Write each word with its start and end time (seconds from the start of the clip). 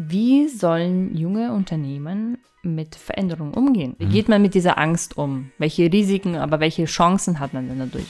Wie 0.00 0.46
sollen 0.46 1.16
junge 1.16 1.52
Unternehmen 1.52 2.38
mit 2.62 2.94
Veränderungen 2.94 3.52
umgehen? 3.52 3.96
Wie 3.98 4.06
geht 4.06 4.28
man 4.28 4.40
mit 4.40 4.54
dieser 4.54 4.78
Angst 4.78 5.18
um? 5.18 5.50
Welche 5.58 5.92
Risiken, 5.92 6.36
aber 6.36 6.60
welche 6.60 6.84
Chancen 6.84 7.40
hat 7.40 7.52
man 7.52 7.66
denn 7.66 7.80
dadurch? 7.80 8.06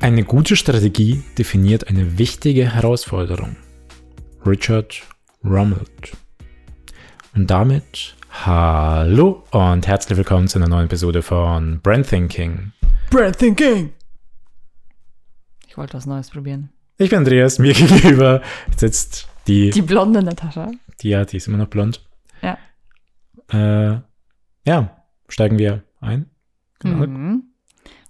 Eine 0.00 0.24
gute 0.24 0.56
Strategie 0.56 1.22
definiert 1.36 1.88
eine 1.88 2.16
wichtige 2.16 2.74
Herausforderung. 2.74 3.56
Richard 4.46 5.02
Rummelt. 5.44 6.16
Und 7.34 7.50
damit 7.50 8.16
hallo 8.44 9.44
und 9.50 9.86
herzlich 9.86 10.18
willkommen 10.18 10.46
zu 10.46 10.58
einer 10.58 10.68
neuen 10.68 10.86
Episode 10.86 11.22
von 11.22 11.80
Brand 11.80 12.08
Thinking. 12.08 12.72
Brand 13.10 13.38
Thinking! 13.38 13.92
Ich 15.66 15.76
wollte 15.78 15.94
was 15.94 16.06
Neues 16.06 16.30
probieren. 16.30 16.70
Ich 16.98 17.10
bin 17.10 17.20
Andreas, 17.20 17.58
mir 17.58 17.72
gegenüber 17.74 18.42
sitzt 18.76 19.28
die. 19.46 19.70
Die 19.70 19.82
blonde 19.82 20.22
Natascha. 20.22 20.70
Die, 21.00 21.08
ja, 21.08 21.24
die 21.24 21.38
ist 21.38 21.48
immer 21.48 21.58
noch 21.58 21.68
blond. 21.68 22.04
Ja. 22.42 22.58
Äh, 23.48 24.00
ja, 24.66 25.02
steigen 25.28 25.58
wir 25.58 25.82
ein. 26.00 26.30
Genau. 26.80 27.06
Mhm. 27.06 27.44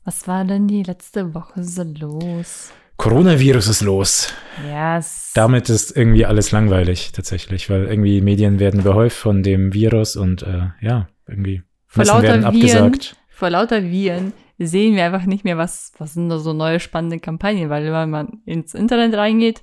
Was 0.04 0.26
war 0.26 0.44
denn 0.44 0.66
die 0.66 0.82
letzte 0.82 1.34
Woche 1.34 1.62
so 1.62 1.82
los? 1.82 2.72
Coronavirus 2.96 3.68
ist 3.68 3.82
los. 3.82 4.32
Yes. 4.66 5.32
Damit 5.34 5.68
ist 5.68 5.96
irgendwie 5.96 6.24
alles 6.24 6.50
langweilig 6.50 7.12
tatsächlich, 7.12 7.68
weil 7.68 7.84
irgendwie 7.86 8.20
Medien 8.20 8.58
werden 8.58 8.80
überhäuft 8.80 9.16
von 9.16 9.42
dem 9.42 9.74
Virus 9.74 10.16
und 10.16 10.42
äh, 10.42 10.68
ja, 10.80 11.08
irgendwie 11.26 11.62
Vor 11.86 12.00
Messen 12.00 12.14
lauter 12.14 12.22
werden 12.22 12.42
Viren. 12.42 12.54
abgesagt. 12.54 13.16
Vor 13.28 13.50
lauter 13.50 13.82
Viren 13.82 14.32
sehen 14.58 14.96
wir 14.96 15.04
einfach 15.04 15.26
nicht 15.26 15.44
mehr, 15.44 15.58
was, 15.58 15.92
was 15.98 16.14
sind 16.14 16.30
da 16.30 16.38
so 16.38 16.54
neue 16.54 16.80
spannende 16.80 17.18
Kampagnen, 17.18 17.68
weil 17.68 17.92
wenn 17.92 18.10
man 18.10 18.40
ins 18.46 18.74
Internet 18.74 19.14
reingeht, 19.14 19.62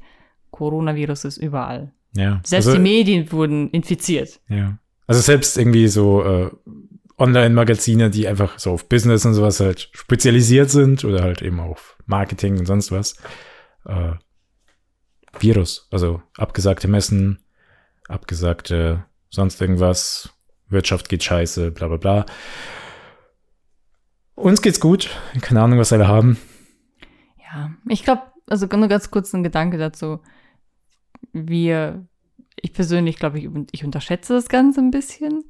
Coronavirus 0.51 1.25
ist 1.25 1.37
überall. 1.37 1.91
Ja. 2.15 2.39
Selbst 2.45 2.67
also, 2.67 2.77
die 2.77 2.83
Medien 2.83 3.31
wurden 3.31 3.69
infiziert. 3.71 4.39
ja. 4.47 4.77
Also 5.05 5.19
selbst 5.19 5.57
irgendwie 5.57 5.89
so 5.89 6.23
äh, 6.23 6.49
Online-Magazine, 7.17 8.09
die 8.09 8.27
einfach 8.27 8.57
so 8.57 8.71
auf 8.71 8.89
Business 8.89 9.25
und 9.25 9.33
sowas 9.33 9.59
halt 9.59 9.89
spezialisiert 9.93 10.69
sind 10.69 11.03
oder 11.05 11.21
halt 11.23 11.41
eben 11.41 11.59
auf 11.59 11.97
Marketing 12.05 12.57
und 12.57 12.65
sonst 12.65 12.91
was. 12.91 13.15
Äh, 13.85 14.13
Virus, 15.39 15.87
also 15.91 16.21
abgesagte 16.37 16.87
Messen, 16.87 17.43
abgesagte 18.07 19.05
sonst 19.29 19.59
irgendwas, 19.61 20.29
Wirtschaft 20.69 21.09
geht 21.09 21.23
scheiße, 21.23 21.71
bla 21.71 21.87
bla 21.87 21.97
bla. 21.97 22.25
Uns 24.35 24.61
geht's 24.61 24.79
gut, 24.79 25.09
keine 25.41 25.61
Ahnung, 25.61 25.79
was 25.79 25.93
alle 25.93 26.07
haben. 26.07 26.37
Ja, 27.37 27.71
ich 27.87 28.03
glaube, 28.03 28.23
also 28.47 28.67
nur 28.67 28.87
ganz 28.87 29.11
kurz 29.11 29.33
ein 29.33 29.43
Gedanke 29.43 29.77
dazu. 29.77 30.19
Wir, 31.31 32.07
ich 32.55 32.73
persönlich 32.73 33.17
glaube, 33.17 33.39
ich, 33.39 33.49
ich 33.71 33.85
unterschätze 33.85 34.33
das 34.33 34.49
Ganze 34.49 34.81
ein 34.81 34.91
bisschen, 34.91 35.43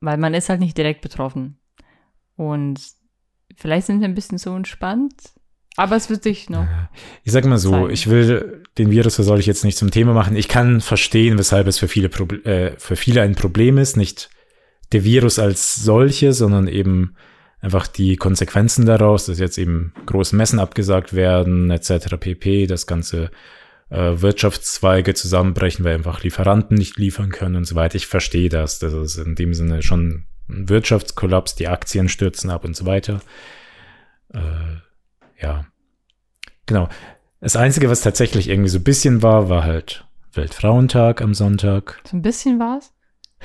weil 0.00 0.18
man 0.18 0.34
ist 0.34 0.48
halt 0.48 0.60
nicht 0.60 0.76
direkt 0.76 1.00
betroffen. 1.00 1.58
Und 2.36 2.80
vielleicht 3.56 3.86
sind 3.86 4.00
wir 4.00 4.08
ein 4.08 4.14
bisschen 4.14 4.38
so 4.38 4.54
entspannt, 4.54 5.14
aber 5.78 5.94
es 5.94 6.10
wird 6.10 6.24
sich 6.24 6.50
noch. 6.50 6.66
Ich 7.22 7.30
sag 7.30 7.44
mal 7.44 7.58
so, 7.58 7.70
Zeigen. 7.70 7.90
ich 7.90 8.10
will 8.10 8.64
den 8.78 8.90
Virus, 8.90 9.16
das 9.16 9.26
soll 9.26 9.38
ich 9.38 9.46
jetzt 9.46 9.64
nicht 9.64 9.78
zum 9.78 9.92
Thema 9.92 10.12
machen. 10.12 10.34
Ich 10.34 10.48
kann 10.48 10.80
verstehen, 10.80 11.38
weshalb 11.38 11.68
es 11.68 11.78
für 11.78 11.86
viele, 11.86 12.08
Proble 12.08 12.44
äh, 12.44 12.74
für 12.78 12.96
viele 12.96 13.22
ein 13.22 13.36
Problem 13.36 13.78
ist. 13.78 13.96
Nicht 13.96 14.28
der 14.90 15.04
Virus 15.04 15.38
als 15.38 15.76
solche, 15.76 16.32
sondern 16.32 16.66
eben 16.66 17.14
einfach 17.60 17.86
die 17.86 18.16
Konsequenzen 18.16 18.86
daraus, 18.86 19.26
dass 19.26 19.38
jetzt 19.38 19.56
eben 19.56 19.92
große 20.06 20.34
Messen 20.34 20.58
abgesagt 20.58 21.14
werden, 21.14 21.70
etc. 21.70 22.16
pp. 22.18 22.66
Das 22.66 22.88
ganze 22.88 23.30
äh, 23.90 24.20
Wirtschaftszweige 24.20 25.14
zusammenbrechen, 25.14 25.84
weil 25.84 25.94
einfach 25.94 26.22
Lieferanten 26.22 26.76
nicht 26.76 26.98
liefern 26.98 27.30
können 27.30 27.56
und 27.56 27.64
so 27.64 27.74
weiter. 27.74 27.96
Ich 27.96 28.06
verstehe 28.06 28.48
das. 28.48 28.78
Das 28.78 28.92
ist 28.92 29.16
in 29.16 29.34
dem 29.34 29.54
Sinne 29.54 29.82
schon 29.82 30.26
ein 30.48 30.68
Wirtschaftskollaps, 30.68 31.54
die 31.54 31.68
Aktien 31.68 32.08
stürzen 32.08 32.50
ab 32.50 32.64
und 32.64 32.76
so 32.76 32.86
weiter. 32.86 33.20
Äh, 34.32 34.40
ja. 35.40 35.66
Genau. 36.66 36.88
Das 37.40 37.56
Einzige, 37.56 37.88
was 37.88 38.00
tatsächlich 38.02 38.48
irgendwie 38.48 38.68
so 38.70 38.78
ein 38.78 38.84
bisschen 38.84 39.22
war, 39.22 39.48
war 39.48 39.64
halt 39.64 40.04
Weltfrauentag 40.32 41.22
am 41.22 41.34
Sonntag. 41.34 42.00
So 42.08 42.16
ein 42.16 42.22
bisschen 42.22 42.58
war's. 42.58 42.92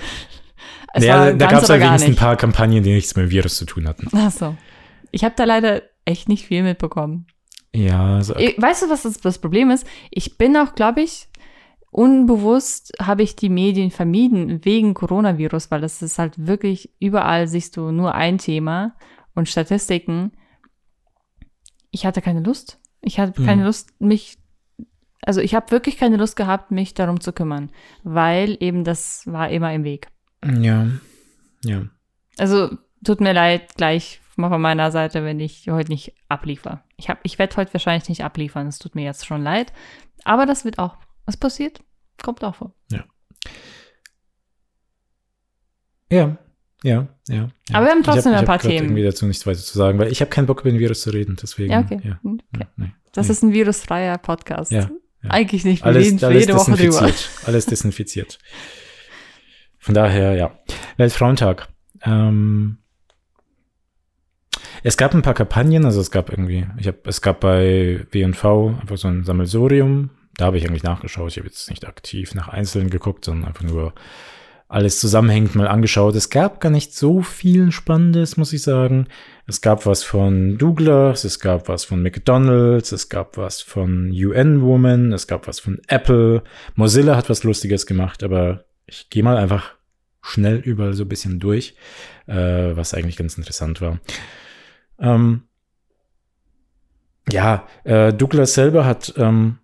Es 0.95 1.03
Ja, 1.05 1.21
war 1.21 1.33
da 1.33 1.47
gab 1.47 1.63
es 1.63 1.67
gar 1.69 1.79
wenigstens 1.79 2.03
ein 2.03 2.09
nicht. 2.11 2.19
paar 2.19 2.35
Kampagnen, 2.37 2.83
die 2.83 2.93
nichts 2.93 3.15
mit 3.15 3.25
dem 3.25 3.31
Virus 3.31 3.55
zu 3.55 3.65
tun 3.65 3.87
hatten. 3.87 4.09
Ach 4.15 4.29
so. 4.31 4.55
Ich 5.09 5.23
habe 5.23 5.33
da 5.35 5.43
leider 5.43 5.81
echt 6.05 6.29
nicht 6.29 6.45
viel 6.45 6.61
mitbekommen. 6.61 7.25
Ja, 7.75 8.21
so, 8.21 8.35
Ich- 8.35 8.61
Weißt 8.61 8.83
du, 8.83 8.89
was 8.89 9.03
das, 9.03 9.19
das 9.19 9.39
Problem 9.39 9.71
ist? 9.71 9.85
Ich 10.11 10.37
bin 10.37 10.55
auch, 10.57 10.75
glaube 10.75 11.01
ich, 11.01 11.27
unbewusst 11.91 12.93
habe 13.01 13.23
ich 13.23 13.35
die 13.35 13.49
Medien 13.49 13.91
vermieden 13.91 14.63
wegen 14.65 14.93
Coronavirus, 14.93 15.69
weil 15.71 15.81
das 15.81 16.01
ist 16.01 16.17
halt 16.19 16.33
wirklich 16.47 16.91
überall 16.99 17.47
siehst 17.47 17.77
du 17.77 17.91
nur 17.91 18.15
ein 18.15 18.37
Thema 18.37 18.95
und 19.35 19.47
Statistiken. 19.49 20.31
Ich 21.91 22.05
hatte 22.05 22.21
keine 22.21 22.41
Lust. 22.41 22.79
Ich 23.01 23.19
hatte 23.19 23.39
Mhm. 23.41 23.45
keine 23.45 23.63
Lust, 23.65 23.89
mich, 23.99 24.37
also 25.21 25.41
ich 25.41 25.53
habe 25.55 25.71
wirklich 25.71 25.97
keine 25.97 26.17
Lust 26.17 26.35
gehabt, 26.35 26.71
mich 26.71 26.93
darum 26.93 27.19
zu 27.19 27.33
kümmern, 27.33 27.71
weil 28.03 28.57
eben 28.59 28.83
das 28.83 29.23
war 29.27 29.49
immer 29.49 29.73
im 29.73 29.83
Weg. 29.83 30.07
ja, 30.61 30.87
ja. 31.63 31.83
Also 32.37 32.75
tut 33.03 33.21
mir 33.21 33.33
leid 33.33 33.75
gleich 33.75 34.19
mal 34.35 34.49
von 34.49 34.61
meiner 34.61 34.91
Seite, 34.91 35.23
wenn 35.23 35.39
ich 35.39 35.67
heute 35.69 35.91
nicht 35.91 36.13
abliefer. 36.29 36.83
Ich, 36.97 37.09
hab- 37.09 37.19
ich 37.23 37.37
werde 37.39 37.55
heute 37.57 37.73
wahrscheinlich 37.73 38.09
nicht 38.09 38.23
abliefern. 38.23 38.67
Es 38.67 38.79
tut 38.79 38.95
mir 38.95 39.03
jetzt 39.03 39.25
schon 39.25 39.43
leid. 39.43 39.71
Aber 40.23 40.45
das 40.45 40.65
wird 40.65 40.79
auch. 40.79 40.97
Was 41.25 41.37
passiert? 41.37 41.81
Kommt 42.21 42.43
auch 42.43 42.55
vor. 42.55 42.73
Ja, 42.91 43.03
ja, 46.11 46.37
ja. 46.83 47.07
ja. 47.29 47.47
Aber 47.73 47.85
wir 47.85 47.91
haben 47.91 48.01
Ich 48.01 48.07
hab- 48.07 48.13
trotzdem 48.15 48.31
ich 48.33 48.37
ein 48.37 48.41
hab 48.41 48.45
paar 48.45 48.57
grad 48.57 48.69
Themen. 48.71 48.85
irgendwie 48.85 49.03
dazu 49.03 49.25
nichts 49.25 49.45
weiter 49.47 49.59
zu 49.59 49.77
sagen, 49.77 49.97
weil 49.99 50.11
ich 50.11 50.21
habe 50.21 50.29
keinen 50.29 50.45
Bock 50.47 50.61
über 50.61 50.69
den 50.71 50.79
Virus 50.79 51.01
zu 51.01 51.09
reden, 51.11 51.37
deswegen. 51.41 51.71
Ja, 51.71 51.79
okay. 51.79 51.99
Ja, 52.03 52.19
okay. 52.23 52.37
ja, 52.59 52.67
nee. 52.75 52.91
Das 53.13 53.27
Nee. 53.27 53.31
ist 53.33 53.43
ein 53.43 53.53
virusfreier 53.53 54.17
Podcast. 54.17 54.71
Ja, 54.71 54.89
ja. 55.23 55.29
Eigentlich 55.29 55.63
nicht. 55.65 55.81
Wir 55.83 55.87
alles, 55.87 56.05
reden 56.07 56.23
alles 56.25 56.39
jede 56.41 56.55
Woche 56.55 56.71
drüber. 56.73 57.09
Alles 57.45 57.65
desinfiziert. 57.65 58.39
Von 59.79 59.93
daher, 59.95 60.33
ja. 60.35 60.59
Weltfrauentag. 60.97 61.67
Ähm, 62.03 62.77
es 64.83 64.97
gab 64.97 65.13
ein 65.13 65.21
paar 65.21 65.33
Kampagnen, 65.33 65.85
also 65.85 66.01
es 66.01 66.11
gab 66.11 66.29
irgendwie, 66.29 66.67
ich 66.77 66.87
habe, 66.87 66.97
es 67.05 67.21
gab 67.21 67.39
bei 67.39 68.05
W&V 68.11 68.75
einfach 68.81 68.97
so 68.97 69.07
ein 69.07 69.23
Sammelsurium. 69.23 70.09
Da 70.35 70.45
habe 70.45 70.57
ich 70.57 70.67
eigentlich 70.67 70.83
nachgeschaut. 70.83 71.31
Ich 71.31 71.37
habe 71.37 71.47
jetzt 71.47 71.69
nicht 71.69 71.87
aktiv 71.87 72.33
nach 72.35 72.49
Einzelnen 72.49 72.89
geguckt, 72.89 73.23
sondern 73.25 73.45
einfach 73.45 73.63
nur 73.63 73.93
alles 74.67 74.99
zusammenhängend 74.99 75.53
mal 75.53 75.67
angeschaut. 75.67 76.15
Es 76.15 76.31
gab 76.31 76.59
gar 76.59 76.71
nicht 76.71 76.95
so 76.95 77.21
viel 77.21 77.71
Spannendes, 77.71 78.37
muss 78.37 78.53
ich 78.53 78.63
sagen. 78.63 79.07
Es 79.45 79.61
gab 79.61 79.85
was 79.85 80.03
von 80.03 80.57
Douglas, 80.57 81.23
es 81.23 81.39
gab 81.39 81.69
was 81.69 81.85
von 81.85 82.01
McDonald's, 82.01 82.91
es 82.91 83.07
gab 83.07 83.37
was 83.37 83.61
von 83.61 84.09
UN 84.11 84.63
Woman, 84.63 85.13
es 85.13 85.27
gab 85.27 85.47
was 85.47 85.59
von 85.59 85.79
Apple. 85.87 86.43
Mozilla 86.75 87.15
hat 87.15 87.29
was 87.29 87.43
Lustiges 87.43 87.85
gemacht, 87.85 88.23
aber 88.23 88.65
ich 88.87 89.09
gehe 89.11 89.21
mal 89.23 89.37
einfach 89.37 89.75
schnell 90.23 90.57
überall 90.57 90.93
so 90.93 91.03
ein 91.03 91.09
bisschen 91.09 91.39
durch, 91.39 91.75
äh, 92.25 92.35
was 92.35 92.95
eigentlich 92.95 93.17
ganz 93.17 93.37
interessant 93.37 93.79
war. 93.79 93.99
Ähm, 95.03 95.43
ja, 97.29 97.67
äh, 97.83 98.11
Douglas 98.13 98.53
selber 98.53 98.85
hat 98.85 99.13
ähm, 99.17 99.59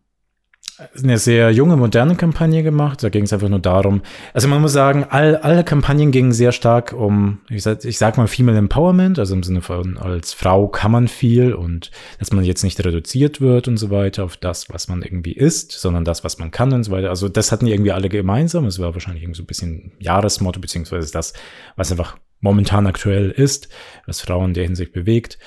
eine 1.02 1.18
sehr 1.18 1.52
junge, 1.52 1.76
moderne 1.76 2.16
Kampagne 2.16 2.64
gemacht. 2.64 3.04
Da 3.04 3.10
ging 3.10 3.24
es 3.24 3.34
einfach 3.34 3.50
nur 3.50 3.60
darum, 3.60 4.02
also 4.34 4.48
man 4.48 4.62
muss 4.62 4.74
sagen, 4.74 5.06
all, 5.10 5.36
alle 5.38 5.64
Kampagnen 5.64 6.12
gingen 6.12 6.32
sehr 6.32 6.52
stark 6.52 6.94
um, 6.94 7.40
ich 7.50 7.64
sag, 7.64 7.84
ich 7.84 7.98
sag 7.98 8.18
mal, 8.18 8.28
Female 8.28 8.58
Empowerment, 8.58 9.20
also 9.20 9.34
im 9.34 9.44
Sinne 9.44 9.62
von, 9.62 9.98
als 9.98 10.34
Frau 10.34 10.68
kann 10.68 10.92
man 10.92 11.08
viel 11.08 11.54
und 11.54 11.92
dass 12.20 12.32
man 12.32 12.44
jetzt 12.46 12.64
nicht 12.64 12.84
reduziert 12.84 13.42
wird 13.42 13.68
und 13.68 13.78
so 13.78 13.90
weiter 13.90 14.24
auf 14.24 14.38
das, 14.38 14.70
was 14.70 14.88
man 14.88 15.02
irgendwie 15.02 15.34
ist, 15.34 15.72
sondern 15.72 16.06
das, 16.06 16.24
was 16.24 16.40
man 16.40 16.52
kann 16.52 16.72
und 16.74 16.84
so 16.84 16.92
weiter. 16.92 17.10
Also 17.10 17.28
das 17.28 17.52
hatten 17.52 17.68
irgendwie 17.68 17.92
alle 17.92 18.10
gemeinsam. 18.10 18.66
Es 18.66 18.80
war 18.80 18.94
wahrscheinlich 18.94 19.24
irgendwie 19.24 19.38
so 19.38 19.44
ein 19.44 19.48
bisschen 19.48 19.92
Jahresmotto, 20.00 20.60
beziehungsweise 20.60 21.12
das, 21.12 21.34
was 21.76 21.92
einfach 21.92 22.18
momentan 22.40 22.88
aktuell 22.88 23.32
ist, 23.32 23.70
was 24.06 24.22
Frauen 24.22 24.50
in 24.50 24.54
der 24.54 24.64
Hinsicht 24.64 24.94
bewegt. 24.94 25.38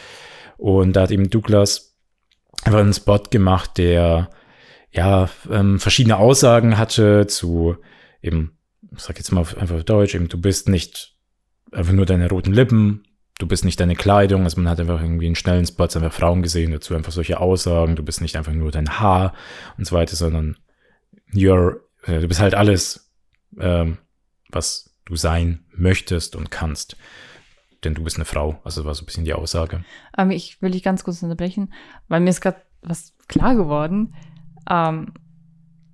Und 0.59 0.95
da 0.95 1.03
hat 1.03 1.11
eben 1.11 1.31
Douglas 1.31 1.97
einfach 2.65 2.81
einen 2.81 2.93
Spot 2.93 3.23
gemacht, 3.31 3.79
der 3.79 4.31
ja, 4.93 5.29
ähm, 5.51 5.81
verschiedene 5.81 6.19
Aussagen 6.19 6.79
hatte 6.79 7.27
zu 7.27 7.77
eben, 8.21 8.59
ich 8.95 9.01
sag 9.01 9.17
jetzt 9.17 9.33
mal 9.33 9.47
einfach 9.59 9.83
Deutsch, 9.83 10.15
eben, 10.15 10.29
du 10.29 10.41
bist 10.41 10.69
nicht 10.69 11.17
einfach 11.73 11.93
nur 11.93 12.07
deine 12.07 12.29
roten 12.29 12.53
Lippen, 12.53 13.05
du 13.39 13.47
bist 13.47 13.65
nicht 13.65 13.81
deine 13.81 13.97
Kleidung, 13.97 14.45
also 14.45 14.61
man 14.61 14.71
hat 14.71 14.79
einfach 14.79 15.01
irgendwie 15.01 15.27
in 15.27 15.35
schnellen 15.35 15.67
Spots 15.67 15.97
einfach 15.97 16.13
Frauen 16.13 16.43
gesehen, 16.43 16.73
dazu 16.73 16.95
einfach 16.95 17.13
solche 17.13 17.41
Aussagen, 17.41 17.97
du 17.97 18.03
bist 18.03 18.21
nicht 18.21 18.37
einfach 18.37 18.53
nur 18.53 18.71
dein 18.71 19.01
Haar 19.01 19.33
und 19.79 19.87
so 19.87 19.97
weiter, 19.97 20.15
sondern 20.15 20.59
you're, 21.33 21.81
äh, 22.05 22.21
du 22.21 22.29
bist 22.29 22.41
halt 22.41 22.55
alles, 22.55 23.11
ähm, 23.59 23.99
was 24.51 24.95
du 25.07 25.17
sein 25.17 25.65
möchtest 25.75 26.37
und 26.37 26.51
kannst. 26.51 26.97
denn 27.85 27.95
du 27.95 28.05
bist 28.05 28.17
eine 28.17 28.25
Frau. 28.25 28.61
Also 28.63 28.85
war 28.85 28.95
so 28.95 29.03
ein 29.03 29.07
bisschen 29.07 29.25
die 29.25 29.35
Aussage. 29.35 29.85
Aber 30.13 30.31
ich 30.31 30.63
will 30.63 30.71
dich 30.71 30.85
ganz 30.85 31.03
kurz 31.03 31.21
unterbrechen, 31.23 31.73
weil 32.07 32.21
mir 32.21 32.31
ist 32.31 32.41
gerade 32.41 32.63
was 32.83 33.15
klar 33.27 33.57
geworden. 33.57 34.15
Ähm, 34.73 35.13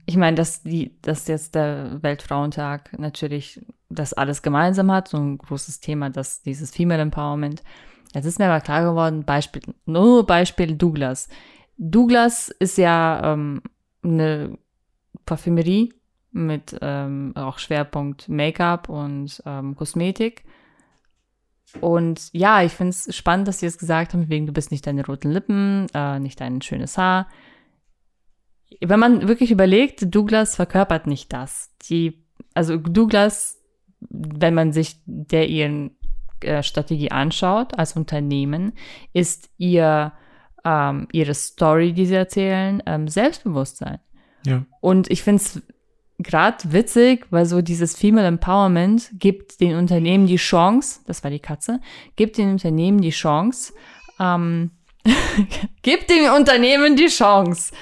ich 0.07 0.17
meine, 0.17 0.37
dass 0.37 0.63
die, 0.63 0.97
dass 1.03 1.29
jetzt 1.29 1.55
der 1.55 2.03
Weltfrauentag 2.03 2.99
natürlich 2.99 3.61
das 3.91 4.15
alles 4.15 4.41
gemeinsam 4.41 4.91
hat, 4.91 5.09
so 5.09 5.19
ein 5.19 5.37
großes 5.37 5.81
Thema, 5.81 6.09
dass 6.09 6.43
dieses 6.43 6.71
Female 6.71 7.03
Empowerment. 7.03 7.63
Jetzt 8.15 8.25
ist 8.25 8.39
mir 8.39 8.47
aber 8.47 8.63
klar 8.63 8.85
geworden, 8.85 9.25
Beispiel, 9.25 9.63
nur 9.85 10.25
Beispiel 10.25 10.77
Douglas. 10.77 11.29
Douglas 11.77 12.49
ist 12.49 12.79
ja 12.79 13.33
ähm, 13.33 13.61
eine 14.03 14.57
Parfümerie 15.27 15.93
mit 16.31 16.77
ähm, 16.81 17.33
auch 17.35 17.59
Schwerpunkt 17.59 18.29
Make-up 18.29 18.89
und 18.89 19.43
ähm, 19.45 19.77
Kosmetik. 19.77 20.45
Und 21.83 22.31
ja, 22.33 22.63
ich 22.63 22.73
finde 22.73 22.91
es 22.91 23.15
spannend, 23.15 23.47
dass 23.47 23.61
sie 23.61 23.67
es 23.67 23.77
gesagt 23.77 24.15
haben, 24.15 24.31
wegen 24.31 24.47
du 24.47 24.53
bist 24.53 24.71
nicht 24.71 24.87
deine 24.87 25.05
roten 25.05 25.31
Lippen, 25.31 25.87
äh, 25.93 26.19
nicht 26.19 26.41
dein 26.41 26.63
schönes 26.63 26.97
Haar 26.97 27.27
wenn 28.81 29.01
man 29.01 29.29
wirklich 29.29 29.51
überlegt, 29.51 30.15
Douglas 30.15 30.57
verkörpert 30.57 31.07
nicht 31.07 31.33
das. 31.33 31.71
Die, 31.89 32.25
also 32.55 32.77
Douglas, 32.77 33.59
wenn 34.01 34.55
man 34.55 34.73
sich 34.73 34.97
der 35.07 35.49
ihren 35.49 35.97
äh, 36.41 36.63
Strategie 36.63 37.11
anschaut 37.11 37.79
als 37.79 37.95
Unternehmen, 37.97 38.73
ist 39.13 39.51
ihr 39.59 40.13
ähm, 40.65 41.09
ihre 41.13 41.35
Story, 41.35 41.93
die 41.93 42.07
sie 42.07 42.15
erzählen, 42.15 42.83
ähm, 42.87 43.09
Selbstbewusstsein. 43.09 43.99
Ja. 44.45 44.65
Und 44.81 45.11
ich 45.11 45.23
finde 45.23 45.43
es 45.43 45.63
gerade 46.19 46.73
witzig, 46.73 47.27
weil 47.31 47.47
so 47.47 47.63
dieses 47.63 47.97
Female 47.97 48.27
Empowerment 48.27 49.11
gibt 49.15 49.61
den 49.61 49.77
Unternehmen 49.77 50.27
die 50.27 50.37
Chance, 50.37 51.01
das 51.07 51.23
war 51.23 51.31
die 51.31 51.39
Katze, 51.39 51.81
gibt 52.17 52.39
den 52.39 52.51
Unternehmen 52.51 53.01
die 53.01 53.11
Chance, 53.11 53.73
ähm, 54.19 54.73
gibt 55.83 56.11
den 56.11 56.31
Unternehmen 56.31 56.97
die 56.97 57.07
Chance, 57.07 57.73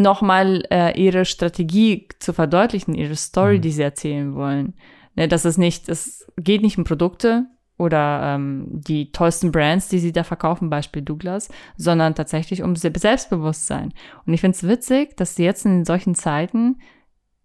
nochmal 0.00 0.64
äh, 0.70 1.00
ihre 1.00 1.24
Strategie 1.24 2.08
zu 2.18 2.32
verdeutlichen, 2.32 2.94
ihre 2.94 3.16
Story, 3.16 3.58
mhm. 3.58 3.62
die 3.62 3.72
sie 3.72 3.82
erzählen 3.82 4.34
wollen. 4.34 4.74
Ne, 5.16 5.28
dass 5.28 5.44
es 5.44 5.58
nicht, 5.58 5.88
es 5.88 6.26
geht 6.36 6.62
nicht 6.62 6.78
um 6.78 6.84
Produkte 6.84 7.46
oder 7.76 8.34
ähm, 8.34 8.66
die 8.70 9.10
tollsten 9.10 9.52
Brands, 9.52 9.88
die 9.88 9.98
sie 9.98 10.12
da 10.12 10.22
verkaufen, 10.22 10.70
Beispiel 10.70 11.02
Douglas, 11.02 11.48
sondern 11.76 12.14
tatsächlich 12.14 12.62
um 12.62 12.76
Selbstbewusstsein. 12.76 13.92
Und 14.26 14.34
ich 14.34 14.40
finde 14.40 14.56
es 14.56 14.68
witzig, 14.68 15.16
dass 15.16 15.34
sie 15.34 15.44
jetzt 15.44 15.64
in 15.64 15.84
solchen 15.84 16.14
Zeiten 16.14 16.76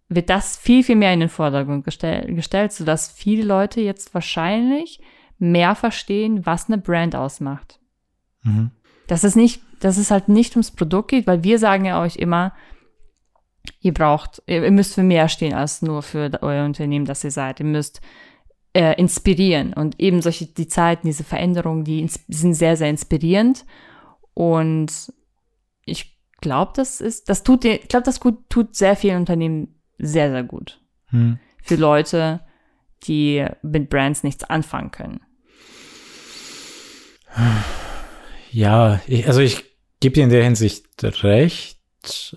wird 0.08 0.30
das 0.30 0.58
viel, 0.58 0.84
viel 0.84 0.96
mehr 0.96 1.14
in 1.14 1.22
den 1.22 1.30
Vordergrund 1.30 1.84
gestell 1.84 2.34
gestellt, 2.36 2.74
sodass 2.74 3.12
viele 3.12 3.44
Leute 3.44 3.82
jetzt 3.82 4.14
wahrscheinlich 4.14 5.00
mehr 5.40 5.74
verstehen, 5.74 6.46
was 6.46 6.68
eine 6.68 6.78
Brand 6.78 7.16
ausmacht. 7.16 7.80
Mhm. 8.44 8.72
Dass 9.08 9.24
es 9.24 9.36
nicht 9.36 9.62
dass 9.80 9.98
es 9.98 10.12
halt 10.12 10.30
nicht 10.30 10.56
ums 10.56 10.72
Produkt 10.72 11.10
geht, 11.10 11.28
weil 11.28 11.44
wir 11.44 11.60
sagen 11.60 11.86
ja 11.86 12.02
euch 12.02 12.16
immer, 12.16 12.54
ihr 13.80 13.94
braucht, 13.94 14.42
ihr 14.48 14.70
müsst 14.72 14.96
für 14.96 15.04
mehr 15.04 15.30
stehen 15.30 15.54
als 15.54 15.82
nur 15.82 16.02
für 16.02 16.32
euer 16.42 16.66
Unternehmen, 16.66 17.06
das 17.06 17.24
ihr 17.24 17.32
seid. 17.32 17.60
Ihr 17.60 17.66
müsst 17.66 18.02
äh, 18.74 19.00
inspirieren 19.00 19.74
und 19.74 20.00
eben 20.00 20.22
solche, 20.22 20.48
die 20.48 20.68
Zeiten, 20.68 21.08
diese 21.08 21.24
Veränderungen, 21.24 21.84
die 21.84 22.08
sind 22.28 22.54
sehr, 22.54 22.78
sehr 22.78 22.90
inspirierend 22.90 23.66
und 24.34 25.14
ich 25.86 26.20
glaube, 26.42 26.74
das 26.76 27.00
ist, 27.00 27.30
das 27.30 27.44
tut 27.44 27.64
ich 27.66 27.88
glaube, 27.88 28.04
das 28.04 28.20
gut, 28.20 28.50
tut 28.50 28.76
sehr 28.76 28.96
vielen 28.96 29.18
Unternehmen 29.18 29.80
sehr, 29.98 30.30
sehr 30.30 30.44
gut. 30.44 30.82
Hm. 31.08 31.40
Für 31.64 31.76
Leute, 31.76 32.42
die 33.04 33.46
mit 33.62 33.90
Brands 33.90 34.24
nichts 34.24 34.44
anfangen 34.44 34.92
können. 34.92 35.22
Ja, 38.56 39.02
ich, 39.06 39.28
also 39.28 39.42
ich 39.42 39.66
gebe 40.00 40.14
dir 40.14 40.24
in 40.24 40.30
der 40.30 40.46
Hinsicht 40.46 40.86
recht. 41.04 41.78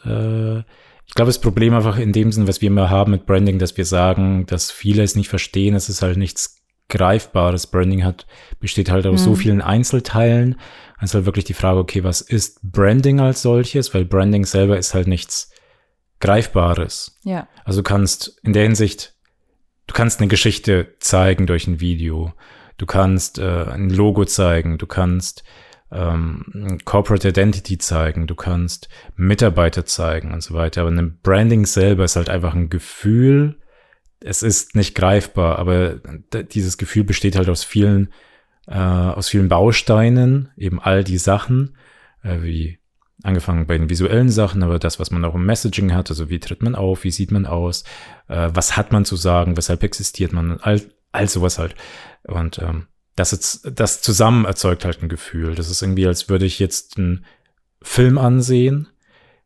Äh, 0.04 0.58
ich 0.58 1.14
glaube, 1.14 1.28
das 1.28 1.40
Problem 1.40 1.74
einfach 1.74 1.96
in 1.96 2.12
dem 2.12 2.32
Sinn, 2.32 2.48
was 2.48 2.60
wir 2.60 2.66
immer 2.66 2.90
haben 2.90 3.12
mit 3.12 3.24
Branding, 3.24 3.60
dass 3.60 3.76
wir 3.76 3.84
sagen, 3.84 4.44
dass 4.46 4.72
viele 4.72 5.04
es 5.04 5.14
nicht 5.14 5.28
verstehen, 5.28 5.76
es 5.76 5.88
ist 5.88 6.02
halt 6.02 6.16
nichts 6.16 6.56
Greifbares. 6.88 7.68
Branding 7.68 8.02
hat, 8.02 8.26
besteht 8.58 8.90
halt 8.90 9.06
aus 9.06 9.20
mhm. 9.20 9.24
so 9.26 9.34
vielen 9.36 9.60
Einzelteilen. 9.60 10.58
Also 10.96 11.18
halt 11.18 11.26
wirklich 11.26 11.44
die 11.44 11.54
Frage, 11.54 11.78
okay, 11.78 12.02
was 12.02 12.20
ist 12.20 12.58
Branding 12.62 13.20
als 13.20 13.42
solches? 13.42 13.94
Weil 13.94 14.04
Branding 14.04 14.44
selber 14.44 14.76
ist 14.76 14.94
halt 14.94 15.06
nichts 15.06 15.52
Greifbares. 16.18 17.16
Ja. 17.22 17.46
Also 17.64 17.82
du 17.82 17.84
kannst 17.84 18.40
in 18.42 18.54
der 18.54 18.64
Hinsicht, 18.64 19.14
du 19.86 19.94
kannst 19.94 20.18
eine 20.18 20.26
Geschichte 20.26 20.96
zeigen 20.98 21.46
durch 21.46 21.68
ein 21.68 21.78
Video. 21.78 22.32
Du 22.76 22.86
kannst 22.86 23.38
äh, 23.38 23.66
ein 23.70 23.88
Logo 23.88 24.24
zeigen. 24.24 24.78
Du 24.78 24.88
kannst 24.88 25.44
ähm, 25.90 26.78
Corporate 26.84 27.28
Identity 27.28 27.78
zeigen, 27.78 28.26
du 28.26 28.34
kannst 28.34 28.88
Mitarbeiter 29.16 29.86
zeigen 29.86 30.32
und 30.32 30.42
so 30.42 30.54
weiter. 30.54 30.82
Aber 30.82 30.90
ein 30.90 31.18
Branding 31.22 31.66
selber 31.66 32.04
ist 32.04 32.16
halt 32.16 32.28
einfach 32.28 32.54
ein 32.54 32.68
Gefühl. 32.68 33.58
Es 34.20 34.42
ist 34.42 34.74
nicht 34.74 34.94
greifbar, 34.94 35.58
aber 35.58 36.00
dieses 36.52 36.76
Gefühl 36.76 37.04
besteht 37.04 37.36
halt 37.36 37.48
aus 37.48 37.64
vielen, 37.64 38.12
äh, 38.66 38.74
aus 38.74 39.28
vielen 39.28 39.48
Bausteinen, 39.48 40.50
eben 40.56 40.80
all 40.80 41.04
die 41.04 41.18
Sachen, 41.18 41.76
äh, 42.22 42.42
wie 42.42 42.78
angefangen 43.22 43.66
bei 43.66 43.78
den 43.78 43.90
visuellen 43.90 44.28
Sachen, 44.28 44.62
aber 44.62 44.78
das, 44.78 45.00
was 45.00 45.10
man 45.10 45.24
auch 45.24 45.34
im 45.34 45.46
Messaging 45.46 45.92
hat, 45.92 46.10
also 46.10 46.28
wie 46.28 46.38
tritt 46.38 46.62
man 46.62 46.74
auf, 46.74 47.04
wie 47.04 47.10
sieht 47.10 47.32
man 47.32 47.46
aus, 47.46 47.84
äh, 48.28 48.50
was 48.52 48.76
hat 48.76 48.92
man 48.92 49.04
zu 49.04 49.16
sagen, 49.16 49.56
weshalb 49.56 49.82
existiert 49.82 50.32
man, 50.32 50.58
all, 50.60 50.80
all 51.12 51.28
sowas 51.28 51.58
halt. 51.58 51.74
Und 52.24 52.58
ähm, 52.58 52.86
das, 53.18 53.32
jetzt, 53.32 53.70
das 53.74 54.02
zusammen 54.02 54.44
erzeugt 54.44 54.84
halt 54.84 55.02
ein 55.02 55.08
Gefühl. 55.08 55.54
Das 55.54 55.70
ist 55.70 55.82
irgendwie, 55.82 56.06
als 56.06 56.28
würde 56.28 56.46
ich 56.46 56.58
jetzt 56.58 56.98
einen 56.98 57.24
Film 57.82 58.18
ansehen 58.18 58.88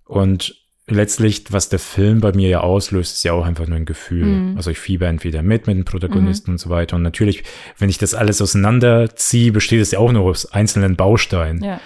und 0.04 0.62
letztlich, 0.86 1.44
was 1.50 1.68
der 1.68 1.78
Film 1.78 2.20
bei 2.20 2.32
mir 2.32 2.48
ja 2.48 2.60
auslöst, 2.60 3.14
ist 3.14 3.24
ja 3.24 3.32
auch 3.32 3.44
einfach 3.44 3.66
nur 3.66 3.76
ein 3.76 3.84
Gefühl. 3.84 4.26
Mhm. 4.26 4.56
Also 4.56 4.70
ich 4.70 4.78
fieber 4.78 5.06
entweder 5.06 5.42
mit 5.42 5.66
mit 5.66 5.76
den 5.76 5.84
Protagonisten 5.84 6.50
mhm. 6.50 6.54
und 6.54 6.58
so 6.58 6.70
weiter. 6.70 6.96
Und 6.96 7.02
natürlich, 7.02 7.44
wenn 7.78 7.88
ich 7.88 7.98
das 7.98 8.14
alles 8.14 8.42
auseinanderziehe, 8.42 9.52
besteht 9.52 9.80
es 9.80 9.92
ja 9.92 9.98
auch 9.98 10.12
nur 10.12 10.22
aus 10.22 10.52
einzelnen 10.52 10.96
Bausteinen. 10.96 11.62
Ja, 11.62 11.80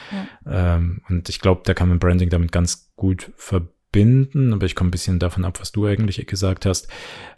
ja. 0.44 0.76
Ähm, 0.76 1.02
und 1.08 1.28
ich 1.28 1.40
glaube, 1.40 1.62
da 1.64 1.74
kann 1.74 1.88
man 1.88 1.98
Branding 1.98 2.30
damit 2.30 2.52
ganz 2.52 2.92
gut 2.96 3.32
verbinden. 3.36 4.52
Aber 4.52 4.66
ich 4.66 4.74
komme 4.74 4.88
ein 4.88 4.92
bisschen 4.92 5.18
davon 5.18 5.44
ab, 5.44 5.60
was 5.60 5.72
du 5.72 5.86
eigentlich 5.86 6.24
gesagt 6.26 6.66
hast. 6.66 6.88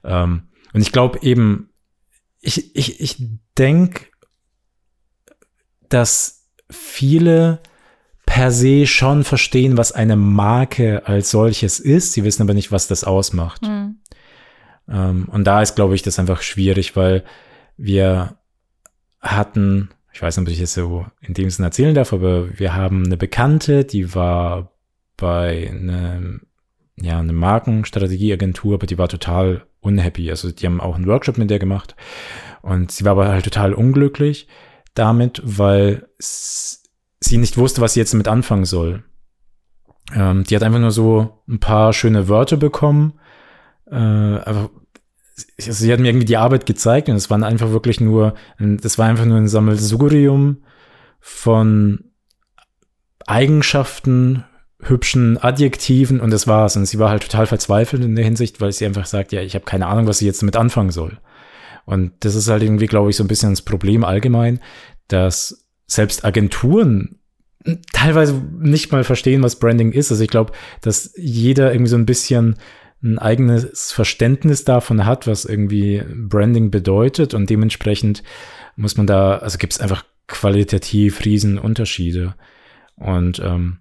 Ähm, 0.05 0.45
und 0.73 0.81
ich 0.81 0.93
glaube 0.93 1.19
eben, 1.23 1.71
ich, 2.41 2.77
ich, 2.77 3.01
ich 3.01 3.17
denke, 3.57 4.07
dass 5.89 6.47
viele 6.71 7.61
per 8.27 8.51
se 8.51 8.87
schon 8.87 9.25
verstehen, 9.25 9.77
was 9.79 9.93
eine 9.93 10.17
Marke 10.17 11.07
als 11.07 11.31
solches 11.31 11.81
ist. 11.81 12.13
Sie 12.13 12.25
wissen 12.25 12.43
aber 12.43 12.55
nicht, 12.55 12.71
was 12.71 12.87
das 12.87 13.05
ausmacht. 13.05 13.63
Mhm. 13.63 13.97
Ähm, 14.89 15.29
und 15.31 15.45
da 15.45 15.63
ist, 15.63 15.77
glaube 15.77 15.95
ich, 15.95 16.03
das 16.03 16.19
einfach 16.19 16.43
schwierig, 16.43 16.95
weil 16.95 17.25
wir 17.77 18.37
hatten, 19.21 19.91
ich 20.13 20.21
weiß 20.21 20.37
nicht, 20.37 20.47
ob 20.47 20.53
ich 20.53 20.61
das 20.61 20.75
so 20.75 21.07
in 21.21 21.35
dem 21.35 21.49
Sinne 21.49 21.69
erzählen 21.69 21.95
darf, 21.95 22.13
aber 22.13 22.59
wir 22.59 22.75
haben 22.75 23.05
eine 23.07 23.17
Bekannte, 23.17 23.85
die 23.85 24.15
war 24.15 24.73
bei 25.17 25.69
einem, 25.71 26.43
ja, 26.97 27.19
eine 27.19 27.33
Markenstrategieagentur, 27.33 28.75
aber 28.75 28.87
die 28.87 28.99
war 28.99 29.09
total 29.09 29.65
unhappy. 29.81 30.31
Also 30.31 30.51
die 30.53 30.67
haben 30.67 30.81
auch 30.81 30.97
einen 30.97 31.07
Workshop 31.07 31.39
mit 31.39 31.51
der 31.51 31.59
gemacht 31.59 31.97
und 32.63 32.93
sie 32.93 33.05
war 33.05 33.13
aber 33.13 33.29
halt 33.29 33.45
total 33.45 33.73
unglücklich 33.73 34.49
damit, 34.99 35.41
weil 35.45 36.09
sie 36.19 37.39
nicht 37.39 37.57
wusste, 37.57 37.81
was 37.81 37.95
sie 37.95 38.01
jetzt 38.01 38.13
damit 38.13 38.29
anfangen 38.29 38.65
soll. 38.65 39.05
Ähm, 40.15 40.45
die 40.45 40.57
hat 40.57 40.63
einfach 40.63 40.79
nur 40.79 40.91
so 40.91 41.43
ein 41.49 41.61
paar 41.61 41.93
schöne 41.93 42.29
Wörter 42.29 42.57
bekommen. 42.57 43.19
Äh, 43.91 43.97
also 43.97 44.71
sie 45.57 45.93
hat 45.93 46.01
mir 46.01 46.09
irgendwie 46.09 46.27
die 46.27 46.37
Arbeit 46.37 46.67
gezeigt 46.67 47.09
und 47.09 47.17
es 47.17 47.31
waren 47.31 47.45
einfach 47.45 47.71
wirklich 47.71 48.01
nur, 48.01 48.35
das 48.59 48.99
war 48.99 49.07
einfach 49.07 49.25
nur 49.25 49.37
ein 49.37 49.49
Sammelsurium 49.49 50.65
von 51.21 52.05
Eigenschaften, 53.27 54.45
hübschen 54.81 55.39
Adjektiven 55.43 56.21
und 56.21 56.31
das 56.31 56.47
war's. 56.47 56.77
Und 56.77 56.87
sie 56.87 56.99
war 56.99 57.11
halt 57.11 57.23
total 57.23 57.47
verzweifelt 57.47 58.03
in 58.03 58.17
der 58.17 58.25
Hinsicht, 58.25 58.61
weil 58.61 58.73
sie 58.73 58.87
einfach 58.87 59.07
sagt, 59.07 59.33
ja, 59.33 59.43
ich 59.43 59.55
habe 59.55 59.65
keine 59.65 59.87
Ahnung, 59.87 60.07
was 60.07 60.19
sie 60.19 60.27
jetzt 60.27 60.41
damit 60.41 60.57
anfangen 60.57 60.91
soll. 60.91 61.19
Und 61.89 62.13
das 62.21 62.35
ist 62.35 62.49
halt 62.49 62.63
irgendwie, 62.63 62.85
glaube 62.85 63.09
ich, 63.09 63.17
so 63.17 63.25
ein 63.25 63.29
bisschen 63.29 63.49
das 63.49 63.63
Problem 63.63 64.05
allgemein, 64.05 64.61
dass 65.09 65.67
selbst 65.87 66.23
Agenturen 66.23 67.19
teilweise 67.95 68.43
nicht 68.59 68.93
mal 68.93 69.05
verstehen, 69.05 69.43
was 69.43 69.59
Branding 69.59 69.93
ist. 69.93 70.11
Also 70.11 70.23
ich 70.23 70.29
glaube, 70.29 70.53
dass 70.83 71.15
jeder 71.17 71.73
irgendwie 71.73 71.89
so 71.89 71.97
ein 71.97 72.05
bisschen 72.05 72.57
ein 73.03 73.19
eigenes 73.19 73.91
Verständnis 73.91 74.65
davon 74.65 75.07
hat, 75.07 75.27
was 75.27 75.47
irgendwie 75.47 76.03
Branding 76.15 76.71
bedeutet 76.71 77.33
und 77.33 77.49
dementsprechend 77.49 78.23
muss 78.77 78.99
man 78.99 79.07
da, 79.07 79.39
also 79.39 79.57
gibt 79.57 79.73
es 79.73 79.81
einfach 79.81 80.05
qualitativ 80.27 81.25
riesen 81.25 81.59
Unterschiede. 81.59 82.35
Und 82.97 83.39
ähm, 83.43 83.79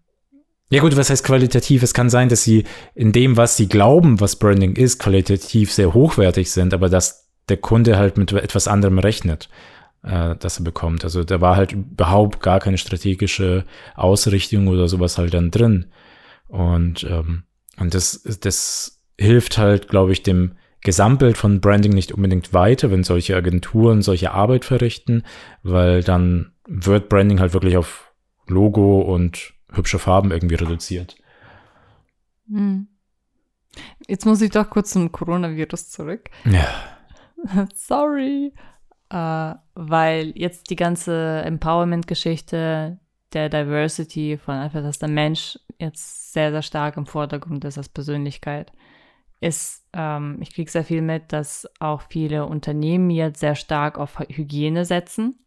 ja 0.70 0.80
gut, 0.80 0.96
was 0.96 1.10
heißt 1.10 1.26
qualitativ? 1.26 1.84
Es 1.84 1.94
kann 1.94 2.10
sein, 2.10 2.30
dass 2.30 2.44
sie 2.44 2.64
in 2.96 3.12
dem, 3.12 3.36
was 3.36 3.58
sie 3.58 3.68
glauben, 3.68 4.22
was 4.22 4.38
Branding 4.38 4.78
ist, 4.78 4.98
qualitativ 4.98 5.74
sehr 5.74 5.94
hochwertig 5.94 6.50
sind, 6.52 6.74
aber 6.74 6.88
dass 6.88 7.27
der 7.50 7.58
Kunde 7.58 7.98
halt 7.98 8.18
mit 8.18 8.32
etwas 8.34 8.68
anderem 8.68 9.00
rechnet. 9.00 9.50
äh, 10.04 10.36
das 10.38 10.60
er 10.60 10.64
bekommt. 10.64 11.04
Also 11.04 11.24
da 11.24 11.42
war 11.42 11.56
halt 11.56 11.74
überhaupt 11.74 12.42
gar 12.42 12.60
keine 12.60 12.78
strategische 12.78 13.66
Ausrichtung 13.96 14.68
oder 14.68 14.88
sowas 14.88 15.18
halt 15.18 15.34
dann 15.34 15.52
drin. 15.52 15.88
Und, 16.48 17.04
ähm, 17.04 17.44
und 17.80 17.94
das, 17.94 18.24
das 18.42 19.02
hilft 19.18 19.58
halt, 19.58 19.88
glaube 19.88 20.12
ich, 20.12 20.24
dem 20.24 20.54
Gesamtbild 20.82 21.38
von 21.38 21.60
Branding 21.60 21.94
nicht 21.94 22.12
unbedingt 22.12 22.54
weiter, 22.54 22.92
wenn 22.92 23.04
solche 23.04 23.36
Agenturen 23.36 24.02
solche 24.02 24.32
Arbeit 24.32 24.64
verrichten, 24.64 25.24
weil 25.64 26.04
dann 26.04 26.52
wird 26.68 27.10
Branding 27.10 27.40
halt 27.40 27.54
wirklich 27.54 27.78
auf 27.78 28.14
Logo 28.48 29.02
und 29.02 29.54
hübsche 29.74 30.00
Farben 30.00 30.32
irgendwie 30.32 30.56
reduziert. 30.56 31.18
Hm. 32.50 32.88
Jetzt 34.08 34.26
muss 34.26 34.42
ich 34.42 34.52
doch 34.52 34.70
kurz 34.70 34.92
zum 34.92 35.12
Coronavirus 35.12 35.90
zurück. 35.90 36.30
Ja. 36.46 36.97
Sorry. 37.76 38.54
Äh, 39.10 39.54
weil 39.76 40.34
jetzt 40.36 40.70
die 40.70 40.76
ganze 40.76 41.42
Empowerment-Geschichte 41.46 43.00
der 43.34 43.50
Diversity 43.50 44.38
von 44.38 44.56
einfach, 44.56 44.82
dass 44.82 45.00
der 45.00 45.10
Mensch 45.10 45.60
jetzt 45.80 46.34
sehr, 46.34 46.52
sehr 46.52 46.62
stark 46.62 46.98
im 46.98 47.06
Vordergrund 47.06 47.64
ist 47.66 47.78
als 47.78 47.90
Persönlichkeit, 47.90 48.72
ist, 49.40 49.86
ähm, 49.94 50.40
ich 50.42 50.54
kriege 50.54 50.70
sehr 50.70 50.84
viel 50.84 51.02
mit, 51.02 51.32
dass 51.32 51.68
auch 51.80 52.02
viele 52.10 52.46
Unternehmen 52.46 53.10
jetzt 53.10 53.40
sehr 53.40 53.56
stark 53.56 53.98
auf 53.98 54.20
Hygiene 54.20 54.86
setzen, 54.86 55.38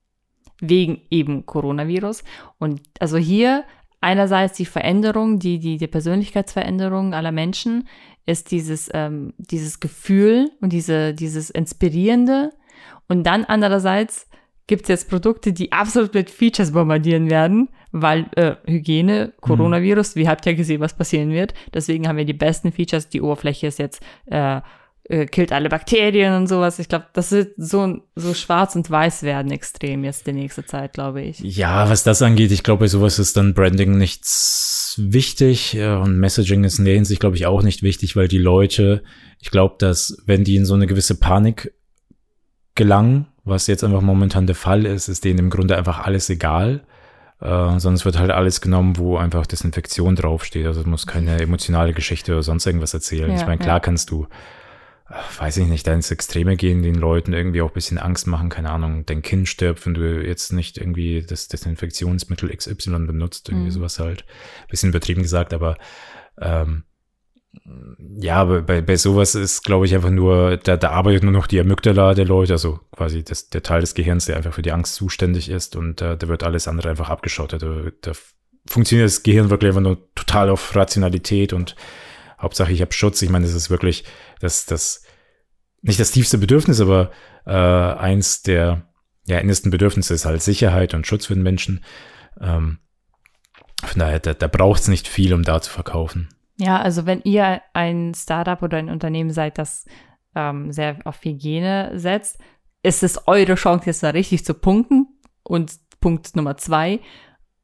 wegen 0.61 1.03
eben 1.11 1.47
Coronavirus. 1.47 2.23
Und 2.59 2.81
also 3.01 3.17
hier 3.17 3.65
einerseits 4.01 4.57
die 4.57 4.67
Veränderung, 4.67 5.39
die, 5.39 5.59
die, 5.59 5.77
die 5.77 5.87
Persönlichkeitsveränderung 5.87 7.15
aller 7.15 7.33
Menschen 7.33 7.89
ist 8.31 8.51
dieses, 8.51 8.89
ähm, 8.95 9.35
dieses 9.37 9.81
Gefühl 9.81 10.51
und 10.61 10.73
diese, 10.73 11.15
dieses 11.15 11.51
Inspirierende. 11.51 12.51
Und 13.09 13.25
dann 13.25 13.45
andererseits 13.45 14.29
gibt 14.67 14.83
es 14.83 14.89
jetzt 14.89 15.11
Produkte, 15.11 15.53
die 15.53 15.73
absolut 15.73 16.15
mit 16.15 16.31
Features 16.31 16.73
bombardieren 16.73 17.29
werden, 17.29 17.69
weil 17.91 18.27
äh, 18.37 18.55
Hygiene, 18.67 19.27
mhm. 19.27 19.41
Coronavirus, 19.41 20.15
mhm. 20.15 20.21
wie 20.21 20.29
habt 20.29 20.47
ihr 20.47 20.55
gesehen, 20.55 20.81
was 20.81 20.97
passieren 20.97 21.31
wird. 21.31 21.55
Deswegen 21.75 22.07
haben 22.07 22.17
wir 22.17 22.25
die 22.25 22.33
besten 22.33 22.71
Features. 22.71 23.09
Die 23.09 23.21
Oberfläche 23.21 23.67
ist 23.67 23.79
jetzt 23.81 24.01
äh, 24.27 24.61
äh, 25.11 25.27
killt 25.27 25.51
alle 25.51 25.69
Bakterien 25.69 26.35
und 26.35 26.47
sowas. 26.47 26.79
Ich 26.79 26.89
glaube, 26.89 27.07
das 27.13 27.33
wird 27.33 27.55
so, 27.57 28.01
so 28.15 28.33
schwarz 28.33 28.77
und 28.77 28.89
weiß 28.89 29.25
werden 29.25 29.51
extrem 29.51 30.05
jetzt 30.05 30.27
die 30.29 30.33
nächste 30.33 30.65
Zeit, 30.65 30.93
glaube 30.93 31.21
ich. 31.23 31.41
Ja, 31.41 31.91
was 31.91 32.05
das 32.05 32.23
angeht, 32.23 32.53
ich 32.53 32.63
glaube, 32.63 32.85
bei 32.85 32.87
sowas 32.87 33.19
ist 33.19 33.37
dann 33.37 33.53
Branding 33.53 33.99
nichts 33.99 34.95
wichtig 34.99 35.77
und 35.77 36.17
Messaging 36.19 36.63
ist 36.63 36.79
in 36.79 36.85
der 36.85 36.95
Hinsicht, 36.95 37.21
glaube 37.21 37.35
ich, 37.35 37.47
auch 37.47 37.63
nicht 37.63 37.83
wichtig, 37.83 38.15
weil 38.15 38.29
die 38.29 38.39
Leute, 38.39 39.03
ich 39.41 39.51
glaube, 39.51 39.75
dass 39.79 40.17
wenn 40.27 40.45
die 40.45 40.55
in 40.55 40.65
so 40.65 40.75
eine 40.75 40.87
gewisse 40.87 41.19
Panik 41.19 41.75
gelangen, 42.77 43.27
was 43.43 43.67
jetzt 43.67 43.83
einfach 43.83 44.03
momentan 44.03 44.47
der 44.47 44.55
Fall 44.55 44.87
ist, 44.87 45.09
ist 45.09 45.25
denen 45.25 45.41
im 45.41 45.51
Grunde 45.51 45.77
einfach 45.77 46.07
alles 46.07 46.31
egal. 46.31 46.85
Uh, 47.43 47.79
sonst 47.79 48.05
wird 48.05 48.19
halt 48.19 48.31
alles 48.31 48.61
genommen, 48.61 48.99
wo 48.99 49.17
einfach 49.17 49.47
Desinfektion 49.47 50.15
draufsteht. 50.15 50.67
Also 50.67 50.83
du 50.83 50.91
musst 50.91 51.07
keine 51.07 51.41
emotionale 51.41 51.95
Geschichte 51.95 52.33
oder 52.33 52.43
sonst 52.43 52.67
irgendwas 52.67 52.93
erzählen. 52.93 53.31
Ja, 53.31 53.37
ich 53.37 53.47
meine, 53.47 53.57
klar 53.57 53.77
ja. 53.77 53.81
kannst 53.81 54.11
du 54.11 54.27
weiß 55.39 55.57
ich 55.57 55.67
nicht, 55.67 55.87
da 55.87 55.93
ins 55.93 56.11
Extreme 56.11 56.57
gehen, 56.57 56.83
den 56.83 56.95
Leuten 56.95 57.33
irgendwie 57.33 57.63
auch 57.63 57.71
ein 57.71 57.75
bisschen 57.75 57.99
Angst 57.99 58.27
machen, 58.27 58.49
keine 58.49 58.71
Ahnung, 58.71 59.05
dein 59.07 59.23
Kind 59.23 59.49
stirbt, 59.49 59.85
wenn 59.85 59.95
du 59.95 60.25
jetzt 60.25 60.53
nicht 60.53 60.79
irgendwie 60.79 61.23
das 61.23 61.49
Desinfektionsmittel 61.49 62.55
XY 62.55 63.07
benutzt, 63.07 63.49
irgendwie 63.49 63.67
mhm. 63.67 63.73
sowas 63.73 63.99
halt. 63.99 64.25
Bisschen 64.69 64.91
übertrieben 64.91 65.23
gesagt, 65.23 65.53
aber 65.53 65.77
ähm, 66.41 66.85
ja, 67.99 68.45
bei, 68.45 68.81
bei 68.81 68.97
sowas 68.97 69.35
ist, 69.35 69.65
glaube 69.65 69.87
ich, 69.87 69.95
einfach 69.95 70.11
nur, 70.11 70.57
da, 70.57 70.77
da 70.77 70.91
arbeitet 70.91 71.25
nur 71.25 71.33
noch 71.33 71.49
die 71.49 71.59
Amygdala 71.59 72.15
der 72.15 72.27
Leute, 72.27 72.53
also 72.53 72.79
quasi 72.93 73.25
das, 73.25 73.51
der 73.51 73.65
Teil 73.65 73.81
des 73.81 73.95
Gehirns, 73.95 74.27
der 74.27 74.37
einfach 74.37 74.55
für 74.55 74.63
die 74.63 74.73
Angst 74.73 74.95
zuständig 74.95 75.49
ist 75.49 75.75
und 75.75 76.01
äh, 76.01 76.17
da 76.17 76.29
wird 76.29 76.45
alles 76.45 76.69
andere 76.69 76.91
einfach 76.91 77.11
abgeschottet. 77.11 77.63
Da, 77.63 77.91
da 78.03 78.13
funktioniert 78.67 79.09
das 79.09 79.25
Gehirn 79.25 79.51
wirklich 79.51 79.71
einfach 79.71 79.83
nur 79.83 80.15
total 80.15 80.51
auf 80.51 80.77
Rationalität 80.77 81.53
und 81.53 81.75
Hauptsache 82.41 82.73
ich 82.73 82.81
habe 82.81 82.93
Schutz. 82.93 83.21
Ich 83.23 83.31
meine, 83.31 83.47
das 83.47 83.55
ist 83.55 83.71
wirklich 83.71 84.05
das, 84.41 84.67
das, 84.67 85.05
nicht 85.83 86.01
das 86.01 86.11
tiefste 86.11 86.39
Bedürfnis, 86.39 86.81
aber 86.81 87.11
äh, 87.47 87.53
eins 87.53 88.43
der 88.43 88.89
ja, 89.27 89.39
innersten 89.39 89.71
Bedürfnisse 89.71 90.15
ist 90.15 90.25
halt 90.25 90.43
Sicherheit 90.43 90.95
und 90.95 91.07
Schutz 91.07 91.27
für 91.27 91.35
den 91.35 91.43
Menschen. 91.43 91.85
Ähm, 92.41 92.79
von 93.85 93.99
daher, 93.99 94.19
da, 94.19 94.35
da 94.35 94.47
braucht 94.47 94.83
es 94.83 94.89
nicht 94.89 95.09
viel, 95.09 95.33
um 95.33 95.43
da 95.43 95.61
zu 95.61 95.71
verkaufen. 95.71 96.29
Ja, 96.59 96.81
also 96.81 97.07
wenn 97.07 97.23
ihr 97.23 97.63
ein 97.73 98.13
Startup 98.15 98.61
oder 98.63 98.77
ein 98.77 98.91
Unternehmen 98.91 99.31
seid, 99.31 99.57
das 99.57 99.87
ähm, 100.35 100.73
sehr 100.73 100.99
auf 101.05 101.25
Hygiene 101.25 101.93
setzt, 101.95 102.39
ist 102.83 103.03
es 103.03 103.27
eure 103.27 103.55
Chance, 103.55 103.87
jetzt 103.87 104.03
da 104.03 104.11
richtig 104.11 104.45
zu 104.45 104.55
punkten. 104.55 105.07
Und 105.43 105.73
Punkt 106.01 106.37
Nummer 106.37 106.57
zwei, 106.57 107.01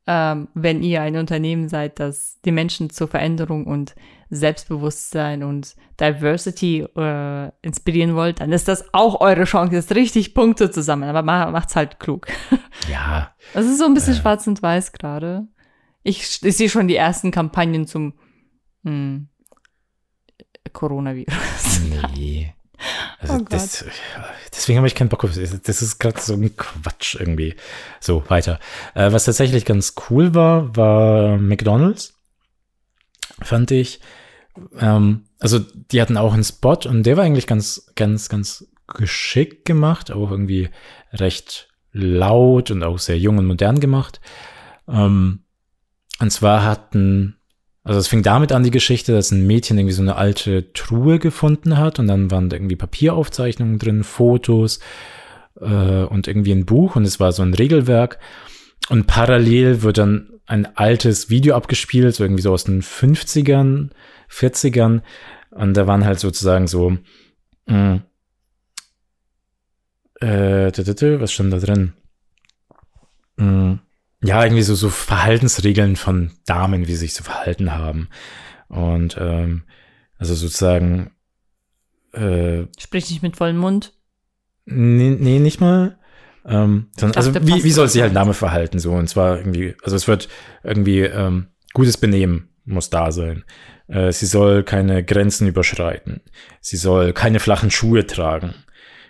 ähm, 0.06 0.49
wenn 0.54 0.83
ihr 0.83 1.02
ein 1.02 1.16
Unternehmen 1.16 1.68
seid, 1.68 2.00
das 2.00 2.40
die 2.45 2.52
Menschen 2.52 2.90
zur 2.90 3.09
Veränderung 3.09 3.66
und 3.66 3.95
Selbstbewusstsein 4.30 5.42
und 5.42 5.76
Diversity 6.00 6.87
äh, 6.97 7.50
inspirieren 7.62 8.14
wollt, 8.14 8.40
dann 8.40 8.52
ist 8.52 8.68
das 8.68 8.92
auch 8.92 9.21
eure 9.21 9.45
Chance, 9.45 9.75
jetzt 9.75 9.95
richtig 9.95 10.35
Punkte 10.35 10.71
zu 10.71 10.83
sammeln. 10.83 11.14
Aber 11.14 11.23
macht's 11.23 11.76
halt 11.76 11.99
klug. 12.00 12.26
Ja. 12.90 13.35
Das 13.54 13.64
ist 13.66 13.78
so 13.78 13.87
ein 13.87 13.95
bisschen 13.95 14.12
äh. 14.12 14.18
schwarz 14.18 14.47
und 14.47 14.62
weiß 14.62 14.92
gerade. 14.92 15.49
Ich, 16.02 16.40
ich 16.45 16.56
sehe 16.56 16.68
schon 16.68 16.87
die 16.87 16.95
ersten 16.95 17.30
Kampagnen 17.30 17.87
zum 17.87 18.12
hm, 18.85 19.28
Coronavirus. 20.73 21.80
Nee. 22.14 22.54
Also 23.18 23.35
oh 23.35 23.47
das, 23.49 23.85
deswegen 24.54 24.78
habe 24.78 24.87
ich 24.87 24.95
keinen 24.95 25.09
Bock 25.09 25.25
auf 25.25 25.35
das. 25.35 25.62
Das 25.62 25.83
ist 25.83 25.99
gerade 25.99 26.21
so 26.21 26.35
ein 26.35 26.54
Quatsch 26.56 27.16
irgendwie. 27.18 27.56
So, 28.00 28.23
weiter. 28.28 28.61
Äh, 28.95 29.12
was 29.12 29.25
tatsächlich 29.25 29.64
ganz 29.64 29.95
cool 30.11 30.35
war, 30.35 30.76
war 30.76 31.38
McDonalds. 31.38 32.15
Fand 33.42 33.71
ich. 33.71 34.00
Ähm, 34.78 35.25
also, 35.38 35.59
die 35.59 36.00
hatten 36.00 36.16
auch 36.16 36.35
einen 36.35 36.45
Spot 36.45 36.78
und 36.87 37.04
der 37.04 37.16
war 37.16 37.25
eigentlich 37.25 37.47
ganz, 37.47 37.92
ganz, 37.95 38.28
ganz 38.28 38.66
geschickt 38.87 39.64
gemacht. 39.64 40.11
Auch 40.11 40.30
irgendwie 40.30 40.71
recht 41.12 41.68
laut 41.92 42.71
und 42.71 42.83
auch 42.83 42.99
sehr 42.99 43.18
jung 43.18 43.38
und 43.38 43.47
modern 43.47 43.80
gemacht. 43.80 44.21
Ähm, 44.88 45.40
und 46.18 46.30
zwar 46.30 46.64
hatten 46.64 47.37
also 47.87 48.00
es 48.00 48.09
fing 48.09 48.25
damit 48.25 48.50
an, 48.50 48.64
die 48.64 48.73
Geschichte, 48.73 49.12
dass 49.12 49.30
ein 49.30 49.47
Mädchen 49.47 49.78
irgendwie 49.78 49.95
so 49.95 50.02
eine 50.02 50.16
alte 50.16 50.73
Truhe 50.73 51.21
gefunden 51.21 51.78
hat 51.78 52.00
und 52.00 52.09
dann 52.09 52.33
waren 52.33 52.49
da 52.49 52.56
irgendwie 52.56 52.75
Papieraufzeichnungen 52.75 53.78
drin, 53.78 54.02
Fotos 54.02 54.80
äh, 55.61 56.02
und 56.02 56.26
irgendwie 56.26 56.50
ein 56.50 56.66
Buch 56.66 56.97
und 56.97 57.04
es 57.04 57.21
war 57.21 57.30
so 57.30 57.42
ein 57.42 57.54
Regelwerk. 57.54 58.18
Und 58.88 59.06
parallel 59.06 59.83
wird 59.83 59.99
dann 59.99 60.36
ein 60.46 60.76
altes 60.76 61.30
Video 61.30 61.54
abgespielt, 61.54 62.14
so 62.14 62.24
irgendwie 62.24 62.42
so 62.42 62.52
aus 62.52 62.64
den 62.64 62.82
50ern, 62.82 63.90
40ern. 64.30 65.02
Und 65.50 65.74
da 65.74 65.86
waren 65.86 66.04
halt 66.04 66.20
sozusagen 66.20 66.66
so, 66.66 66.96
mh, 67.66 68.02
äh, 70.20 71.20
was 71.20 71.32
stand 71.32 71.52
da 71.52 71.58
drin? 71.58 71.92
Mh, 73.36 73.78
ja, 74.22 74.44
irgendwie 74.44 74.62
so, 74.62 74.74
so 74.74 74.88
Verhaltensregeln 74.88 75.96
von 75.96 76.32
Damen, 76.46 76.86
wie 76.86 76.92
sie 76.92 77.06
sich 77.06 77.14
zu 77.14 77.22
verhalten 77.22 77.72
haben. 77.72 78.08
Und 78.68 79.16
ähm, 79.20 79.64
also 80.18 80.34
sozusagen 80.34 81.12
äh, 82.16 82.66
Sprich 82.78 83.10
nicht 83.10 83.22
mit 83.22 83.36
vollem 83.36 83.58
Mund. 83.58 83.92
Nee, 84.64 85.16
nee 85.18 85.38
nicht 85.38 85.60
mal. 85.60 85.98
Ähm, 86.48 86.88
sondern, 86.98 87.16
also 87.16 87.34
wie, 87.34 87.64
wie 87.64 87.70
soll 87.70 87.88
sich 87.88 88.02
halt 88.02 88.12
Name 88.12 88.34
verhalten? 88.34 88.78
So, 88.78 88.92
und 88.92 89.08
zwar 89.08 89.38
irgendwie, 89.38 89.74
also 89.82 89.96
es 89.96 90.06
wird 90.06 90.28
irgendwie 90.62 91.00
ähm, 91.00 91.48
gutes 91.72 91.96
Benehmen 91.96 92.50
muss 92.66 92.90
da 92.90 93.12
sein. 93.12 93.44
Äh, 93.88 94.12
sie 94.12 94.26
soll 94.26 94.64
keine 94.64 95.04
Grenzen 95.04 95.46
überschreiten. 95.46 96.20
Sie 96.60 96.76
soll 96.76 97.12
keine 97.12 97.40
flachen 97.40 97.70
Schuhe 97.70 98.06
tragen. 98.06 98.54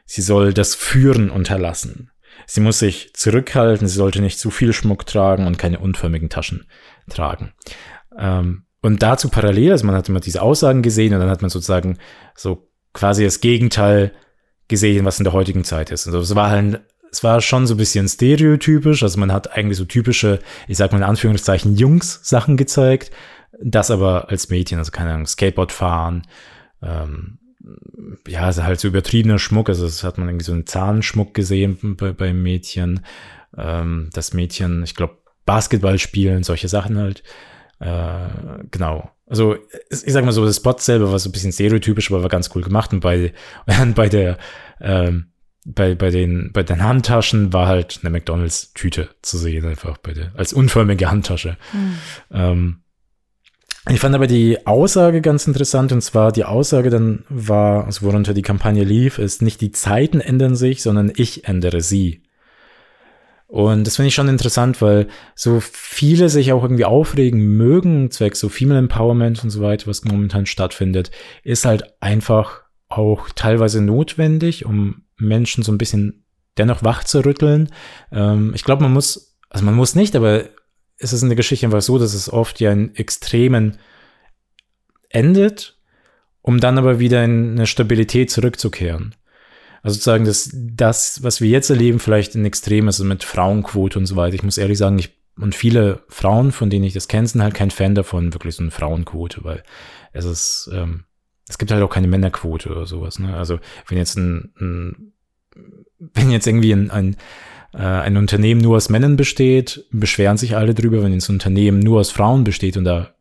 Sie 0.04 0.22
soll 0.22 0.52
das 0.52 0.74
Führen 0.74 1.30
unterlassen. 1.30 2.10
Sie 2.46 2.60
muss 2.60 2.78
sich 2.78 3.12
zurückhalten, 3.14 3.88
sie 3.88 3.96
sollte 3.96 4.20
nicht 4.20 4.38
zu 4.38 4.50
viel 4.50 4.72
Schmuck 4.72 5.06
tragen 5.06 5.46
und 5.46 5.58
keine 5.58 5.80
unförmigen 5.80 6.28
Taschen 6.28 6.66
tragen. 7.08 7.54
Ähm, 8.16 8.66
und 8.82 9.02
dazu 9.02 9.30
parallel, 9.30 9.72
also 9.72 9.86
man 9.86 9.96
hat 9.96 10.08
immer 10.08 10.20
diese 10.20 10.42
Aussagen 10.42 10.82
gesehen 10.82 11.14
und 11.14 11.20
dann 11.20 11.30
hat 11.30 11.40
man 11.40 11.50
sozusagen 11.50 11.98
so 12.36 12.70
quasi 12.92 13.24
das 13.24 13.40
Gegenteil 13.40 14.12
gesehen, 14.68 15.04
was 15.04 15.18
in 15.18 15.24
der 15.24 15.32
heutigen 15.32 15.64
Zeit 15.64 15.90
ist. 15.90 16.06
Also 16.06 16.20
es 16.20 16.34
war 16.34 16.50
halt, 16.50 16.82
es 17.10 17.22
war 17.24 17.40
schon 17.40 17.66
so 17.66 17.74
ein 17.74 17.78
bisschen 17.78 18.08
stereotypisch, 18.08 19.02
also 19.02 19.18
man 19.18 19.32
hat 19.32 19.52
eigentlich 19.56 19.78
so 19.78 19.84
typische, 19.84 20.40
ich 20.68 20.76
sag 20.76 20.92
mal 20.92 20.98
in 20.98 21.04
Anführungszeichen, 21.04 21.76
Jungs-Sachen 21.76 22.56
gezeigt, 22.56 23.10
das 23.62 23.90
aber 23.90 24.28
als 24.28 24.50
Mädchen, 24.50 24.78
also 24.78 24.90
keine 24.90 25.12
Ahnung, 25.12 25.26
Skateboard 25.26 25.72
fahren, 25.72 26.22
ähm, 26.82 27.38
ja, 28.28 28.42
also 28.42 28.64
halt 28.64 28.80
so 28.80 28.88
übertriebener 28.88 29.38
Schmuck. 29.38 29.68
Also 29.68 29.84
das 29.84 30.04
hat 30.04 30.18
man 30.18 30.28
irgendwie 30.28 30.44
so 30.44 30.52
einen 30.52 30.66
Zahnschmuck 30.66 31.34
gesehen 31.34 31.96
bei, 31.96 32.12
beim 32.12 32.42
Mädchen. 32.42 33.04
Ähm, 33.56 34.10
das 34.12 34.34
Mädchen, 34.34 34.82
ich 34.84 34.94
glaube, 34.94 35.18
Basketball 35.44 35.98
spielen, 35.98 36.42
solche 36.42 36.68
Sachen 36.68 36.98
halt. 36.98 37.22
Äh, 37.80 38.28
genau. 38.70 39.10
Also 39.26 39.56
ich 39.90 40.12
sag 40.12 40.24
mal 40.24 40.32
so, 40.32 40.44
das 40.44 40.56
Spot 40.56 40.76
selber 40.78 41.10
war 41.10 41.18
so 41.18 41.28
ein 41.28 41.32
bisschen 41.32 41.52
stereotypisch, 41.52 42.10
aber 42.10 42.22
war 42.22 42.28
ganz 42.28 42.50
cool 42.54 42.62
gemacht. 42.62 42.92
Und 42.92 43.00
bei, 43.00 43.32
bei 43.94 44.08
der 44.08 44.38
ähm, 44.80 45.32
bei, 45.66 45.96
bei, 45.96 46.10
den, 46.10 46.50
bei 46.52 46.62
den 46.62 46.82
Handtaschen 46.82 47.52
war 47.52 47.66
halt 47.66 48.00
eine 48.02 48.10
McDonalds-Tüte 48.10 49.08
zu 49.20 49.36
sehen, 49.36 49.66
einfach 49.66 49.98
bei 49.98 50.12
der, 50.12 50.30
als 50.36 50.52
unförmige 50.52 51.10
Handtasche. 51.10 51.56
Mhm. 51.72 51.98
Ähm, 52.32 52.76
ich 53.90 54.00
fand 54.00 54.14
aber 54.14 54.26
die 54.26 54.66
Aussage 54.66 55.20
ganz 55.20 55.46
interessant 55.46 55.92
und 55.92 56.00
zwar 56.02 56.32
die 56.32 56.44
Aussage 56.44 56.90
dann 56.90 57.24
war, 57.28 57.84
also 57.86 58.06
worunter 58.06 58.32
die 58.32 58.42
Kampagne 58.42 58.84
lief, 58.84 59.18
ist 59.18 59.42
nicht 59.42 59.60
die 59.60 59.72
Zeiten 59.72 60.20
ändern 60.20 60.56
sich, 60.56 60.82
sondern 60.82 61.12
ich 61.14 61.46
ändere 61.46 61.80
sie. 61.80 62.22
Und 63.48 63.86
das 63.86 63.96
finde 63.96 64.08
ich 64.08 64.14
schon 64.14 64.28
interessant, 64.28 64.82
weil 64.82 65.06
so 65.36 65.60
viele 65.60 66.28
sich 66.28 66.52
auch 66.52 66.62
irgendwie 66.64 66.84
aufregen 66.84 67.56
mögen, 67.56 68.10
zwecks 68.10 68.40
so 68.40 68.48
Female 68.48 68.80
Empowerment 68.80 69.42
und 69.44 69.50
so 69.50 69.62
weiter, 69.62 69.86
was 69.86 70.04
momentan 70.04 70.46
stattfindet, 70.46 71.12
ist 71.44 71.64
halt 71.64 71.94
einfach 72.00 72.62
auch 72.88 73.28
teilweise 73.34 73.80
notwendig, 73.80 74.64
um 74.64 75.05
Menschen 75.16 75.62
so 75.62 75.72
ein 75.72 75.78
bisschen 75.78 76.24
dennoch 76.56 76.82
wach 76.82 77.04
zu 77.04 77.24
rütteln. 77.24 77.70
Ähm, 78.12 78.52
ich 78.54 78.64
glaube, 78.64 78.82
man 78.82 78.92
muss, 78.92 79.38
also 79.48 79.64
man 79.64 79.74
muss 79.74 79.94
nicht, 79.94 80.16
aber 80.16 80.44
es 80.98 81.12
ist 81.12 81.22
in 81.22 81.28
der 81.28 81.36
Geschichte 81.36 81.66
einfach 81.66 81.82
so, 81.82 81.98
dass 81.98 82.14
es 82.14 82.32
oft 82.32 82.60
ja 82.60 82.72
in 82.72 82.94
Extremen 82.94 83.78
endet, 85.10 85.78
um 86.42 86.60
dann 86.60 86.78
aber 86.78 86.98
wieder 86.98 87.24
in 87.24 87.52
eine 87.52 87.66
Stabilität 87.66 88.30
zurückzukehren. 88.30 89.14
Also 89.82 89.94
sozusagen, 89.94 90.24
dass 90.24 90.50
das, 90.52 91.22
was 91.22 91.40
wir 91.40 91.48
jetzt 91.48 91.70
erleben, 91.70 91.98
vielleicht 91.98 92.34
ein 92.34 92.44
Extrem 92.44 92.88
ist 92.88 92.98
mit 93.00 93.24
Frauenquote 93.24 93.98
und 93.98 94.06
so 94.06 94.16
weiter. 94.16 94.34
Ich 94.34 94.42
muss 94.42 94.58
ehrlich 94.58 94.78
sagen, 94.78 94.98
ich, 94.98 95.16
und 95.38 95.54
viele 95.54 96.02
Frauen, 96.08 96.50
von 96.50 96.70
denen 96.70 96.84
ich 96.84 96.94
das 96.94 97.08
kenne, 97.08 97.26
sind 97.26 97.42
halt 97.42 97.54
kein 97.54 97.70
Fan 97.70 97.94
davon, 97.94 98.32
wirklich 98.32 98.56
so 98.56 98.62
eine 98.62 98.72
Frauenquote, 98.72 99.44
weil 99.44 99.62
es 100.12 100.24
ist, 100.24 100.70
ähm, 100.72 101.04
es 101.48 101.58
gibt 101.58 101.70
halt 101.70 101.82
auch 101.82 101.90
keine 101.90 102.08
Männerquote 102.08 102.70
oder 102.70 102.86
sowas. 102.86 103.18
Ne? 103.18 103.36
Also 103.36 103.58
wenn 103.88 103.98
jetzt 103.98 104.16
ein, 104.16 104.52
ein 104.58 105.12
wenn 105.98 106.30
jetzt 106.30 106.46
irgendwie 106.46 106.72
ein, 106.72 106.90
ein, 106.90 107.16
äh, 107.72 107.78
ein 107.78 108.16
Unternehmen 108.16 108.60
nur 108.60 108.76
aus 108.76 108.88
Männern 108.88 109.16
besteht, 109.16 109.84
beschweren 109.90 110.36
sich 110.36 110.56
alle 110.56 110.74
drüber, 110.74 111.02
wenn 111.02 111.12
ein 111.12 111.22
Unternehmen 111.28 111.78
nur 111.78 112.00
aus 112.00 112.10
Frauen 112.10 112.44
besteht 112.44 112.76
und 112.76 112.84
da 112.84 113.12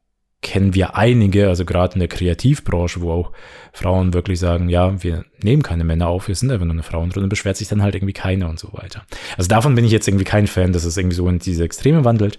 kennen 0.42 0.76
wir 0.76 0.96
einige, 0.96 1.48
also 1.48 1.66
gerade 1.66 1.96
in 1.96 2.00
der 2.00 2.08
Kreativbranche, 2.08 3.02
wo 3.02 3.12
auch 3.12 3.32
Frauen 3.74 4.14
wirklich 4.14 4.40
sagen, 4.40 4.70
ja, 4.70 5.02
wir 5.02 5.26
nehmen 5.42 5.64
keine 5.64 5.84
Männer 5.84 6.08
auf, 6.08 6.28
wir 6.28 6.36
sind 6.36 6.52
einfach 6.52 6.66
nur 6.66 6.74
eine 6.74 6.84
Frauenrunde, 6.84 7.30
beschwert 7.30 7.58
sich 7.58 7.68
dann 7.68 7.82
halt 7.82 7.96
irgendwie 7.96 8.14
keiner 8.14 8.48
und 8.48 8.60
so 8.60 8.72
weiter. 8.74 9.04
Also 9.38 9.48
davon 9.48 9.74
bin 9.74 9.86
ich 9.86 9.92
jetzt 9.92 10.08
irgendwie 10.08 10.26
kein 10.26 10.46
Fan, 10.46 10.72
dass 10.72 10.84
es 10.84 10.98
irgendwie 10.98 11.16
so 11.16 11.28
in 11.28 11.40
diese 11.40 11.64
Extreme 11.64 12.06
wandelt, 12.06 12.38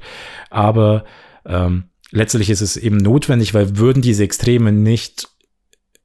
aber 0.51 1.05
ähm, 1.45 1.85
letztlich 2.13 2.49
ist 2.49 2.61
es 2.61 2.77
eben 2.77 2.99
notwendig, 2.99 3.55
weil 3.55 3.77
würden 3.77 4.03
diese 4.03 4.23
Extreme 4.23 4.71
nicht 4.71 5.29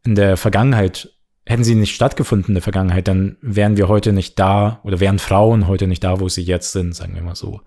in 0.05 0.15
der 0.15 0.38
Vergangenheit 0.38 1.10
hätten 1.46 1.63
sie 1.63 1.75
nicht 1.75 1.96
stattgefunden 1.96 2.50
in 2.50 2.55
der 2.55 2.63
Vergangenheit, 2.63 3.08
dann 3.08 3.38
wären 3.41 3.77
wir 3.77 3.88
heute 3.88 4.13
nicht 4.13 4.38
da 4.39 4.79
oder 4.84 5.00
wären 5.00 5.20
Frauen 5.20 5.67
heute 5.67 5.88
nicht 5.88 6.03
da, 6.03 6.20
wo 6.20 6.29
sie 6.29 6.43
jetzt 6.43 6.72
sind, 6.72 6.96
sagen 6.96 7.15
wir 7.15 7.24
mal 7.24 7.36
so. 7.36 7.62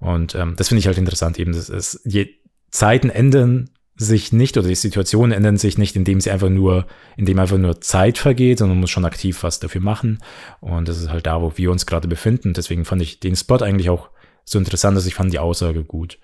Und 0.00 0.34
ähm, 0.34 0.54
das 0.56 0.68
finde 0.68 0.80
ich 0.80 0.86
halt 0.86 0.98
interessant, 0.98 1.38
eben, 1.38 1.52
dass 1.52 1.68
es 1.68 2.00
je 2.04 2.28
Zeiten 2.70 3.10
ändern 3.10 3.70
sich 3.94 4.32
nicht 4.32 4.56
oder 4.56 4.68
die 4.68 4.74
Situationen 4.74 5.32
ändern 5.32 5.58
sich 5.58 5.76
nicht, 5.78 5.94
indem 5.94 6.20
sie 6.20 6.30
einfach 6.30 6.48
nur, 6.48 6.86
indem 7.16 7.38
einfach 7.38 7.58
nur 7.58 7.80
Zeit 7.80 8.18
vergeht, 8.18 8.58
sondern 8.58 8.76
man 8.76 8.80
muss 8.80 8.90
schon 8.90 9.04
aktiv 9.04 9.42
was 9.42 9.60
dafür 9.60 9.82
machen. 9.82 10.18
Und 10.60 10.88
das 10.88 10.98
ist 10.98 11.10
halt 11.10 11.26
da, 11.26 11.42
wo 11.42 11.52
wir 11.56 11.70
uns 11.70 11.86
gerade 11.86 12.08
befinden. 12.08 12.54
Deswegen 12.54 12.84
fand 12.84 13.02
ich 13.02 13.20
den 13.20 13.36
Spot 13.36 13.58
eigentlich 13.58 13.90
auch 13.90 14.10
so 14.44 14.58
interessant, 14.58 14.96
dass 14.96 15.06
ich 15.06 15.14
fand 15.14 15.32
die 15.32 15.38
Aussage 15.38 15.84
gut. 15.84 16.18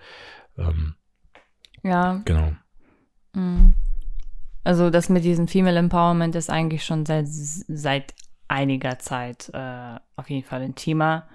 Ähm, 0.56 0.94
ja. 1.82 2.22
Genau. 2.24 2.52
Mhm. 3.34 3.74
Also 4.68 4.90
das 4.90 5.08
mit 5.08 5.24
diesem 5.24 5.48
Female 5.48 5.78
Empowerment 5.78 6.34
ist 6.34 6.50
eigentlich 6.50 6.84
schon 6.84 7.06
seit, 7.06 7.26
seit 7.26 8.12
einiger 8.48 8.98
Zeit 8.98 9.50
äh, 9.54 9.96
auf 10.14 10.28
jeden 10.28 10.46
Fall 10.46 10.60
ein 10.60 10.74
Thema, 10.74 11.26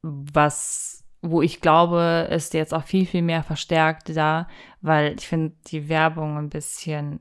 was, 0.00 1.04
wo 1.20 1.42
ich 1.42 1.60
glaube, 1.60 2.26
ist 2.30 2.54
jetzt 2.54 2.72
auch 2.72 2.84
viel, 2.84 3.04
viel 3.04 3.20
mehr 3.20 3.42
verstärkt 3.42 4.16
da, 4.16 4.48
weil 4.80 5.16
ich 5.18 5.28
finde 5.28 5.56
die 5.66 5.90
Werbung 5.90 6.38
ein 6.38 6.48
bisschen 6.48 7.20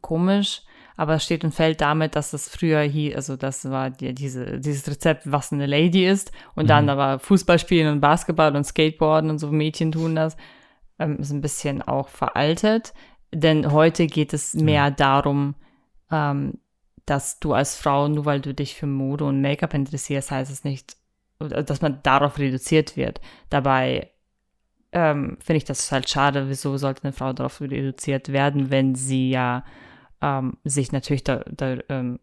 komisch, 0.00 0.62
aber 0.96 1.16
es 1.16 1.24
steht 1.24 1.44
und 1.44 1.52
fällt 1.52 1.82
damit, 1.82 2.16
dass 2.16 2.32
es 2.32 2.48
früher 2.48 2.80
hier, 2.80 3.16
also 3.16 3.36
das 3.36 3.68
war 3.68 3.90
die, 3.90 4.14
diese, 4.14 4.58
dieses 4.58 4.88
Rezept, 4.88 5.30
was 5.30 5.52
eine 5.52 5.66
Lady 5.66 6.06
ist, 6.06 6.32
und 6.54 6.64
mhm. 6.64 6.68
dann 6.68 6.88
aber 6.88 7.18
Fußball 7.18 7.58
spielen 7.58 7.92
und 7.92 8.00
Basketball 8.00 8.56
und 8.56 8.64
Skateboarden 8.64 9.28
und 9.28 9.38
so 9.38 9.52
Mädchen 9.52 9.92
tun 9.92 10.14
das, 10.14 10.34
ähm, 10.98 11.18
ist 11.18 11.30
ein 11.30 11.42
bisschen 11.42 11.82
auch 11.82 12.08
veraltet. 12.08 12.94
Denn 13.36 13.70
heute 13.70 14.06
geht 14.06 14.32
es 14.32 14.54
mehr 14.54 14.84
ja. 14.84 14.90
darum, 14.90 15.56
ähm, 16.10 16.54
dass 17.04 17.38
du 17.38 17.52
als 17.52 17.76
Frau, 17.76 18.08
nur 18.08 18.24
weil 18.24 18.40
du 18.40 18.54
dich 18.54 18.74
für 18.74 18.86
Mode 18.86 19.26
und 19.26 19.42
Make-up 19.42 19.74
interessierst, 19.74 20.30
heißt 20.30 20.50
es 20.50 20.64
nicht, 20.64 20.96
dass 21.38 21.82
man 21.82 22.00
darauf 22.02 22.38
reduziert 22.38 22.96
wird. 22.96 23.20
Dabei 23.50 24.10
ähm, 24.92 25.36
finde 25.38 25.58
ich 25.58 25.64
das 25.64 25.92
halt 25.92 26.08
schade. 26.08 26.48
Wieso 26.48 26.78
sollte 26.78 27.04
eine 27.04 27.12
Frau 27.12 27.34
darauf 27.34 27.60
reduziert 27.60 28.32
werden, 28.32 28.70
wenn 28.70 28.94
sie 28.94 29.28
ja 29.28 29.64
ähm, 30.22 30.56
sich 30.64 30.90
natürlich 30.92 31.22
da, 31.22 31.44
da 31.50 31.76
ähm, 31.90 32.18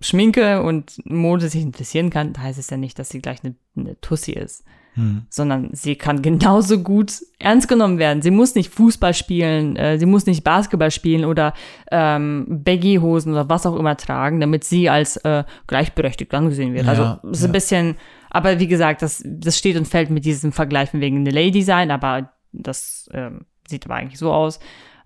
Schminke 0.00 0.62
und 0.64 1.00
Mode 1.04 1.48
sich 1.48 1.62
interessieren 1.62 2.10
kann, 2.10 2.36
heißt 2.36 2.58
es 2.58 2.70
ja 2.70 2.76
nicht, 2.76 2.98
dass 2.98 3.10
sie 3.10 3.22
gleich 3.22 3.44
eine, 3.44 3.54
eine 3.76 4.00
Tussi 4.00 4.32
ist. 4.32 4.64
Hm. 4.98 5.22
sondern 5.30 5.70
sie 5.74 5.94
kann 5.94 6.22
genauso 6.22 6.80
gut 6.80 7.12
ernst 7.38 7.68
genommen 7.68 7.98
werden. 7.98 8.20
Sie 8.20 8.32
muss 8.32 8.56
nicht 8.56 8.74
Fußball 8.74 9.14
spielen, 9.14 9.76
äh, 9.76 9.96
sie 9.96 10.06
muss 10.06 10.26
nicht 10.26 10.42
Basketball 10.42 10.90
spielen 10.90 11.24
oder 11.24 11.54
ähm, 11.92 12.46
Baggy-Hosen 12.48 13.30
oder 13.30 13.48
was 13.48 13.64
auch 13.64 13.76
immer 13.76 13.96
tragen, 13.96 14.40
damit 14.40 14.64
sie 14.64 14.90
als 14.90 15.16
äh, 15.18 15.44
gleichberechtigt 15.68 16.34
angesehen 16.34 16.74
wird. 16.74 16.88
Also, 16.88 17.02
ja, 17.02 17.20
also 17.22 17.28
ist 17.28 17.42
ja. 17.42 17.48
ein 17.48 17.52
bisschen, 17.52 17.94
aber 18.28 18.58
wie 18.58 18.66
gesagt, 18.66 19.02
das, 19.02 19.22
das 19.24 19.56
steht 19.56 19.76
und 19.76 19.86
fällt 19.86 20.10
mit 20.10 20.24
diesem 20.24 20.50
Vergleich 20.50 20.88
wegen 20.92 21.18
eine 21.18 21.30
Lady 21.30 21.62
sein, 21.62 21.92
aber 21.92 22.32
das 22.50 23.08
ähm, 23.12 23.46
sieht 23.68 23.84
aber 23.84 23.94
eigentlich 23.94 24.18
so 24.18 24.32
aus. 24.32 24.58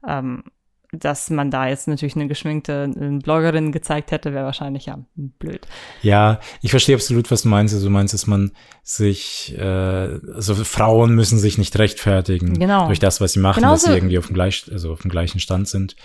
Ähm, 0.09 0.44
dass 0.92 1.31
man 1.31 1.50
da 1.50 1.68
jetzt 1.68 1.88
natürlich 1.88 2.16
eine 2.16 2.28
geschminkte 2.28 2.90
Bloggerin 3.22 3.72
gezeigt 3.72 4.11
hätte, 4.11 4.35
wäre 4.35 4.44
wahrscheinlich 4.44 4.87
ja 4.87 4.98
blöd. 5.14 5.66
Ja, 6.02 6.38
ich 6.61 6.70
verstehe 6.70 6.94
absolut, 6.94 7.31
was 7.31 7.42
du 7.42 7.48
meinst. 7.48 7.72
Also 7.72 7.87
du 7.87 7.90
meinst, 7.90 8.12
dass 8.12 8.26
man 8.26 8.52
sich, 8.83 9.57
äh, 9.57 9.62
also 9.62 10.55
Frauen 10.55 11.14
müssen 11.14 11.38
sich 11.38 11.57
nicht 11.57 11.78
rechtfertigen 11.78 12.59
genau. 12.59 12.87
durch 12.87 12.98
das, 12.98 13.22
was 13.22 13.33
sie 13.33 13.40
machen, 13.40 13.61
Genauso. 13.61 13.87
dass 13.87 13.92
sie 13.92 13.98
irgendwie 13.98 14.18
auf 14.18 14.26
dem, 14.26 14.35
gleich, 14.35 14.66
also 14.70 14.92
auf 14.92 15.00
dem 15.00 15.11
gleichen 15.11 15.40
Stand 15.40 15.66
sind. 15.66 15.96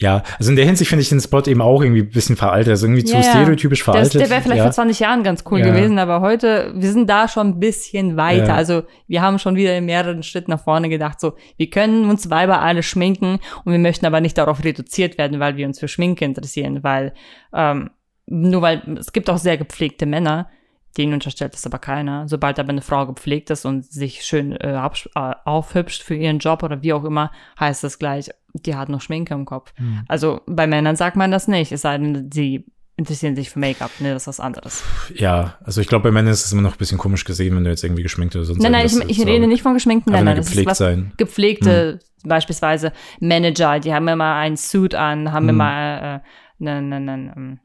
Ja, 0.00 0.22
also 0.38 0.50
in 0.50 0.56
der 0.56 0.64
Hinsicht 0.64 0.88
finde 0.88 1.02
ich 1.02 1.08
den 1.08 1.20
Spot 1.20 1.42
eben 1.42 1.60
auch 1.60 1.82
irgendwie 1.82 2.02
ein 2.02 2.10
bisschen 2.10 2.36
veraltet, 2.36 2.70
also 2.70 2.86
irgendwie 2.86 3.10
ja, 3.10 3.20
zu 3.20 3.28
stereotypisch 3.28 3.82
veraltet. 3.82 4.14
Der, 4.14 4.20
der 4.22 4.30
wäre 4.30 4.42
vielleicht 4.42 4.58
ja. 4.58 4.64
vor 4.64 4.72
20 4.72 5.00
Jahren 5.00 5.24
ganz 5.24 5.42
cool 5.50 5.58
ja. 5.58 5.66
gewesen, 5.66 5.98
aber 5.98 6.20
heute, 6.20 6.72
wir 6.76 6.92
sind 6.92 7.10
da 7.10 7.26
schon 7.26 7.48
ein 7.48 7.58
bisschen 7.58 8.16
weiter. 8.16 8.54
Also 8.54 8.84
wir 9.08 9.22
haben 9.22 9.40
schon 9.40 9.56
wieder 9.56 9.76
in 9.76 9.86
mehreren 9.86 10.22
Schritten 10.22 10.52
nach 10.52 10.62
vorne 10.62 10.88
gedacht, 10.88 11.20
so, 11.20 11.34
wir 11.56 11.68
können 11.68 12.08
uns 12.08 12.30
Weiber 12.30 12.60
alle 12.60 12.84
schminken 12.84 13.40
und 13.64 13.72
wir 13.72 13.80
möchten 13.80 14.06
aber 14.06 14.20
nicht 14.20 14.38
darauf 14.38 14.62
reduziert 14.62 15.18
werden, 15.18 15.40
weil 15.40 15.56
wir 15.56 15.66
uns 15.66 15.80
für 15.80 15.88
Schminke 15.88 16.24
interessieren, 16.24 16.84
weil, 16.84 17.12
ähm, 17.52 17.90
nur 18.26 18.62
weil, 18.62 18.82
es 19.00 19.12
gibt 19.12 19.28
auch 19.28 19.38
sehr 19.38 19.58
gepflegte 19.58 20.06
Männer, 20.06 20.48
denen 20.96 21.14
unterstellt 21.14 21.54
es 21.54 21.66
aber 21.66 21.78
keiner. 21.78 22.28
Sobald 22.28 22.58
aber 22.58 22.70
eine 22.70 22.82
Frau 22.82 23.06
gepflegt 23.06 23.50
ist 23.50 23.64
und 23.64 23.84
sich 23.84 24.24
schön 24.24 24.52
äh, 24.52 24.74
äh, 24.74 25.34
aufhübscht 25.44 26.02
für 26.02 26.14
ihren 26.14 26.38
Job 26.38 26.62
oder 26.62 26.82
wie 26.82 26.92
auch 26.92 27.04
immer, 27.04 27.30
heißt 27.60 27.84
das 27.84 27.98
gleich, 27.98 28.30
die 28.54 28.74
hat 28.74 28.88
noch 28.88 29.00
Schminke 29.00 29.34
im 29.34 29.44
Kopf. 29.44 29.72
Mhm. 29.78 30.04
Also 30.08 30.40
bei 30.46 30.66
Männern 30.66 30.96
sagt 30.96 31.16
man 31.16 31.30
das 31.30 31.48
nicht, 31.48 31.72
es 31.72 31.82
sei 31.82 31.98
denn, 31.98 32.30
sie 32.32 32.64
interessieren 32.96 33.36
sich 33.36 33.48
für 33.48 33.60
Make-up, 33.60 33.92
ne, 34.00 34.12
das 34.12 34.24
ist 34.24 34.26
was 34.26 34.40
anderes. 34.40 34.82
Ja, 35.14 35.56
also 35.62 35.80
ich 35.80 35.86
glaube, 35.86 36.02
bei 36.02 36.10
Männern 36.10 36.32
ist 36.32 36.44
es 36.44 36.52
immer 36.52 36.62
noch 36.62 36.72
ein 36.72 36.78
bisschen 36.78 36.98
komisch 36.98 37.24
gesehen, 37.24 37.54
wenn 37.54 37.62
du 37.62 37.70
jetzt 37.70 37.84
irgendwie 37.84 38.02
geschminkt 38.02 38.34
oder 38.34 38.44
sonst 38.44 38.60
Nein, 38.60 38.72
nein, 38.72 38.86
ich, 38.86 38.98
ich 39.08 39.24
rede 39.24 39.46
nicht 39.46 39.62
von 39.62 39.74
geschminkten 39.74 40.12
Männern. 40.12 40.34
Gepflegt 40.34 40.74
sein. 40.74 41.12
Gepflegte, 41.16 42.00
hm. 42.22 42.28
beispielsweise 42.28 42.92
Manager, 43.20 43.78
die 43.78 43.94
haben 43.94 44.08
immer 44.08 44.34
einen 44.34 44.56
Suit 44.56 44.96
an, 44.96 45.30
haben 45.30 45.44
hm. 45.44 45.54
immer 45.54 46.02
äh, 46.02 46.20
einen, 46.60 46.92
einen, 46.92 47.30
einen, 47.30 47.60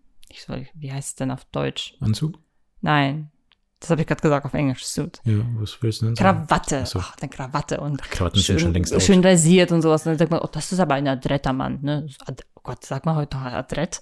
wie 0.75 0.93
heißt 0.93 1.09
es 1.09 1.15
denn 1.15 1.31
auf 1.31 1.45
Deutsch? 1.45 1.95
Anzug? 1.99 2.37
Nein. 2.83 3.31
Das 3.79 3.89
habe 3.89 4.01
ich 4.01 4.07
gerade 4.07 4.21
gesagt 4.21 4.45
auf 4.45 4.53
Englisch. 4.53 4.85
Suit. 4.85 5.19
Ja, 5.25 5.39
was 5.57 5.81
willst 5.81 6.01
du 6.01 6.05
denn 6.05 6.15
sagen? 6.15 6.47
Krawatte. 6.47 6.85
So. 6.85 6.99
Ach, 6.99 7.15
eine 7.19 7.29
Krawatte 7.29 7.81
und 7.81 8.01
Krawatten 8.01 8.39
schön, 8.39 8.59
schon 8.59 8.73
längst 8.73 9.01
schön 9.01 9.23
rasiert 9.25 9.71
und 9.71 9.81
sowas. 9.81 10.05
Und 10.05 10.11
dann 10.11 10.19
sagt 10.19 10.31
man, 10.31 10.39
oh, 10.41 10.49
das 10.51 10.71
ist 10.71 10.79
aber 10.79 10.93
ein 10.93 11.07
adretter 11.07 11.51
Mann. 11.51 11.79
Ne? 11.81 12.07
Oh 12.29 12.61
Gott, 12.61 12.85
sag 12.85 13.05
mal 13.05 13.15
heute 13.15 13.35
noch 13.35 13.43
adrett. 13.43 14.01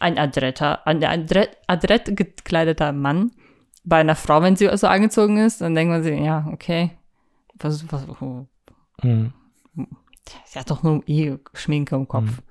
Ein 0.00 0.18
adretter, 0.18 0.86
ein 0.86 1.02
adrett, 1.04 1.56
adrett 1.68 2.16
gekleideter 2.16 2.92
Mann 2.92 3.30
bei 3.84 3.98
einer 3.98 4.16
Frau, 4.16 4.42
wenn 4.42 4.56
sie 4.56 4.68
so 4.76 4.86
angezogen 4.86 5.36
ist, 5.38 5.60
dann 5.60 5.74
denkt 5.74 5.90
man 5.90 6.02
sich, 6.02 6.18
ja, 6.18 6.46
okay. 6.50 6.92
Was, 7.58 7.90
was, 7.92 8.08
oh. 8.20 8.46
hm. 9.00 9.32
Sie 10.46 10.58
hat 10.58 10.70
doch 10.70 10.82
nur 10.82 11.06
eh 11.06 11.36
Schminke 11.52 11.94
im 11.94 12.08
Kopf. 12.08 12.42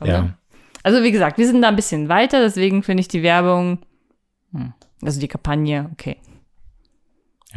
Hm. 0.00 0.06
Ja. 0.06 0.34
Also 0.82 1.02
wie 1.02 1.12
gesagt, 1.12 1.38
wir 1.38 1.46
sind 1.46 1.62
da 1.62 1.68
ein 1.68 1.76
bisschen 1.76 2.08
weiter, 2.08 2.40
deswegen 2.40 2.82
finde 2.82 3.02
ich 3.02 3.08
die 3.08 3.22
Werbung. 3.22 3.78
Also 5.02 5.20
die 5.20 5.28
Kampagne, 5.28 5.88
okay. 5.92 6.16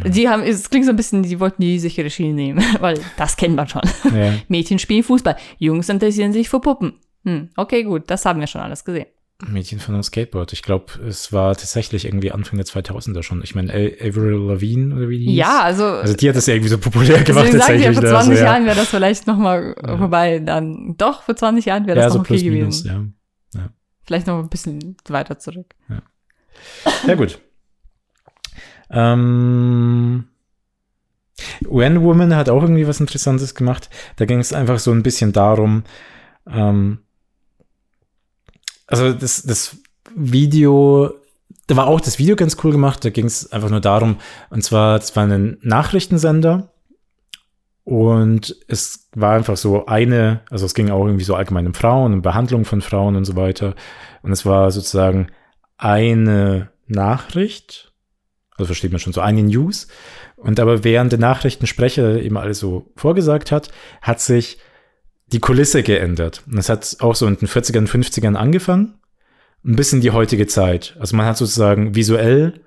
Ja. 0.03 0.09
Die 0.09 0.27
haben, 0.27 0.41
es 0.43 0.69
klingt 0.69 0.85
so 0.85 0.91
ein 0.91 0.95
bisschen, 0.95 1.21
die 1.23 1.39
wollten 1.39 1.61
die 1.61 1.77
sichere 1.77 2.09
Schiene 2.09 2.33
nehmen, 2.33 2.63
weil 2.79 2.99
das 3.17 3.37
kennt 3.37 3.55
man 3.55 3.67
schon. 3.67 3.81
Ja. 4.15 4.33
Mädchen 4.47 4.79
spielen 4.79 5.03
Fußball, 5.03 5.35
Jungs 5.59 5.89
interessieren 5.89 6.33
sich 6.33 6.49
für 6.49 6.59
Puppen. 6.59 6.93
Hm, 7.25 7.49
okay, 7.55 7.83
gut, 7.83 8.03
das 8.09 8.25
haben 8.25 8.39
wir 8.39 8.47
schon 8.47 8.61
alles 8.61 8.83
gesehen. 8.83 9.05
Mädchen 9.47 9.79
von 9.79 9.93
einem 9.95 10.03
Skateboard. 10.03 10.53
Ich 10.53 10.61
glaube, 10.63 10.85
es 11.05 11.33
war 11.33 11.53
tatsächlich 11.55 12.05
irgendwie 12.05 12.31
Anfang 12.31 12.55
der 12.57 12.65
2000er 12.65 13.23
schon. 13.23 13.43
Ich 13.43 13.55
meine, 13.55 13.73
Avril 13.73 14.35
Lavigne 14.47 14.95
oder 14.95 15.09
wie 15.09 15.19
die 15.19 15.25
hieß. 15.25 15.35
Ja, 15.37 15.61
also. 15.63 15.83
Also 15.85 16.15
die 16.15 16.29
hat 16.29 16.35
das 16.37 16.45
ja 16.45 16.53
irgendwie 16.53 16.69
so 16.69 16.77
populär 16.77 17.21
gemacht. 17.23 17.47
Deswegen 17.47 17.59
sagen 17.59 17.81
tatsächlich. 17.81 17.87
wir, 17.87 17.93
vor 17.93 18.03
ne? 18.03 18.09
20 18.09 18.29
Also, 18.31 18.31
ja. 18.43 18.51
Jahren 18.51 18.65
wäre 18.65 18.75
das 18.77 18.87
vielleicht 18.87 19.27
nochmal 19.27 19.75
Ja. 19.85 19.97
vorbei. 19.97 20.39
Dann, 20.39 20.95
doch, 20.97 21.23
vor 21.23 21.35
20 21.35 21.65
Jahren 21.65 21.85
wäre 21.87 21.95
das 21.97 22.03
ja, 22.03 22.07
noch 22.07 22.13
so 22.15 22.19
okay 22.21 22.27
plus 22.27 22.43
gewesen. 22.43 22.59
minus, 22.59 22.83
ja. 23.55 23.69
Vielleicht 24.05 24.27
noch 24.27 24.39
ein 24.39 24.49
bisschen 24.49 24.95
weiter 25.09 25.39
zurück. 25.39 25.75
Ja, 25.89 26.01
gut. 27.15 27.39
Ähm, 28.89 30.25
When 31.61 32.01
Woman 32.01 32.35
hat 32.35 32.49
auch 32.49 32.61
irgendwie 32.61 32.87
was 32.87 32.99
Interessantes 32.99 33.55
gemacht. 33.55 33.89
Da 34.17 34.25
ging 34.25 34.39
es 34.39 34.53
einfach 34.53 34.79
so 34.79 34.91
ein 34.91 35.03
bisschen 35.03 35.33
darum, 35.33 35.83
ähm, 36.47 36.99
also 38.87 39.13
das, 39.13 39.41
das 39.43 39.77
Video, 40.13 41.13
da 41.67 41.75
war 41.75 41.87
auch 41.87 42.01
das 42.01 42.19
Video 42.19 42.35
ganz 42.35 42.57
cool 42.63 42.71
gemacht. 42.71 43.03
Da 43.03 43.09
ging 43.09 43.25
es 43.25 43.51
einfach 43.51 43.69
nur 43.69 43.81
darum, 43.81 44.17
und 44.49 44.63
zwar, 44.63 44.97
es 44.97 45.15
war 45.15 45.23
ein 45.23 45.57
Nachrichtensender 45.61 46.71
und 47.83 48.55
es 48.67 49.09
war 49.15 49.33
einfach 49.33 49.57
so 49.57 49.85
eine, 49.87 50.41
also 50.49 50.65
es 50.65 50.73
ging 50.73 50.91
auch 50.91 51.05
irgendwie 51.05 51.25
so 51.25 51.35
allgemein 51.35 51.65
um 51.67 51.73
Frauen 51.73 52.13
und 52.13 52.21
Behandlung 52.21 52.65
von 52.65 52.81
Frauen 52.81 53.15
und 53.15 53.25
so 53.25 53.35
weiter. 53.35 53.75
Und 54.21 54.31
es 54.31 54.45
war 54.45 54.69
sozusagen 54.71 55.27
eine 55.83 56.69
Nachricht, 56.87 57.91
also 58.57 58.67
versteht 58.67 58.91
man 58.91 58.99
schon 58.99 59.13
so 59.13 59.21
eine 59.21 59.43
News. 59.43 59.87
Und 60.37 60.59
aber 60.59 60.83
während 60.83 61.11
der 61.11 61.19
Nachrichtensprecher 61.19 62.21
eben 62.21 62.37
alles 62.37 62.59
so 62.59 62.91
vorgesagt 62.95 63.51
hat, 63.51 63.71
hat 64.01 64.19
sich 64.19 64.59
die 65.27 65.39
Kulisse 65.39 65.83
geändert. 65.83 66.43
Und 66.47 66.57
es 66.57 66.69
hat 66.69 66.97
auch 66.99 67.15
so 67.15 67.25
in 67.27 67.37
den 67.37 67.47
40ern, 67.47 67.87
50ern 67.87 68.35
angefangen, 68.35 68.95
ein 69.65 69.75
bisschen 69.75 70.01
die 70.01 70.11
heutige 70.11 70.47
Zeit. 70.47 70.95
Also 70.99 71.15
man 71.15 71.25
hat 71.25 71.37
sozusagen 71.37 71.95
visuell 71.95 72.61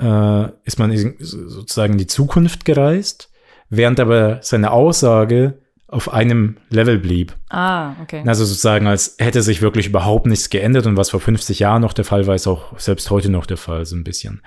äh, 0.00 0.48
ist 0.64 0.78
man 0.78 0.96
sozusagen 1.18 1.92
in 1.92 1.98
die 1.98 2.06
Zukunft 2.06 2.64
gereist, 2.64 3.30
während 3.68 4.00
aber 4.00 4.40
seine 4.42 4.72
Aussage 4.72 5.58
auf 5.92 6.10
einem 6.10 6.56
Level 6.70 6.98
blieb. 6.98 7.36
Ah, 7.50 7.92
okay. 8.00 8.22
Also 8.26 8.46
sozusagen, 8.46 8.86
als 8.86 9.16
hätte 9.18 9.42
sich 9.42 9.60
wirklich 9.60 9.88
überhaupt 9.88 10.24
nichts 10.24 10.48
geändert 10.48 10.86
und 10.86 10.96
was 10.96 11.10
vor 11.10 11.20
50 11.20 11.58
Jahren 11.58 11.82
noch 11.82 11.92
der 11.92 12.06
Fall 12.06 12.26
war, 12.26 12.34
ist 12.34 12.46
auch 12.46 12.78
selbst 12.78 13.10
heute 13.10 13.30
noch 13.30 13.44
der 13.44 13.58
Fall, 13.58 13.84
so 13.84 13.94
ein 13.94 14.02
bisschen. 14.02 14.40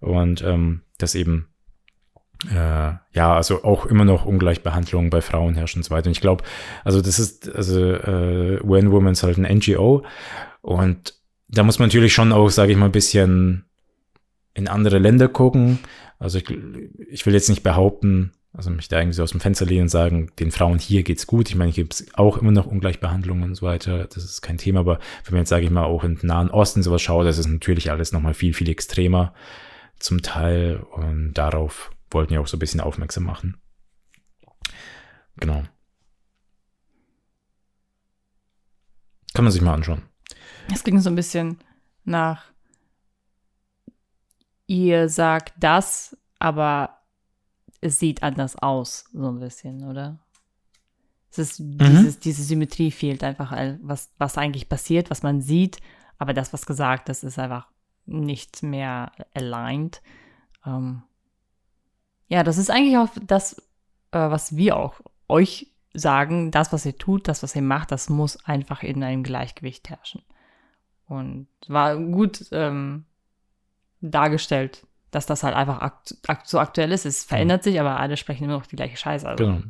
Und 0.00 0.42
ähm, 0.42 0.82
das 0.98 1.14
eben, 1.14 1.46
äh, 2.50 2.94
ja, 3.12 3.36
also 3.36 3.62
auch 3.62 3.86
immer 3.86 4.04
noch 4.04 4.26
Ungleichbehandlung 4.26 5.08
bei 5.08 5.20
Frauen 5.20 5.54
herrscht 5.54 5.76
und 5.76 5.84
so 5.84 5.90
weiter. 5.94 6.08
Und 6.08 6.16
ich 6.16 6.20
glaube, 6.20 6.42
also 6.84 7.00
das 7.00 7.20
ist, 7.20 7.48
also 7.48 7.80
äh, 7.80 8.58
When 8.64 8.90
Women 8.90 9.12
ist 9.12 9.22
halt 9.22 9.38
ein 9.38 9.56
NGO 9.56 10.04
und 10.62 11.14
da 11.46 11.62
muss 11.62 11.78
man 11.78 11.88
natürlich 11.88 12.12
schon 12.12 12.32
auch, 12.32 12.50
sage 12.50 12.72
ich 12.72 12.78
mal, 12.78 12.86
ein 12.86 12.92
bisschen 12.92 13.66
in 14.52 14.66
andere 14.66 14.98
Länder 14.98 15.28
gucken. 15.28 15.78
Also 16.18 16.38
ich, 16.38 16.50
ich 17.08 17.24
will 17.24 17.34
jetzt 17.34 17.48
nicht 17.48 17.62
behaupten, 17.62 18.32
also 18.58 18.70
mich 18.70 18.88
da 18.88 18.98
irgendwie 18.98 19.14
so 19.14 19.22
aus 19.22 19.30
dem 19.30 19.38
Fenster 19.38 19.64
lehnen 19.64 19.82
und 19.82 19.88
sagen, 19.88 20.32
den 20.40 20.50
Frauen 20.50 20.80
hier 20.80 21.04
geht's 21.04 21.28
gut. 21.28 21.48
Ich 21.48 21.54
meine, 21.54 21.70
hier 21.70 21.84
gibt's 21.84 22.04
auch 22.14 22.38
immer 22.38 22.50
noch 22.50 22.66
Ungleichbehandlung 22.66 23.42
und 23.42 23.54
so 23.54 23.64
weiter. 23.64 24.06
Das 24.06 24.24
ist 24.24 24.42
kein 24.42 24.58
Thema, 24.58 24.80
aber 24.80 24.98
wenn 25.24 25.34
man 25.34 25.42
jetzt, 25.42 25.50
sage 25.50 25.64
ich 25.64 25.70
mal, 25.70 25.84
auch 25.84 26.02
den 26.02 26.18
Nahen 26.22 26.50
Osten 26.50 26.82
sowas 26.82 27.00
schaut, 27.00 27.24
das 27.24 27.38
ist 27.38 27.46
natürlich 27.46 27.92
alles 27.92 28.10
nochmal 28.10 28.34
viel, 28.34 28.52
viel 28.52 28.68
extremer 28.68 29.32
zum 30.00 30.22
Teil. 30.22 30.84
Und 30.90 31.34
darauf 31.34 31.92
wollten 32.10 32.32
wir 32.32 32.40
auch 32.40 32.48
so 32.48 32.56
ein 32.56 32.58
bisschen 32.58 32.80
aufmerksam 32.80 33.22
machen. 33.22 33.58
Genau. 35.36 35.62
Kann 39.34 39.44
man 39.44 39.52
sich 39.52 39.62
mal 39.62 39.74
anschauen. 39.74 40.02
Es 40.74 40.82
ging 40.82 40.98
so 40.98 41.10
ein 41.10 41.14
bisschen 41.14 41.58
nach, 42.02 42.42
ihr 44.66 45.08
sagt 45.08 45.54
das, 45.60 46.16
aber 46.40 46.97
es 47.80 47.98
sieht 47.98 48.22
anders 48.22 48.56
aus, 48.56 49.04
so 49.12 49.28
ein 49.28 49.40
bisschen, 49.40 49.84
oder? 49.84 50.18
Es 51.30 51.38
ist 51.38 51.56
dieses, 51.60 52.18
diese 52.18 52.42
Symmetrie 52.42 52.90
fehlt 52.90 53.22
einfach, 53.22 53.52
was, 53.82 54.10
was 54.18 54.38
eigentlich 54.38 54.68
passiert, 54.68 55.10
was 55.10 55.22
man 55.22 55.40
sieht, 55.40 55.78
aber 56.18 56.32
das, 56.32 56.52
was 56.52 56.66
gesagt 56.66 57.08
ist, 57.08 57.22
ist 57.22 57.38
einfach 57.38 57.68
nicht 58.06 58.62
mehr 58.62 59.12
aligned. 59.34 60.00
Ähm, 60.64 61.02
ja, 62.28 62.42
das 62.42 62.58
ist 62.58 62.70
eigentlich 62.70 62.96
auch 62.96 63.10
das, 63.22 63.58
äh, 64.10 64.18
was 64.18 64.56
wir 64.56 64.76
auch 64.76 65.00
euch 65.28 65.72
sagen, 65.94 66.50
das, 66.50 66.72
was 66.72 66.86
ihr 66.86 66.96
tut, 66.96 67.28
das, 67.28 67.42
was 67.42 67.54
ihr 67.54 67.62
macht, 67.62 67.92
das 67.92 68.08
muss 68.08 68.44
einfach 68.44 68.82
in 68.82 69.02
einem 69.02 69.22
Gleichgewicht 69.22 69.90
herrschen. 69.90 70.22
Und 71.06 71.48
war 71.68 71.96
gut 71.96 72.46
ähm, 72.52 73.04
dargestellt, 74.00 74.86
dass 75.10 75.26
das 75.26 75.42
halt 75.42 75.54
einfach 75.54 75.80
akt 75.80 76.16
akt 76.26 76.48
so 76.48 76.58
aktuell 76.58 76.92
ist. 76.92 77.06
Es 77.06 77.24
verändert 77.24 77.62
sich, 77.62 77.80
aber 77.80 77.98
alle 77.98 78.16
sprechen 78.16 78.44
immer 78.44 78.54
noch 78.54 78.66
die 78.66 78.76
gleiche 78.76 78.96
Scheiße. 78.96 79.28
Also, 79.28 79.44
Genau. 79.44 79.62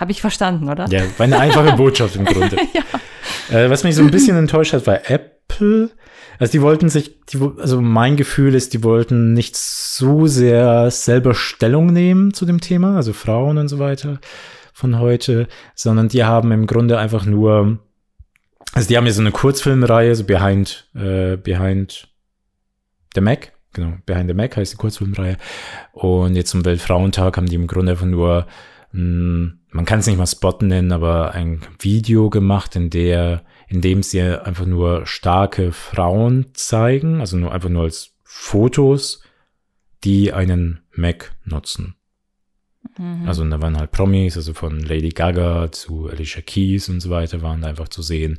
Habe 0.00 0.12
ich 0.12 0.22
verstanden, 0.22 0.70
oder? 0.70 0.88
Ja, 0.88 1.02
war 1.18 1.24
eine 1.24 1.38
einfache 1.38 1.76
Botschaft 1.76 2.16
im 2.16 2.24
Grunde. 2.24 2.56
ja. 2.72 3.54
Äh, 3.54 3.68
was 3.68 3.84
mich 3.84 3.94
so 3.94 4.02
ein 4.02 4.10
bisschen 4.10 4.36
enttäuscht 4.36 4.72
hat, 4.72 4.86
war 4.86 5.10
Apple. 5.10 5.90
Also 6.38 6.52
die 6.52 6.62
wollten 6.62 6.88
sich, 6.88 7.20
die, 7.26 7.38
also 7.58 7.82
mein 7.82 8.16
Gefühl 8.16 8.54
ist, 8.54 8.72
die 8.72 8.82
wollten 8.82 9.34
nicht 9.34 9.56
so 9.56 10.26
sehr 10.26 10.90
selber 10.90 11.34
Stellung 11.34 11.88
nehmen 11.88 12.32
zu 12.32 12.46
dem 12.46 12.62
Thema, 12.62 12.96
also 12.96 13.12
Frauen 13.12 13.58
und 13.58 13.68
so 13.68 13.78
weiter 13.78 14.20
von 14.72 14.98
heute, 14.98 15.48
sondern 15.74 16.08
die 16.08 16.24
haben 16.24 16.50
im 16.50 16.66
Grunde 16.66 16.98
einfach 16.98 17.26
nur, 17.26 17.78
also 18.72 18.88
die 18.88 18.96
haben 18.96 19.04
ja 19.04 19.12
so 19.12 19.20
eine 19.20 19.32
Kurzfilmreihe, 19.32 20.14
so 20.14 20.24
Behind, 20.24 20.88
äh, 20.94 21.36
Behind 21.36 22.08
the 23.14 23.20
Mac, 23.20 23.52
genau, 23.72 23.94
Behind 24.06 24.28
the 24.28 24.34
Mac 24.34 24.56
heißt 24.56 24.72
die 24.72 24.76
Kurzfilmreihe. 24.76 25.36
Und 25.92 26.34
jetzt 26.36 26.50
zum 26.50 26.64
Weltfrauentag 26.64 27.36
haben 27.36 27.46
die 27.46 27.56
im 27.56 27.66
Grunde 27.66 27.92
einfach 27.92 28.06
nur 28.06 28.46
mh, 28.92 29.52
man 29.72 29.84
kann 29.84 30.00
es 30.00 30.06
nicht 30.06 30.18
mal 30.18 30.26
Spot 30.26 30.56
nennen, 30.60 30.92
aber 30.92 31.32
ein 31.32 31.60
Video 31.78 32.30
gemacht, 32.30 32.76
in 32.76 32.90
der, 32.90 33.44
in 33.68 33.80
dem 33.80 34.02
sie 34.02 34.20
einfach 34.20 34.66
nur 34.66 35.06
starke 35.06 35.72
Frauen 35.72 36.46
zeigen, 36.54 37.20
also 37.20 37.36
nur 37.36 37.52
einfach 37.52 37.68
nur 37.68 37.84
als 37.84 38.14
Fotos, 38.24 39.22
die 40.04 40.32
einen 40.32 40.80
Mac 40.92 41.32
nutzen. 41.44 41.94
Mhm. 42.98 43.28
Also 43.28 43.48
da 43.48 43.60
waren 43.62 43.78
halt 43.78 43.92
Promis, 43.92 44.36
also 44.36 44.54
von 44.54 44.80
Lady 44.80 45.10
Gaga 45.10 45.70
zu 45.70 46.08
Alicia 46.08 46.42
Keys 46.42 46.88
und 46.88 47.00
so 47.00 47.10
weiter 47.10 47.42
waren 47.42 47.60
da 47.60 47.68
einfach 47.68 47.88
zu 47.88 48.02
sehen. 48.02 48.38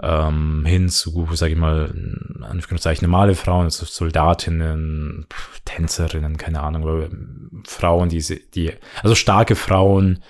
Ähm, 0.00 0.64
hin 0.64 0.88
zu, 0.88 1.28
sag 1.34 1.50
ich 1.50 1.56
mal, 1.56 1.92
Anführungszeichen 2.40 3.08
normale 3.08 3.34
Frauen, 3.34 3.64
also 3.64 3.84
Soldatinnen, 3.84 5.26
Tänzerinnen, 5.64 6.36
keine 6.36 6.60
Ahnung, 6.60 6.82
aber 6.82 7.08
Frauen, 7.66 8.08
die, 8.08 8.22
die, 8.54 8.72
also 9.02 9.14
starke 9.14 9.54
Frauen 9.54 10.22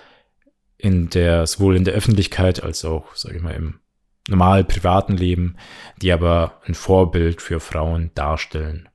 in 0.78 1.10
der, 1.10 1.46
sowohl 1.46 1.76
in 1.76 1.84
der 1.84 1.94
Öffentlichkeit 1.94 2.62
als 2.62 2.84
auch, 2.84 3.14
sag 3.14 3.34
ich 3.34 3.42
mal, 3.42 3.54
im 3.54 3.80
normal 4.28 4.64
privaten 4.64 5.16
Leben, 5.16 5.56
die 6.00 6.12
aber 6.12 6.60
ein 6.66 6.74
Vorbild 6.74 7.42
für 7.42 7.60
Frauen 7.60 8.10
darstellen. 8.14 8.88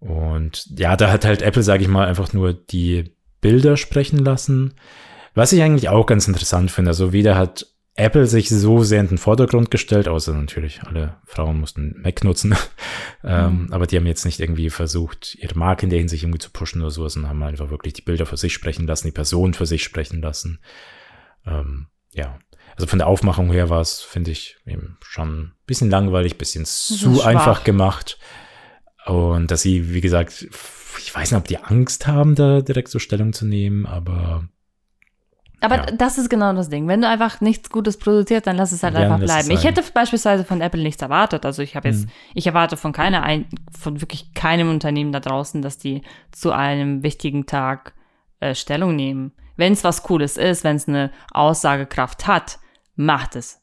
Und 0.00 0.66
ja, 0.78 0.96
da 0.96 1.10
hat 1.10 1.24
halt 1.24 1.42
Apple, 1.42 1.62
sage 1.62 1.82
ich 1.82 1.88
mal, 1.88 2.06
einfach 2.06 2.32
nur 2.32 2.52
die 2.52 3.12
Bilder 3.40 3.76
sprechen 3.76 4.18
lassen. 4.18 4.74
Was 5.34 5.52
ich 5.52 5.62
eigentlich 5.62 5.88
auch 5.88 6.06
ganz 6.06 6.28
interessant 6.28 6.70
finde, 6.70 6.90
also 6.90 7.12
weder 7.12 7.36
hat 7.36 7.66
Apple 7.98 8.26
sich 8.26 8.48
so 8.48 8.84
sehr 8.84 9.00
in 9.00 9.08
den 9.08 9.18
Vordergrund 9.18 9.72
gestellt, 9.72 10.06
außer 10.06 10.32
natürlich 10.32 10.82
alle 10.84 11.16
Frauen 11.24 11.58
mussten 11.58 12.00
Mac 12.00 12.22
nutzen. 12.22 12.54
ähm, 13.24 13.66
aber 13.72 13.88
die 13.88 13.96
haben 13.96 14.06
jetzt 14.06 14.24
nicht 14.24 14.38
irgendwie 14.38 14.70
versucht, 14.70 15.34
ihre 15.34 15.58
Marke 15.58 15.84
in 15.84 15.90
der 15.90 15.98
Hinsicht 15.98 16.22
irgendwie 16.22 16.38
zu 16.38 16.50
pushen 16.50 16.80
oder 16.80 16.92
sowas 16.92 17.16
und 17.16 17.28
haben 17.28 17.42
einfach 17.42 17.70
wirklich 17.70 17.94
die 17.94 18.02
Bilder 18.02 18.24
für 18.24 18.36
sich 18.36 18.52
sprechen 18.52 18.86
lassen, 18.86 19.08
die 19.08 19.12
Person 19.12 19.52
für 19.52 19.66
sich 19.66 19.82
sprechen 19.82 20.22
lassen. 20.22 20.60
Ähm, 21.44 21.88
ja. 22.12 22.38
Also 22.76 22.86
von 22.86 23.00
der 23.00 23.08
Aufmachung 23.08 23.50
her 23.50 23.68
war 23.68 23.80
es, 23.80 24.00
finde 24.00 24.30
ich, 24.30 24.58
eben 24.64 24.96
schon 25.02 25.40
ein 25.40 25.52
bisschen 25.66 25.90
langweilig, 25.90 26.38
bisschen 26.38 26.66
zu 26.66 27.16
schwach. 27.16 27.26
einfach 27.26 27.64
gemacht. 27.64 28.20
Und 29.06 29.50
dass 29.50 29.62
sie, 29.62 29.92
wie 29.92 30.00
gesagt, 30.00 30.46
ich 30.98 31.14
weiß 31.14 31.32
nicht, 31.32 31.38
ob 31.40 31.48
die 31.48 31.58
Angst 31.58 32.06
haben, 32.06 32.36
da 32.36 32.60
direkt 32.60 32.90
so 32.90 33.00
Stellung 33.00 33.32
zu 33.32 33.44
nehmen, 33.44 33.86
aber 33.86 34.48
Aber 35.60 35.76
Ja. 35.76 35.86
das 35.86 36.18
ist 36.18 36.30
genau 36.30 36.52
das 36.52 36.68
Ding. 36.68 36.86
Wenn 36.86 37.00
du 37.02 37.08
einfach 37.08 37.40
nichts 37.40 37.70
Gutes 37.70 37.98
produziert, 37.98 38.46
dann 38.46 38.56
lass 38.56 38.70
es 38.72 38.82
halt 38.82 38.94
Ja, 38.94 39.00
einfach 39.00 39.18
bleiben. 39.18 39.50
Ich 39.50 39.64
hätte 39.64 39.82
beispielsweise 39.92 40.44
von 40.44 40.60
Apple 40.60 40.82
nichts 40.82 41.02
erwartet. 41.02 41.44
Also 41.44 41.62
ich 41.62 41.74
habe 41.74 41.88
jetzt, 41.88 42.04
Mhm. 42.06 42.10
ich 42.34 42.46
erwarte 42.46 42.76
von 42.76 42.92
keiner, 42.92 43.22
ein, 43.24 43.46
von 43.76 44.00
wirklich 44.00 44.32
keinem 44.34 44.70
Unternehmen 44.70 45.10
da 45.12 45.18
draußen, 45.20 45.60
dass 45.60 45.76
die 45.78 46.02
zu 46.30 46.52
einem 46.52 47.02
wichtigen 47.02 47.46
Tag 47.46 47.94
äh, 48.40 48.54
Stellung 48.54 48.94
nehmen. 48.94 49.32
Wenn 49.56 49.72
es 49.72 49.82
was 49.82 50.04
Cooles 50.04 50.36
ist, 50.36 50.62
wenn 50.62 50.76
es 50.76 50.86
eine 50.86 51.10
Aussagekraft 51.32 52.28
hat, 52.28 52.60
macht 52.94 53.34
es. 53.34 53.60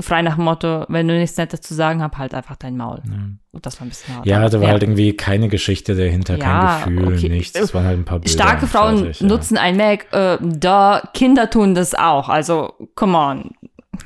Frei 0.00 0.22
nach 0.22 0.36
dem 0.36 0.44
Motto, 0.44 0.84
wenn 0.88 1.08
du 1.08 1.18
nichts 1.18 1.36
Nettes 1.36 1.60
zu 1.60 1.74
sagen 1.74 2.02
hast, 2.02 2.16
halt 2.18 2.34
einfach 2.34 2.56
dein 2.56 2.76
Maul. 2.76 3.00
ja. 3.06 3.12
Und 3.52 3.66
das 3.66 3.80
war 3.80 3.86
ein 3.86 3.90
bisschen 3.90 4.14
hart. 4.16 4.26
Ja, 4.26 4.48
da 4.48 4.60
war 4.60 4.68
halt 4.68 4.82
irgendwie 4.82 5.16
keine 5.16 5.48
Geschichte 5.48 5.96
dahinter, 5.96 6.36
Ja, 6.38 6.82
kein 6.84 6.96
Gefühl, 6.96 7.14
okay. 7.14 7.28
nichts. 7.28 7.58
Es 7.58 7.74
waren 7.74 7.84
halt 7.84 7.98
ein 7.98 8.04
paar 8.04 8.20
Bilder. 8.20 8.32
Starke 8.32 8.66
Frauen 8.68 8.98
fertig, 8.98 9.20
ja. 9.20 9.26
nutzen 9.26 9.58
ein 9.58 9.76
Mac, 9.76 10.06
äh, 10.12 10.38
da 10.40 11.02
Kinder 11.14 11.50
tun 11.50 11.74
das 11.74 11.94
auch. 11.94 12.28
Also, 12.28 12.74
come 12.94 13.16
on, 13.18 13.50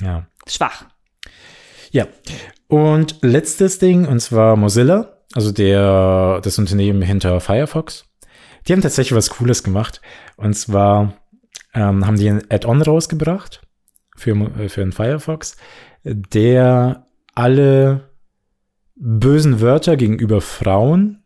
Ja. 0.02 0.26
schwach. 0.48 0.84
Ja. 1.90 2.06
Und 2.68 3.18
letztes 3.22 3.78
Ding, 3.78 4.06
und 4.06 4.20
zwar 4.20 4.56
Mozilla, 4.56 5.10
also 5.34 5.52
der, 5.52 6.40
das 6.42 6.58
Unternehmen 6.58 7.02
hinter 7.02 7.38
Firefox. 7.40 8.06
Die 8.66 8.72
haben 8.72 8.80
tatsächlich 8.82 9.14
was 9.16 9.30
Cooles 9.30 9.62
gemacht. 9.62 10.00
Und 10.36 10.54
zwar 10.54 11.14
ähm, 11.74 12.06
haben 12.06 12.16
die 12.16 12.28
ein 12.30 12.42
Add-on 12.50 12.80
rausgebracht 12.82 13.60
für, 14.16 14.30
äh, 14.58 14.68
für 14.68 14.82
einen 14.82 14.92
Firefox, 14.92 15.56
der 16.04 17.06
alle 17.34 18.10
bösen 18.96 19.60
Wörter 19.60 19.96
gegenüber 19.96 20.40
Frauen 20.40 21.24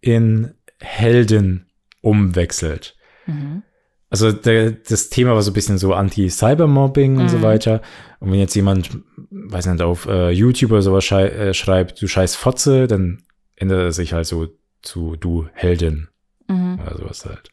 in 0.00 0.54
Helden 0.80 1.66
umwechselt. 2.00 2.96
Mhm. 3.26 3.62
Also 4.08 4.30
der, 4.30 4.70
das 4.70 5.08
Thema 5.10 5.34
war 5.34 5.42
so 5.42 5.50
ein 5.50 5.54
bisschen 5.54 5.78
so 5.78 5.92
Anti-Cybermobbing 5.92 7.18
und 7.18 7.28
so 7.28 7.38
Mhm. 7.38 7.42
weiter. 7.42 7.82
Und 8.20 8.30
wenn 8.30 8.38
jetzt 8.38 8.54
jemand, 8.54 8.96
weiß 9.30 9.66
nicht, 9.66 9.82
auf 9.82 10.06
äh, 10.06 10.30
YouTube 10.30 10.70
oder 10.72 10.82
sowas 10.82 11.04
schrei 11.04 11.26
äh, 11.28 11.54
schreibt, 11.54 12.00
du 12.00 12.06
scheiß 12.06 12.36
Fotze, 12.36 12.86
dann 12.86 13.22
ändert 13.56 13.80
er 13.80 13.92
sich 13.92 14.12
halt 14.12 14.26
so 14.26 14.46
zu 14.82 15.16
du 15.16 15.48
Heldin 15.54 16.08
Mhm. 16.48 16.78
oder 16.80 16.96
sowas 16.96 17.26
halt. 17.26 17.50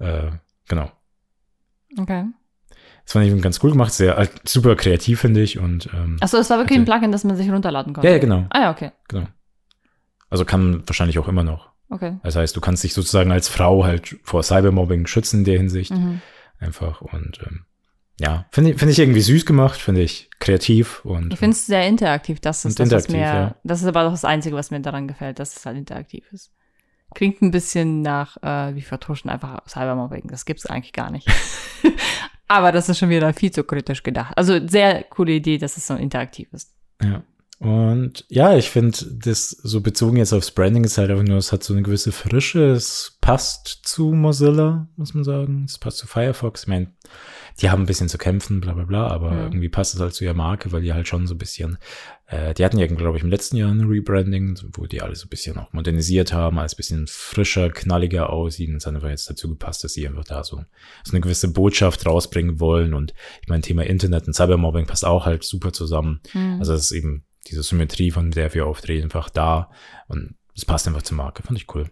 Äh, 0.00 0.32
genau. 0.68 0.90
Okay. 1.96 2.24
Das 3.08 3.14
fand 3.14 3.24
ich 3.24 3.40
ganz 3.42 3.58
cool 3.62 3.70
gemacht, 3.70 3.90
sehr 3.94 4.16
halt, 4.18 4.46
super 4.46 4.76
kreativ, 4.76 5.20
finde 5.20 5.40
ich. 5.40 5.58
Und 5.58 5.88
ähm, 5.94 6.18
Achso, 6.20 6.36
es 6.36 6.50
war 6.50 6.58
wirklich 6.58 6.76
ein 6.78 6.82
Hatte- 6.82 6.92
Plugin, 6.92 7.10
das 7.10 7.24
man 7.24 7.36
sich 7.36 7.50
runterladen 7.50 7.94
konnte. 7.94 8.06
ja, 8.06 8.12
ja, 8.12 8.20
genau, 8.20 8.44
Ah 8.50 8.60
ja, 8.60 8.70
okay. 8.70 8.90
genau. 9.08 9.26
Also 10.28 10.44
kann 10.44 10.82
wahrscheinlich 10.86 11.18
auch 11.18 11.26
immer 11.26 11.42
noch. 11.42 11.70
Okay. 11.88 12.18
Das 12.22 12.36
heißt, 12.36 12.54
du 12.54 12.60
kannst 12.60 12.84
dich 12.84 12.92
sozusagen 12.92 13.32
als 13.32 13.48
Frau 13.48 13.84
halt 13.86 14.18
vor 14.24 14.42
Cybermobbing 14.42 15.06
schützen 15.06 15.38
in 15.38 15.44
der 15.44 15.56
Hinsicht. 15.56 15.90
Mhm. 15.90 16.20
Einfach. 16.60 17.00
Und 17.00 17.40
ähm, 17.46 17.64
ja, 18.20 18.44
finde 18.50 18.72
ich, 18.72 18.78
finde 18.78 18.92
ich 18.92 18.98
irgendwie 18.98 19.22
süß 19.22 19.46
gemacht, 19.46 19.80
finde 19.80 20.02
ich 20.02 20.28
kreativ 20.38 21.02
und 21.06 21.32
Ich 21.32 21.38
finde 21.38 21.56
es 21.56 21.64
sehr 21.64 21.88
interaktiv. 21.88 22.40
Das 22.40 22.66
ist 22.66 22.78
das, 22.78 22.90
was 22.90 23.06
interaktiv, 23.06 23.14
mir, 23.14 23.22
ja. 23.22 23.54
das 23.64 23.80
ist 23.80 23.86
aber 23.86 24.02
auch 24.06 24.10
das 24.10 24.26
Einzige, 24.26 24.54
was 24.54 24.70
mir 24.70 24.80
daran 24.80 25.08
gefällt, 25.08 25.38
dass 25.38 25.56
es 25.56 25.64
halt 25.64 25.78
interaktiv 25.78 26.26
ist. 26.30 26.52
Klingt 27.14 27.40
ein 27.40 27.52
bisschen 27.52 28.02
nach, 28.02 28.36
äh, 28.42 28.74
wie 28.74 28.82
vertuschen 28.82 29.30
einfach 29.30 29.66
Cybermobbing. 29.66 30.28
Das 30.28 30.44
gibt's 30.44 30.66
eigentlich 30.66 30.92
gar 30.92 31.10
nicht. 31.10 31.26
aber 32.48 32.72
das 32.72 32.88
ist 32.88 32.98
schon 32.98 33.10
wieder 33.10 33.32
viel 33.32 33.50
zu 33.50 33.62
kritisch 33.62 34.02
gedacht. 34.02 34.32
Also 34.36 34.66
sehr 34.66 35.04
coole 35.04 35.32
Idee, 35.32 35.58
dass 35.58 35.76
es 35.76 35.86
so 35.86 35.94
interaktiv 35.94 36.48
ist. 36.52 36.72
Ja. 37.02 37.22
Und 37.60 38.24
ja, 38.28 38.56
ich 38.56 38.70
finde, 38.70 38.96
das 39.10 39.50
so 39.50 39.80
bezogen 39.80 40.16
jetzt 40.16 40.32
aufs 40.32 40.52
Branding 40.52 40.84
ist 40.84 40.96
halt 40.96 41.10
einfach 41.10 41.24
nur, 41.24 41.38
es 41.38 41.52
hat 41.52 41.64
so 41.64 41.74
eine 41.74 41.82
gewisse 41.82 42.12
Frische. 42.12 42.70
Es 42.70 43.18
passt 43.20 43.80
zu 43.82 44.12
Mozilla, 44.12 44.88
muss 44.96 45.12
man 45.12 45.24
sagen. 45.24 45.64
Es 45.66 45.78
passt 45.78 45.98
zu 45.98 46.06
Firefox. 46.06 46.62
Ich 46.62 46.68
meine, 46.68 46.92
die 47.60 47.70
haben 47.70 47.82
ein 47.82 47.86
bisschen 47.86 48.08
zu 48.08 48.18
kämpfen, 48.18 48.60
bla 48.60 48.72
bla 48.72 48.84
bla, 48.84 49.08
aber 49.08 49.32
Mhm. 49.32 49.38
irgendwie 49.38 49.68
passt 49.68 49.94
es 49.94 50.00
halt 50.00 50.14
zu 50.14 50.22
ihrer 50.24 50.34
Marke, 50.34 50.70
weil 50.70 50.82
die 50.82 50.92
halt 50.92 51.08
schon 51.08 51.26
so 51.26 51.34
ein 51.34 51.38
bisschen, 51.38 51.76
äh, 52.26 52.54
die 52.54 52.64
hatten 52.64 52.78
ja, 52.78 52.86
glaube 52.86 53.16
ich, 53.16 53.24
im 53.24 53.30
letzten 53.30 53.56
Jahr 53.56 53.70
ein 53.70 53.80
Rebranding, 53.88 54.58
wo 54.74 54.86
die 54.86 55.02
alles 55.02 55.20
so 55.20 55.26
ein 55.26 55.28
bisschen 55.28 55.58
auch 55.58 55.72
modernisiert 55.72 56.32
haben, 56.32 56.58
alles 56.58 56.74
ein 56.74 56.76
bisschen 56.76 57.06
frischer, 57.08 57.70
knalliger 57.70 58.30
aussieht. 58.30 58.68
Und 58.70 58.76
es 58.76 58.86
hat 58.86 58.94
einfach 58.94 59.08
jetzt 59.08 59.28
dazu 59.28 59.48
gepasst, 59.48 59.82
dass 59.82 59.92
sie 59.94 60.06
einfach 60.06 60.24
da 60.24 60.44
so, 60.44 60.64
so 61.02 61.12
eine 61.12 61.20
gewisse 61.20 61.52
Botschaft 61.52 62.06
rausbringen 62.06 62.60
wollen. 62.60 62.94
Und 62.94 63.12
ich 63.42 63.48
meine, 63.48 63.62
Thema 63.62 63.84
Internet 63.84 64.28
und 64.28 64.34
Cybermobbing 64.34 64.86
passt 64.86 65.04
auch 65.04 65.26
halt 65.26 65.42
super 65.42 65.72
zusammen. 65.72 66.20
Mhm. 66.34 66.58
Also 66.60 66.74
es 66.74 66.82
ist 66.82 66.92
eben 66.92 67.24
diese 67.48 67.62
Symmetrie, 67.64 68.12
von 68.12 68.30
der 68.30 68.54
wir 68.54 68.66
auftreten, 68.66 69.04
einfach 69.04 69.30
da. 69.30 69.70
Und 70.06 70.36
es 70.54 70.64
passt 70.64 70.86
einfach 70.86 71.02
zur 71.02 71.16
Marke. 71.16 71.42
Fand 71.42 71.58
ich 71.58 71.74
cool. 71.74 71.90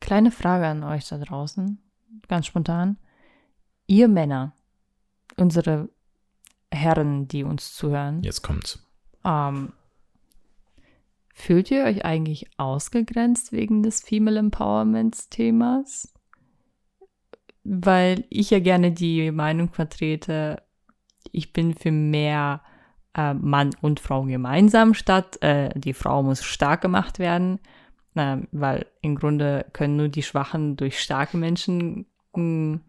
Kleine 0.00 0.30
Frage 0.30 0.66
an 0.66 0.82
euch 0.84 1.08
da 1.08 1.18
draußen, 1.18 1.78
ganz 2.28 2.46
spontan. 2.46 2.98
Ihr 3.86 4.08
Männer, 4.08 4.54
unsere 5.36 5.88
Herren, 6.70 7.28
die 7.28 7.44
uns 7.44 7.74
zuhören, 7.74 8.22
Jetzt 8.22 8.42
kommt's. 8.42 8.84
ähm, 9.24 9.72
fühlt 11.34 11.70
ihr 11.70 11.84
euch 11.84 12.04
eigentlich 12.04 12.48
ausgegrenzt 12.56 13.52
wegen 13.52 13.82
des 13.82 14.02
Female 14.02 14.38
Empowerment-Themas? 14.38 16.12
Weil 17.64 18.24
ich 18.28 18.50
ja 18.50 18.60
gerne 18.60 18.92
die 18.92 19.30
Meinung 19.30 19.72
vertrete, 19.72 20.62
ich 21.32 21.52
bin 21.52 21.74
für 21.74 21.90
mehr 21.90 22.62
äh, 23.14 23.34
Mann 23.34 23.70
und 23.80 24.00
Frau 24.00 24.22
gemeinsam 24.24 24.94
statt 24.94 25.40
äh, 25.42 25.70
die 25.78 25.94
Frau 25.94 26.22
muss 26.22 26.42
stark 26.44 26.82
gemacht 26.82 27.18
werden, 27.18 27.60
äh, 28.14 28.38
weil 28.52 28.86
im 29.00 29.14
Grunde 29.14 29.66
können 29.72 29.96
nur 29.96 30.08
die 30.08 30.22
Schwachen 30.22 30.76
durch 30.76 31.00
starke 31.00 31.36
Menschen 31.36 32.06
mh, 32.34 32.80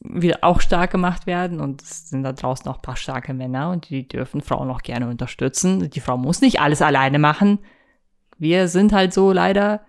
wieder 0.00 0.38
auch 0.42 0.60
stark 0.60 0.90
gemacht 0.90 1.26
werden 1.26 1.60
und 1.60 1.82
es 1.82 2.08
sind 2.08 2.22
da 2.22 2.32
draußen 2.32 2.66
auch 2.68 2.76
ein 2.76 2.82
paar 2.82 2.96
starke 2.96 3.34
Männer 3.34 3.70
und 3.70 3.90
die 3.90 4.08
dürfen 4.08 4.40
Frauen 4.40 4.70
auch 4.70 4.82
gerne 4.82 5.08
unterstützen. 5.08 5.90
Die 5.90 6.00
Frau 6.00 6.16
muss 6.16 6.40
nicht 6.40 6.60
alles 6.60 6.80
alleine 6.80 7.18
machen. 7.18 7.58
Wir 8.38 8.68
sind 8.68 8.92
halt 8.92 9.12
so 9.12 9.30
leider, 9.32 9.84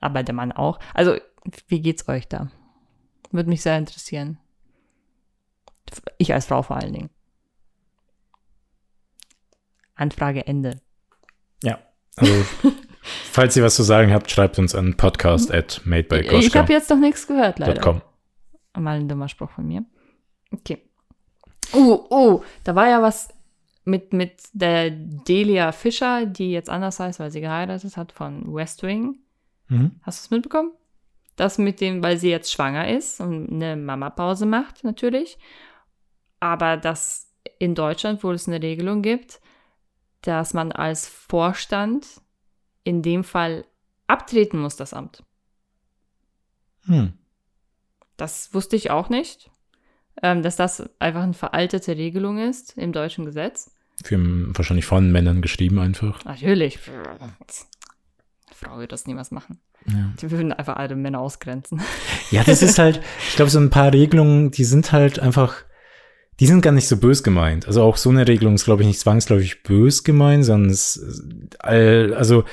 aber 0.00 0.22
der 0.22 0.34
Mann 0.34 0.52
auch. 0.52 0.78
Also, 0.94 1.16
wie 1.66 1.80
geht's 1.80 2.08
euch 2.08 2.28
da? 2.28 2.50
Würde 3.32 3.48
mich 3.48 3.62
sehr 3.62 3.76
interessieren. 3.76 4.38
Ich 6.18 6.32
als 6.32 6.46
Frau 6.46 6.62
vor 6.62 6.76
allen 6.76 6.92
Dingen. 6.92 7.10
Anfrage 9.96 10.46
Ende. 10.46 10.80
Ja. 11.64 11.80
Also, 12.14 12.32
falls 13.32 13.56
ihr 13.56 13.64
was 13.64 13.74
zu 13.74 13.82
sagen 13.82 14.12
habt, 14.12 14.30
schreibt 14.30 14.60
uns 14.60 14.74
an 14.76 14.96
podcast 14.96 15.52
at 15.52 15.80
made 15.84 16.04
by 16.04 16.20
Ich 16.20 16.54
habe 16.54 16.72
jetzt 16.72 16.90
noch 16.90 16.98
nichts 16.98 17.26
gehört, 17.26 17.58
leider. 17.58 17.80
.com. 17.80 18.02
Mal 18.78 19.00
ein 19.00 19.08
dummer 19.08 19.28
Spruch 19.28 19.50
von 19.50 19.66
mir. 19.66 19.84
Okay. 20.50 20.82
Oh, 21.72 22.06
oh, 22.10 22.42
da 22.64 22.74
war 22.74 22.88
ja 22.88 23.02
was 23.02 23.28
mit, 23.84 24.12
mit 24.12 24.42
der 24.52 24.90
Delia 24.90 25.72
Fischer, 25.72 26.26
die 26.26 26.52
jetzt 26.52 26.70
anders 26.70 27.00
heißt, 27.00 27.20
weil 27.20 27.30
sie 27.30 27.40
geheiratet 27.40 27.96
hat 27.96 28.12
von 28.12 28.52
West 28.54 28.82
Wing. 28.82 29.18
Mhm. 29.68 29.92
Hast 30.02 30.20
du 30.20 30.26
es 30.26 30.30
mitbekommen? 30.30 30.72
Das 31.36 31.58
mit 31.58 31.80
dem, 31.80 32.02
weil 32.02 32.18
sie 32.18 32.30
jetzt 32.30 32.52
schwanger 32.52 32.88
ist 32.88 33.20
und 33.20 33.50
eine 33.50 33.76
Mama-Pause 33.76 34.46
macht, 34.46 34.84
natürlich. 34.84 35.38
Aber 36.40 36.76
dass 36.76 37.32
in 37.58 37.74
Deutschland 37.74 38.22
wohl 38.22 38.34
es 38.34 38.46
eine 38.46 38.62
Regelung 38.62 39.02
gibt, 39.02 39.40
dass 40.20 40.54
man 40.54 40.72
als 40.72 41.08
Vorstand 41.08 42.06
in 42.84 43.02
dem 43.02 43.24
Fall 43.24 43.64
abtreten 44.06 44.60
muss, 44.60 44.76
das 44.76 44.92
Amt. 44.92 45.24
Hm. 46.84 47.14
Das 48.22 48.54
wusste 48.54 48.76
ich 48.76 48.92
auch 48.92 49.08
nicht, 49.08 49.50
ähm, 50.22 50.44
dass 50.44 50.54
das 50.54 50.88
einfach 51.00 51.24
eine 51.24 51.34
veraltete 51.34 51.96
Regelung 51.96 52.38
ist 52.38 52.78
im 52.78 52.92
deutschen 52.92 53.24
Gesetz. 53.24 53.72
Für, 54.04 54.16
wahrscheinlich 54.56 54.86
von 54.86 55.10
Männern 55.10 55.42
geschrieben 55.42 55.80
einfach. 55.80 56.24
Natürlich. 56.24 56.78
Eine 56.88 57.34
Frau 58.54 58.76
würde 58.76 58.86
das 58.86 59.08
niemals 59.08 59.32
machen. 59.32 59.58
Ja. 59.88 60.12
Die 60.20 60.30
würden 60.30 60.52
einfach 60.52 60.76
alle 60.76 60.94
Männer 60.94 61.18
ausgrenzen. 61.18 61.82
Ja, 62.30 62.44
das 62.44 62.62
ist 62.62 62.78
halt, 62.78 63.02
ich 63.28 63.34
glaube, 63.34 63.50
so 63.50 63.58
ein 63.58 63.70
paar 63.70 63.92
Regelungen, 63.92 64.52
die 64.52 64.62
sind 64.62 64.92
halt 64.92 65.18
einfach, 65.18 65.56
die 66.38 66.46
sind 66.46 66.62
gar 66.62 66.70
nicht 66.70 66.86
so 66.86 66.98
bös 66.98 67.24
gemeint. 67.24 67.66
Also 67.66 67.82
auch 67.82 67.96
so 67.96 68.10
eine 68.10 68.28
Regelung 68.28 68.54
ist, 68.54 68.66
glaube 68.66 68.82
ich, 68.82 68.86
nicht 68.86 69.00
zwangsläufig 69.00 69.64
bös 69.64 70.04
gemeint, 70.04 70.44
sondern 70.44 70.70
es, 70.70 71.20
also 71.58 72.44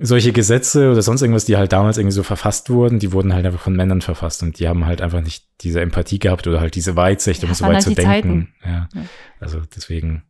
solche 0.00 0.32
Gesetze 0.32 0.90
oder 0.90 1.02
sonst 1.02 1.22
irgendwas, 1.22 1.44
die 1.44 1.56
halt 1.56 1.72
damals 1.72 1.98
irgendwie 1.98 2.14
so 2.14 2.22
verfasst 2.22 2.70
wurden, 2.70 2.98
die 2.98 3.12
wurden 3.12 3.32
halt 3.34 3.44
einfach 3.46 3.60
von 3.60 3.74
Männern 3.74 4.00
verfasst 4.02 4.42
und 4.42 4.58
die 4.58 4.68
haben 4.68 4.86
halt 4.86 5.02
einfach 5.02 5.20
nicht 5.20 5.46
diese 5.62 5.80
Empathie 5.80 6.18
gehabt 6.18 6.46
oder 6.46 6.60
halt 6.60 6.74
diese 6.74 6.96
Weitsicht, 6.96 7.42
um 7.42 7.50
Ja, 7.50 7.54
so 7.54 7.64
weit 7.66 7.74
halt 7.74 7.82
zu 7.84 7.94
denken. 7.94 8.54
Ja. 8.64 8.88
Ja. 8.94 9.02
Also 9.40 9.60
deswegen 9.74 10.22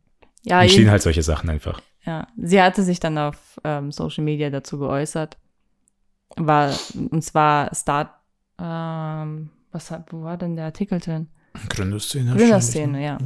Ja, 0.43 0.61
entstehen 0.61 0.81
jeden- 0.81 0.91
halt 0.91 1.01
solche 1.01 1.23
Sachen 1.23 1.49
einfach. 1.49 1.81
ja. 2.05 2.27
Sie 2.37 2.61
hatte 2.61 2.83
sich 2.83 2.99
dann 2.99 3.17
auf 3.17 3.59
ähm, 3.63 3.91
Social 3.91 4.23
Media 4.23 4.49
dazu 4.49 4.77
geäußert. 4.79 5.37
War, 6.37 6.73
und 7.11 7.23
zwar 7.23 7.73
Start, 7.75 8.09
ähm, 8.59 9.49
was 9.71 9.91
hat, 9.91 10.11
wo 10.13 10.23
war 10.23 10.37
denn 10.37 10.55
der 10.55 10.65
Artikel 10.65 10.99
drin? 10.99 11.27
Gründerszene. 11.69 12.35
Gründerszene, 12.35 13.03
ja. 13.03 13.17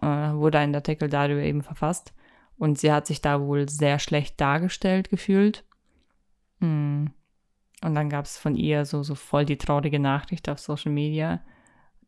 Äh, 0.00 0.34
wurde 0.36 0.58
ein 0.58 0.74
Artikel 0.74 1.08
darüber 1.08 1.40
eben 1.40 1.62
verfasst. 1.62 2.12
Und 2.56 2.78
sie 2.78 2.92
hat 2.92 3.06
sich 3.08 3.20
da 3.20 3.40
wohl 3.40 3.68
sehr 3.68 3.98
schlecht 3.98 4.40
dargestellt 4.40 5.10
gefühlt. 5.10 5.64
Hm. 6.60 7.10
Und 7.82 7.94
dann 7.94 8.08
gab 8.08 8.24
es 8.24 8.38
von 8.38 8.54
ihr 8.56 8.84
so, 8.86 9.02
so 9.02 9.14
voll 9.14 9.44
die 9.44 9.58
traurige 9.58 9.98
Nachricht 9.98 10.48
auf 10.48 10.58
Social 10.58 10.90
Media, 10.90 11.40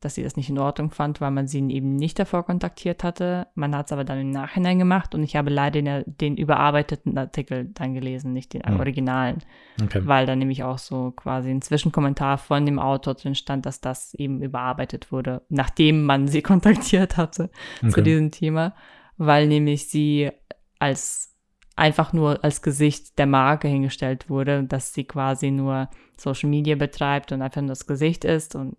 dass 0.00 0.14
sie 0.14 0.22
das 0.22 0.36
nicht 0.36 0.48
in 0.48 0.58
Ordnung 0.58 0.90
fand, 0.90 1.20
weil 1.20 1.30
man 1.30 1.46
sie 1.48 1.58
eben 1.70 1.96
nicht 1.96 2.18
davor 2.18 2.44
kontaktiert 2.44 3.02
hatte. 3.02 3.48
Man 3.54 3.74
hat 3.74 3.86
es 3.86 3.92
aber 3.92 4.04
dann 4.04 4.20
im 4.20 4.30
Nachhinein 4.30 4.78
gemacht 4.78 5.14
und 5.14 5.22
ich 5.22 5.36
habe 5.36 5.50
leider 5.50 5.82
den, 5.82 6.04
den 6.06 6.36
überarbeiteten 6.36 7.16
Artikel 7.18 7.66
dann 7.74 7.94
gelesen, 7.94 8.32
nicht 8.32 8.52
den 8.54 8.62
Hm. 8.62 8.78
originalen 8.78 9.38
Okay. 9.82 10.00
weil 10.04 10.24
da 10.24 10.34
nämlich 10.36 10.62
auch 10.64 10.78
so 10.78 11.10
quasi 11.10 11.50
ein 11.50 11.60
Zwischenkommentar 11.60 12.38
von 12.38 12.64
dem 12.64 12.78
Autor 12.78 13.14
drin 13.14 13.34
stand, 13.34 13.66
dass 13.66 13.80
das 13.82 14.14
eben 14.14 14.42
überarbeitet 14.42 15.12
wurde, 15.12 15.42
nachdem 15.50 16.04
man 16.04 16.28
sie 16.28 16.42
kontaktiert 16.42 17.16
hatte 17.18 17.50
zu 17.80 17.88
okay. 17.88 18.02
diesem 18.02 18.30
Thema, 18.30 18.74
weil 19.18 19.46
nämlich 19.48 19.88
sie 19.88 20.30
als 20.78 21.35
einfach 21.76 22.12
nur 22.12 22.42
als 22.42 22.62
Gesicht 22.62 23.18
der 23.18 23.26
Marke 23.26 23.68
hingestellt 23.68 24.28
wurde, 24.28 24.64
dass 24.64 24.94
sie 24.94 25.04
quasi 25.04 25.50
nur 25.50 25.88
Social 26.16 26.48
Media 26.48 26.74
betreibt 26.74 27.32
und 27.32 27.42
einfach 27.42 27.60
nur 27.60 27.68
das 27.68 27.86
Gesicht 27.86 28.24
ist 28.24 28.54
und 28.54 28.76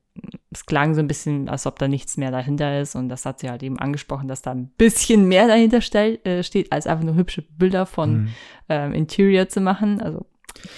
es 0.52 0.66
klang 0.66 0.96
so 0.96 1.00
ein 1.02 1.08
bisschen, 1.08 1.48
als 1.50 1.68
ob 1.68 1.78
da 1.78 1.88
nichts 1.88 2.18
mehr 2.18 2.32
dahinter 2.32 2.82
ist. 2.82 2.96
Und 2.96 3.10
das 3.10 3.26
hat 3.26 3.40
sie 3.40 3.50
halt 3.50 3.62
eben 3.62 3.78
angesprochen, 3.78 4.28
dass 4.28 4.42
da 4.42 4.52
ein 4.52 4.70
bisschen 4.78 5.28
mehr 5.28 5.48
dahinter 5.48 5.82
stell, 5.82 6.20
äh, 6.24 6.42
steht, 6.42 6.72
als 6.72 6.88
einfach 6.88 7.04
nur 7.04 7.16
hübsche 7.16 7.44
Bilder 7.44 7.86
von 7.86 8.22
mhm. 8.22 8.30
ähm, 8.70 8.94
Interior 8.94 9.48
zu 9.48 9.62
machen. 9.62 10.02
Also 10.02 10.26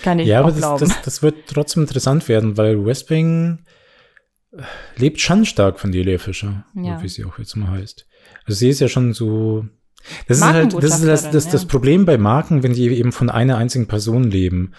kann 0.03 0.19
ich 0.19 0.27
ja, 0.27 0.39
auch 0.39 0.45
aber 0.45 0.51
das, 0.51 0.59
glauben. 0.59 0.79
das, 0.79 1.01
das 1.03 1.23
wird 1.23 1.47
trotzdem 1.47 1.83
interessant 1.83 2.27
werden, 2.27 2.57
weil 2.57 2.85
West 2.85 3.09
Wing 3.09 3.59
äh, 4.51 4.63
lebt 4.97 5.21
schon 5.21 5.45
stark 5.45 5.79
von 5.79 5.91
Delia 5.91 6.17
Fischer, 6.17 6.65
Ja. 6.75 7.01
wie 7.01 7.07
sie 7.07 7.23
auch 7.23 7.39
jetzt 7.39 7.55
mal 7.55 7.69
heißt. 7.69 8.07
Also 8.45 8.57
sie 8.57 8.69
ist 8.69 8.81
ja 8.81 8.87
schon 8.87 9.13
so. 9.13 9.65
Das 10.27 10.37
ist 10.37 10.43
halt, 10.43 10.73
das 10.73 10.99
ist 10.99 11.07
das, 11.07 11.31
das, 11.31 11.49
das 11.49 11.61
ja. 11.63 11.67
Problem 11.67 12.05
bei 12.05 12.17
Marken, 12.17 12.63
wenn 12.63 12.73
die 12.73 12.87
eben 12.87 13.11
von 13.11 13.29
einer 13.29 13.57
einzigen 13.57 13.87
Person 13.87 14.23
leben. 14.23 14.73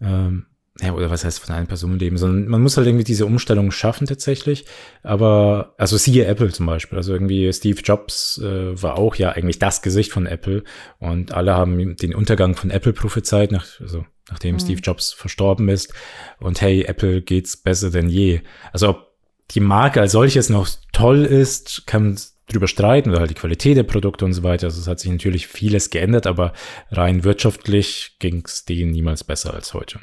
Ähm, 0.00 0.46
ja, 0.80 0.94
oder 0.94 1.10
was 1.10 1.24
heißt 1.24 1.40
von 1.40 1.54
einer 1.54 1.66
Person 1.66 1.98
leben, 1.98 2.16
sondern 2.16 2.48
man 2.48 2.62
muss 2.62 2.76
halt 2.76 2.86
irgendwie 2.86 3.04
diese 3.04 3.26
Umstellung 3.26 3.70
schaffen 3.70 4.06
tatsächlich. 4.06 4.64
Aber, 5.02 5.74
also 5.76 5.96
siehe 5.96 6.24
Apple 6.24 6.50
zum 6.50 6.66
Beispiel. 6.66 6.96
Also 6.96 7.12
irgendwie 7.12 7.52
Steve 7.52 7.80
Jobs 7.82 8.38
äh, 8.42 8.80
war 8.80 8.96
auch 8.96 9.16
ja 9.16 9.30
eigentlich 9.32 9.58
das 9.58 9.82
Gesicht 9.82 10.12
von 10.12 10.26
Apple 10.26 10.62
und 10.98 11.32
alle 11.32 11.54
haben 11.54 11.96
den 11.96 12.14
Untergang 12.14 12.54
von 12.54 12.70
Apple 12.70 12.92
prophezeit, 12.92 13.52
nach, 13.52 13.66
also 13.80 14.06
nachdem 14.30 14.54
Mhm. 14.54 14.60
Steve 14.60 14.80
Jobs 14.80 15.12
verstorben 15.12 15.68
ist. 15.68 15.92
Und 16.38 16.60
hey, 16.60 16.84
Apple 16.84 17.20
geht's 17.20 17.56
besser 17.56 17.90
denn 17.90 18.08
je. 18.08 18.40
Also 18.72 18.90
ob 18.90 19.10
die 19.50 19.60
Marke 19.60 20.00
als 20.00 20.12
solches 20.12 20.48
noch 20.48 20.68
toll 20.92 21.24
ist, 21.24 21.86
kann 21.86 22.18
drüber 22.52 22.68
streiten 22.68 23.10
oder 23.10 23.20
halt 23.20 23.30
die 23.30 23.34
Qualität 23.34 23.76
der 23.76 23.82
Produkte 23.84 24.24
und 24.24 24.32
so 24.32 24.42
weiter. 24.42 24.66
Also 24.66 24.80
es 24.80 24.86
hat 24.88 25.00
sich 25.00 25.10
natürlich 25.10 25.46
vieles 25.46 25.90
geändert, 25.90 26.26
aber 26.26 26.52
rein 26.90 27.24
wirtschaftlich 27.24 28.16
ging's 28.18 28.64
denen 28.64 28.90
niemals 28.90 29.24
besser 29.24 29.54
als 29.54 29.74
heute. 29.74 30.00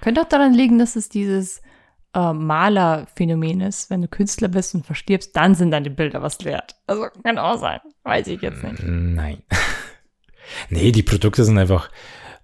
Könnte 0.00 0.20
auch 0.22 0.28
daran 0.28 0.54
liegen, 0.54 0.78
dass 0.78 0.96
es 0.96 1.08
dieses 1.08 1.60
äh, 2.14 2.32
Malerphänomen 2.32 3.60
ist. 3.60 3.90
Wenn 3.90 4.02
du 4.02 4.08
Künstler 4.08 4.48
bist 4.48 4.74
und 4.74 4.86
verstirbst, 4.86 5.34
dann 5.36 5.54
sind 5.54 5.70
deine 5.72 5.90
Bilder 5.90 6.22
was 6.22 6.44
wert. 6.44 6.76
Also 6.86 7.06
kann 7.22 7.38
auch 7.38 7.58
sein. 7.58 7.80
Weiß 8.04 8.26
ich 8.28 8.40
jetzt 8.40 8.62
nicht. 8.62 8.82
Nein. 8.84 9.42
nee, 10.70 10.92
die 10.92 11.02
Produkte 11.02 11.44
sind 11.44 11.58
einfach, 11.58 11.90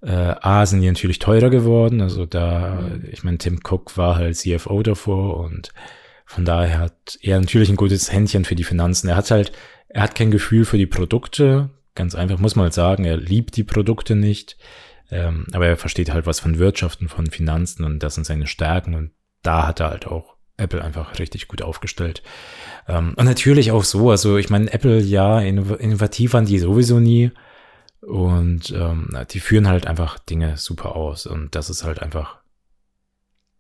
äh, 0.02 0.10
A, 0.40 0.66
sind 0.66 0.80
die 0.82 0.88
natürlich 0.88 1.18
teurer 1.18 1.48
geworden. 1.50 2.00
Also 2.00 2.26
da, 2.26 2.80
Mhm. 2.82 3.08
ich 3.10 3.24
meine, 3.24 3.38
Tim 3.38 3.60
Cook 3.64 3.96
war 3.96 4.16
halt 4.16 4.36
CFO 4.36 4.82
davor 4.82 5.38
und 5.40 5.70
von 6.24 6.44
daher 6.44 6.78
hat 6.78 7.18
er 7.20 7.38
natürlich 7.38 7.68
ein 7.68 7.76
gutes 7.76 8.12
Händchen 8.12 8.44
für 8.44 8.54
die 8.54 8.64
Finanzen. 8.64 9.08
Er 9.08 9.16
hat 9.16 9.30
halt, 9.30 9.52
er 9.88 10.02
hat 10.02 10.14
kein 10.14 10.30
Gefühl 10.30 10.64
für 10.64 10.78
die 10.78 10.86
Produkte. 10.86 11.70
Ganz 11.94 12.14
einfach 12.14 12.38
muss 12.38 12.56
man 12.56 12.64
halt 12.64 12.74
sagen, 12.74 13.04
er 13.04 13.16
liebt 13.16 13.56
die 13.56 13.64
Produkte 13.64 14.16
nicht. 14.16 14.56
Ähm, 15.10 15.46
aber 15.52 15.66
er 15.66 15.76
versteht 15.76 16.12
halt 16.12 16.26
was 16.26 16.40
von 16.40 16.58
Wirtschaften, 16.58 17.08
von 17.08 17.26
Finanzen 17.26 17.84
und 17.84 18.02
das 18.02 18.14
sind 18.14 18.24
seine 18.24 18.46
Stärken 18.46 18.94
und 18.94 19.10
da 19.42 19.66
hat 19.66 19.80
er 19.80 19.90
halt 19.90 20.06
auch 20.06 20.34
Apple 20.56 20.82
einfach 20.82 21.18
richtig 21.18 21.48
gut 21.48 21.62
aufgestellt. 21.62 22.22
Ähm, 22.88 23.14
und 23.16 23.24
natürlich 23.24 23.70
auch 23.70 23.84
so, 23.84 24.10
also 24.10 24.38
ich 24.38 24.50
meine, 24.50 24.72
Apple, 24.72 25.00
ja, 25.00 25.40
innov 25.40 25.78
innovativ 25.78 26.32
waren 26.32 26.46
die 26.46 26.58
sowieso 26.58 27.00
nie. 27.00 27.30
Und 28.00 28.70
ähm, 28.72 29.08
die 29.30 29.40
führen 29.40 29.68
halt 29.68 29.86
einfach 29.86 30.18
Dinge 30.18 30.56
super 30.56 30.94
aus. 30.94 31.26
Und 31.26 31.54
das 31.54 31.70
ist 31.70 31.84
halt 31.84 32.02
einfach 32.02 32.38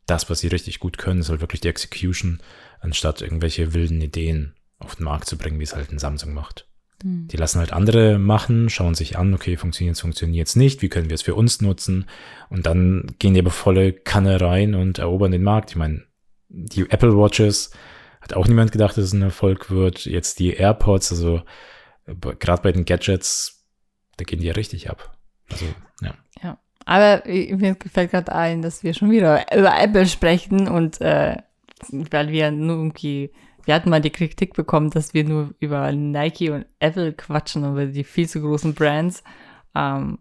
das, 0.06 0.28
was 0.30 0.40
sie 0.40 0.48
richtig 0.48 0.80
gut 0.80 0.98
können, 0.98 1.20
ist 1.20 1.28
halt 1.28 1.40
wirklich 1.40 1.60
die 1.60 1.68
Execution, 1.68 2.40
anstatt 2.80 3.22
irgendwelche 3.22 3.74
wilden 3.74 4.00
Ideen 4.00 4.54
auf 4.78 4.96
den 4.96 5.04
Markt 5.04 5.26
zu 5.26 5.38
bringen, 5.38 5.58
wie 5.58 5.64
es 5.64 5.74
halt 5.74 5.90
ein 5.90 5.98
Samsung 5.98 6.34
macht. 6.34 6.68
Hm. 7.02 7.28
Die 7.28 7.36
lassen 7.36 7.58
halt 7.58 7.72
andere 7.72 8.18
machen, 8.18 8.68
schauen 8.68 8.94
sich 8.94 9.16
an, 9.16 9.34
okay, 9.34 9.56
funktioniert 9.56 9.96
es, 9.96 10.00
funktioniert 10.00 10.48
es 10.48 10.56
nicht, 10.56 10.82
wie 10.82 10.88
können 10.88 11.08
wir 11.08 11.14
es 11.14 11.22
für 11.22 11.34
uns 11.34 11.60
nutzen? 11.60 12.06
Und 12.50 12.66
dann 12.66 13.14
gehen 13.18 13.34
die 13.34 13.40
aber 13.40 13.50
volle 13.50 13.92
Kanne 13.92 14.40
rein 14.40 14.74
und 14.74 14.98
erobern 14.98 15.32
den 15.32 15.42
Markt. 15.42 15.70
Ich 15.70 15.76
meine, 15.76 16.04
die 16.48 16.88
Apple 16.90 17.16
Watches 17.16 17.70
hat 18.20 18.34
auch 18.34 18.46
niemand 18.46 18.72
gedacht, 18.72 18.96
dass 18.96 19.04
es 19.04 19.12
ein 19.12 19.22
Erfolg 19.22 19.70
wird. 19.70 20.04
Jetzt 20.06 20.38
die 20.38 20.54
AirPods, 20.54 21.12
also 21.12 21.42
gerade 22.06 22.62
bei 22.62 22.72
den 22.72 22.84
Gadgets, 22.84 23.64
da 24.16 24.24
gehen 24.24 24.40
die 24.40 24.46
ja 24.46 24.54
richtig 24.54 24.90
ab. 24.90 25.16
Also, 25.50 25.66
ja. 26.00 26.14
Aber 26.84 27.26
äh, 27.26 27.54
mir 27.54 27.74
gefällt 27.74 28.10
gerade 28.10 28.34
ein, 28.34 28.62
dass 28.62 28.82
wir 28.82 28.94
schon 28.94 29.10
wieder 29.10 29.44
über 29.56 29.78
Apple 29.78 30.06
sprechen 30.06 30.68
und 30.68 31.00
äh, 31.00 31.36
weil 31.90 32.28
wir 32.28 32.50
nur 32.50 32.76
irgendwie, 32.76 33.30
wir 33.64 33.74
hatten 33.74 33.90
mal 33.90 34.00
die 34.00 34.10
Kritik 34.10 34.54
bekommen, 34.54 34.90
dass 34.90 35.14
wir 35.14 35.24
nur 35.24 35.54
über 35.60 35.90
Nike 35.92 36.50
und 36.50 36.66
Apple 36.78 37.12
quatschen, 37.12 37.64
über 37.64 37.86
die 37.86 38.04
viel 38.04 38.28
zu 38.28 38.40
großen 38.40 38.74
Brands. 38.74 39.22
Ähm, 39.74 40.18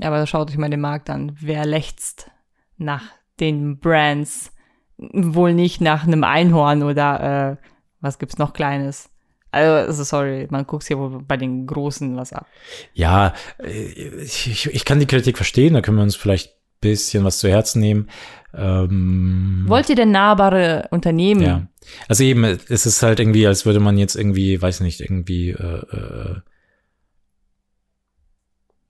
aber 0.00 0.26
schaut 0.26 0.50
euch 0.50 0.58
mal 0.58 0.70
den 0.70 0.80
Markt 0.80 1.08
an. 1.10 1.36
Wer 1.40 1.64
lechzt 1.64 2.30
nach 2.76 3.04
den 3.40 3.78
Brands? 3.78 4.52
Wohl 4.98 5.52
nicht 5.52 5.80
nach 5.80 6.04
einem 6.06 6.24
Einhorn 6.24 6.82
oder 6.82 7.58
äh, 7.60 7.66
was 8.00 8.18
gibt's 8.18 8.38
noch 8.38 8.54
Kleines? 8.54 9.10
Also, 9.56 9.88
also 9.88 10.04
sorry, 10.04 10.46
man 10.50 10.66
guckt 10.66 10.86
hier 10.86 10.98
wohl 10.98 11.22
bei 11.22 11.36
den 11.36 11.66
Großen 11.66 12.16
was 12.16 12.32
ab. 12.32 12.46
Ja, 12.92 13.32
äh, 13.58 14.22
ich, 14.22 14.66
ich 14.66 14.84
kann 14.84 15.00
die 15.00 15.06
Kritik 15.06 15.36
verstehen, 15.36 15.74
da 15.74 15.80
können 15.80 15.96
wir 15.96 16.02
uns 16.02 16.16
vielleicht 16.16 16.50
ein 16.50 16.80
bisschen 16.80 17.24
was 17.24 17.38
zu 17.38 17.48
Herzen 17.48 17.80
nehmen. 17.80 18.10
Ähm, 18.54 19.64
Wollt 19.66 19.88
ihr 19.88 19.96
denn 19.96 20.10
nahbare 20.10 20.88
Unternehmen? 20.90 21.42
Ja. 21.42 21.66
Also 22.08 22.24
eben, 22.24 22.44
es 22.44 22.84
ist 22.84 23.02
halt 23.02 23.18
irgendwie, 23.18 23.46
als 23.46 23.64
würde 23.64 23.80
man 23.80 23.96
jetzt 23.96 24.14
irgendwie, 24.14 24.60
weiß 24.60 24.80
nicht, 24.80 25.00
irgendwie, 25.00 25.50
äh, 25.50 25.82
äh, 25.90 26.36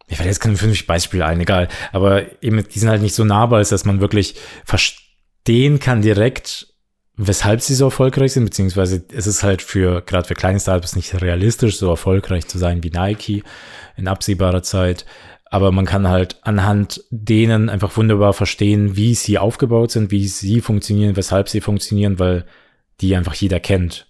mir 0.08 0.16
fällt 0.16 0.28
jetzt 0.28 0.40
kein 0.40 0.56
fünf 0.56 0.86
Beispiel 0.86 1.22
ein, 1.22 1.40
egal. 1.40 1.68
Aber 1.92 2.42
eben, 2.42 2.62
die 2.68 2.78
sind 2.78 2.88
halt 2.88 3.02
nicht 3.02 3.14
so 3.14 3.24
nahbar, 3.24 3.58
als 3.58 3.68
dass 3.68 3.84
man 3.84 4.00
wirklich 4.00 4.36
verstehen 4.64 5.78
kann 5.78 6.02
direkt, 6.02 6.74
weshalb 7.16 7.62
sie 7.62 7.74
so 7.74 7.86
erfolgreich 7.86 8.32
sind, 8.32 8.44
beziehungsweise 8.44 9.04
es 9.12 9.26
ist 9.26 9.42
halt 9.42 9.62
für, 9.62 10.02
gerade 10.02 10.28
für 10.28 10.34
kleine 10.34 10.60
Startups 10.60 10.96
nicht 10.96 11.20
realistisch, 11.20 11.78
so 11.78 11.88
erfolgreich 11.88 12.46
zu 12.46 12.58
sein 12.58 12.82
wie 12.82 12.90
Nike 12.90 13.42
in 13.96 14.08
absehbarer 14.08 14.62
Zeit. 14.62 15.06
Aber 15.48 15.72
man 15.72 15.86
kann 15.86 16.08
halt 16.08 16.38
anhand 16.42 17.04
denen 17.10 17.68
einfach 17.70 17.96
wunderbar 17.96 18.32
verstehen, 18.32 18.96
wie 18.96 19.14
sie 19.14 19.38
aufgebaut 19.38 19.92
sind, 19.92 20.10
wie 20.10 20.26
sie 20.26 20.60
funktionieren, 20.60 21.16
weshalb 21.16 21.48
sie 21.48 21.60
funktionieren, 21.60 22.18
weil 22.18 22.44
die 23.00 23.16
einfach 23.16 23.34
jeder 23.34 23.60
kennt. 23.60 24.06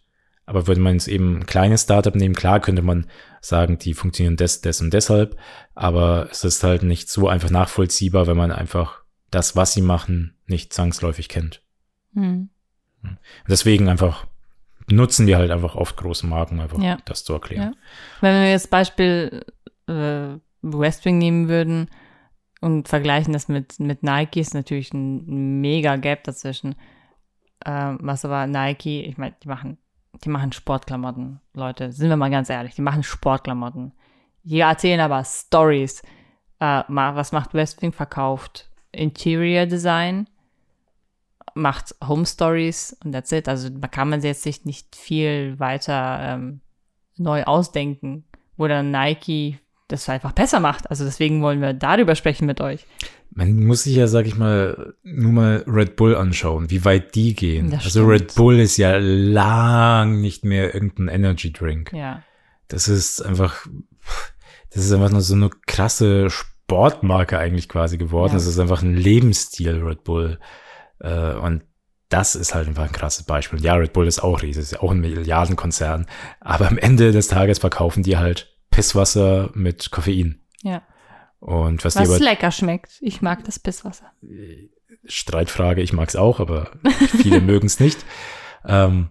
Aber 0.46 0.66
würde 0.66 0.80
man 0.80 0.94
jetzt 0.94 1.08
eben 1.08 1.38
ein 1.38 1.46
kleines 1.46 1.82
Startup 1.82 2.14
nehmen, 2.14 2.34
klar 2.34 2.60
könnte 2.60 2.82
man 2.82 3.06
sagen, 3.40 3.78
die 3.78 3.94
funktionieren 3.94 4.36
des, 4.36 4.60
des 4.60 4.80
und 4.80 4.92
deshalb. 4.94 5.36
Aber 5.74 6.28
es 6.30 6.42
ist 6.44 6.64
halt 6.64 6.82
nicht 6.82 7.10
so 7.10 7.28
einfach 7.28 7.50
nachvollziehbar, 7.50 8.26
wenn 8.26 8.36
man 8.36 8.50
einfach 8.50 9.02
das, 9.30 9.56
was 9.56 9.74
sie 9.74 9.82
machen, 9.82 10.34
nicht 10.46 10.72
zwangsläufig 10.72 11.28
kennt. 11.28 11.62
Hm. 12.14 12.48
Und 13.02 13.18
deswegen 13.48 13.88
einfach 13.88 14.26
nutzen 14.88 15.26
wir 15.26 15.36
halt 15.38 15.50
einfach 15.50 15.74
oft 15.74 15.96
große 15.96 16.26
Marken, 16.26 16.60
einfach 16.60 16.78
Ja. 16.80 16.98
das 17.04 17.24
zu 17.24 17.32
erklären. 17.32 17.74
Wenn 18.20 18.34
wir 18.40 18.50
jetzt 18.50 18.70
Beispiel 18.70 19.44
äh, 19.88 20.36
Westwing 20.62 21.18
nehmen 21.18 21.48
würden 21.48 21.88
und 22.60 22.88
vergleichen 22.88 23.32
das 23.32 23.48
mit, 23.48 23.78
mit 23.80 24.02
Nike, 24.02 24.40
ist 24.40 24.54
natürlich 24.54 24.92
ein 24.92 25.60
mega 25.60 25.96
Gap 25.96 26.24
dazwischen. 26.24 26.76
Ähm, 27.64 27.98
was 28.02 28.24
aber 28.24 28.46
Nike, 28.46 29.04
ich 29.04 29.16
meine, 29.18 29.34
die 29.42 29.48
machen, 29.48 29.78
die 30.24 30.28
machen 30.28 30.52
Sportklamotten, 30.52 31.40
Leute, 31.54 31.92
sind 31.92 32.08
wir 32.08 32.16
mal 32.16 32.30
ganz 32.30 32.48
ehrlich, 32.50 32.74
die 32.74 32.82
machen 32.82 33.02
Sportklamotten. 33.02 33.92
Die 34.44 34.60
erzählen 34.60 35.00
aber 35.00 35.24
Stories. 35.24 36.02
Äh, 36.60 36.82
was 36.88 37.32
macht 37.32 37.54
Westwing? 37.54 37.92
Verkauft 37.92 38.70
Interior 38.92 39.66
Design, 39.66 40.28
macht 41.56 41.94
Home 42.06 42.26
Stories 42.26 42.96
und 43.04 43.12
that's 43.12 43.32
it. 43.32 43.48
Also 43.48 43.68
da 43.68 43.88
kann 43.88 44.08
man 44.08 44.22
jetzt 44.22 44.42
sich 44.42 44.64
nicht 44.64 44.94
viel 44.94 45.58
weiter 45.58 46.18
ähm, 46.20 46.60
neu 47.16 47.44
ausdenken, 47.44 48.24
wo 48.56 48.68
dann 48.68 48.90
Nike 48.90 49.58
das 49.88 50.08
einfach 50.08 50.32
besser 50.32 50.60
macht. 50.60 50.90
Also 50.90 51.04
deswegen 51.04 51.42
wollen 51.42 51.60
wir 51.60 51.72
darüber 51.72 52.14
sprechen 52.14 52.46
mit 52.46 52.60
euch. 52.60 52.86
Man 53.30 53.64
muss 53.64 53.84
sich 53.84 53.96
ja, 53.96 54.06
sag 54.06 54.26
ich 54.26 54.36
mal, 54.36 54.94
nur 55.02 55.32
mal 55.32 55.64
Red 55.66 55.96
Bull 55.96 56.16
anschauen, 56.16 56.70
wie 56.70 56.84
weit 56.84 57.14
die 57.14 57.34
gehen. 57.34 57.70
Das 57.70 57.84
also 57.84 58.00
stimmt. 58.00 58.10
Red 58.10 58.34
Bull 58.34 58.58
ist 58.58 58.76
ja 58.76 58.96
lang 58.96 60.20
nicht 60.20 60.44
mehr 60.44 60.74
irgendein 60.74 61.08
Energy 61.08 61.52
Drink. 61.52 61.92
Ja. 61.92 62.22
Das 62.68 62.88
ist 62.88 63.20
einfach, 63.20 63.66
das 64.70 64.84
ist 64.84 64.92
einfach 64.92 65.10
nur 65.10 65.20
so 65.20 65.34
eine 65.34 65.50
krasse 65.66 66.30
Sportmarke 66.30 67.38
eigentlich 67.38 67.68
quasi 67.68 67.98
geworden. 67.98 68.32
Ja. 68.32 68.34
Das 68.34 68.46
ist 68.46 68.58
einfach 68.58 68.82
ein 68.82 68.96
Lebensstil, 68.96 69.82
Red 69.82 70.04
Bull. 70.04 70.38
Äh, 71.00 71.34
Und 71.34 71.62
das 72.08 72.36
ist 72.36 72.54
halt 72.54 72.68
einfach 72.68 72.84
ein 72.84 72.92
krasses 72.92 73.24
Beispiel. 73.24 73.60
Ja, 73.60 73.74
Red 73.74 73.92
Bull 73.92 74.06
ist 74.06 74.22
auch 74.22 74.42
riesig, 74.42 74.62
ist 74.62 74.72
ja 74.72 74.80
auch 74.80 74.92
ein 74.92 75.00
Milliardenkonzern. 75.00 76.06
Aber 76.40 76.68
am 76.68 76.78
Ende 76.78 77.12
des 77.12 77.28
Tages 77.28 77.58
verkaufen 77.58 78.02
die 78.02 78.16
halt 78.16 78.56
Pisswasser 78.70 79.50
mit 79.54 79.90
Koffein. 79.90 80.40
Ja. 80.62 80.82
Und 81.40 81.84
was, 81.84 81.96
Was 81.96 82.18
lecker 82.18 82.50
schmeckt. 82.50 82.98
Ich 83.00 83.22
mag 83.22 83.44
das 83.44 83.58
Pisswasser. 83.58 84.12
Streitfrage, 85.04 85.82
ich 85.82 85.92
mag's 85.92 86.16
auch, 86.16 86.40
aber 86.40 86.70
viele 87.08 87.40
mögen 87.40 87.66
es 87.66 87.80
nicht. 87.80 88.04
Ähm, 88.64 89.10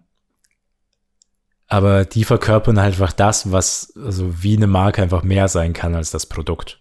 aber 1.67 2.05
die 2.05 2.23
verkörpern 2.23 2.79
halt 2.79 2.93
einfach 2.93 3.11
das, 3.11 3.51
was 3.51 3.93
also 3.95 4.43
wie 4.43 4.55
eine 4.55 4.67
Marke 4.67 5.01
einfach 5.01 5.23
mehr 5.23 5.47
sein 5.47 5.73
kann 5.73 5.95
als 5.95 6.11
das 6.11 6.25
Produkt. 6.27 6.79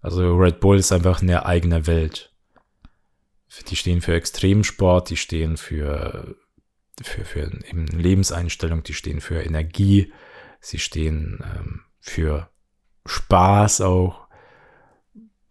Also 0.00 0.34
Red 0.36 0.60
Bull 0.60 0.78
ist 0.78 0.92
einfach 0.92 1.22
eine 1.22 1.44
eigene 1.44 1.86
Welt. 1.86 2.32
Die 3.70 3.76
stehen 3.76 4.00
für 4.00 4.14
Extremsport, 4.14 5.10
die 5.10 5.16
stehen 5.16 5.56
für 5.56 6.36
für, 7.02 7.24
für 7.24 7.50
eben 7.68 7.86
Lebenseinstellung, 7.86 8.82
die 8.82 8.94
stehen 8.94 9.20
für 9.20 9.40
Energie, 9.40 10.12
sie 10.60 10.78
stehen 10.78 11.42
ähm, 11.44 11.80
für 12.00 12.50
Spaß 13.06 13.80
auch. 13.82 14.26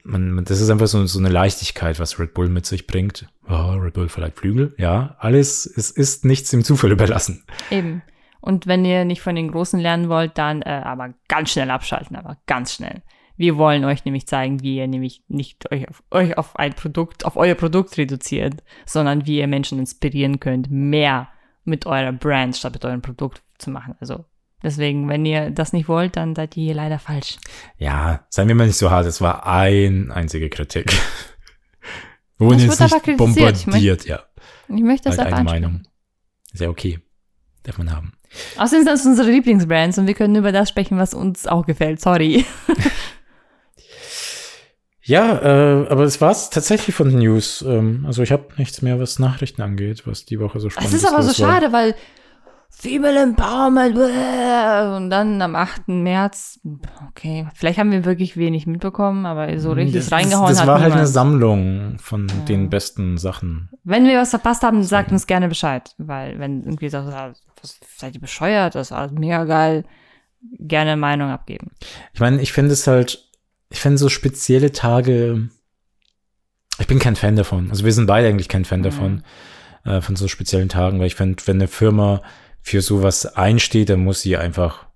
Man, 0.03 0.45
das 0.45 0.61
ist 0.61 0.69
einfach 0.69 0.87
so, 0.87 1.05
so 1.05 1.19
eine 1.19 1.29
Leichtigkeit, 1.29 1.99
was 1.99 2.19
Red 2.19 2.33
Bull 2.33 2.49
mit 2.49 2.65
sich 2.65 2.87
bringt. 2.87 3.27
Oh, 3.47 3.73
Red 3.73 3.93
Bull 3.93 4.09
vielleicht 4.09 4.37
Flügel, 4.37 4.73
ja, 4.77 5.15
alles, 5.19 5.65
es 5.65 5.91
ist 5.91 6.23
nichts 6.23 6.51
dem 6.51 6.63
Zufall 6.63 6.91
überlassen. 6.93 7.43
Eben. 7.71 8.01
Und 8.39 8.67
wenn 8.67 8.85
ihr 8.85 9.03
nicht 9.03 9.21
von 9.21 9.35
den 9.35 9.51
Großen 9.51 9.79
lernen 9.79 10.07
wollt, 10.07 10.37
dann 10.37 10.61
äh, 10.61 10.69
aber 10.69 11.13
ganz 11.27 11.51
schnell 11.51 11.69
abschalten, 11.71 12.15
aber 12.15 12.37
ganz 12.45 12.75
schnell. 12.75 13.01
Wir 13.37 13.55
wollen 13.57 13.85
euch 13.85 14.03
nämlich 14.03 14.27
zeigen, 14.27 14.61
wie 14.61 14.77
ihr 14.77 14.87
nämlich 14.87 15.23
nicht 15.27 15.71
euch 15.71 15.87
auf, 15.87 16.03
euch 16.11 16.37
auf 16.37 16.55
ein 16.57 16.73
Produkt, 16.73 17.25
auf 17.25 17.37
euer 17.37 17.55
Produkt 17.55 17.97
reduziert, 17.97 18.63
sondern 18.85 19.25
wie 19.27 19.37
ihr 19.37 19.47
Menschen 19.47 19.79
inspirieren 19.79 20.39
könnt, 20.39 20.69
mehr 20.71 21.29
mit 21.63 21.85
eurer 21.85 22.11
Brand 22.11 22.57
statt 22.57 22.73
mit 22.73 22.83
eurem 22.83 23.01
Produkt 23.01 23.43
zu 23.59 23.69
machen. 23.69 23.95
Also 23.99 24.25
deswegen, 24.63 25.07
wenn 25.07 25.25
ihr 25.25 25.51
das 25.51 25.71
nicht 25.71 25.87
wollt, 25.87 26.15
dann 26.15 26.33
seid 26.35 26.57
ihr 26.57 26.63
hier 26.63 26.75
leider 26.75 26.97
falsch. 26.97 27.37
Ja, 27.77 28.25
seien 28.29 28.47
wir 28.47 28.55
mal 28.55 28.67
nicht 28.67 28.77
so 28.77 28.89
hart, 28.89 29.05
es 29.05 29.21
war 29.21 29.45
ein 29.45 30.11
einzige 30.11 30.49
Kritik. 30.49 30.91
Jetzt 32.39 32.39
wurde 32.39 32.63
aber 32.63 32.83
nicht 32.83 33.03
kritisiert. 33.03 33.57
Ich 33.57 33.65
bombardiert, 33.65 34.05
ja. 34.05 34.19
Ich 34.67 34.83
möchte 34.83 35.09
das 35.09 35.17
Halt 35.17 35.33
einfach. 35.33 35.43
Meinung. 35.43 35.83
Sehr 36.53 36.69
okay. 36.69 36.99
Darf 37.63 37.77
man 37.77 37.91
haben. 37.91 38.13
Außerdem 38.57 38.83
sind 38.83 38.87
das 38.87 39.05
unsere 39.05 39.31
Lieblingsbrands 39.31 39.97
und 39.97 40.07
wir 40.07 40.13
können 40.13 40.35
über 40.35 40.51
das 40.51 40.69
sprechen, 40.69 40.97
was 40.97 41.13
uns 41.13 41.47
auch 41.47 41.65
gefällt. 41.65 42.01
Sorry. 42.01 42.45
Ja, 45.07 45.37
äh, 45.83 45.87
aber 45.89 46.03
das 46.03 46.19
war's 46.19 46.49
tatsächlich 46.49 46.95
von 46.95 47.09
den 47.09 47.19
News. 47.19 47.61
Ähm, 47.67 48.03
also 48.05 48.21
ich 48.23 48.31
habe 48.31 48.45
nichts 48.57 48.81
mehr, 48.81 48.99
was 48.99 49.19
Nachrichten 49.19 49.61
angeht, 49.61 50.05
was 50.05 50.25
die 50.25 50.39
Woche 50.39 50.59
so 50.59 50.69
spannend 50.69 50.89
Es 50.93 51.01
ist 51.01 51.07
aber 51.07 51.23
so 51.23 51.29
war. 51.43 51.49
schade, 51.53 51.71
weil 51.71 51.95
Female 52.69 53.17
Empowerment 53.23 53.95
bläh, 53.95 54.95
und 54.97 55.09
dann 55.09 55.41
am 55.41 55.55
8. 55.55 55.87
März, 55.87 56.59
okay, 57.09 57.47
vielleicht 57.55 57.79
haben 57.79 57.91
wir 57.91 58.03
wirklich 58.05 58.35
wenig 58.35 58.67
mitbekommen, 58.67 59.25
aber 59.25 59.57
so 59.59 59.71
richtig 59.71 60.03
das, 60.03 60.11
reingehauen 60.11 60.49
Das, 60.49 60.57
das 60.57 60.61
hat 60.61 60.67
war 60.67 60.81
halt 60.81 60.93
eine. 60.93 61.07
Sammlung 61.07 61.97
von 61.99 62.27
Ja. 62.27 62.35
den 62.45 62.69
besten 62.69 63.17
Sachen. 63.17 63.69
Wenn 63.85 64.05
wir 64.05 64.19
was 64.19 64.31
verpasst 64.31 64.61
haben, 64.63 64.83
sagt 64.83 65.11
uns 65.13 65.25
gerne 65.25 65.47
Bescheid, 65.47 65.95
weil 65.97 66.37
wenn 66.37 66.63
irgendwie 66.63 66.89
sagt, 66.89 67.07
ah, 67.13 67.31
was, 67.61 67.79
seid 67.95 68.13
ihr 68.13 68.21
bescheuert, 68.21 68.75
das 68.75 68.91
war 68.91 69.09
mega 69.11 69.45
geil, 69.45 69.85
gerne 70.59 70.97
Meinung 70.97 71.29
abgeben. 71.31 71.71
Ich 72.13 72.19
meine, 72.19 72.41
ich 72.41 72.51
finde 72.51 72.73
es 72.73 72.85
halt, 72.85 73.26
ich 73.69 73.79
finde 73.79 73.97
so 73.97 74.09
spezielle 74.09 74.71
Tage, 74.71 75.49
ich 76.79 76.87
bin 76.87 76.99
kein 76.99 77.15
Fan 77.15 77.35
davon. 77.35 77.69
Also 77.69 77.85
wir 77.85 77.93
sind 77.93 78.05
beide 78.07 78.27
eigentlich 78.27 78.49
kein 78.49 78.65
Fan 78.65 78.79
Mhm. 78.79 78.83
davon, 78.83 79.23
äh, 79.83 80.01
von 80.01 80.15
so 80.15 80.27
speziellen 80.27 80.69
Tagen, 80.69 80.99
weil 80.99 81.07
ich 81.07 81.15
finde, 81.15 81.45
wenn 81.47 81.57
eine 81.57 81.67
Firma 81.67 82.21
für 82.61 82.81
sowas 82.81 83.25
einsteht, 83.25 83.89
dann 83.89 84.01
muss 84.03 84.21
sie 84.21 84.37
einfach 84.37 84.87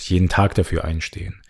jeden 0.00 0.28
Tag 0.28 0.54
dafür 0.54 0.84
einstehen. 0.84 1.42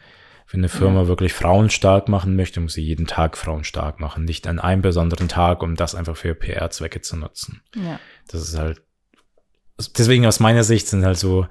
Wenn 0.50 0.60
eine 0.60 0.68
Firma 0.68 1.08
wirklich 1.08 1.32
Frauen 1.32 1.70
stark 1.70 2.08
machen 2.08 2.36
möchte, 2.36 2.60
muss 2.60 2.74
sie 2.74 2.82
jeden 2.84 3.08
Tag 3.08 3.36
Frauen 3.36 3.64
stark 3.64 3.98
machen, 3.98 4.24
nicht 4.24 4.46
an 4.46 4.60
einem 4.60 4.80
besonderen 4.80 5.26
Tag, 5.28 5.60
um 5.62 5.74
das 5.74 5.96
einfach 5.96 6.16
für 6.16 6.36
PR-Zwecke 6.36 7.00
zu 7.00 7.16
nutzen. 7.16 7.62
Ja. 7.74 7.98
Das 8.28 8.42
ist 8.42 8.56
halt, 8.56 8.80
deswegen 9.98 10.24
aus 10.24 10.38
meiner 10.38 10.62
Sicht 10.62 10.86
sind 10.86 11.04
halt 11.04 11.18
so, 11.18 11.48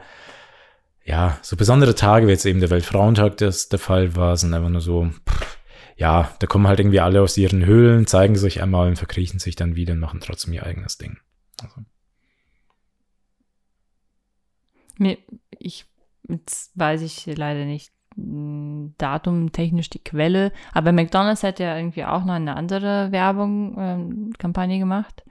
ja, 1.05 1.37
so 1.43 1.55
besondere 1.55 1.93
Tage, 1.93 2.25
wie 2.25 2.31
jetzt 2.31 2.45
eben 2.45 2.59
der 2.59 2.71
Weltfrauentag 2.71 3.37
das 3.37 3.69
der 3.69 3.79
Fall 3.79 4.15
war, 4.15 4.35
sind 4.35 4.53
einfach 4.53 4.69
nur 4.69 4.81
so, 4.81 5.07
pff, 5.29 5.57
ja, 5.97 6.31
da 6.39 6.47
kommen 6.47 6.67
halt 6.67 6.79
irgendwie 6.79 6.99
alle 6.99 7.21
aus 7.21 7.37
ihren 7.37 7.63
Höhlen, 7.63 8.07
zeigen 8.07 8.35
sich 8.35 8.61
einmal 8.61 8.87
und 8.87 8.97
verkriechen 8.97 9.39
sich 9.39 9.55
dann 9.55 9.75
wieder 9.75 9.93
und 9.93 9.99
machen 9.99 10.19
trotzdem 10.19 10.53
ihr 10.53 10.65
eigenes 10.65 10.97
Ding. 10.97 11.17
Also, 11.61 11.81
Mir, 14.97 15.17
ich, 15.59 15.85
jetzt 16.27 16.71
weiß 16.77 17.01
ich 17.03 17.25
leider 17.27 17.65
nicht 17.65 17.93
mh, 18.15 18.93
Datum 18.97 19.51
technisch 19.51 19.91
die 19.91 20.03
Quelle, 20.03 20.51
aber 20.73 20.91
McDonald's 20.91 21.43
hat 21.43 21.59
ja 21.59 21.77
irgendwie 21.77 22.05
auch 22.05 22.25
noch 22.25 22.33
eine 22.33 22.55
andere 22.55 23.11
Werbung, 23.11 23.75
ähm, 23.77 24.33
Kampagne 24.39 24.79
gemacht 24.79 25.23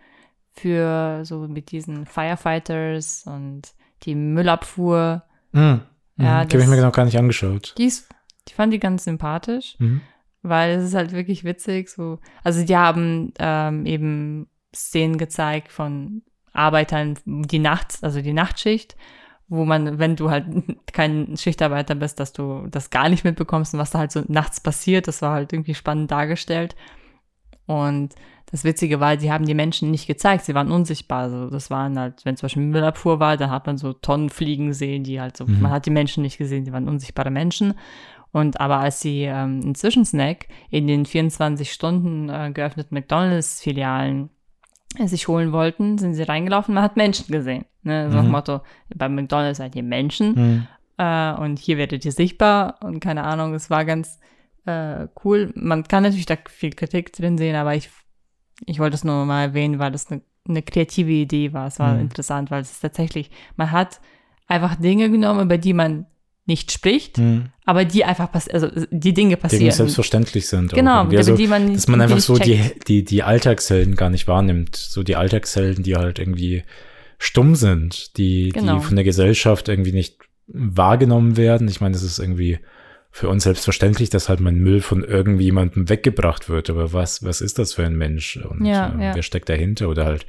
für 0.52 1.24
so 1.24 1.48
mit 1.48 1.72
diesen 1.72 2.06
Firefighters 2.06 3.24
und 3.26 3.74
die 4.04 4.14
Müllabfuhr. 4.14 5.24
Ja, 5.54 5.80
ja, 6.18 6.44
die 6.44 6.56
habe 6.56 6.64
ich 6.64 6.68
mir 6.68 6.82
noch 6.82 6.92
gar 6.92 7.04
nicht 7.04 7.18
angeschaut. 7.18 7.74
Die, 7.78 7.86
ist, 7.86 8.08
die 8.48 8.54
fand 8.54 8.74
ich 8.74 8.80
ganz 8.80 9.04
sympathisch. 9.04 9.76
Mhm. 9.78 10.00
weil 10.42 10.76
es 10.76 10.84
ist 10.84 10.94
halt 10.94 11.12
wirklich 11.12 11.44
witzig. 11.44 11.88
So, 11.88 12.18
also 12.42 12.64
die 12.64 12.76
haben 12.76 13.32
ähm, 13.38 13.86
eben 13.86 14.46
Szenen 14.74 15.16
gezeigt 15.18 15.72
von 15.72 16.22
Arbeitern, 16.52 17.18
die 17.24 17.58
nachts, 17.58 18.02
also 18.02 18.20
die 18.20 18.32
Nachtschicht, 18.32 18.96
wo 19.48 19.64
man, 19.64 19.98
wenn 19.98 20.16
du 20.16 20.30
halt 20.30 20.46
kein 20.92 21.36
Schichtarbeiter 21.36 21.94
bist, 21.94 22.20
dass 22.20 22.32
du 22.32 22.66
das 22.70 22.90
gar 22.90 23.08
nicht 23.08 23.24
mitbekommst 23.24 23.74
und 23.74 23.80
was 23.80 23.90
da 23.90 23.98
halt 24.00 24.12
so 24.12 24.22
nachts 24.28 24.60
passiert, 24.60 25.08
das 25.08 25.22
war 25.22 25.32
halt 25.32 25.52
irgendwie 25.52 25.74
spannend 25.74 26.10
dargestellt. 26.10 26.76
Und 27.66 28.14
das 28.50 28.62
Witzige 28.64 29.00
war, 29.00 29.18
sie 29.18 29.32
haben 29.32 29.46
die 29.46 29.54
Menschen 29.54 29.90
nicht 29.90 30.06
gezeigt, 30.06 30.44
sie 30.44 30.54
waren 30.54 30.70
unsichtbar. 30.70 31.22
Also 31.24 31.50
das 31.50 31.70
waren 31.70 31.98
halt, 31.98 32.24
wenn 32.24 32.36
zum 32.36 32.46
Beispiel 32.46 32.62
Müllabfuhr 32.62 33.18
war, 33.18 33.36
dann 33.36 33.50
hat 33.50 33.66
man 33.66 33.78
so 33.78 33.92
Tonnen 33.92 34.30
fliegen 34.30 34.72
sehen, 34.72 35.02
die 35.04 35.20
halt 35.20 35.36
so, 35.36 35.44
Mhm. 35.46 35.60
man 35.60 35.72
hat 35.72 35.86
die 35.86 35.90
Menschen 35.90 36.22
nicht 36.22 36.38
gesehen, 36.38 36.64
die 36.64 36.72
waren 36.72 36.88
unsichtbare 36.88 37.30
Menschen. 37.30 37.74
Und 38.32 38.60
aber 38.60 38.78
als 38.78 39.00
sie 39.00 39.22
ähm, 39.22 39.60
einen 39.62 39.74
Zwischensnack 39.74 40.46
in 40.70 40.86
den 40.86 41.06
24 41.06 41.72
Stunden 41.72 42.28
äh, 42.28 42.50
geöffneten 42.52 42.94
McDonalds-Filialen 42.94 44.30
äh, 44.98 45.06
sich 45.06 45.28
holen 45.28 45.52
wollten, 45.52 45.98
sind 45.98 46.14
sie 46.14 46.22
reingelaufen, 46.22 46.74
man 46.74 46.82
hat 46.84 46.96
Menschen 46.96 47.30
gesehen. 47.32 47.64
Ne? 47.82 48.10
So 48.10 48.22
Mhm. 48.22 48.30
Motto, 48.30 48.60
bei 48.94 49.08
McDonalds 49.08 49.58
seid 49.58 49.74
ihr 49.76 49.82
Menschen 49.82 50.34
Mhm. 50.34 50.66
äh, 50.98 51.32
und 51.34 51.58
hier 51.58 51.76
werdet 51.78 52.04
ihr 52.04 52.12
sichtbar 52.12 52.76
und 52.82 53.00
keine 53.00 53.24
Ahnung, 53.24 53.54
es 53.54 53.70
war 53.70 53.84
ganz 53.84 54.18
äh, 54.66 55.08
cool. 55.24 55.52
Man 55.54 55.84
kann 55.84 56.04
natürlich 56.04 56.24
da 56.24 56.36
viel 56.48 56.70
Kritik 56.70 57.12
drin 57.12 57.36
sehen, 57.36 57.54
aber 57.54 57.74
ich, 57.74 57.90
ich 58.66 58.78
wollte 58.78 58.94
es 58.94 59.04
nur 59.04 59.24
mal 59.24 59.42
erwähnen, 59.42 59.78
weil 59.78 59.92
das 59.92 60.10
eine, 60.10 60.20
eine 60.48 60.62
kreative 60.62 61.10
Idee 61.10 61.52
war. 61.52 61.66
Es 61.66 61.78
war 61.78 61.94
Mhm. 61.94 62.00
interessant, 62.02 62.50
weil 62.50 62.62
es 62.62 62.72
ist 62.72 62.80
tatsächlich, 62.80 63.30
man 63.56 63.70
hat 63.70 64.00
einfach 64.46 64.74
Dinge 64.76 65.10
genommen, 65.10 65.40
über 65.42 65.58
die 65.58 65.72
man 65.72 66.06
nicht 66.46 66.70
spricht, 66.72 67.16
Mhm. 67.16 67.46
aber 67.64 67.86
die 67.86 68.04
einfach 68.04 68.30
passieren, 68.30 68.62
also 68.62 68.86
die 68.90 69.14
Dinge 69.14 69.36
Die 69.36 69.40
passieren. 69.40 69.70
selbstverständlich 69.72 70.46
sind. 70.46 70.72
Genau, 70.74 70.98
irgendwie. 70.98 71.14
über 71.14 71.18
Also, 71.20 71.36
die 71.36 71.46
man 71.46 71.72
dass 71.72 71.88
man 71.88 72.00
einfach 72.02 72.16
nicht 72.16 72.24
so 72.26 72.36
die, 72.36 72.60
die, 72.86 73.02
die 73.04 73.22
Alltagshelden 73.22 73.96
gar 73.96 74.10
nicht 74.10 74.28
wahrnimmt. 74.28 74.76
So 74.76 75.02
die 75.02 75.16
Alltagshelden, 75.16 75.82
die 75.82 75.96
halt 75.96 76.18
irgendwie 76.18 76.62
stumm 77.18 77.54
sind, 77.54 78.18
die, 78.18 78.50
Genau. 78.50 78.74
die 78.78 78.84
von 78.84 78.96
der 78.96 79.04
Gesellschaft 79.04 79.68
irgendwie 79.70 79.92
nicht 79.92 80.18
wahrgenommen 80.46 81.38
werden. 81.38 81.68
Ich 81.68 81.80
meine, 81.80 81.96
es 81.96 82.02
ist 82.02 82.18
irgendwie 82.18 82.58
für 83.16 83.28
uns 83.28 83.44
selbstverständlich, 83.44 84.10
dass 84.10 84.28
halt 84.28 84.40
mein 84.40 84.56
Müll 84.58 84.80
von 84.80 85.04
irgendjemandem 85.04 85.88
weggebracht 85.88 86.48
wird. 86.48 86.68
Aber 86.68 86.92
was, 86.92 87.22
was 87.22 87.40
ist 87.40 87.60
das 87.60 87.72
für 87.74 87.86
ein 87.86 87.94
Mensch? 87.94 88.38
Und 88.38 88.64
Ja, 88.64 88.88
äh, 88.88 89.04
ja. 89.04 89.14
wer 89.14 89.22
steckt 89.22 89.48
dahinter? 89.48 89.88
Oder 89.88 90.04
halt, 90.04 90.26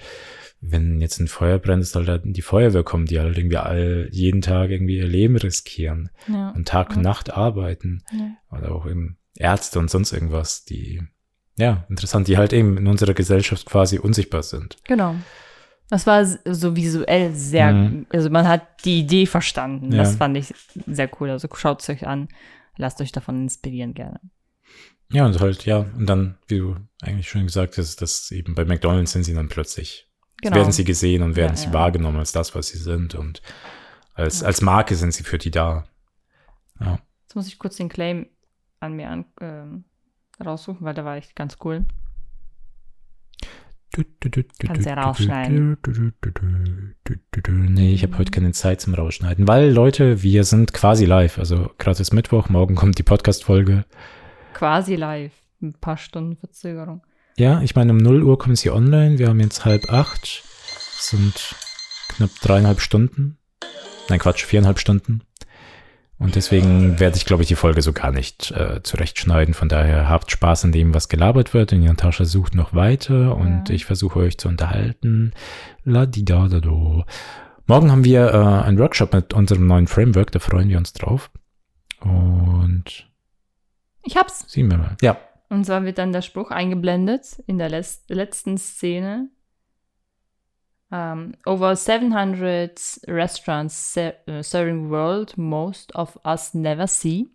wenn 0.61 1.01
jetzt 1.01 1.19
ein 1.19 1.27
Feuer 1.27 1.57
brennt, 1.57 1.81
ist 1.81 1.95
halt 1.95 2.21
die 2.25 2.43
Feuerwehr 2.43 2.83
kommen, 2.83 3.07
die 3.07 3.19
halt 3.19 3.39
irgendwie 3.39 3.57
all, 3.57 4.07
jeden 4.11 4.41
Tag 4.41 4.69
irgendwie 4.69 4.97
ihr 4.99 5.07
Leben 5.07 5.35
riskieren 5.35 6.11
ja. 6.27 6.51
und 6.51 6.67
Tag 6.67 6.95
und. 6.95 7.01
Nacht 7.01 7.33
arbeiten 7.33 8.03
oder 8.51 8.71
auch 8.71 8.85
eben 8.85 9.17
Ärzte 9.35 9.79
und 9.79 9.89
sonst 9.89 10.13
irgendwas, 10.13 10.63
die, 10.63 11.01
ja, 11.57 11.87
interessant, 11.89 12.27
die 12.27 12.37
halt 12.37 12.53
eben 12.53 12.77
in 12.77 12.85
unserer 12.85 13.15
Gesellschaft 13.15 13.65
quasi 13.65 13.97
unsichtbar 13.97 14.43
sind. 14.43 14.77
Genau. 14.83 15.15
Das 15.89 16.05
war 16.05 16.23
so 16.23 16.75
visuell 16.75 17.33
sehr, 17.33 17.71
Mhm. 17.73 18.05
also 18.09 18.29
man 18.29 18.47
hat 18.47 18.85
die 18.85 18.99
Idee 18.99 19.25
verstanden. 19.25 19.89
Das 19.89 20.17
fand 20.17 20.37
ich 20.37 20.53
sehr 20.85 21.09
cool. 21.19 21.31
Also 21.31 21.47
schaut 21.55 21.81
es 21.81 21.89
euch 21.89 22.05
an. 22.05 22.27
Lasst 22.77 22.99
euch 23.01 23.11
davon 23.11 23.41
inspirieren 23.43 23.93
gerne. 23.93 24.19
Ja, 25.11 25.25
und 25.25 25.39
halt, 25.39 25.65
ja, 25.65 25.77
und 25.79 26.07
dann, 26.07 26.37
wie 26.47 26.57
du 26.59 26.75
eigentlich 27.01 27.29
schon 27.29 27.43
gesagt 27.45 27.77
hast, 27.77 28.01
dass 28.01 28.31
eben 28.31 28.55
bei 28.55 28.65
McDonalds 28.65 29.11
sind 29.11 29.23
sie 29.23 29.33
dann 29.35 29.49
plötzlich, 29.49 30.09
Genau. 30.41 30.55
werden 30.57 30.71
sie 30.71 30.83
gesehen 30.83 31.21
und 31.23 31.35
werden 31.35 31.51
Ja, 31.53 31.57
sie 31.57 31.67
ja. 31.67 31.73
wahrgenommen 31.73 32.17
als 32.17 32.31
das, 32.31 32.55
was 32.55 32.67
sie 32.67 32.77
sind 32.79 33.15
und 33.15 33.41
als, 34.13 34.41
Ja. 34.41 34.47
als 34.47 34.61
Marke 34.61 34.95
sind 34.95 35.13
sie 35.13 35.23
für 35.23 35.37
die 35.37 35.51
da. 35.51 35.87
Ja. 36.79 36.99
Jetzt 37.23 37.35
muss 37.35 37.47
ich 37.47 37.59
kurz 37.59 37.77
den 37.77 37.89
Claim 37.89 38.27
an 38.79 38.93
mir 38.93 39.09
an, 39.09 39.25
ähm, 39.41 39.85
raussuchen, 40.43 40.85
weil 40.85 40.93
der 40.95 41.05
war 41.05 41.15
echt 41.17 41.35
ganz 41.35 41.57
cool. 41.63 41.85
Kannst 43.91 44.85
ja 44.85 44.93
rausschneiden. 44.95 45.77
Nee, 47.47 47.93
ich 47.93 48.03
habe 48.03 48.17
heute 48.17 48.31
keine 48.31 48.51
Zeit 48.51 48.81
zum 48.81 48.93
Rausschneiden, 48.93 49.47
weil 49.47 49.71
Leute, 49.71 50.21
wir 50.21 50.43
sind 50.43 50.73
quasi 50.73 51.05
live. 51.05 51.39
Also 51.39 51.71
gerade 51.77 52.01
ist 52.01 52.13
Mittwoch, 52.13 52.49
morgen 52.49 52.75
kommt 52.75 52.97
die 52.97 53.03
Podcast-Folge. 53.03 53.85
Quasi 54.53 54.95
live. 54.95 55.31
Ein 55.61 55.73
paar 55.73 55.97
Stunden 55.97 56.35
Verzögerung. 56.35 57.01
Ja, 57.37 57.61
ich 57.61 57.75
meine, 57.75 57.91
um 57.91 57.97
0 57.97 58.23
Uhr 58.23 58.37
kommen 58.37 58.55
sie 58.55 58.69
online. 58.69 59.17
Wir 59.17 59.29
haben 59.29 59.39
jetzt 59.39 59.65
halb 59.65 59.89
acht. 59.89 60.43
Sind 60.97 61.55
knapp 62.09 62.31
dreieinhalb 62.41 62.79
Stunden. 62.79 63.37
Nein, 64.09 64.19
Quatsch, 64.19 64.43
viereinhalb 64.45 64.79
Stunden. 64.79 65.21
Und 66.17 66.35
deswegen 66.35 66.97
werde 66.99 67.17
ich, 67.17 67.25
glaube 67.25 67.43
ich, 67.43 67.49
die 67.49 67.55
Folge 67.55 67.81
so 67.81 67.91
gar 67.91 68.11
nicht 68.11 68.51
äh, 68.51 68.81
zurechtschneiden. 68.83 69.53
Von 69.53 69.67
daher 69.67 70.07
habt 70.07 70.31
Spaß 70.31 70.63
an 70.65 70.71
dem, 70.71 70.93
was 70.93 71.09
gelabert 71.09 71.53
wird. 71.53 71.73
Und 71.73 71.83
Natascha 71.83 72.23
sucht 72.23 72.55
noch 72.55 72.73
weiter 72.73 73.35
und 73.35 73.67
Ja. 73.69 73.75
ich 73.75 73.83
versuche 73.85 74.19
euch 74.19 74.37
zu 74.37 74.47
unterhalten. 74.47 75.33
La 75.83 76.05
di 76.05 76.23
da 76.23 76.47
da 76.47 76.59
do. 76.61 77.03
Morgen 77.67 77.91
haben 77.91 78.05
wir 78.05 78.33
äh, 78.33 78.37
einen 78.65 78.79
Workshop 78.79 79.13
mit 79.13 79.33
unserem 79.33 79.67
neuen 79.67 79.87
Framework. 79.87 80.31
Da 80.31 80.39
freuen 80.39 80.69
wir 80.69 80.77
uns 80.77 80.93
drauf. 80.93 81.31
Und 82.01 83.09
Ich 84.03 84.15
hab's. 84.15 84.45
sehen 84.47 84.69
wir 84.71 84.77
mal. 84.77 84.95
Ja. 85.01 85.17
Und 85.49 85.65
zwar 85.65 85.83
wird 85.83 85.97
dann 85.97 86.13
der 86.13 86.21
Spruch 86.21 86.49
eingeblendet 86.51 87.39
in 87.45 87.57
der 87.57 87.69
letzten 87.69 88.57
Szene. 88.57 89.29
Um, 90.95 91.33
over 91.45 91.75
700 91.75 92.79
restaurants 93.07 93.73
ser 93.93 94.13
uh, 94.27 94.41
serving 94.41 94.89
world 94.89 95.37
most 95.37 95.93
of 95.93 96.17
us 96.23 96.53
never 96.53 96.87
see. 96.87 97.27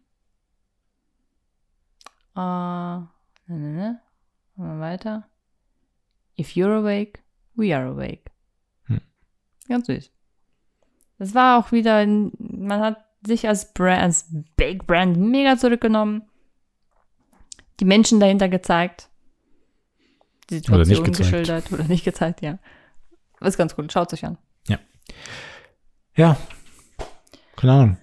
Uh, 2.35 3.01
ne, 3.49 3.59
ne, 3.59 3.73
ne. 3.77 4.01
Mal 4.57 4.81
weiter. 4.81 5.25
If 6.39 6.57
you're 6.57 6.75
awake, 6.75 7.21
we 7.55 7.75
are 7.75 7.87
awake. 7.87 8.31
Hm. 8.87 9.01
Ganz 9.69 9.87
süß. 9.87 10.11
Das 11.19 11.35
war 11.35 11.59
auch 11.59 11.71
wieder, 11.73 12.07
man 12.07 12.81
hat 12.81 13.05
sich 13.27 13.47
als 13.47 13.75
Brand, 13.75 14.03
als 14.03 14.27
Big 14.57 14.87
Brand 14.87 15.19
mega 15.19 15.59
zurückgenommen 15.59 16.23
die 17.81 17.85
Menschen 17.85 18.21
dahinter 18.21 18.49
gezeigt. 18.49 19.09
Die 20.51 20.61
Oder 20.71 20.85
Situation 20.85 21.05
gezeigt. 21.05 21.19
geschildert 21.19 21.73
oder 21.73 21.85
nicht 21.85 22.05
gezeigt, 22.05 22.43
ja. 22.43 22.59
Ist 23.41 23.57
ganz 23.57 23.75
cool, 23.79 23.91
schaut 23.91 24.13
euch 24.13 24.25
an. 24.25 24.39
Ja. 26.17 26.37
Keine 27.57 27.73
Ahnung. 27.73 27.97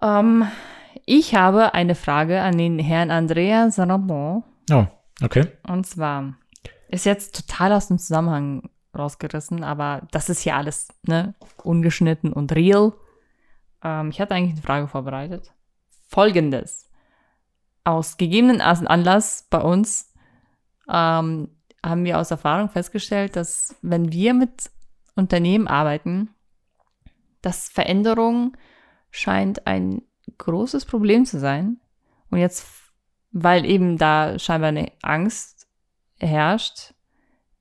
Ähm, 0.00 0.48
ich 1.06 1.34
habe 1.34 1.74
eine 1.74 1.94
Frage 1.94 2.40
an 2.40 2.56
den 2.58 2.78
Herrn 2.78 3.10
Andreas 3.10 3.78
Ramon. 3.78 4.44
Oh, 4.70 4.86
okay. 5.22 5.48
Und 5.66 5.86
zwar 5.86 6.34
ist 6.88 7.06
jetzt 7.06 7.34
total 7.34 7.72
aus 7.72 7.88
dem 7.88 7.98
Zusammenhang 7.98 8.70
rausgerissen, 8.96 9.64
aber 9.64 10.06
das 10.12 10.28
ist 10.28 10.44
ja 10.44 10.56
alles 10.56 10.88
ne, 11.02 11.34
ungeschnitten 11.64 12.32
und 12.32 12.52
real. 12.52 12.92
Ähm, 13.82 14.10
ich 14.10 14.20
hatte 14.20 14.34
eigentlich 14.34 14.52
eine 14.52 14.62
Frage 14.62 14.86
vorbereitet. 14.86 15.52
Folgendes. 16.06 16.88
Aus 17.84 18.18
gegebenen 18.18 18.60
As- 18.60 18.86
Anlass 18.86 19.48
bei 19.50 19.60
uns 19.60 20.12
ähm, 20.88 21.48
haben 21.84 22.04
wir 22.04 22.18
aus 22.18 22.30
Erfahrung 22.30 22.68
festgestellt, 22.68 23.36
dass 23.36 23.76
wenn 23.82 24.12
wir 24.12 24.34
mit 24.34 24.70
Unternehmen 25.14 25.66
arbeiten, 25.68 26.30
dass 27.40 27.68
Veränderung 27.68 28.56
scheint 29.10 29.66
ein 29.66 30.02
großes 30.38 30.84
Problem 30.86 31.24
zu 31.26 31.38
sein. 31.38 31.78
Und 32.30 32.38
jetzt, 32.38 32.66
weil 33.32 33.64
eben 33.64 33.98
da 33.98 34.38
scheinbar 34.38 34.68
eine 34.68 34.92
Angst 35.02 35.66
herrscht, 36.18 36.94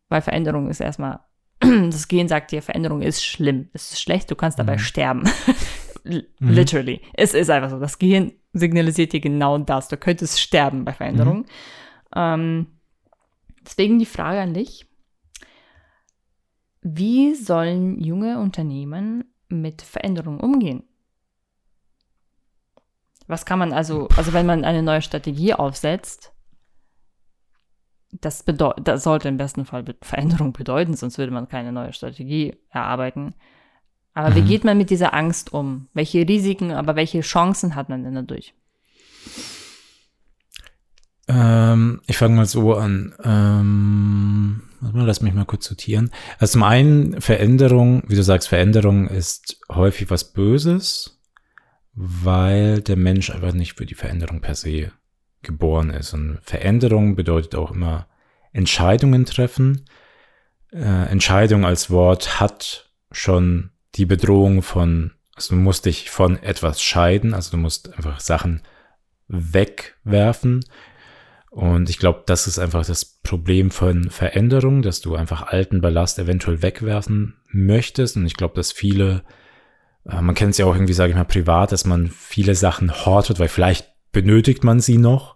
weil 0.08 0.22
Veränderung 0.22 0.70
ist 0.70 0.80
erstmal, 0.82 1.20
das 1.60 2.08
Gehirn 2.08 2.28
sagt 2.28 2.52
dir, 2.52 2.62
Veränderung 2.62 3.02
ist 3.02 3.26
schlimm, 3.26 3.70
es 3.74 3.92
ist 3.92 4.02
schlecht, 4.02 4.30
du 4.30 4.36
kannst 4.36 4.60
dabei 4.60 4.74
Mhm. 4.76 4.80
sterben. 4.80 5.24
Mhm. 6.04 6.26
Literally. 6.40 7.00
Es 7.14 7.36
ist 7.36 7.52
einfach 7.52 7.70
so. 7.70 7.80
Das 7.80 8.00
Gehirn 8.00 8.32
signalisiert 8.54 9.14
dir 9.14 9.20
genau 9.20 9.60
das. 9.60 9.88
Du 9.88 9.98
könntest 9.98 10.42
sterben 10.42 10.84
bei 10.84 10.94
Veränderung. 10.94 11.46
Ähm, 12.16 12.66
deswegen 13.62 14.00
die 14.00 14.06
Frage 14.06 14.40
an 14.42 14.54
dich. 14.54 14.88
Wie 16.82 17.36
sollen 17.36 18.00
junge 18.00 18.40
Unternehmen 18.40 19.34
mit 19.50 19.82
Veränderungen 19.82 20.40
umgehen? 20.40 20.84
Was 23.28 23.46
kann 23.46 23.60
man 23.60 23.72
also, 23.72 24.08
also 24.18 24.34
wenn 24.34 24.46
man 24.46 24.66
eine 24.66 24.82
neue 24.82 25.02
Strategie 25.02 25.54
aufsetzt, 25.54 26.34
das, 28.12 28.44
das 28.46 29.04
sollte 29.04 29.30
im 29.30 29.38
besten 29.38 29.64
Fall 29.66 29.84
Be- 29.84 29.96
Veränderung 30.02 30.52
bedeuten, 30.52 30.96
sonst 30.96 31.18
würde 31.18 31.32
man 31.32 31.48
keine 31.48 31.72
neue 31.72 31.94
Strategie 31.94 32.58
erarbeiten. 32.70 33.36
Aber 34.14 34.36
wie 34.36 34.42
Mhm. 34.42 34.48
geht 34.48 34.64
man 34.66 34.78
mit 34.78 34.90
dieser 34.90 35.14
Angst 35.14 35.54
um? 35.54 35.88
Welche 35.94 36.28
Risiken, 36.28 36.72
aber 36.74 36.98
welche 36.98 37.22
Chancen 37.22 37.76
hat 37.76 37.88
man 37.88 38.04
denn 38.04 38.16
dadurch? 38.16 38.54
Ähm, 41.32 42.02
ich 42.08 42.18
fange 42.18 42.36
mal 42.36 42.46
so 42.46 42.76
an. 42.76 43.14
Ähm, 43.24 44.64
lass 44.94 45.22
mich 45.22 45.34
mal 45.34 45.46
kurz 45.46 45.66
sortieren. 45.66 46.12
Also 46.40 46.54
zum 46.54 46.64
einen, 46.64 47.22
Veränderung, 47.22 48.04
wie 48.08 48.16
du 48.16 48.24
sagst, 48.24 48.50
Veränderung 48.50 49.08
ist 49.08 49.58
häufig 49.72 50.10
was 50.10 50.34
Böses, 50.34 51.22
weil 51.94 52.82
der 52.82 52.98
Mensch 52.98 53.30
einfach 53.30 53.54
nicht 53.54 53.78
für 53.78 53.86
die 53.86 53.96
Veränderung 53.96 54.42
per 54.42 54.56
se 54.56 54.92
geboren 55.42 55.90
ist. 55.92 56.14
Und 56.14 56.40
Veränderung 56.44 57.16
bedeutet 57.16 57.56
auch 57.56 57.72
immer 57.72 58.08
Entscheidungen 58.52 59.26
treffen. 59.26 59.86
Äh, 60.74 61.10
Entscheidung 61.10 61.66
als 61.66 61.90
Wort 61.90 62.42
hat 62.42 62.92
schon 63.12 63.72
die 63.96 64.06
Bedrohung 64.06 64.62
von, 64.62 65.12
also 65.36 65.56
du 65.56 65.62
musst 65.62 65.86
dich 65.86 66.10
von 66.10 66.42
etwas 66.44 66.82
scheiden, 66.82 67.34
also 67.34 67.52
du 67.52 67.58
musst 67.58 67.94
einfach 67.94 68.20
Sachen 68.20 68.62
wegwerfen. 69.28 70.66
Und 71.52 71.90
ich 71.90 72.00
glaube, 72.00 72.24
das 72.26 72.48
ist 72.48 72.60
einfach 72.60 72.86
das 72.86 73.04
Problem 73.04 73.72
von 73.72 74.10
Veränderung, 74.10 74.82
dass 74.82 75.02
du 75.02 75.16
einfach 75.16 75.44
alten 75.44 75.82
Ballast 75.82 76.18
eventuell 76.18 76.62
wegwerfen 76.62 77.36
möchtest. 77.52 78.16
Und 78.16 78.26
ich 78.26 78.38
glaube, 78.38 78.56
dass 78.56 78.72
viele, 78.72 79.24
äh, 80.06 80.22
man 80.22 80.34
kennt 80.34 80.52
es 80.52 80.60
ja 80.60 80.66
auch 80.66 80.74
irgendwie, 80.74 80.94
sage 80.94 81.10
ich 81.10 81.18
mal, 81.18 81.26
privat, 81.26 81.74
dass 81.74 81.86
man 81.86 82.08
viele 82.08 82.56
Sachen 82.56 83.06
hortet, 83.06 83.38
weil 83.38 83.50
vielleicht 83.50 83.92
benötigt 84.14 84.64
man 84.64 84.80
sie 84.80 84.98
noch. 84.98 85.36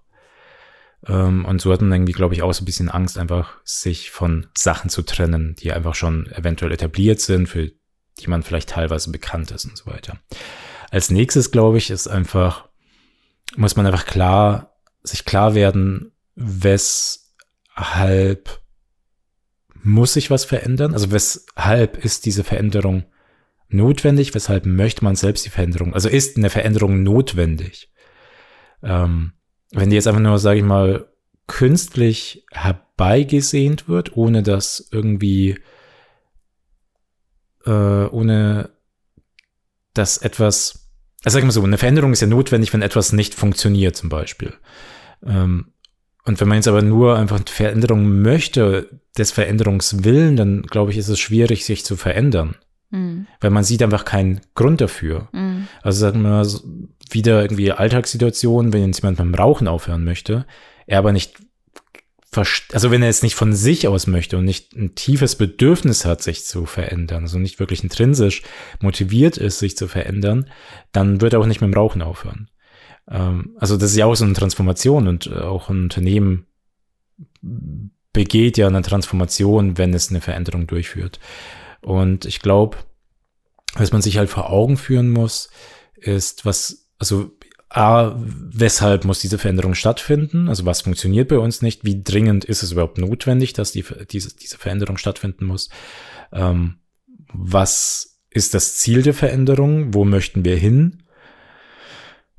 Ähm, 1.06 1.44
und 1.44 1.60
so 1.60 1.74
hat 1.74 1.82
man 1.82 1.92
irgendwie, 1.92 2.14
glaube 2.14 2.34
ich, 2.34 2.44
auch 2.44 2.54
so 2.54 2.62
ein 2.62 2.66
bisschen 2.66 2.90
Angst, 2.90 3.18
einfach 3.18 3.58
sich 3.66 4.10
von 4.10 4.48
Sachen 4.58 4.90
zu 4.90 5.02
trennen, 5.02 5.58
die 5.60 5.74
einfach 5.74 5.96
schon 5.96 6.28
eventuell 6.32 6.72
etabliert 6.72 7.20
sind, 7.20 7.48
für 7.48 7.74
die 8.20 8.28
man 8.28 8.42
vielleicht 8.42 8.70
teilweise 8.70 9.12
bekannt 9.12 9.52
ist 9.52 9.66
und 9.66 9.78
so 9.78 9.88
weiter. 9.88 10.18
Als 10.92 11.10
nächstes, 11.12 11.52
glaube 11.52 11.78
ich, 11.78 11.90
ist 11.90 12.08
einfach, 12.08 12.70
muss 13.58 13.76
man 13.76 13.86
einfach 13.86 14.06
klar 14.06 14.75
sich 15.08 15.26
klar 15.26 15.56
werden, 15.56 16.12
weshalb 16.36 17.00
muss 19.84 20.14
sich 20.14 20.32
was 20.32 20.46
verändern? 20.46 20.94
Also 20.94 21.12
weshalb 21.12 22.04
ist 22.04 22.26
diese 22.26 22.44
Veränderung 22.44 23.06
notwendig? 23.70 24.34
Weshalb 24.34 24.66
möchte 24.66 25.04
man 25.04 25.16
selbst 25.16 25.46
die 25.46 25.50
Veränderung? 25.50 25.94
Also 25.94 26.10
ist 26.10 26.38
eine 26.38 26.50
Veränderung 26.50 27.04
notwendig? 27.04 27.92
Ähm, 28.82 29.34
wenn 29.72 29.90
die 29.90 29.96
jetzt 29.96 30.08
einfach 30.08 30.22
nur, 30.22 30.40
sage 30.40 30.60
ich 30.60 30.66
mal, 30.66 31.08
künstlich 31.48 32.46
herbeigesehnt 32.52 33.88
wird, 33.88 34.18
ohne 34.18 34.42
dass 34.42 34.88
irgendwie, 34.92 35.60
äh, 37.66 37.72
ohne 37.72 38.72
dass 39.94 40.18
etwas, 40.18 40.90
also 41.24 41.36
sag 41.36 41.40
ich 41.40 41.46
mal 41.46 41.52
so, 41.52 41.64
eine 41.64 41.78
Veränderung 41.78 42.14
ist 42.14 42.22
ja 42.22 42.28
notwendig, 42.28 42.74
wenn 42.74 42.82
etwas 42.82 43.12
nicht 43.12 43.36
funktioniert, 43.36 43.96
zum 43.96 44.10
Beispiel. 44.10 44.54
Ähm, 45.26 45.68
und 46.26 46.40
wenn 46.40 46.48
man 46.48 46.58
jetzt 46.58 46.68
aber 46.68 46.82
nur 46.82 47.18
einfach 47.18 47.40
Veränderung 47.46 48.22
möchte, 48.22 48.90
des 49.18 49.32
Veränderungswillen, 49.32 50.36
dann 50.36 50.64
glaube 50.64 50.92
ich, 50.92 50.98
ist 50.98 51.08
es 51.08 51.20
schwierig, 51.20 51.66
sich 51.66 51.86
zu 51.86 51.96
verändern. 51.96 52.56
Mhm. 52.90 53.28
Weil 53.40 53.52
man 53.52 53.64
sieht 53.64 53.82
einfach 53.82 54.06
keinen 54.06 54.42
Grund 54.56 54.82
dafür. 54.82 55.30
Mhm. 55.32 55.68
Also 55.82 56.00
sagen 56.00 56.22
wir 56.22 56.30
mal, 56.30 56.48
wieder 57.10 57.42
irgendwie 57.42 57.72
Alltagssituationen, 57.72 58.74
wenn 58.74 58.88
jetzt 58.88 59.02
jemand 59.02 59.18
beim 59.18 59.34
Rauchen 59.34 59.68
aufhören 59.68 60.04
möchte, 60.04 60.46
er 60.88 61.00
aber 61.00 61.12
nicht, 61.12 61.36
also 62.74 62.92
wenn 62.92 63.02
er 63.02 63.10
es 63.10 63.24
nicht 63.24 63.36
von 63.36 63.54
sich 63.54 63.88
aus 63.88 64.08
möchte 64.08 64.38
und 64.38 64.46
nicht 64.46 64.76
ein 64.76 64.96
tiefes 64.96 65.36
Bedürfnis 65.36 66.06
hat, 66.06 66.22
sich 66.22 66.44
zu 66.44 66.66
verändern, 66.66 67.24
also 67.24 67.40
nicht 67.40 67.60
wirklich 67.60 67.84
intrinsisch 67.84 68.44
motiviert 68.82 69.38
ist, 69.38 69.60
sich 69.60 69.78
zu 69.78 69.88
verändern, 69.88 70.50
dann 70.92 71.22
wird 71.22 71.34
er 71.34 71.40
auch 71.40 71.46
nicht 71.46 71.62
mit 71.62 71.72
dem 71.72 71.78
Rauchen 71.78 72.02
aufhören. 72.02 72.50
Ähm, 73.10 73.56
also 73.58 73.78
das 73.78 73.92
ist 73.92 73.98
ja 73.98 74.06
auch 74.06 74.16
so 74.16 74.26
eine 74.26 74.34
Transformation 74.34 75.08
und 75.08 75.28
äh, 75.28 75.36
auch 75.36 75.70
ein 75.70 75.84
Unternehmen 75.84 76.46
begeht 78.14 78.58
ja 78.58 78.68
eine 78.68 78.82
Transformation, 78.82 79.78
wenn 79.78 79.94
es 79.94 80.10
eine 80.10 80.22
Veränderung 80.22 80.68
durchführt. 80.68 81.20
Und 81.82 82.26
ich 82.26 82.40
glaube, 82.40 82.78
was 83.76 83.92
man 83.92 84.02
sich 84.02 84.18
halt 84.18 84.30
vor 84.30 84.50
Augen 84.50 84.78
führen 84.78 85.12
muss, 85.12 85.50
ist, 85.96 86.46
was, 86.46 86.88
also 86.98 87.32
A, 87.70 88.16
weshalb 88.18 89.04
muss 89.04 89.20
diese 89.20 89.38
Veränderung 89.38 89.74
stattfinden? 89.74 90.48
Also 90.48 90.66
was 90.66 90.82
funktioniert 90.82 91.28
bei 91.28 91.38
uns 91.38 91.62
nicht? 91.62 91.84
Wie 91.84 92.04
dringend 92.04 92.46
ist 92.46 92.64
es 92.64 92.72
überhaupt 92.72 92.98
notwendig, 92.98 93.52
dass 93.52 93.74
die, 93.74 93.84
diese, 94.10 94.34
diese 94.36 94.58
Veränderung 94.58 94.98
stattfinden 94.98 95.46
muss? 95.46 95.70
Ähm, 96.32 96.76
was 97.34 98.22
ist 98.30 98.54
das 98.54 98.78
Ziel 98.78 99.02
der 99.02 99.14
Veränderung? 99.14 99.94
Wo 99.94 100.06
möchten 100.06 100.46
wir 100.46 100.56
hin? 100.56 101.04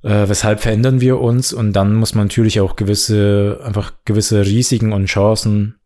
Äh, 0.06 0.28
weshalb 0.28 0.60
verändern 0.60 1.00
wir 1.00 1.20
uns? 1.20 1.52
Und 1.52 1.72
dann 1.72 1.94
muss 1.94 2.14
man 2.14 2.26
natürlich 2.26 2.60
auch 2.60 2.76
gewisse, 2.76 3.60
einfach 3.64 3.92
gewisse 4.04 4.44
Risiken 4.44 4.92
und 4.92 5.06
Chancen 5.06 5.76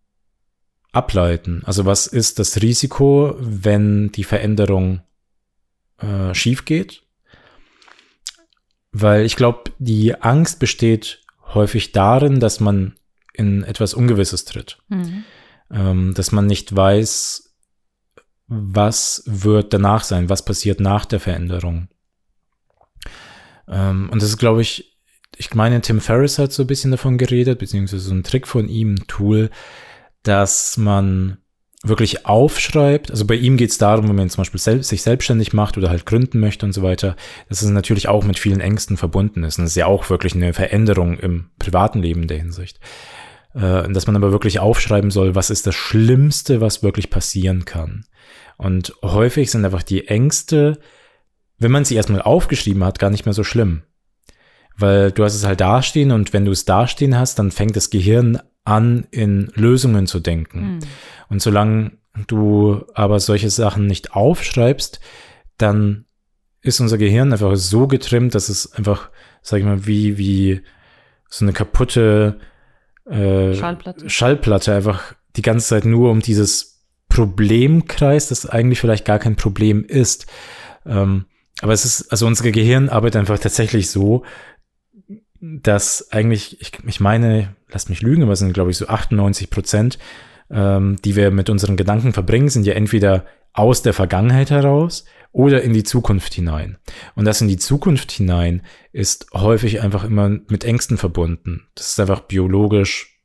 ableiten. 0.92 1.62
Also 1.64 1.86
was 1.86 2.06
ist 2.06 2.38
das 2.38 2.60
Risiko, 2.60 3.34
wenn 3.38 4.12
die 4.12 4.24
Veränderung 4.24 5.00
äh, 5.98 6.34
schief 6.34 6.64
geht? 6.64 7.02
weil 8.92 9.24
ich 9.24 9.36
glaube, 9.36 9.70
die 9.78 10.20
Angst 10.20 10.58
besteht 10.58 11.22
häufig 11.54 11.92
darin, 11.92 12.40
dass 12.40 12.60
man 12.60 12.94
in 13.32 13.62
etwas 13.62 13.94
Ungewisses 13.94 14.44
tritt. 14.44 14.78
Mhm. 14.88 15.24
Ähm, 15.70 16.14
dass 16.14 16.32
man 16.32 16.46
nicht 16.46 16.74
weiß, 16.74 17.54
was 18.48 19.22
wird 19.26 19.72
danach 19.72 20.02
sein, 20.02 20.28
was 20.28 20.44
passiert 20.44 20.80
nach 20.80 21.04
der 21.04 21.20
Veränderung. 21.20 21.88
Ähm, 23.70 24.10
und 24.10 24.20
das 24.20 24.28
ist, 24.28 24.38
glaube 24.38 24.62
ich, 24.62 24.98
ich 25.36 25.54
meine, 25.54 25.80
Tim 25.80 26.00
Ferriss 26.00 26.38
hat 26.38 26.52
so 26.52 26.64
ein 26.64 26.66
bisschen 26.66 26.90
davon 26.90 27.16
geredet, 27.16 27.58
beziehungsweise 27.58 28.02
so 28.02 28.14
ein 28.14 28.24
Trick 28.24 28.46
von 28.46 28.68
ihm, 28.68 28.94
ein 28.94 29.06
Tool, 29.06 29.50
dass 30.22 30.76
man 30.76 31.38
wirklich 31.82 32.26
aufschreibt, 32.26 33.10
also 33.10 33.24
bei 33.24 33.36
ihm 33.36 33.56
geht 33.56 33.70
es 33.70 33.78
darum, 33.78 34.06
wenn 34.08 34.16
man 34.16 34.28
zum 34.28 34.42
Beispiel 34.42 34.60
selbst, 34.60 34.90
sich 34.90 35.00
selbstständig 35.00 35.54
macht 35.54 35.78
oder 35.78 35.88
halt 35.88 36.04
gründen 36.04 36.38
möchte 36.38 36.66
und 36.66 36.72
so 36.72 36.82
weiter, 36.82 37.16
dass 37.48 37.62
es 37.62 37.70
natürlich 37.70 38.06
auch 38.06 38.22
mit 38.24 38.38
vielen 38.38 38.60
Ängsten 38.60 38.98
verbunden 38.98 39.44
ist. 39.44 39.58
Und 39.58 39.64
es 39.64 39.70
ist 39.70 39.76
ja 39.76 39.86
auch 39.86 40.10
wirklich 40.10 40.34
eine 40.34 40.52
Veränderung 40.52 41.18
im 41.18 41.50
privaten 41.58 42.02
Leben 42.02 42.22
in 42.22 42.28
der 42.28 42.38
Hinsicht. 42.38 42.80
Äh, 43.54 43.90
dass 43.90 44.06
man 44.06 44.16
aber 44.16 44.30
wirklich 44.30 44.60
aufschreiben 44.60 45.10
soll, 45.10 45.34
was 45.34 45.48
ist 45.48 45.66
das 45.66 45.74
Schlimmste, 45.74 46.60
was 46.60 46.82
wirklich 46.82 47.08
passieren 47.08 47.64
kann. 47.64 48.04
Und 48.58 48.94
häufig 49.02 49.50
sind 49.50 49.64
einfach 49.64 49.82
die 49.82 50.06
Ängste, 50.06 50.78
wenn 51.60 51.70
man 51.70 51.84
sie 51.84 51.94
erstmal 51.94 52.22
aufgeschrieben 52.22 52.82
hat, 52.82 52.98
gar 52.98 53.10
nicht 53.10 53.26
mehr 53.26 53.34
so 53.34 53.44
schlimm. 53.44 53.82
Weil 54.76 55.12
du 55.12 55.22
hast 55.24 55.34
es 55.34 55.46
halt 55.46 55.60
dastehen 55.60 56.10
und 56.10 56.32
wenn 56.32 56.46
du 56.46 56.50
es 56.50 56.64
dastehen 56.64 57.16
hast, 57.16 57.38
dann 57.38 57.50
fängt 57.52 57.76
das 57.76 57.90
Gehirn 57.90 58.40
an, 58.64 59.06
in 59.10 59.52
Lösungen 59.54 60.06
zu 60.06 60.20
denken. 60.20 60.74
Mhm. 60.74 60.78
Und 61.28 61.42
solange 61.42 61.92
du 62.26 62.84
aber 62.94 63.20
solche 63.20 63.50
Sachen 63.50 63.86
nicht 63.86 64.14
aufschreibst, 64.14 65.00
dann 65.58 66.06
ist 66.62 66.80
unser 66.80 66.98
Gehirn 66.98 67.32
einfach 67.32 67.54
so 67.56 67.86
getrimmt, 67.86 68.34
dass 68.34 68.48
es 68.48 68.72
einfach, 68.72 69.10
sag 69.42 69.60
ich 69.60 69.64
mal, 69.64 69.86
wie, 69.86 70.18
wie 70.18 70.62
so 71.28 71.44
eine 71.44 71.52
kaputte 71.52 72.38
äh, 73.06 73.54
Schallplatte. 73.54 74.10
Schallplatte 74.10 74.74
einfach 74.74 75.14
die 75.36 75.42
ganze 75.42 75.68
Zeit 75.68 75.84
nur 75.84 76.10
um 76.10 76.20
dieses 76.20 76.86
Problem 77.08 77.86
kreist, 77.86 78.30
das 78.30 78.46
eigentlich 78.46 78.80
vielleicht 78.80 79.04
gar 79.04 79.18
kein 79.18 79.36
Problem 79.36 79.84
ist. 79.84 80.26
Ähm, 80.86 81.26
aber 81.60 81.72
es 81.72 81.84
ist, 81.84 82.10
also 82.10 82.26
unser 82.26 82.50
Gehirn 82.50 82.88
arbeitet 82.88 83.20
einfach 83.20 83.38
tatsächlich 83.38 83.90
so, 83.90 84.24
dass 85.40 86.10
eigentlich, 86.12 86.60
ich, 86.60 86.72
ich 86.86 87.00
meine, 87.00 87.54
lasst 87.70 87.88
mich 87.88 88.02
lügen, 88.02 88.22
aber 88.22 88.32
es 88.32 88.38
sind, 88.38 88.52
glaube 88.52 88.70
ich, 88.70 88.76
so 88.76 88.86
98 88.86 89.50
Prozent, 89.50 89.98
ähm, 90.50 90.96
die 91.04 91.16
wir 91.16 91.30
mit 91.30 91.48
unseren 91.48 91.76
Gedanken 91.76 92.12
verbringen, 92.12 92.48
sind 92.48 92.66
ja 92.66 92.74
entweder 92.74 93.24
aus 93.52 93.82
der 93.82 93.94
Vergangenheit 93.94 94.50
heraus 94.50 95.04
oder 95.32 95.62
in 95.62 95.72
die 95.72 95.82
Zukunft 95.82 96.34
hinein. 96.34 96.78
Und 97.14 97.24
das 97.24 97.40
in 97.40 97.48
die 97.48 97.56
Zukunft 97.56 98.10
hinein 98.12 98.62
ist 98.92 99.28
häufig 99.32 99.80
einfach 99.80 100.04
immer 100.04 100.28
mit 100.28 100.64
Ängsten 100.64 100.96
verbunden. 100.96 101.66
Das 101.74 101.90
ist 101.92 102.00
einfach 102.00 102.20
biologisch. 102.20 103.20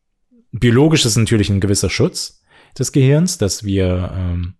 Biologisch 0.51 1.05
ist 1.05 1.17
natürlich 1.17 1.49
ein 1.49 1.59
gewisser 1.59 1.89
Schutz 1.89 2.43
des 2.77 2.91
Gehirns, 2.91 3.37
dass 3.37 3.63
wir 3.63 4.13
ähm, 4.15 4.55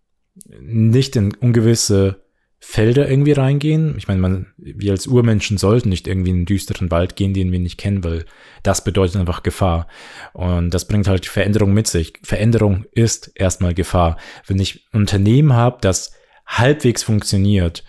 nicht 0.59 1.15
in 1.15 1.34
ungewisse 1.34 2.24
Felder 2.60 3.10
irgendwie 3.10 3.34
reingehen. 3.34 3.95
Ich 3.97 4.08
meine, 4.08 4.20
man, 4.20 4.47
wir 4.58 4.91
als 4.91 5.08
Urmenschen 5.08 5.58
sollten 5.58 5.89
nicht 5.89 6.08
irgendwie 6.08 6.32
in 6.32 6.38
einen 6.38 6.45
düsteren 6.45 6.89
Wald 6.89 7.16
gehen, 7.16 7.34
den 7.34 7.51
wir 7.51 7.60
nicht 7.60 7.78
kennen, 7.78 8.03
weil 8.03 8.26
das 8.64 8.84
bedeutet 8.84 9.18
einfach 9.18 9.43
Gefahr. 9.43 9.88
Und 10.34 10.74
das 10.74 10.88
bringt 10.88 11.08
halt 11.08 11.26
Veränderung 11.26 11.74
mit 11.74 11.88
sich. 11.88 12.14
Veränderung 12.24 12.86
ist 12.91 13.32
erstmal 13.36 13.74
Gefahr. 13.74 14.18
Wenn 14.47 14.60
ich 14.60 14.88
ein 14.91 15.01
Unternehmen 15.01 15.53
habe, 15.53 15.78
das 15.82 16.14
halbwegs 16.45 17.03
funktioniert, 17.03 17.84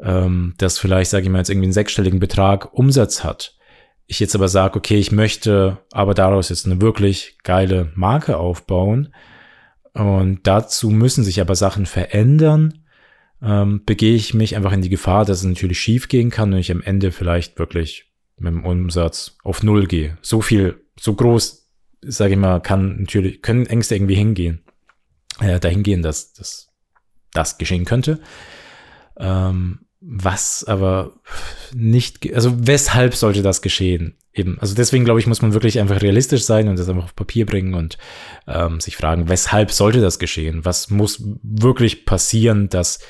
ähm, 0.00 0.54
das 0.58 0.78
vielleicht, 0.78 1.10
sage 1.10 1.24
ich 1.24 1.30
mal, 1.30 1.38
jetzt 1.38 1.50
irgendwie 1.50 1.66
einen 1.66 1.72
sechsstelligen 1.72 2.20
Betrag 2.20 2.72
Umsatz 2.74 3.24
hat, 3.24 3.56
ich 4.06 4.20
jetzt 4.20 4.34
aber 4.34 4.48
sage, 4.48 4.78
okay, 4.78 4.96
ich 4.96 5.10
möchte 5.10 5.78
aber 5.90 6.14
daraus 6.14 6.48
jetzt 6.48 6.66
eine 6.66 6.80
wirklich 6.80 7.38
geile 7.42 7.90
Marke 7.94 8.36
aufbauen 8.36 9.12
und 9.94 10.40
dazu 10.44 10.90
müssen 10.90 11.24
sich 11.24 11.40
aber 11.40 11.56
Sachen 11.56 11.86
verändern, 11.86 12.84
ähm, 13.42 13.82
begehe 13.84 14.14
ich 14.14 14.34
mich 14.34 14.56
einfach 14.56 14.72
in 14.72 14.82
die 14.82 14.88
Gefahr, 14.88 15.24
dass 15.24 15.38
es 15.38 15.44
natürlich 15.44 15.80
schief 15.80 16.08
gehen 16.08 16.30
kann 16.30 16.52
und 16.52 16.58
ich 16.58 16.70
am 16.70 16.82
Ende 16.82 17.12
vielleicht 17.12 17.58
wirklich 17.58 18.12
mit 18.38 18.52
dem 18.52 18.64
Umsatz 18.64 19.36
auf 19.44 19.62
Null 19.62 19.86
gehe. 19.86 20.18
So 20.22 20.40
viel, 20.40 20.82
so 20.98 21.14
groß, 21.14 21.70
sage 22.02 22.34
ich 22.34 22.38
mal, 22.38 22.60
kann 22.60 23.00
natürlich, 23.00 23.42
können 23.42 23.66
Ängste 23.66 23.94
irgendwie 23.94 24.14
hingehen, 24.14 24.62
äh, 25.40 25.60
dahin 25.60 26.02
dass, 26.02 26.32
dass 26.32 26.68
das 27.32 27.58
geschehen 27.58 27.84
könnte. 27.84 28.20
Ähm, 29.18 29.80
was 30.00 30.64
aber 30.64 31.14
nicht, 31.74 32.32
also 32.34 32.54
weshalb 32.66 33.14
sollte 33.14 33.42
das 33.42 33.62
geschehen? 33.62 34.16
Eben, 34.32 34.58
also 34.60 34.74
deswegen 34.74 35.04
glaube 35.04 35.18
ich, 35.18 35.26
muss 35.26 35.40
man 35.40 35.54
wirklich 35.54 35.80
einfach 35.80 36.02
realistisch 36.02 36.44
sein 36.44 36.68
und 36.68 36.78
das 36.78 36.88
einfach 36.88 37.04
auf 37.04 37.16
Papier 37.16 37.46
bringen 37.46 37.74
und 37.74 37.96
ähm, 38.46 38.80
sich 38.80 38.96
fragen, 38.96 39.28
weshalb 39.28 39.72
sollte 39.72 40.00
das 40.00 40.18
geschehen? 40.18 40.64
Was 40.64 40.90
muss 40.90 41.22
wirklich 41.42 42.04
passieren, 42.04 42.68
dass 42.68 43.00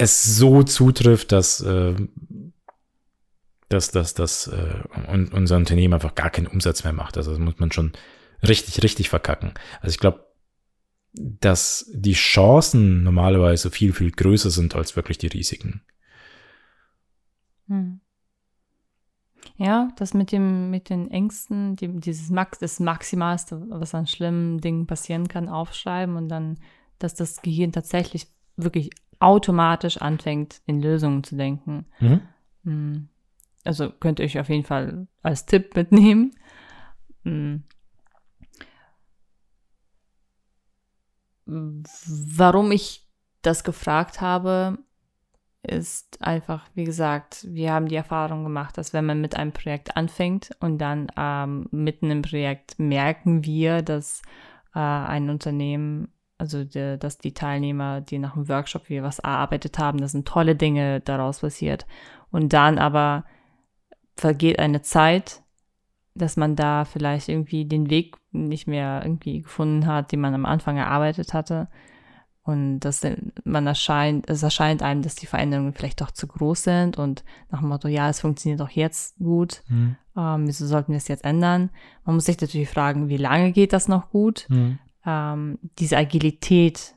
es 0.00 0.24
so 0.24 0.62
zutrifft, 0.62 1.30
dass, 1.30 1.60
äh, 1.60 1.94
dass, 3.68 3.90
dass, 3.90 4.14
dass 4.14 4.46
äh, 4.46 4.82
unser 5.12 5.56
Unternehmen 5.56 5.94
einfach 5.94 6.14
gar 6.14 6.30
keinen 6.30 6.46
Umsatz 6.46 6.84
mehr 6.84 6.92
macht. 6.94 7.18
Also 7.18 7.32
das 7.32 7.38
muss 7.38 7.58
man 7.58 7.70
schon 7.70 7.92
richtig, 8.42 8.82
richtig 8.82 9.10
verkacken. 9.10 9.52
Also 9.80 9.94
ich 9.94 9.98
glaube, 9.98 10.26
dass 11.12 11.90
die 11.92 12.14
Chancen 12.14 13.02
normalerweise 13.02 13.70
viel, 13.70 13.92
viel 13.92 14.10
größer 14.10 14.50
sind 14.50 14.74
als 14.74 14.96
wirklich 14.96 15.18
die 15.18 15.26
Risiken. 15.26 15.82
Hm. 17.68 18.00
Ja, 19.56 19.88
das 19.96 20.14
mit 20.14 20.32
dem, 20.32 20.70
mit 20.70 20.88
den 20.88 21.10
Ängsten, 21.10 21.76
die, 21.76 21.88
dieses 22.00 22.30
Max, 22.30 22.58
das 22.58 22.80
Maximalste, 22.80 23.66
was 23.68 23.94
an 23.94 24.06
schlimmen 24.06 24.60
Dingen 24.60 24.86
passieren 24.86 25.28
kann, 25.28 25.48
aufschreiben 25.48 26.16
und 26.16 26.28
dann, 26.28 26.58
dass 26.98 27.14
das 27.14 27.42
Gehirn 27.42 27.72
tatsächlich 27.72 28.28
wirklich 28.56 28.90
automatisch 29.20 29.98
anfängt, 29.98 30.60
in 30.66 30.80
Lösungen 30.80 31.22
zu 31.22 31.36
denken. 31.36 31.86
Mhm. 32.00 32.20
Hm. 32.64 33.08
Also 33.64 33.90
könnt 33.90 34.18
ihr 34.18 34.24
euch 34.24 34.38
auf 34.38 34.48
jeden 34.48 34.64
Fall 34.64 35.06
als 35.22 35.46
Tipp 35.46 35.76
mitnehmen. 35.76 36.34
Hm. 37.24 37.64
Warum 41.46 42.72
ich 42.72 43.06
das 43.42 43.64
gefragt 43.64 44.20
habe, 44.20 44.78
ist 45.62 46.22
einfach, 46.22 46.64
wie 46.74 46.84
gesagt, 46.84 47.46
wir 47.50 47.72
haben 47.72 47.88
die 47.88 47.96
Erfahrung 47.96 48.44
gemacht, 48.44 48.78
dass 48.78 48.92
wenn 48.92 49.04
man 49.04 49.20
mit 49.20 49.36
einem 49.36 49.52
Projekt 49.52 49.96
anfängt 49.96 50.50
und 50.60 50.78
dann 50.78 51.08
ähm, 51.16 51.68
mitten 51.70 52.10
im 52.10 52.22
Projekt 52.22 52.78
merken 52.78 53.44
wir, 53.44 53.82
dass 53.82 54.22
äh, 54.74 54.78
ein 54.78 55.28
Unternehmen 55.28 56.12
also 56.40 56.64
der, 56.64 56.96
dass 56.96 57.18
die 57.18 57.34
Teilnehmer, 57.34 58.00
die 58.00 58.18
nach 58.18 58.32
dem 58.32 58.48
Workshop 58.48 58.86
hier 58.86 59.02
was 59.02 59.18
erarbeitet 59.18 59.78
haben, 59.78 59.98
da 59.98 60.08
sind 60.08 60.26
tolle 60.26 60.56
Dinge 60.56 61.00
daraus 61.00 61.40
passiert. 61.40 61.86
Und 62.30 62.54
dann 62.54 62.78
aber 62.78 63.24
vergeht 64.16 64.58
eine 64.58 64.80
Zeit, 64.80 65.42
dass 66.14 66.38
man 66.38 66.56
da 66.56 66.86
vielleicht 66.86 67.28
irgendwie 67.28 67.66
den 67.66 67.90
Weg 67.90 68.16
nicht 68.32 68.66
mehr 68.66 69.02
irgendwie 69.04 69.42
gefunden 69.42 69.86
hat, 69.86 70.12
den 70.12 70.20
man 70.20 70.34
am 70.34 70.46
Anfang 70.46 70.78
erarbeitet 70.78 71.34
hatte. 71.34 71.68
Und 72.42 72.80
dass 72.80 73.06
man 73.44 73.66
erscheint, 73.66 74.28
es 74.30 74.42
erscheint 74.42 74.82
einem, 74.82 75.02
dass 75.02 75.16
die 75.16 75.26
Veränderungen 75.26 75.74
vielleicht 75.74 76.00
doch 76.00 76.10
zu 76.10 76.26
groß 76.26 76.62
sind 76.62 76.98
und 76.98 77.22
nach 77.50 77.60
dem 77.60 77.68
Motto, 77.68 77.86
ja, 77.86 78.08
es 78.08 78.22
funktioniert 78.22 78.60
doch 78.60 78.70
jetzt 78.70 79.18
gut, 79.18 79.62
mhm. 79.68 79.96
ähm, 80.16 80.46
wieso 80.46 80.66
sollten 80.66 80.92
wir 80.92 80.96
es 80.96 81.08
jetzt 81.08 81.24
ändern? 81.24 81.68
Man 82.06 82.14
muss 82.14 82.24
sich 82.24 82.40
natürlich 82.40 82.70
fragen, 82.70 83.10
wie 83.10 83.18
lange 83.18 83.52
geht 83.52 83.74
das 83.74 83.88
noch 83.88 84.08
gut? 84.08 84.46
Mhm 84.48 84.78
ähm, 85.10 85.58
diese 85.78 85.96
Agilität 85.96 86.94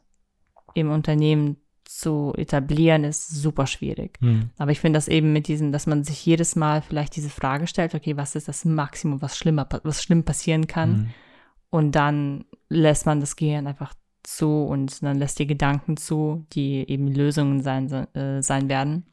im 0.76 0.92
Unternehmen 0.92 1.58
zu 1.86 2.34
etablieren, 2.36 3.04
ist 3.04 3.30
super 3.30 3.68
schwierig. 3.68 4.18
Mhm. 4.22 4.50
Aber 4.58 4.72
ich 4.72 4.80
finde 4.80 4.98
das 4.98 5.08
eben 5.08 5.32
mit 5.32 5.48
diesem, 5.48 5.72
dass 5.72 5.86
man 5.86 6.04
sich 6.04 6.26
jedes 6.26 6.56
Mal 6.56 6.82
vielleicht 6.82 7.16
diese 7.16 7.30
Frage 7.30 7.68
stellt, 7.68 7.94
okay, 7.94 8.18
was 8.18 8.36
ist 8.36 8.48
das 8.48 8.66
Maximum, 8.66 9.22
was 9.22 9.38
schlimmer, 9.38 9.68
was 9.84 10.02
schlimm 10.02 10.24
passieren 10.24 10.68
kann? 10.68 10.92
Mhm. 10.92 11.10
Und 11.70 11.92
dann 11.94 12.46
lässt 12.70 13.06
man 13.06 13.20
das 13.20 13.36
Gehirn 13.36 13.68
einfach 13.68 13.94
zu 14.24 14.64
und 14.64 15.04
dann 15.04 15.18
lässt 15.18 15.40
die 15.40 15.48
Gedanken 15.48 15.98
zu, 15.98 16.46
die 16.54 16.90
eben 16.90 17.08
Lösungen 17.08 17.62
sein, 17.62 17.92
äh, 18.16 18.42
sein 18.42 18.70
werden. 18.70 19.06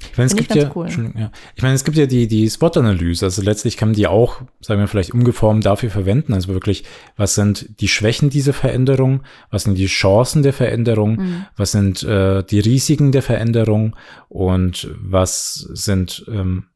Ich 0.00 0.18
meine, 0.18 0.26
es 0.26 0.36
gibt 0.36 0.54
ja, 0.54 0.70
cool. 0.74 0.88
ja, 1.16 1.30
ich 1.54 1.62
meine, 1.62 1.74
es 1.74 1.84
gibt 1.84 1.96
ja 1.96 2.06
die, 2.06 2.28
die 2.28 2.48
SWOT-Analyse. 2.48 3.24
Also 3.26 3.42
letztlich 3.42 3.76
kann 3.76 3.90
man 3.90 3.96
die 3.96 4.06
auch, 4.06 4.42
sagen 4.60 4.80
wir 4.80 4.88
vielleicht 4.88 5.12
umgeformt 5.12 5.66
dafür 5.66 5.90
verwenden. 5.90 6.32
Also 6.32 6.48
wirklich, 6.48 6.84
was 7.16 7.34
sind 7.34 7.80
die 7.80 7.88
Schwächen 7.88 8.30
dieser 8.30 8.52
Veränderung? 8.52 9.22
Was 9.50 9.64
sind 9.64 9.76
die 9.76 9.86
Chancen 9.86 10.42
der 10.42 10.52
Veränderung? 10.52 11.16
Mhm. 11.16 11.46
Was 11.56 11.72
sind 11.72 12.02
äh, 12.02 12.42
die 12.44 12.60
Risiken 12.60 13.12
der 13.12 13.22
Veränderung? 13.22 13.96
Und 14.28 14.88
was 15.00 15.54
sind, 15.54 16.24
ähm, 16.28 16.66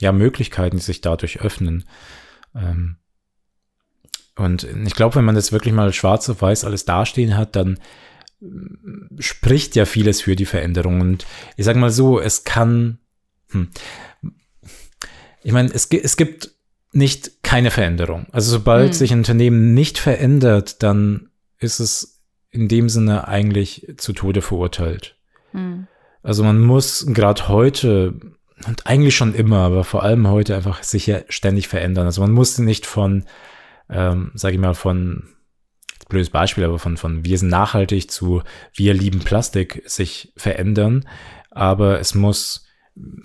ja, 0.00 0.12
Möglichkeiten, 0.12 0.76
die 0.76 0.82
sich 0.82 1.00
dadurch 1.00 1.40
öffnen? 1.40 1.84
Ähm, 2.54 2.96
und 4.36 4.64
ich 4.64 4.94
glaube, 4.94 5.16
wenn 5.16 5.24
man 5.24 5.34
das 5.34 5.52
wirklich 5.52 5.72
mal 5.72 5.92
schwarz 5.92 6.28
auf 6.28 6.42
weiß 6.42 6.64
alles 6.64 6.84
dastehen 6.84 7.36
hat, 7.36 7.56
dann 7.56 7.78
spricht 9.18 9.76
ja 9.76 9.84
vieles 9.86 10.20
für 10.20 10.36
die 10.36 10.46
Veränderung. 10.46 11.00
Und 11.00 11.26
ich 11.56 11.64
sage 11.64 11.78
mal 11.78 11.90
so, 11.90 12.20
es 12.20 12.44
kann 12.44 12.98
hm. 13.50 13.68
Ich 15.42 15.52
meine, 15.52 15.70
es, 15.72 15.86
es 15.86 16.16
gibt 16.16 16.50
nicht 16.92 17.42
keine 17.42 17.70
Veränderung. 17.70 18.26
Also 18.32 18.50
sobald 18.50 18.88
hm. 18.88 18.92
sich 18.92 19.12
ein 19.12 19.18
Unternehmen 19.18 19.74
nicht 19.74 19.98
verändert, 19.98 20.82
dann 20.82 21.28
ist 21.58 21.80
es 21.80 22.22
in 22.50 22.68
dem 22.68 22.88
Sinne 22.88 23.28
eigentlich 23.28 23.94
zu 23.96 24.12
Tode 24.12 24.42
verurteilt. 24.42 25.16
Hm. 25.52 25.86
Also 26.22 26.42
man 26.42 26.60
muss 26.60 27.06
gerade 27.08 27.48
heute 27.48 28.14
und 28.66 28.86
eigentlich 28.86 29.14
schon 29.14 29.34
immer, 29.34 29.58
aber 29.58 29.84
vor 29.84 30.02
allem 30.02 30.28
heute 30.28 30.56
einfach 30.56 30.82
sich 30.82 31.06
ja 31.06 31.20
ständig 31.28 31.68
verändern. 31.68 32.06
Also 32.06 32.22
man 32.22 32.32
muss 32.32 32.58
nicht 32.58 32.86
von, 32.86 33.24
ähm, 33.90 34.32
sage 34.34 34.54
ich 34.54 34.60
mal, 34.60 34.74
von 34.74 35.28
blödes 36.08 36.30
Beispiel, 36.30 36.64
aber 36.64 36.78
von, 36.78 36.96
von 36.96 37.24
wir 37.24 37.38
sind 37.38 37.48
nachhaltig 37.48 38.10
zu 38.10 38.42
wir 38.74 38.94
lieben 38.94 39.20
Plastik 39.20 39.82
sich 39.86 40.32
verändern. 40.36 41.06
Aber 41.50 42.00
es 42.00 42.14
muss, 42.14 42.66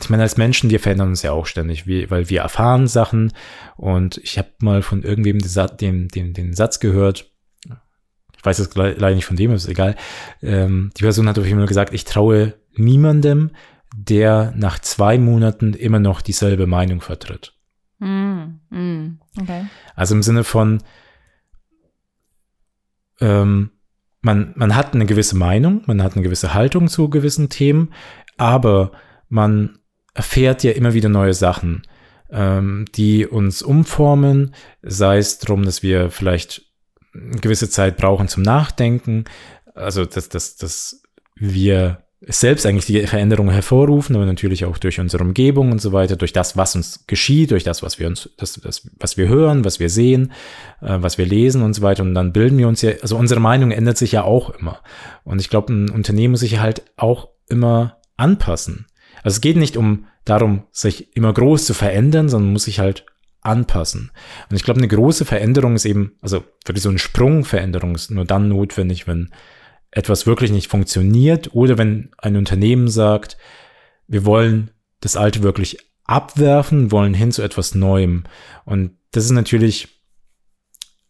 ich 0.02 0.10
meine, 0.10 0.24
als 0.24 0.38
Menschen, 0.38 0.70
wir 0.70 0.80
verändern 0.80 1.10
uns 1.10 1.22
ja 1.22 1.32
auch 1.32 1.46
ständig, 1.46 1.88
weil 1.88 2.30
wir 2.30 2.42
erfahren 2.42 2.88
Sachen. 2.88 3.34
Und 3.78 4.18
ich 4.18 4.38
habe 4.38 4.50
mal 4.60 4.82
von 4.82 5.04
irgendwem 5.04 5.40
den, 5.80 6.08
den, 6.08 6.34
den 6.34 6.54
Satz 6.54 6.80
gehört, 6.80 7.32
ich 8.42 8.46
weiß 8.46 8.58
es 8.58 8.74
leider 8.74 9.14
nicht 9.14 9.26
von 9.26 9.38
dem, 9.38 9.52
ist 9.52 9.68
egal. 9.68 9.96
Ähm, 10.42 10.90
die 10.98 11.04
Person 11.04 11.30
hat 11.30 11.38
auf 11.38 11.46
jeden 11.46 11.60
Fall 11.60 11.68
gesagt, 11.68 11.94
ich 11.94 12.06
traue 12.06 12.56
niemandem, 12.74 13.52
der 13.96 14.52
nach 14.56 14.80
zwei 14.80 15.20
Monaten 15.20 15.74
immer 15.74 16.00
noch 16.00 16.22
dieselbe 16.22 16.66
Meinung 16.66 17.02
vertritt. 17.02 17.54
Mm, 18.00 18.60
mm, 18.72 19.20
okay. 19.40 19.66
Also 19.96 20.16
im 20.16 20.24
Sinne 20.24 20.44
von, 20.44 20.82
ähm, 23.22 23.72
man, 24.22 24.54
man 24.56 24.76
hat 24.76 24.94
eine 24.94 25.06
gewisse 25.06 25.38
Meinung, 25.38 25.84
man 25.86 26.04
hat 26.04 26.14
eine 26.14 26.24
gewisse 26.24 26.54
Haltung 26.54 26.88
zu 26.88 27.10
gewissen 27.10 27.50
Themen, 27.50 27.94
aber 28.38 28.92
man 29.30 29.80
erfährt 30.14 30.64
ja 30.64 30.72
immer 30.72 30.94
wieder 30.94 31.10
neue 31.10 31.34
Sachen, 31.34 31.84
ähm, 32.32 32.86
die 32.96 33.26
uns 33.26 33.62
umformen, 33.62 34.54
sei 34.82 35.18
es 35.18 35.40
darum, 35.40 35.64
dass 35.64 35.84
wir 35.84 36.10
vielleicht 36.12 36.64
eine 37.14 37.40
gewisse 37.40 37.70
Zeit 37.70 37.98
brauchen 37.98 38.28
zum 38.28 38.44
Nachdenken, 38.44 39.26
also 39.74 40.06
dass, 40.06 40.30
dass, 40.30 40.56
dass 40.56 41.04
wir 41.36 42.04
selbst 42.28 42.68
eigentlich 42.68 42.86
die 42.86 43.08
Veränderung 43.08 43.50
hervorrufen, 43.50 44.16
aber 44.16 44.26
natürlich 44.26 44.66
auch 44.66 44.78
durch 44.78 45.00
unsere 45.00 45.24
Umgebung 45.24 45.72
und 45.72 45.82
so 45.82 45.92
weiter, 45.92 46.16
durch 46.16 46.34
das, 46.34 46.56
was 46.56 46.76
uns 46.76 47.08
geschieht, 47.08 47.50
durch 47.50 47.64
das, 47.64 47.82
was 47.82 47.98
wir 47.98 48.08
uns, 48.08 48.30
das, 48.38 48.54
das 48.62 48.88
was 49.00 49.18
wir 49.18 49.28
hören, 49.28 49.66
was 49.66 49.80
wir 49.80 49.90
sehen, 49.90 50.32
äh, 50.82 50.98
was 51.00 51.18
wir 51.18 51.26
lesen 51.26 51.64
und 51.64 51.74
so 51.74 51.82
weiter. 51.82 52.04
Und 52.04 52.14
dann 52.14 52.32
bilden 52.32 52.60
wir 52.60 52.68
uns 52.68 52.84
ja, 52.84 52.92
also 53.02 53.18
unsere 53.18 53.40
Meinung 53.40 53.72
ändert 53.72 53.98
sich 53.98 54.12
ja 54.12 54.24
auch 54.24 54.52
immer. 54.52 54.82
Und 55.24 55.42
ich 55.42 55.50
glaube, 55.50 55.74
ein 55.74 55.90
Unternehmen 55.90 56.32
muss 56.32 56.42
sich 56.42 56.60
halt 56.60 56.84
auch 56.96 57.30
immer 57.50 57.98
anpassen. 58.18 58.86
Also 59.24 59.38
es 59.38 59.42
geht 59.42 59.58
nicht 59.58 59.76
um 59.76 60.06
darum, 60.24 60.64
sich 60.72 61.16
immer 61.16 61.34
groß 61.34 61.66
zu 61.66 61.74
verändern, 61.74 62.30
sondern 62.30 62.54
muss 62.54 62.66
sich 62.66 62.80
halt 62.80 63.06
anpassen. 63.42 64.12
Und 64.50 64.56
ich 64.56 64.64
glaube, 64.64 64.80
eine 64.80 64.88
große 64.88 65.26
Veränderung 65.26 65.76
ist 65.76 65.86
eben, 65.86 66.14
also 66.22 66.44
wirklich 66.66 66.84
so 66.84 66.90
eine 66.90 67.00
Sprungveränderung 67.00 67.96
ist 67.96 68.12
nur 68.12 68.26
dann 68.26 68.48
notwendig, 68.48 69.08
wenn 69.08 69.32
etwas 69.92 70.26
wirklich 70.26 70.52
nicht 70.52 70.70
funktioniert 70.70 71.54
oder 71.54 71.78
wenn 71.78 72.12
ein 72.18 72.38
Unternehmen 72.38 72.88
sagt, 72.88 73.38
wir 74.08 74.26
wollen 74.26 74.72
das 75.02 75.16
Alte 75.16 75.44
wirklich 75.44 75.78
abwerfen, 76.06 76.92
wollen 76.92 77.14
hin 77.14 77.32
zu 77.32 77.42
etwas 77.42 77.76
Neuem. 77.76 78.24
Und 78.66 78.98
das 79.12 79.26
ist 79.26 79.32
natürlich 79.32 80.02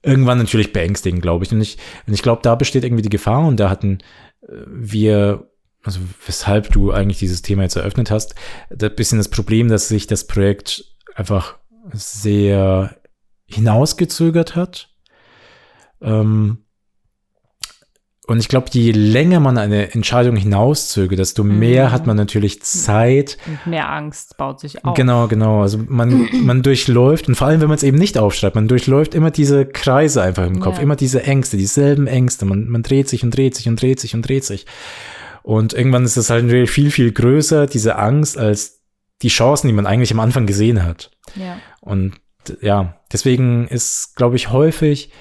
irgendwann 0.03 0.39
natürlich 0.39 0.73
beängstigend, 0.73 1.21
glaube 1.21 1.45
ich. 1.45 1.51
Und 1.51 1.61
ich, 1.61 1.77
und 2.07 2.13
ich 2.13 2.21
glaube, 2.21 2.41
da 2.41 2.55
besteht 2.55 2.84
irgendwie 2.84 3.03
die 3.03 3.09
Gefahr 3.09 3.45
und 3.45 3.59
da 3.59 3.69
hatten 3.69 3.99
äh, 4.41 4.53
wir, 4.67 5.51
also 5.84 5.99
weshalb 6.25 6.71
du 6.71 6.91
eigentlich 6.91 7.19
dieses 7.19 7.41
Thema 7.41 7.63
jetzt 7.63 7.75
eröffnet 7.75 8.09
hast, 8.11 8.36
ein 8.69 8.95
bisschen 8.95 9.17
das 9.17 9.29
Problem, 9.29 9.67
dass 9.67 9.88
sich 9.88 10.07
das 10.07 10.25
Projekt 10.25 10.86
einfach 11.15 11.57
sehr 11.93 12.95
hinausgezögert 13.45 14.55
hat. 14.55 14.89
Ähm, 16.01 16.65
und 18.32 18.39
ich 18.39 18.47
glaube, 18.47 18.67
je 18.71 18.91
länger 18.91 19.41
man 19.41 19.57
eine 19.57 19.91
Entscheidung 19.91 20.38
hinauszöge, 20.38 21.17
desto 21.17 21.43
mehr 21.43 21.88
mhm. 21.88 21.91
hat 21.91 22.07
man 22.07 22.15
natürlich 22.15 22.61
Zeit. 22.63 23.38
Und 23.45 23.67
mehr 23.67 23.91
Angst 23.91 24.38
baut 24.38 24.61
sich 24.61 24.86
auf. 24.86 24.95
Genau, 24.95 25.27
genau. 25.27 25.61
Also 25.61 25.79
man, 25.86 26.29
man 26.32 26.63
durchläuft, 26.63 27.27
und 27.27 27.36
vor 27.36 27.47
allem, 27.47 27.59
wenn 27.59 27.67
man 27.67 27.75
es 27.75 27.84
eben 27.84 27.97
nicht 27.97 28.17
aufschreibt, 28.17 28.55
man 28.55 28.69
durchläuft 28.69 29.15
immer 29.15 29.32
diese 29.32 29.65
Kreise 29.65 30.21
einfach 30.21 30.47
im 30.47 30.61
Kopf, 30.61 30.77
ja. 30.77 30.82
immer 30.82 30.95
diese 30.95 31.23
Ängste, 31.23 31.57
dieselben 31.57 32.07
Ängste. 32.07 32.45
Man, 32.45 32.69
man 32.69 32.84
dreht 32.84 33.09
sich 33.09 33.23
und 33.23 33.36
dreht 33.36 33.55
sich 33.55 33.67
und 33.67 33.82
dreht 33.82 33.99
sich 33.99 34.15
und 34.15 34.25
dreht 34.25 34.45
sich. 34.45 34.65
Und 35.43 35.73
irgendwann 35.73 36.05
ist 36.05 36.15
es 36.15 36.29
halt 36.29 36.45
natürlich 36.45 36.71
viel, 36.71 36.89
viel 36.89 37.11
größer, 37.11 37.67
diese 37.67 37.97
Angst, 37.97 38.38
als 38.38 38.79
die 39.21 39.27
Chancen, 39.27 39.67
die 39.67 39.73
man 39.73 39.86
eigentlich 39.86 40.13
am 40.13 40.21
Anfang 40.21 40.45
gesehen 40.45 40.86
hat. 40.86 41.11
Ja. 41.36 41.57
Und 41.82 42.13
ja, 42.61 42.95
deswegen 43.11 43.67
ist, 43.67 44.15
glaube 44.15 44.38
ich, 44.38 44.51
häufig 44.51 45.11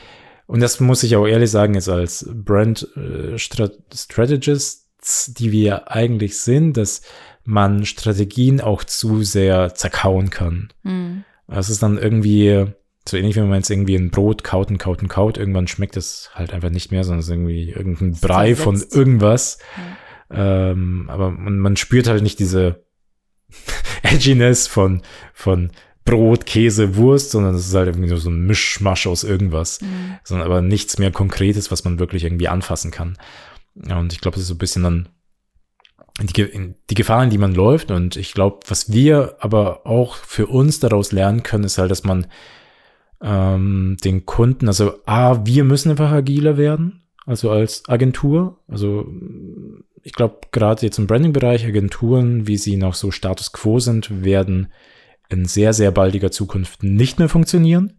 und 0.50 0.58
das 0.58 0.80
muss 0.80 1.04
ich 1.04 1.14
auch 1.14 1.28
ehrlich 1.28 1.52
sagen, 1.52 1.74
jetzt 1.74 1.88
als 1.88 2.28
Brand 2.28 2.88
äh, 2.96 3.38
Strategists, 3.38 5.32
die 5.32 5.52
wir 5.52 5.92
eigentlich 5.92 6.40
sind, 6.40 6.76
dass 6.76 7.02
man 7.44 7.86
Strategien 7.86 8.60
auch 8.60 8.82
zu 8.82 9.22
sehr 9.22 9.76
zerkauen 9.76 10.30
kann. 10.30 10.72
Mhm. 10.82 11.22
Das 11.46 11.70
ist 11.70 11.84
dann 11.84 11.98
irgendwie 11.98 12.66
so 13.08 13.16
ähnlich, 13.16 13.36
wie 13.36 13.42
man 13.42 13.54
jetzt 13.54 13.70
irgendwie 13.70 13.94
ein 13.94 14.10
Brot 14.10 14.42
kaut 14.42 14.70
und 14.70 14.78
kaut 14.78 15.02
und 15.02 15.06
kaut, 15.06 15.38
irgendwann 15.38 15.68
schmeckt 15.68 15.96
es 15.96 16.30
halt 16.34 16.52
einfach 16.52 16.70
nicht 16.70 16.90
mehr, 16.90 17.04
sondern 17.04 17.20
es 17.20 17.26
ist 17.26 17.32
irgendwie 17.32 17.70
irgendein 17.70 18.18
Brei 18.20 18.56
von 18.56 18.82
irgendwas. 18.90 19.58
Ja. 20.32 20.72
Ähm, 20.72 21.08
aber 21.10 21.30
man, 21.30 21.60
man 21.60 21.76
spürt 21.76 22.08
halt 22.08 22.24
nicht 22.24 22.40
diese 22.40 22.84
Edginess 24.02 24.66
von, 24.66 25.02
von 25.32 25.70
Brot, 26.04 26.46
Käse, 26.46 26.96
Wurst, 26.96 27.30
sondern 27.30 27.54
es 27.54 27.68
ist 27.68 27.74
halt 27.74 27.88
irgendwie 27.88 28.16
so 28.16 28.30
ein 28.30 28.46
Mischmasch 28.46 29.06
aus 29.06 29.22
irgendwas, 29.22 29.80
mhm. 29.80 30.16
sondern 30.24 30.46
aber 30.46 30.62
nichts 30.62 30.98
mehr 30.98 31.10
Konkretes, 31.10 31.70
was 31.70 31.84
man 31.84 31.98
wirklich 31.98 32.24
irgendwie 32.24 32.48
anfassen 32.48 32.90
kann. 32.90 33.16
Und 33.74 34.12
ich 34.12 34.20
glaube, 34.20 34.34
das 34.34 34.42
ist 34.42 34.48
so 34.48 34.54
ein 34.54 34.58
bisschen 34.58 34.82
dann 34.82 35.08
die, 36.22 36.74
die 36.90 36.94
Gefahren, 36.94 37.30
die 37.30 37.38
man 37.38 37.54
läuft. 37.54 37.90
Und 37.90 38.16
ich 38.16 38.32
glaube, 38.32 38.60
was 38.68 38.92
wir 38.92 39.36
aber 39.40 39.86
auch 39.86 40.16
für 40.16 40.46
uns 40.46 40.80
daraus 40.80 41.12
lernen 41.12 41.42
können, 41.42 41.64
ist 41.64 41.78
halt, 41.78 41.90
dass 41.90 42.04
man 42.04 42.26
ähm, 43.22 43.96
den 44.02 44.26
Kunden, 44.26 44.68
also 44.68 44.94
A, 45.06 45.44
wir 45.44 45.64
müssen 45.64 45.90
einfach 45.90 46.10
agiler 46.10 46.56
werden, 46.56 47.02
also 47.26 47.50
als 47.50 47.88
Agentur. 47.88 48.58
Also 48.68 49.06
ich 50.02 50.12
glaube, 50.12 50.38
gerade 50.52 50.84
jetzt 50.84 50.98
im 50.98 51.06
Branding-Bereich, 51.06 51.66
Agenturen, 51.66 52.46
wie 52.46 52.56
sie 52.56 52.76
noch 52.76 52.94
so 52.94 53.10
Status 53.10 53.52
quo 53.52 53.78
sind, 53.78 54.24
werden 54.24 54.72
in 55.30 55.44
sehr, 55.44 55.72
sehr 55.72 55.90
baldiger 55.90 56.30
Zukunft 56.30 56.82
nicht 56.82 57.18
mehr 57.18 57.28
funktionieren, 57.28 57.94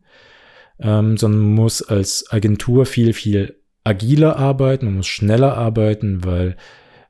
ähm, 0.80 1.18
sondern 1.18 1.42
muss 1.42 1.82
als 1.82 2.26
Agentur 2.30 2.86
viel, 2.86 3.14
viel 3.14 3.58
agiler 3.84 4.38
arbeiten, 4.38 4.86
man 4.86 4.98
muss 4.98 5.08
schneller 5.08 5.58
arbeiten, 5.58 6.24
weil 6.24 6.56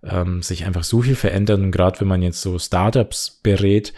ähm, 0.04 0.42
sich 0.42 0.66
einfach 0.66 0.84
so 0.84 1.02
viel 1.02 1.16
verändert. 1.16 1.60
Und 1.60 1.72
gerade 1.72 2.00
wenn 2.00 2.08
man 2.08 2.22
jetzt 2.22 2.42
so 2.42 2.58
Startups 2.58 3.42
berät, 3.44 3.94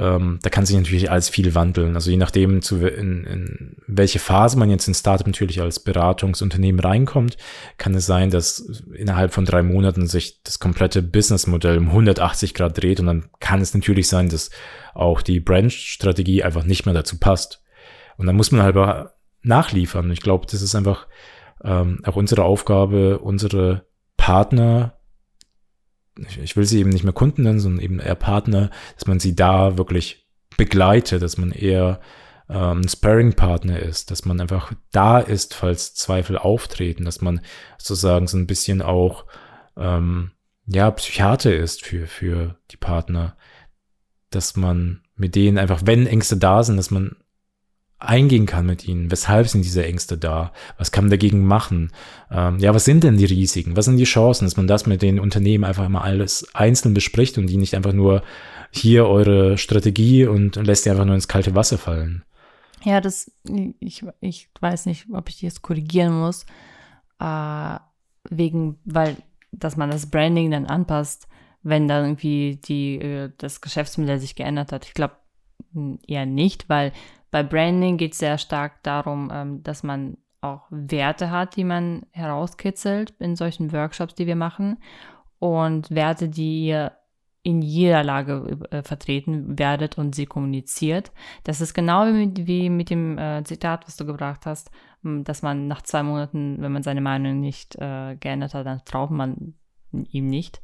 ähm, 0.00 0.38
da 0.40 0.48
kann 0.48 0.64
sich 0.64 0.74
natürlich 0.74 1.10
alles 1.10 1.28
viel 1.28 1.54
wandeln. 1.54 1.94
Also 1.94 2.10
je 2.10 2.16
nachdem, 2.16 2.62
zu, 2.62 2.78
in, 2.86 3.24
in 3.24 3.76
welche 3.86 4.18
Phase 4.18 4.58
man 4.58 4.70
jetzt 4.70 4.88
in 4.88 4.94
Startup 4.94 5.26
natürlich 5.26 5.60
als 5.60 5.80
Beratungsunternehmen 5.80 6.80
reinkommt, 6.80 7.36
kann 7.76 7.94
es 7.94 8.06
sein, 8.06 8.30
dass 8.30 8.82
innerhalb 8.94 9.34
von 9.34 9.44
drei 9.44 9.62
Monaten 9.62 10.06
sich 10.06 10.42
das 10.42 10.58
komplette 10.58 11.02
Businessmodell 11.02 11.76
um 11.76 11.88
180 11.88 12.54
Grad 12.54 12.80
dreht 12.82 12.98
und 12.98 13.06
dann 13.06 13.28
kann 13.40 13.60
es 13.60 13.74
natürlich 13.74 14.08
sein, 14.08 14.30
dass 14.30 14.48
auch 14.94 15.20
die 15.20 15.38
Branch-Strategie 15.38 16.42
einfach 16.42 16.64
nicht 16.64 16.86
mehr 16.86 16.94
dazu 16.94 17.18
passt. 17.18 17.62
Und 18.16 18.26
dann 18.26 18.36
muss 18.36 18.52
man 18.52 18.62
halt 18.62 19.10
nachliefern. 19.42 20.10
Ich 20.10 20.20
glaube, 20.20 20.46
das 20.50 20.62
ist 20.62 20.74
einfach 20.74 21.08
ähm, 21.62 22.00
auch 22.04 22.16
unsere 22.16 22.44
Aufgabe, 22.44 23.18
unsere 23.18 23.84
Partner 24.16 24.99
ich 26.42 26.56
will 26.56 26.64
sie 26.64 26.80
eben 26.80 26.90
nicht 26.90 27.04
mehr 27.04 27.12
Kunden 27.12 27.42
nennen, 27.42 27.60
sondern 27.60 27.82
eben 27.82 28.00
eher 28.00 28.14
Partner, 28.14 28.70
dass 28.94 29.06
man 29.06 29.20
sie 29.20 29.34
da 29.34 29.78
wirklich 29.78 30.26
begleitet, 30.56 31.22
dass 31.22 31.38
man 31.38 31.52
eher 31.52 32.00
ähm, 32.48 32.86
Sparring-Partner 32.86 33.78
ist, 33.78 34.10
dass 34.10 34.24
man 34.24 34.40
einfach 34.40 34.72
da 34.92 35.18
ist, 35.18 35.54
falls 35.54 35.94
Zweifel 35.94 36.36
auftreten, 36.36 37.04
dass 37.04 37.20
man 37.20 37.40
sozusagen 37.78 38.26
so 38.26 38.36
ein 38.36 38.46
bisschen 38.46 38.82
auch 38.82 39.24
ähm, 39.76 40.32
ja 40.66 40.90
Psychiater 40.90 41.54
ist 41.54 41.84
für 41.84 42.06
für 42.06 42.56
die 42.70 42.76
Partner, 42.76 43.36
dass 44.30 44.56
man 44.56 45.02
mit 45.16 45.34
denen 45.34 45.58
einfach, 45.58 45.82
wenn 45.84 46.06
Ängste 46.06 46.36
da 46.36 46.62
sind, 46.62 46.76
dass 46.76 46.90
man 46.90 47.16
eingehen 48.00 48.46
kann 48.46 48.66
mit 48.66 48.88
ihnen. 48.88 49.10
Weshalb 49.10 49.48
sind 49.48 49.64
diese 49.64 49.84
Ängste 49.84 50.16
da? 50.16 50.52
Was 50.78 50.90
kann 50.90 51.04
man 51.04 51.10
dagegen 51.10 51.44
machen? 51.44 51.92
Ähm, 52.30 52.58
ja, 52.58 52.74
was 52.74 52.84
sind 52.84 53.04
denn 53.04 53.18
die 53.18 53.26
Risiken? 53.26 53.76
Was 53.76 53.84
sind 53.84 53.98
die 53.98 54.04
Chancen, 54.04 54.46
dass 54.46 54.56
man 54.56 54.66
das 54.66 54.86
mit 54.86 55.02
den 55.02 55.20
Unternehmen 55.20 55.64
einfach 55.64 55.88
mal 55.88 56.00
alles 56.00 56.48
einzeln 56.54 56.94
bespricht 56.94 57.36
und 57.38 57.46
die 57.46 57.58
nicht 57.58 57.74
einfach 57.74 57.92
nur 57.92 58.22
hier 58.70 59.06
eure 59.06 59.58
Strategie 59.58 60.26
und, 60.26 60.56
lässt 60.56 60.86
die 60.86 60.90
einfach 60.90 61.04
nur 61.04 61.14
ins 61.14 61.28
kalte 61.28 61.54
Wasser 61.54 61.78
fallen? 61.78 62.24
Ja, 62.82 63.00
das, 63.00 63.30
ich, 63.80 64.04
ich 64.20 64.48
weiß 64.58 64.86
nicht, 64.86 65.06
ob 65.12 65.28
ich 65.28 65.40
das 65.40 65.60
korrigieren 65.60 66.18
muss, 66.18 66.46
äh, 67.18 67.76
wegen, 68.30 68.78
weil, 68.86 69.16
dass 69.52 69.76
man 69.76 69.90
das 69.90 70.10
Branding 70.10 70.50
dann 70.50 70.66
anpasst, 70.66 71.28
wenn 71.62 71.88
dann 71.88 72.04
irgendwie 72.04 72.58
die, 72.64 72.96
äh, 72.96 73.30
das 73.36 73.60
Geschäftsmodell 73.60 74.18
sich 74.18 74.34
geändert 74.34 74.72
hat. 74.72 74.86
Ich 74.86 74.94
glaube 74.94 75.16
eher 76.06 76.26
nicht, 76.26 76.68
weil 76.68 76.92
bei 77.30 77.42
Branding 77.42 77.96
geht 77.96 78.12
es 78.12 78.18
sehr 78.18 78.38
stark 78.38 78.82
darum, 78.82 79.30
ähm, 79.32 79.62
dass 79.62 79.82
man 79.82 80.16
auch 80.40 80.66
Werte 80.70 81.30
hat, 81.30 81.56
die 81.56 81.64
man 81.64 82.06
herauskitzelt 82.12 83.12
in 83.18 83.36
solchen 83.36 83.72
Workshops, 83.72 84.14
die 84.14 84.26
wir 84.26 84.36
machen. 84.36 84.78
Und 85.38 85.90
Werte, 85.90 86.28
die 86.28 86.66
ihr 86.66 86.92
in 87.42 87.62
jeder 87.62 88.04
Lage 88.04 88.58
äh, 88.70 88.82
vertreten 88.82 89.58
werdet 89.58 89.96
und 89.96 90.14
sie 90.14 90.26
kommuniziert. 90.26 91.10
Das 91.44 91.60
ist 91.60 91.72
genau 91.72 92.06
wie 92.06 92.12
mit, 92.12 92.46
wie 92.46 92.68
mit 92.68 92.90
dem 92.90 93.16
äh, 93.16 93.42
Zitat, 93.44 93.86
was 93.86 93.96
du 93.96 94.04
gebracht 94.04 94.44
hast, 94.44 94.70
dass 95.02 95.40
man 95.40 95.66
nach 95.66 95.80
zwei 95.82 96.02
Monaten, 96.02 96.60
wenn 96.60 96.72
man 96.72 96.82
seine 96.82 97.00
Meinung 97.00 97.40
nicht 97.40 97.76
äh, 97.76 98.16
geändert 98.16 98.52
hat, 98.52 98.66
dann 98.66 98.84
traut 98.84 99.10
man 99.10 99.54
ihm 99.92 100.26
nicht. 100.26 100.60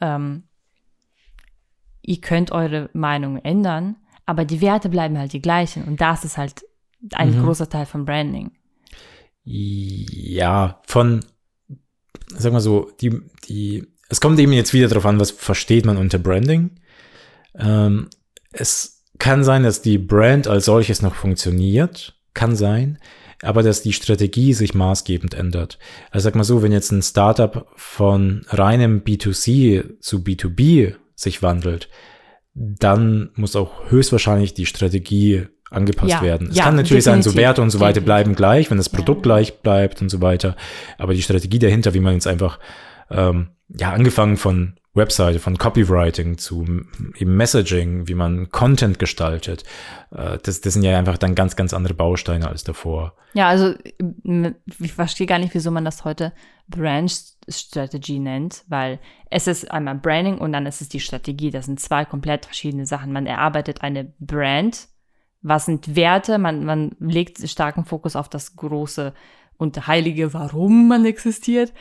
Ähm, 0.00 0.44
ihr 2.00 2.20
könnt 2.22 2.50
eure 2.50 2.88
Meinung 2.94 3.36
ändern, 3.36 3.96
aber 4.26 4.44
die 4.44 4.60
Werte 4.60 4.88
bleiben 4.88 5.18
halt 5.18 5.32
die 5.32 5.40
gleichen 5.40 5.84
und 5.84 6.00
das 6.00 6.24
ist 6.24 6.36
halt 6.36 6.64
ein 7.14 7.36
mhm. 7.36 7.44
großer 7.44 7.68
Teil 7.68 7.86
von 7.86 8.04
Branding. 8.04 8.50
Ja, 9.44 10.82
von, 10.86 11.24
sag 12.28 12.52
mal 12.52 12.60
so, 12.60 12.90
die, 13.00 13.20
die, 13.48 13.86
es 14.08 14.20
kommt 14.20 14.40
eben 14.40 14.52
jetzt 14.52 14.72
wieder 14.72 14.88
darauf 14.88 15.06
an, 15.06 15.20
was 15.20 15.30
versteht 15.30 15.86
man 15.86 15.96
unter 15.96 16.18
Branding. 16.18 16.80
Ähm, 17.54 18.08
es 18.50 19.04
kann 19.18 19.44
sein, 19.44 19.62
dass 19.62 19.82
die 19.82 19.98
Brand 19.98 20.48
als 20.48 20.64
solches 20.64 21.00
noch 21.00 21.14
funktioniert, 21.14 22.18
kann 22.34 22.56
sein, 22.56 22.98
aber 23.42 23.62
dass 23.62 23.82
die 23.82 23.92
Strategie 23.92 24.52
sich 24.52 24.74
maßgebend 24.74 25.34
ändert. 25.34 25.78
Also 26.10 26.24
sag 26.24 26.34
mal 26.34 26.44
so, 26.44 26.62
wenn 26.62 26.72
jetzt 26.72 26.90
ein 26.90 27.02
Startup 27.02 27.66
von 27.76 28.44
reinem 28.48 29.02
B2C 29.02 30.00
zu 30.00 30.18
B2B 30.18 30.96
sich 31.14 31.42
wandelt, 31.42 31.88
dann 32.56 33.30
muss 33.34 33.54
auch 33.54 33.90
höchstwahrscheinlich 33.90 34.54
die 34.54 34.66
Strategie 34.66 35.46
angepasst 35.70 36.10
ja, 36.10 36.22
werden. 36.22 36.48
Es 36.50 36.56
ja, 36.56 36.64
kann 36.64 36.76
natürlich 36.76 37.04
sein, 37.04 37.22
so 37.22 37.34
Werte 37.34 37.60
und 37.60 37.70
so 37.70 37.80
weiter 37.80 38.00
bleiben 38.00 38.34
gleich, 38.34 38.70
wenn 38.70 38.78
das 38.78 38.88
Produkt 38.88 39.26
ja. 39.26 39.34
gleich 39.34 39.58
bleibt 39.60 40.00
und 40.00 40.08
so 40.08 40.22
weiter. 40.22 40.56
Aber 40.96 41.12
die 41.12 41.22
Strategie 41.22 41.58
dahinter, 41.58 41.92
wie 41.92 42.00
man 42.00 42.14
jetzt 42.14 42.26
einfach, 42.26 42.58
ähm, 43.10 43.48
ja, 43.68 43.92
angefangen 43.92 44.36
von 44.36 44.74
Webseite, 44.94 45.38
von 45.38 45.58
Copywriting 45.58 46.38
zu 46.38 46.64
eben 47.16 47.36
Messaging, 47.36 48.08
wie 48.08 48.14
man 48.14 48.48
Content 48.50 48.98
gestaltet, 48.98 49.64
äh, 50.12 50.38
das, 50.42 50.62
das 50.62 50.72
sind 50.72 50.82
ja 50.82 50.98
einfach 50.98 51.18
dann 51.18 51.34
ganz, 51.34 51.56
ganz 51.56 51.74
andere 51.74 51.92
Bausteine 51.94 52.48
als 52.48 52.64
davor. 52.64 53.14
Ja, 53.34 53.48
also 53.48 53.74
ich 54.80 54.94
verstehe 54.94 55.26
gar 55.26 55.38
nicht, 55.38 55.52
wieso 55.52 55.70
man 55.70 55.84
das 55.84 56.04
heute 56.04 56.32
Brand 56.68 57.12
Strategy 57.48 58.18
nennt, 58.18 58.64
weil 58.68 58.98
es 59.30 59.46
ist 59.46 59.70
einmal 59.70 59.96
Branding 59.96 60.38
und 60.38 60.52
dann 60.52 60.66
ist 60.66 60.80
es 60.80 60.88
die 60.88 61.00
Strategie. 61.00 61.50
Das 61.50 61.66
sind 61.66 61.80
zwei 61.80 62.04
komplett 62.04 62.46
verschiedene 62.46 62.86
Sachen. 62.86 63.12
Man 63.12 63.26
erarbeitet 63.26 63.82
eine 63.82 64.12
Brand, 64.18 64.88
was 65.42 65.66
sind 65.66 65.94
Werte, 65.94 66.38
man, 66.38 66.64
man 66.64 66.96
legt 66.98 67.48
starken 67.48 67.84
Fokus 67.84 68.16
auf 68.16 68.28
das 68.28 68.56
große 68.56 69.14
und 69.58 69.86
heilige, 69.86 70.34
warum 70.34 70.88
man 70.88 71.04
existiert. 71.04 71.72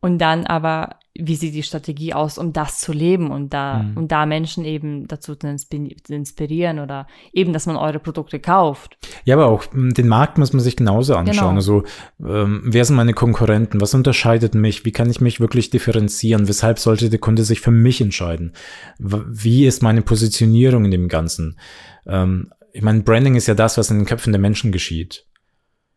Und 0.00 0.18
dann 0.18 0.46
aber, 0.46 1.00
wie 1.18 1.34
sieht 1.34 1.54
die 1.54 1.64
Strategie 1.64 2.14
aus, 2.14 2.38
um 2.38 2.52
das 2.52 2.78
zu 2.80 2.92
leben 2.92 3.30
und 3.30 3.52
da, 3.52 3.82
mhm. 3.82 3.96
und 3.96 4.12
da 4.12 4.24
Menschen 4.24 4.64
eben 4.64 5.08
dazu 5.08 5.34
zu 5.34 5.48
inspirieren 5.48 6.78
oder 6.78 7.08
eben, 7.32 7.52
dass 7.52 7.66
man 7.66 7.76
eure 7.76 7.98
Produkte 7.98 8.38
kauft. 8.38 8.96
Ja, 9.24 9.34
aber 9.34 9.46
auch 9.46 9.64
hm, 9.72 9.94
den 9.94 10.06
Markt 10.06 10.38
muss 10.38 10.52
man 10.52 10.60
sich 10.60 10.76
genauso 10.76 11.16
anschauen. 11.16 11.34
Genau. 11.34 11.56
Also, 11.56 11.82
ähm, 12.24 12.62
wer 12.64 12.84
sind 12.84 12.96
meine 12.96 13.14
Konkurrenten? 13.14 13.80
Was 13.80 13.94
unterscheidet 13.94 14.54
mich? 14.54 14.84
Wie 14.84 14.92
kann 14.92 15.10
ich 15.10 15.20
mich 15.20 15.40
wirklich 15.40 15.70
differenzieren? 15.70 16.46
Weshalb 16.46 16.78
sollte 16.78 17.10
der 17.10 17.18
Kunde 17.18 17.42
sich 17.42 17.60
für 17.60 17.72
mich 17.72 18.00
entscheiden? 18.00 18.52
Wie 18.98 19.66
ist 19.66 19.82
meine 19.82 20.02
Positionierung 20.02 20.84
in 20.84 20.92
dem 20.92 21.08
Ganzen? 21.08 21.58
Ähm, 22.06 22.52
ich 22.72 22.82
meine, 22.82 23.02
Branding 23.02 23.34
ist 23.34 23.48
ja 23.48 23.54
das, 23.54 23.76
was 23.76 23.90
in 23.90 23.98
den 23.98 24.06
Köpfen 24.06 24.32
der 24.32 24.40
Menschen 24.40 24.70
geschieht. 24.70 25.26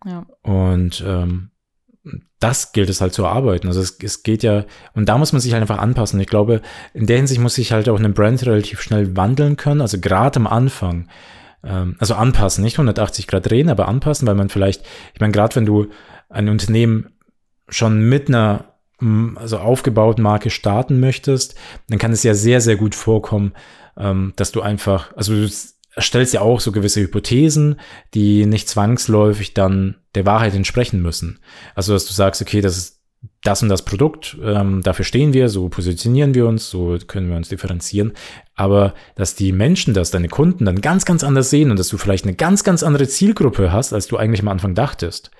Ja. 0.04 0.26
Und 0.42 1.04
ähm, 1.06 1.51
das 2.40 2.72
gilt 2.72 2.90
es 2.90 3.02
halt 3.02 3.14
zu 3.14 3.24
erarbeiten. 3.24 3.68
Also 3.68 3.82
es, 3.82 3.98
es 4.02 4.24
geht 4.24 4.44
ja, 4.44 4.66
und 4.94 5.08
da 5.08 5.18
muss 5.18 5.34
man 5.34 5.42
sich 5.42 5.54
halt 5.54 5.62
einfach 5.62 5.78
anpassen. 5.78 6.20
Ich 6.20 6.28
glaube, 6.28 6.62
in 6.94 7.06
der 7.06 7.18
Hinsicht 7.18 7.40
muss 7.40 7.56
sich 7.56 7.72
halt 7.72 7.88
auch 7.90 8.00
eine 8.00 8.10
Brand 8.10 8.46
relativ 8.46 8.82
schnell 8.82 9.16
wandeln 9.16 9.58
können. 9.58 9.82
Also 9.82 10.00
gerade 10.00 10.38
am 10.38 10.48
Anfang. 10.48 11.08
Ähm, 11.64 11.96
also 12.00 12.16
anpassen, 12.16 12.64
nicht 12.64 12.76
180 12.76 13.28
Grad 13.28 13.50
drehen, 13.50 13.70
aber 13.70 13.88
anpassen, 13.88 14.28
weil 14.28 14.36
man 14.36 14.50
vielleicht, 14.50 14.84
ich 15.14 15.22
meine, 15.22 15.32
gerade 15.32 15.56
wenn 15.56 15.66
du 15.66 15.88
ein 16.30 16.50
Unternehmen 16.50 17.14
schon 17.70 18.08
mit 18.10 18.28
einer 18.28 18.66
also 19.36 19.58
aufgebauten 19.58 20.24
Marke 20.24 20.52
starten 20.52 21.00
möchtest, 21.00 21.56
dann 21.90 21.98
kann 21.98 22.12
es 22.12 22.22
ja 22.22 22.36
sehr, 22.36 22.62
sehr 22.62 22.76
gut 22.76 22.94
vorkommen, 22.94 23.54
ähm, 23.98 24.34
dass 24.36 24.52
du 24.52 24.62
einfach, 24.62 25.16
also 25.16 25.34
du 25.34 25.50
erstellst 25.96 26.34
ja 26.34 26.42
auch 26.42 26.60
so 26.60 26.72
gewisse 26.72 27.02
Hypothesen, 27.02 27.80
die 28.14 28.46
nicht 28.46 28.70
zwangsläufig 28.70 29.54
dann 29.54 29.96
der 30.16 30.26
Wahrheit 30.26 30.54
entsprechen 30.56 31.02
müssen. 31.02 31.40
Also, 31.76 31.94
dass 31.94 32.06
du 32.06 32.14
sagst, 32.14 32.42
okay, 32.42 32.62
das 32.62 32.78
ist 32.78 33.02
das 33.44 33.62
und 33.64 33.70
das 33.70 33.86
Produkt, 33.86 34.38
ähm, 34.44 34.82
dafür 34.82 35.06
stehen 35.06 35.34
wir, 35.34 35.50
so 35.50 35.70
positionieren 35.70 36.34
wir 36.36 36.48
uns, 36.48 36.70
so 36.70 36.98
können 37.08 37.30
wir 37.30 37.38
uns 37.38 37.50
differenzieren. 37.50 38.14
Aber 38.56 38.94
dass 39.16 39.36
die 39.36 39.52
Menschen 39.52 39.94
das, 39.94 40.12
deine 40.12 40.28
Kunden 40.28 40.66
dann 40.66 40.82
ganz, 40.82 41.06
ganz 41.06 41.24
anders 41.24 41.50
sehen 41.50 41.72
und 41.72 41.78
dass 41.78 41.88
du 41.88 41.98
vielleicht 41.98 42.26
eine 42.26 42.36
ganz, 42.36 42.64
ganz 42.64 42.84
andere 42.84 43.08
Zielgruppe 43.08 43.72
hast, 43.72 43.94
als 43.94 44.08
du 44.08 44.18
eigentlich 44.18 44.42
am 44.42 44.48
Anfang 44.48 44.76
dachtest. 44.76 45.32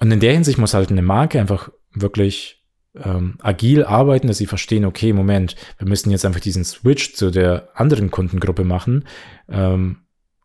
Und 0.00 0.10
in 0.10 0.20
der 0.20 0.32
Hinsicht 0.32 0.58
muss 0.58 0.74
halt 0.74 0.90
eine 0.90 1.02
Marke 1.02 1.40
einfach 1.40 1.70
wirklich 1.92 2.55
ähm, 3.02 3.34
agil 3.40 3.84
arbeiten, 3.84 4.28
dass 4.28 4.38
sie 4.38 4.46
verstehen, 4.46 4.84
okay, 4.84 5.12
Moment, 5.12 5.56
wir 5.78 5.88
müssen 5.88 6.10
jetzt 6.10 6.24
einfach 6.24 6.40
diesen 6.40 6.64
Switch 6.64 7.14
zu 7.14 7.30
der 7.30 7.68
anderen 7.74 8.10
Kundengruppe 8.10 8.64
machen. 8.64 9.04
Ähm, 9.48 9.98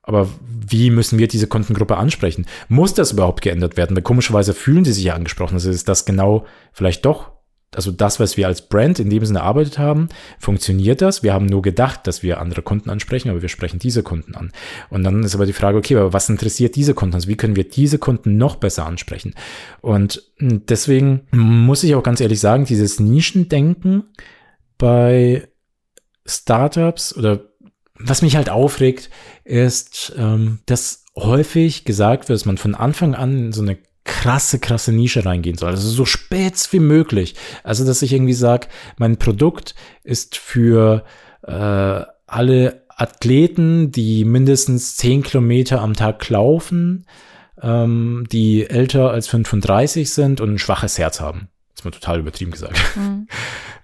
aber 0.03 0.27
wie 0.47 0.89
müssen 0.89 1.19
wir 1.19 1.27
diese 1.27 1.47
Kundengruppe 1.47 1.97
ansprechen? 1.97 2.47
Muss 2.69 2.93
das 2.93 3.11
überhaupt 3.11 3.41
geändert 3.41 3.77
werden? 3.77 3.95
Weil 3.95 4.03
komischerweise 4.03 4.53
fühlen 4.53 4.83
sie 4.83 4.93
sich 4.93 5.03
ja 5.03 5.13
angesprochen. 5.13 5.55
Also 5.55 5.69
ist 5.69 5.87
das 5.87 6.05
genau 6.05 6.45
vielleicht 6.73 7.05
doch 7.05 7.30
also 7.73 7.91
das, 7.91 8.19
was 8.19 8.35
wir 8.35 8.47
als 8.47 8.67
Brand 8.67 8.99
in 8.99 9.09
dem 9.09 9.25
Sinne 9.25 9.39
erarbeitet 9.39 9.79
haben, 9.79 10.09
funktioniert 10.39 11.01
das? 11.01 11.23
Wir 11.23 11.33
haben 11.33 11.45
nur 11.45 11.61
gedacht, 11.61 12.05
dass 12.05 12.21
wir 12.21 12.41
andere 12.41 12.61
Kunden 12.61 12.89
ansprechen, 12.89 13.29
aber 13.29 13.41
wir 13.41 13.49
sprechen 13.49 13.79
diese 13.79 14.03
Kunden 14.03 14.35
an. 14.35 14.51
Und 14.89 15.03
dann 15.03 15.23
ist 15.23 15.35
aber 15.35 15.45
die 15.45 15.53
Frage, 15.53 15.77
okay, 15.77 15.95
aber 15.95 16.11
was 16.11 16.29
interessiert 16.29 16.75
diese 16.75 16.93
Kunden? 16.93 17.15
Also 17.15 17.29
wie 17.29 17.37
können 17.37 17.55
wir 17.55 17.63
diese 17.63 17.97
Kunden 17.97 18.35
noch 18.35 18.57
besser 18.57 18.85
ansprechen? 18.85 19.35
Und 19.79 20.21
deswegen 20.39 21.21
muss 21.31 21.83
ich 21.83 21.95
auch 21.95 22.03
ganz 22.03 22.19
ehrlich 22.19 22.41
sagen, 22.41 22.65
dieses 22.65 22.99
Nischendenken 22.99 24.03
bei 24.77 25.47
Startups 26.25 27.15
oder 27.15 27.51
was 27.95 28.21
mich 28.21 28.35
halt 28.35 28.49
aufregt, 28.49 29.09
ist, 29.45 30.13
ähm, 30.17 30.59
dass 30.65 31.05
häufig 31.15 31.85
gesagt 31.85 32.27
wird, 32.27 32.37
dass 32.37 32.45
man 32.45 32.57
von 32.57 32.75
Anfang 32.75 33.15
an 33.15 33.37
in 33.37 33.51
so 33.53 33.61
eine 33.61 33.77
krasse, 34.03 34.59
krasse 34.59 34.91
Nische 34.91 35.25
reingehen 35.25 35.57
soll. 35.57 35.69
Also 35.69 35.87
so 35.89 36.05
spitz 36.05 36.73
wie 36.73 36.79
möglich. 36.79 37.35
Also, 37.63 37.85
dass 37.85 38.01
ich 38.01 38.13
irgendwie 38.13 38.33
sage, 38.33 38.67
mein 38.97 39.17
Produkt 39.17 39.75
ist 40.03 40.37
für 40.37 41.03
äh, 41.43 42.01
alle 42.27 42.85
Athleten, 42.89 43.91
die 43.91 44.25
mindestens 44.25 44.95
10 44.97 45.23
Kilometer 45.23 45.81
am 45.81 45.93
Tag 45.93 46.27
laufen, 46.29 47.05
ähm, 47.61 48.25
die 48.31 48.69
älter 48.69 49.11
als 49.11 49.27
35 49.27 50.11
sind 50.11 50.41
und 50.41 50.53
ein 50.53 50.59
schwaches 50.59 50.97
Herz 50.97 51.19
haben. 51.19 51.49
Das 51.69 51.81
ist 51.81 51.85
mal 51.85 51.91
total 51.91 52.19
übertrieben 52.19 52.51
gesagt. 52.51 52.79
Mhm. 52.95 53.27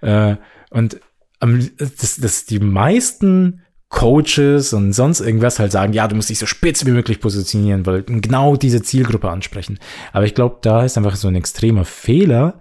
äh, 0.00 0.36
und 0.70 1.00
das, 1.40 2.16
das 2.16 2.44
die 2.46 2.58
meisten 2.58 3.62
Coaches 3.90 4.74
und 4.74 4.92
sonst 4.92 5.20
irgendwas 5.20 5.58
halt 5.58 5.72
sagen, 5.72 5.94
ja, 5.94 6.06
du 6.06 6.14
musst 6.14 6.28
dich 6.28 6.38
so 6.38 6.46
spitz 6.46 6.84
wie 6.84 6.90
möglich 6.90 7.20
positionieren, 7.20 7.86
weil 7.86 8.02
genau 8.02 8.56
diese 8.56 8.82
Zielgruppe 8.82 9.30
ansprechen. 9.30 9.78
Aber 10.12 10.26
ich 10.26 10.34
glaube, 10.34 10.58
da 10.60 10.84
ist 10.84 10.98
einfach 10.98 11.16
so 11.16 11.28
ein 11.28 11.34
extremer 11.34 11.86
Fehler, 11.86 12.60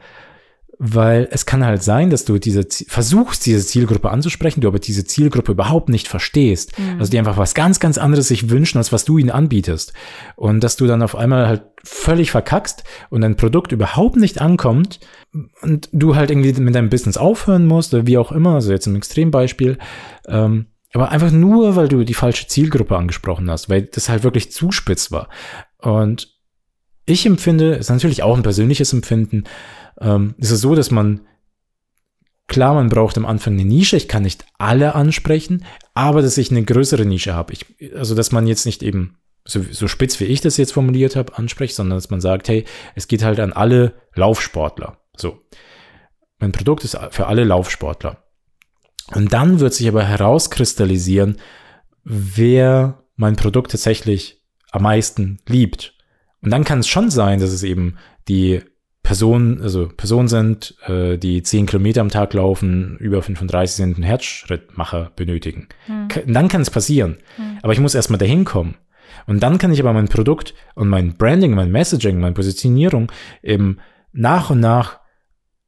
weil 0.79 1.27
es 1.31 1.45
kann 1.45 1.65
halt 1.65 1.81
sein, 1.81 2.11
dass 2.11 2.23
du 2.23 2.37
diese 2.37 2.65
versuchst, 2.87 3.45
diese 3.45 3.65
Zielgruppe 3.65 4.11
anzusprechen, 4.11 4.61
du 4.61 4.67
aber 4.67 4.79
diese 4.79 5.05
Zielgruppe 5.05 5.51
überhaupt 5.51 5.89
nicht 5.89 6.07
verstehst. 6.07 6.77
Mhm. 6.77 6.99
Also 6.99 7.11
die 7.11 7.17
einfach 7.17 7.37
was 7.37 7.55
ganz, 7.55 7.79
ganz 7.79 7.97
anderes 7.97 8.27
sich 8.27 8.49
wünschen, 8.49 8.77
als 8.77 8.93
was 8.93 9.03
du 9.03 9.17
ihnen 9.17 9.31
anbietest. 9.31 9.93
Und 10.35 10.63
dass 10.63 10.77
du 10.77 10.85
dann 10.85 11.01
auf 11.01 11.15
einmal 11.15 11.47
halt 11.47 11.63
völlig 11.83 12.31
verkackst 12.31 12.83
und 13.09 13.21
dein 13.21 13.35
Produkt 13.35 13.71
überhaupt 13.71 14.17
nicht 14.17 14.39
ankommt 14.39 14.99
und 15.61 15.89
du 15.91 16.15
halt 16.15 16.29
irgendwie 16.29 16.53
mit 16.53 16.75
deinem 16.75 16.89
Business 16.89 17.17
aufhören 17.17 17.65
musst 17.65 17.93
oder 17.93 18.05
wie 18.05 18.17
auch 18.17 18.31
immer, 18.31 18.55
also 18.55 18.71
jetzt 18.71 18.87
im 18.87 18.95
Extrembeispiel, 18.95 19.79
ähm, 20.27 20.67
aber 20.97 21.11
einfach 21.11 21.29
nur, 21.29 21.75
weil 21.75 21.87
du 21.87 22.03
die 22.03 22.15
falsche 22.15 22.47
Zielgruppe 22.47 22.97
angesprochen 22.97 23.51
hast, 23.51 23.69
weil 23.69 23.83
das 23.83 24.09
halt 24.09 24.23
wirklich 24.23 24.51
zu 24.51 24.71
spitz 24.71 25.11
war. 25.11 25.29
Und 25.77 26.35
ich 27.05 27.23
empfinde, 27.27 27.75
ist 27.75 27.91
natürlich 27.91 28.23
auch 28.23 28.35
ein 28.35 28.41
persönliches 28.41 28.93
Empfinden, 28.93 29.43
ähm, 30.01 30.33
ist 30.39 30.49
es 30.49 30.59
so, 30.59 30.73
dass 30.73 30.89
man, 30.89 31.21
klar, 32.47 32.73
man 32.73 32.89
braucht 32.89 33.15
am 33.15 33.27
Anfang 33.27 33.53
eine 33.53 33.65
Nische, 33.65 33.95
ich 33.95 34.07
kann 34.07 34.23
nicht 34.23 34.45
alle 34.57 34.95
ansprechen, 34.95 35.65
aber 35.93 36.23
dass 36.23 36.39
ich 36.39 36.49
eine 36.49 36.63
größere 36.63 37.05
Nische 37.05 37.35
habe. 37.35 37.53
Also, 37.95 38.15
dass 38.15 38.31
man 38.31 38.47
jetzt 38.47 38.65
nicht 38.65 38.81
eben 38.81 39.19
so, 39.45 39.61
so 39.69 39.87
spitz, 39.87 40.19
wie 40.19 40.25
ich 40.25 40.41
das 40.41 40.57
jetzt 40.57 40.73
formuliert 40.73 41.15
habe, 41.15 41.37
anspricht, 41.37 41.75
sondern 41.75 41.99
dass 41.99 42.09
man 42.09 42.21
sagt, 42.21 42.49
hey, 42.49 42.65
es 42.95 43.07
geht 43.07 43.23
halt 43.23 43.39
an 43.39 43.53
alle 43.53 43.93
Laufsportler. 44.15 44.97
So. 45.15 45.43
Mein 46.39 46.53
Produkt 46.53 46.83
ist 46.83 46.97
für 47.11 47.27
alle 47.27 47.43
Laufsportler. 47.43 48.26
Und 49.13 49.33
dann 49.33 49.59
wird 49.59 49.73
sich 49.73 49.87
aber 49.87 50.03
herauskristallisieren, 50.03 51.37
wer 52.03 53.03
mein 53.15 53.35
Produkt 53.35 53.71
tatsächlich 53.71 54.41
am 54.71 54.83
meisten 54.83 55.39
liebt. 55.47 55.93
Und 56.41 56.51
dann 56.51 56.63
kann 56.63 56.79
es 56.79 56.87
schon 56.87 57.09
sein, 57.09 57.39
dass 57.39 57.51
es 57.51 57.63
eben 57.63 57.97
die 58.27 58.61
Personen, 59.07 59.61
also 59.61 59.87
Personen 59.87 60.27
sind, 60.27 60.75
äh, 60.85 61.17
die 61.17 61.41
10 61.41 61.65
Kilometer 61.65 62.01
am 62.01 62.09
Tag 62.09 62.33
laufen, 62.33 62.97
über 62.97 63.21
35 63.21 63.75
sind 63.75 63.95
einen 63.95 64.03
Herzschrittmacher 64.03 65.11
benötigen. 65.15 65.69
Hm. 65.85 66.09
Dann 66.27 66.49
kann 66.49 66.61
es 66.61 66.69
passieren. 66.69 67.17
Hm. 67.37 67.59
Aber 67.61 67.71
ich 67.71 67.79
muss 67.79 67.95
erstmal 67.95 68.17
dahin 68.17 68.43
kommen. 68.43 68.75
Und 69.25 69.41
dann 69.41 69.57
kann 69.57 69.71
ich 69.71 69.79
aber 69.79 69.93
mein 69.93 70.09
Produkt 70.09 70.53
und 70.75 70.89
mein 70.89 71.15
Branding, 71.15 71.53
mein 71.53 71.71
Messaging, 71.71 72.19
meine 72.19 72.33
Positionierung 72.33 73.09
eben 73.41 73.77
nach 74.11 74.49
und 74.49 74.59
nach 74.59 74.99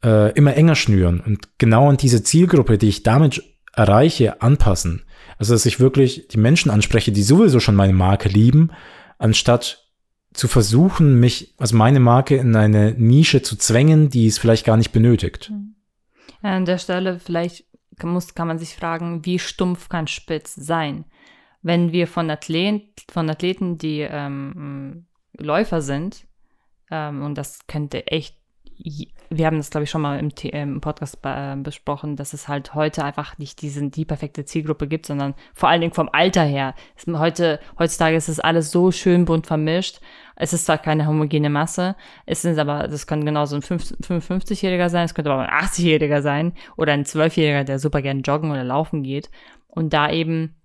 äh, 0.04 0.32
immer 0.34 0.56
enger 0.56 0.76
schnüren 0.76 1.20
und 1.20 1.58
genau 1.58 1.90
an 1.90 1.98
diese 1.98 2.24
Zielgruppe, 2.24 2.78
die 2.78 2.90
ich 2.90 3.04
damit 3.04 3.44
erreiche, 3.74 4.42
anpassen. 4.42 5.04
Also 5.38 5.54
dass 5.54 5.66
ich 5.66 5.80
wirklich 5.80 6.28
die 6.28 6.38
Menschen 6.38 6.70
anspreche, 6.70 7.12
die 7.12 7.24
sowieso 7.24 7.60
schon 7.60 7.76
meine 7.76 7.94
Marke 7.94 8.30
lieben, 8.30 8.72
anstatt 9.18 9.90
zu 10.34 10.48
versuchen, 10.48 11.20
mich, 11.20 11.56
also 11.58 11.76
meine 11.76 12.00
Marke 12.00 12.36
in 12.36 12.56
eine 12.56 12.94
Nische 12.94 13.42
zu 13.42 13.56
zwängen, 13.56 14.10
die 14.10 14.28
es 14.28 14.38
vielleicht 14.38 14.66
gar 14.66 14.78
nicht 14.78 14.92
benötigt. 14.92 15.50
Mhm. 15.50 15.76
An 16.42 16.66
der 16.66 16.78
Stelle 16.78 17.20
vielleicht 17.20 17.66
muss, 18.02 18.34
kann 18.34 18.48
man 18.48 18.60
sich 18.60 18.76
fragen, 18.76 19.26
wie 19.26 19.40
stumpf 19.40 19.90
kann 19.90 20.08
Spitz 20.08 20.56
sein? 20.56 21.06
Wenn 21.62 21.92
wir 21.92 22.08
von, 22.08 22.30
Athlet, 22.30 23.04
von 23.12 23.30
Athleten, 23.30 23.78
die 23.78 24.00
ähm, 24.00 25.08
Läufer 25.38 25.82
sind, 25.82 26.26
ähm, 26.90 27.24
und 27.24 27.38
das 27.38 27.68
könnte 27.68 28.08
echt 28.08 28.39
wir 29.30 29.46
haben 29.46 29.58
das, 29.58 29.70
glaube 29.70 29.84
ich, 29.84 29.90
schon 29.90 30.02
mal 30.02 30.20
im, 30.20 30.32
im 30.52 30.82
Podcast 30.82 31.20
äh, 31.24 31.56
besprochen, 31.58 32.16
dass 32.16 32.34
es 32.34 32.48
halt 32.48 32.74
heute 32.74 33.04
einfach 33.04 33.38
nicht 33.38 33.62
diesen, 33.62 33.92
die 33.92 34.06
perfekte 34.06 34.46
Zielgruppe 34.46 34.88
gibt, 34.88 35.06
sondern 35.06 35.36
vor 35.54 35.70
allen 35.70 35.82
Dingen 35.82 35.94
vom 35.94 36.10
Alter 36.12 36.44
her. 36.44 36.74
Heute, 37.08 37.60
heutzutage 37.78 38.16
ist 38.16 38.30
es 38.30 38.40
alles 38.40 38.72
so 38.72 38.92
schön 38.92 39.26
bunt 39.26 39.48
vermischt. 39.48 40.00
Es 40.36 40.54
ist 40.54 40.66
zwar 40.66 40.78
keine 40.78 41.06
homogene 41.06 41.50
Masse, 41.50 41.98
es 42.26 42.46
ist 42.46 42.58
aber, 42.58 42.88
das 42.88 43.06
kann 43.06 43.26
genauso 43.26 43.58
ein 43.58 43.62
55-Jähriger 43.62 44.88
sein, 44.88 45.04
es 45.04 45.14
könnte 45.14 45.32
aber 45.32 45.50
ein 45.50 45.66
80-Jähriger 45.66 46.22
sein 46.22 46.54
oder 46.78 46.94
ein 46.94 47.04
12-Jähriger, 47.04 47.66
der 47.66 47.78
super 47.78 48.02
gern 48.02 48.22
joggen 48.22 48.50
oder 48.50 48.64
laufen 48.64 49.04
geht. 49.04 49.30
Und 49.68 49.92
da 49.92 50.10
eben 50.10 50.56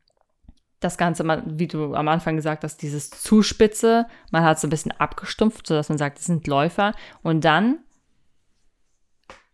das 0.78 0.96
Ganze, 0.98 1.24
wie 1.46 1.66
du 1.66 1.94
am 1.94 2.08
Anfang 2.08 2.36
gesagt 2.36 2.62
hast, 2.62 2.82
dieses 2.82 3.10
Zuspitze, 3.10 4.06
man 4.30 4.44
hat 4.44 4.58
es 4.58 4.64
ein 4.64 4.70
bisschen 4.70 4.92
abgestumpft, 4.92 5.66
sodass 5.66 5.88
man 5.88 5.98
sagt, 5.98 6.18
es 6.18 6.26
sind 6.26 6.46
Läufer. 6.46 6.92
Und 7.22 7.44
dann 7.44 7.78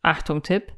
Achtung 0.02 0.42
Tipp, 0.42 0.72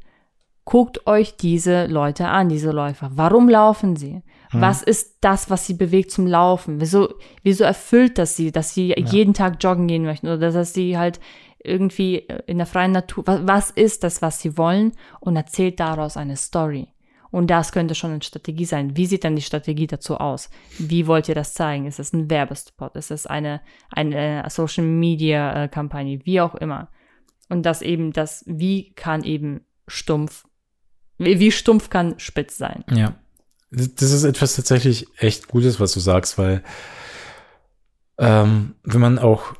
guckt 0.65 1.07
euch 1.07 1.37
diese 1.37 1.87
Leute 1.87 2.29
an, 2.29 2.49
diese 2.49 2.71
Läufer. 2.71 3.11
Warum 3.15 3.49
laufen 3.49 3.97
sie? 3.97 4.23
Hm. 4.51 4.61
Was 4.61 4.83
ist 4.83 5.19
das, 5.21 5.51
was 5.51 5.67
sie 5.67 5.75
bewegt 5.75 6.11
zum 6.11 6.27
Laufen? 6.27 6.81
Wieso, 6.81 7.15
wieso 7.43 7.65
erfüllt 7.65 8.19
das 8.19 8.37
sie, 8.37 8.53
dass 8.53 8.75
sie 8.75 8.91
ja. 8.91 8.99
jeden 8.99 9.35
Tag 9.35 9.63
joggen 9.63 9.89
gehen 9.89 10.05
möchten 10.05 10.29
oder 10.29 10.53
dass 10.53 10.75
sie 10.75 10.97
halt 10.99 11.21
irgendwie 11.65 12.27
in 12.47 12.59
der 12.59 12.67
freien 12.67 12.93
Natur, 12.93 13.25
was, 13.27 13.47
was 13.47 13.71
ist 13.71 14.05
das, 14.05 14.23
was 14.23 14.41
sie 14.41 14.57
wollen? 14.57 14.93
Und 15.21 15.37
erzählt 15.37 15.81
daraus 15.81 16.17
eine 16.17 16.37
Story. 16.37 16.89
Und 17.31 17.49
das 17.49 17.73
könnte 17.73 17.95
schon 17.95 18.11
eine 18.11 18.23
Strategie 18.23 18.67
sein. 18.67 18.97
Wie 18.97 19.07
sieht 19.07 19.25
dann 19.25 19.37
die 19.37 19.43
Strategie 19.43 19.87
dazu 19.87 20.19
aus? 20.19 20.51
Wie 20.79 21.07
wollt 21.07 21.31
ihr 21.31 21.35
das 21.35 21.55
zeigen? 21.55 21.87
Ist 21.87 21.99
es 21.99 22.13
ein 22.13 22.29
Werbespot? 22.29 22.95
Ist 22.95 23.11
es 23.11 23.27
eine, 23.27 23.63
eine 23.91 24.45
Social 24.49 24.85
Media 24.85 25.67
Kampagne? 25.69 26.21
Wie 26.25 26.43
auch 26.43 26.55
immer. 26.57 26.89
Und 27.49 27.65
das 27.65 27.83
eben 27.83 28.13
das, 28.13 28.45
wie 28.47 28.93
kann 28.95 29.25
eben 29.25 29.63
stumpf, 29.87 30.45
wie, 31.19 31.53
stumpf 31.53 31.91
kann 31.91 32.19
spitz 32.19 32.57
sein. 32.57 32.85
Ja. 32.91 33.15
Das 33.71 34.13
ist 34.13 34.25
etwas 34.25 34.57
tatsächlich 34.57 35.07
echt 35.19 35.49
Gutes, 35.49 35.81
was 35.81 35.93
du 35.93 36.01
sagst, 36.01 36.37
weil 36.39 36.63
ähm, 38.19 38.75
wenn 38.83 39.01
man 39.01 39.19
auch 39.19 39.55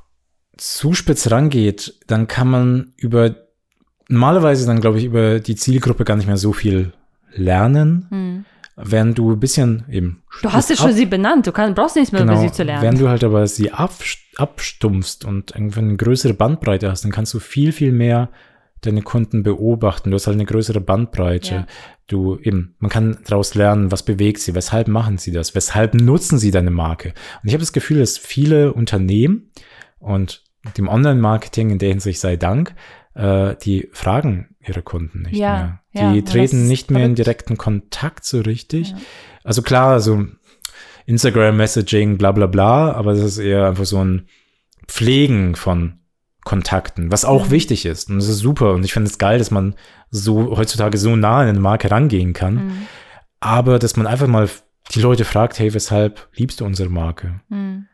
zu 0.57 0.93
spitz 0.95 1.31
rangeht, 1.31 1.99
dann 2.07 2.29
kann 2.29 2.49
man 2.49 2.93
über, 2.97 3.37
normalerweise 4.09 4.67
dann 4.67 4.81
glaube 4.81 4.99
ich, 4.99 5.05
über 5.05 5.41
die 5.41 5.57
Zielgruppe 5.57 6.05
gar 6.05 6.17
nicht 6.17 6.27
mehr 6.27 6.37
so 6.37 6.53
viel 6.53 6.93
lernen. 7.33 8.07
Hm 8.11 8.45
wenn 8.77 9.15
du 9.15 9.33
ein 9.33 9.41
bisschen 9.41 9.85
eben. 9.91 10.23
Du 10.43 10.53
hast 10.53 10.71
ja 10.71 10.77
schon 10.77 10.93
sie 10.93 11.07
benannt, 11.07 11.47
du 11.47 11.53
kann, 11.53 11.75
brauchst 11.75 11.97
nichts 11.97 12.13
mehr 12.13 12.23
genau, 12.23 12.35
über 12.35 12.43
sie 12.43 12.53
zu 12.53 12.63
lernen. 12.63 12.83
Wenn 12.83 12.99
du 12.99 13.09
halt 13.09 13.23
aber 13.25 13.47
sie 13.47 13.71
abstumpfst 14.37 15.25
und 15.25 15.53
irgendwie 15.55 15.81
eine 15.81 15.97
größere 15.97 16.35
Bandbreite 16.35 16.91
hast, 16.91 17.05
dann 17.05 17.13
kannst 17.13 17.35
du 17.35 17.39
viel, 17.39 17.73
viel 17.73 17.93
mehr 17.93 18.31
deine 18.81 19.03
Kunden 19.03 19.43
beobachten. 19.43 20.11
Du 20.11 20.17
hast 20.17 20.27
halt 20.27 20.37
eine 20.37 20.45
größere 20.45 20.81
Bandbreite. 20.81 21.55
Ja. 21.55 21.67
Du 22.09 22.39
eben, 22.39 22.75
man 22.79 22.91
kann 22.91 23.19
daraus 23.25 23.55
lernen, 23.55 23.93
was 23.93 24.05
bewegt 24.05 24.41
sie, 24.41 24.55
weshalb 24.55 24.89
machen 24.89 25.19
sie 25.19 25.33
das, 25.33 25.55
weshalb 25.55 25.95
nutzen 25.95 26.39
sie 26.39 26.51
deine 26.51 26.71
Marke. 26.71 27.15
Und 27.43 27.49
ich 27.49 27.55
habe 27.55 27.63
das 27.63 27.73
Gefühl, 27.73 28.01
dass 28.01 28.19
viele 28.19 28.73
Unternehmen 28.73 29.51
und 29.99 30.43
dem 30.77 30.89
Online-Marketing 30.89 31.71
in 31.71 31.79
der 31.79 31.91
Hinsicht 31.91 32.21
sei 32.21 32.37
Dank, 32.37 32.75
äh, 33.15 33.55
die 33.63 33.89
fragen 33.93 34.55
ihre 34.61 34.83
Kunden 34.83 35.23
nicht 35.23 35.37
ja, 35.37 35.81
mehr. 35.93 36.13
Die 36.13 36.19
ja, 36.19 36.25
treten 36.25 36.67
nicht 36.67 36.91
mehr 36.91 37.05
in 37.05 37.15
direkten 37.15 37.59
Kontakt 37.59 38.25
so 38.25 38.41
richtig. 38.41 38.95
Also 39.45 39.63
klar, 39.63 40.01
so 40.01 40.27
Instagram-Messaging, 41.07 42.19
bla 42.19 42.33
bla 42.33 42.47
bla, 42.47 42.93
aber 42.93 43.13
das 43.15 43.23
ist 43.23 43.39
eher 43.39 43.67
einfach 43.67 43.85
so 43.85 44.03
ein 44.05 44.29
Pflegen 44.87 45.55
von 45.55 46.01
Kontakten, 46.45 47.13
was 47.13 47.25
auch 47.25 47.47
mhm. 47.47 47.51
wichtig 47.53 47.87
ist. 47.87 48.11
Und 48.11 48.17
das 48.17 48.29
ist 48.29 48.39
super. 48.39 48.73
Und 48.73 48.85
ich 48.85 48.93
finde 48.93 49.09
es 49.09 49.19
geil, 49.19 49.39
dass 49.39 49.51
man 49.51 49.75
so 50.11 50.57
heutzutage 50.57 50.99
so 50.99 51.15
nah 51.15 51.41
an 51.41 51.49
eine 51.49 51.61
Marke 51.61 51.91
rangehen 51.91 52.33
kann. 52.33 52.55
Mhm. 52.55 52.87
Aber 53.41 53.79
dass 53.79 53.97
man 53.97 54.07
einfach 54.07 54.27
mal 54.27 54.49
die 54.95 55.01
Leute 55.01 55.25
fragt, 55.25 55.59
hey, 55.59 55.73
weshalb 55.73 56.29
liebst 56.35 56.61
du 56.61 56.65
unsere 56.65 56.91
Marke? 56.91 57.41
Mhm. 57.49 57.87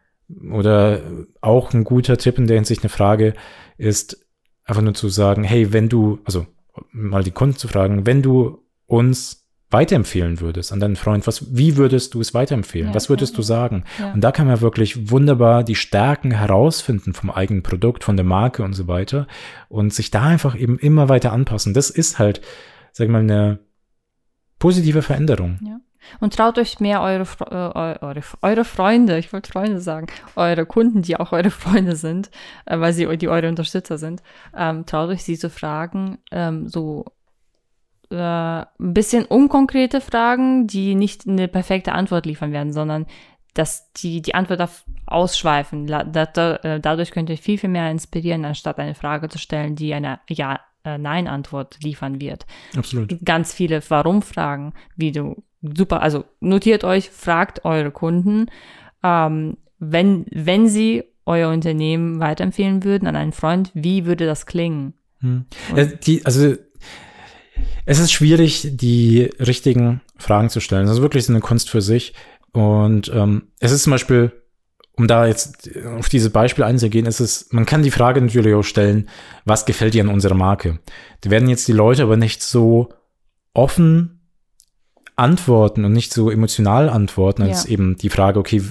Oder 0.50 1.02
auch 1.40 1.72
ein 1.72 1.84
guter 1.84 2.16
Tipp 2.16 2.38
in 2.38 2.46
der 2.46 2.56
Hinsicht 2.56 2.82
eine 2.82 2.90
Frage 2.90 3.34
ist, 3.76 4.26
einfach 4.64 4.82
nur 4.82 4.94
zu 4.94 5.08
sagen, 5.08 5.44
hey, 5.44 5.72
wenn 5.72 5.88
du, 5.88 6.20
also 6.24 6.46
mal 6.90 7.24
die 7.24 7.30
Kunden 7.30 7.56
zu 7.56 7.68
fragen, 7.68 8.06
wenn 8.06 8.22
du 8.22 8.62
uns 8.86 9.47
weiterempfehlen 9.70 10.40
würdest 10.40 10.72
an 10.72 10.80
deinen 10.80 10.96
Freund, 10.96 11.26
was, 11.26 11.54
wie 11.54 11.76
würdest 11.76 12.14
du 12.14 12.20
es 12.20 12.32
weiterempfehlen? 12.32 12.88
Ja, 12.88 12.94
was 12.94 13.10
würdest 13.10 13.36
du 13.36 13.42
sagen? 13.42 13.84
Ja. 13.98 14.12
Und 14.12 14.22
da 14.22 14.32
kann 14.32 14.46
man 14.46 14.60
wirklich 14.60 15.10
wunderbar 15.10 15.62
die 15.62 15.74
Stärken 15.74 16.30
herausfinden 16.30 17.12
vom 17.12 17.30
eigenen 17.30 17.62
Produkt, 17.62 18.04
von 18.04 18.16
der 18.16 18.24
Marke 18.24 18.62
und 18.62 18.72
so 18.72 18.88
weiter 18.88 19.26
und 19.68 19.92
sich 19.92 20.10
da 20.10 20.22
einfach 20.24 20.56
eben 20.56 20.78
immer 20.78 21.08
weiter 21.08 21.32
anpassen. 21.32 21.74
Das 21.74 21.90
ist 21.90 22.18
halt, 22.18 22.40
sag 22.92 23.06
ich 23.06 23.12
mal, 23.12 23.20
eine 23.20 23.58
positive 24.58 25.02
Veränderung. 25.02 25.58
Ja. 25.62 25.80
Und 26.20 26.34
traut 26.34 26.58
euch 26.58 26.80
mehr 26.80 27.02
eure, 27.02 27.26
äh, 27.50 28.00
eure, 28.00 28.22
eure 28.40 28.64
Freunde, 28.64 29.18
ich 29.18 29.32
wollte 29.32 29.52
Freunde 29.52 29.80
sagen, 29.80 30.06
eure 30.36 30.64
Kunden, 30.64 31.02
die 31.02 31.16
auch 31.16 31.32
eure 31.32 31.50
Freunde 31.50 31.96
sind, 31.96 32.30
äh, 32.64 32.78
weil 32.80 32.94
sie 32.94 33.16
die 33.18 33.28
eure 33.28 33.48
Unterstützer 33.48 33.98
sind, 33.98 34.22
ähm, 34.56 34.86
traut 34.86 35.10
euch 35.10 35.24
sie 35.24 35.38
zu 35.38 35.50
fragen, 35.50 36.18
ähm, 36.30 36.68
so 36.68 37.04
äh, 38.10 38.16
ein 38.16 38.66
bisschen 38.78 39.24
unkonkrete 39.24 40.00
Fragen, 40.00 40.66
die 40.66 40.94
nicht 40.94 41.26
eine 41.26 41.48
perfekte 41.48 41.92
Antwort 41.92 42.26
liefern 42.26 42.52
werden, 42.52 42.72
sondern 42.72 43.06
dass 43.54 43.92
die, 43.92 44.22
die 44.22 44.34
Antwort 44.34 44.60
auf 44.60 44.84
ausschweifen. 45.06 45.88
Äh, 45.88 46.80
dadurch 46.80 47.10
könnt 47.10 47.30
ihr 47.30 47.38
viel, 47.38 47.58
viel 47.58 47.70
mehr 47.70 47.90
inspirieren, 47.90 48.44
anstatt 48.44 48.78
eine 48.78 48.94
Frage 48.94 49.28
zu 49.28 49.38
stellen, 49.38 49.74
die 49.74 49.94
eine 49.94 50.20
Ja, 50.28 50.60
äh, 50.84 50.98
liefern 51.82 52.20
wird. 52.20 52.46
Absolut. 52.76 53.16
Ganz 53.24 53.52
viele 53.52 53.82
Warum-Fragen, 53.88 54.74
wie 54.96 55.12
du 55.12 55.42
super, 55.62 56.02
also 56.02 56.24
notiert 56.40 56.84
euch, 56.84 57.10
fragt 57.10 57.64
eure 57.64 57.90
Kunden, 57.90 58.46
ähm, 59.02 59.56
wenn, 59.78 60.26
wenn 60.30 60.68
sie 60.68 61.04
euer 61.24 61.50
Unternehmen 61.50 62.20
weiterempfehlen 62.20 62.84
würden 62.84 63.06
an 63.06 63.16
einen 63.16 63.32
Freund, 63.32 63.70
wie 63.74 64.06
würde 64.06 64.26
das 64.26 64.46
klingen? 64.46 64.94
Hm. 65.20 65.46
Ja, 65.76 65.84
die, 65.84 66.24
also 66.24 66.54
es 67.84 67.98
ist 67.98 68.12
schwierig, 68.12 68.68
die 68.72 69.30
richtigen 69.38 70.00
Fragen 70.16 70.50
zu 70.50 70.60
stellen. 70.60 70.86
Das 70.86 70.96
ist 70.96 71.02
wirklich 71.02 71.24
so 71.24 71.32
eine 71.32 71.40
Kunst 71.40 71.70
für 71.70 71.80
sich. 71.82 72.14
Und 72.52 73.10
ähm, 73.14 73.48
es 73.60 73.72
ist 73.72 73.84
zum 73.84 73.92
Beispiel, 73.92 74.32
um 74.92 75.06
da 75.06 75.26
jetzt 75.26 75.70
auf 75.98 76.08
diese 76.08 76.30
Beispiele 76.30 76.66
einzugehen, 76.66 77.06
ist 77.06 77.20
es, 77.20 77.48
man 77.52 77.66
kann 77.66 77.82
die 77.82 77.90
Frage 77.90 78.20
natürlich 78.20 78.54
auch 78.54 78.62
stellen, 78.62 79.08
was 79.44 79.64
gefällt 79.64 79.94
dir 79.94 80.02
an 80.02 80.08
unserer 80.08 80.34
Marke? 80.34 80.80
Da 81.20 81.30
werden 81.30 81.48
jetzt 81.48 81.68
die 81.68 81.72
Leute 81.72 82.02
aber 82.02 82.16
nicht 82.16 82.42
so 82.42 82.88
offen 83.54 84.20
antworten 85.16 85.84
und 85.84 85.92
nicht 85.92 86.12
so 86.12 86.30
emotional 86.30 86.88
antworten, 86.88 87.42
als 87.42 87.64
ja. 87.64 87.70
eben 87.70 87.96
die 87.96 88.10
Frage, 88.10 88.38
okay, 88.38 88.62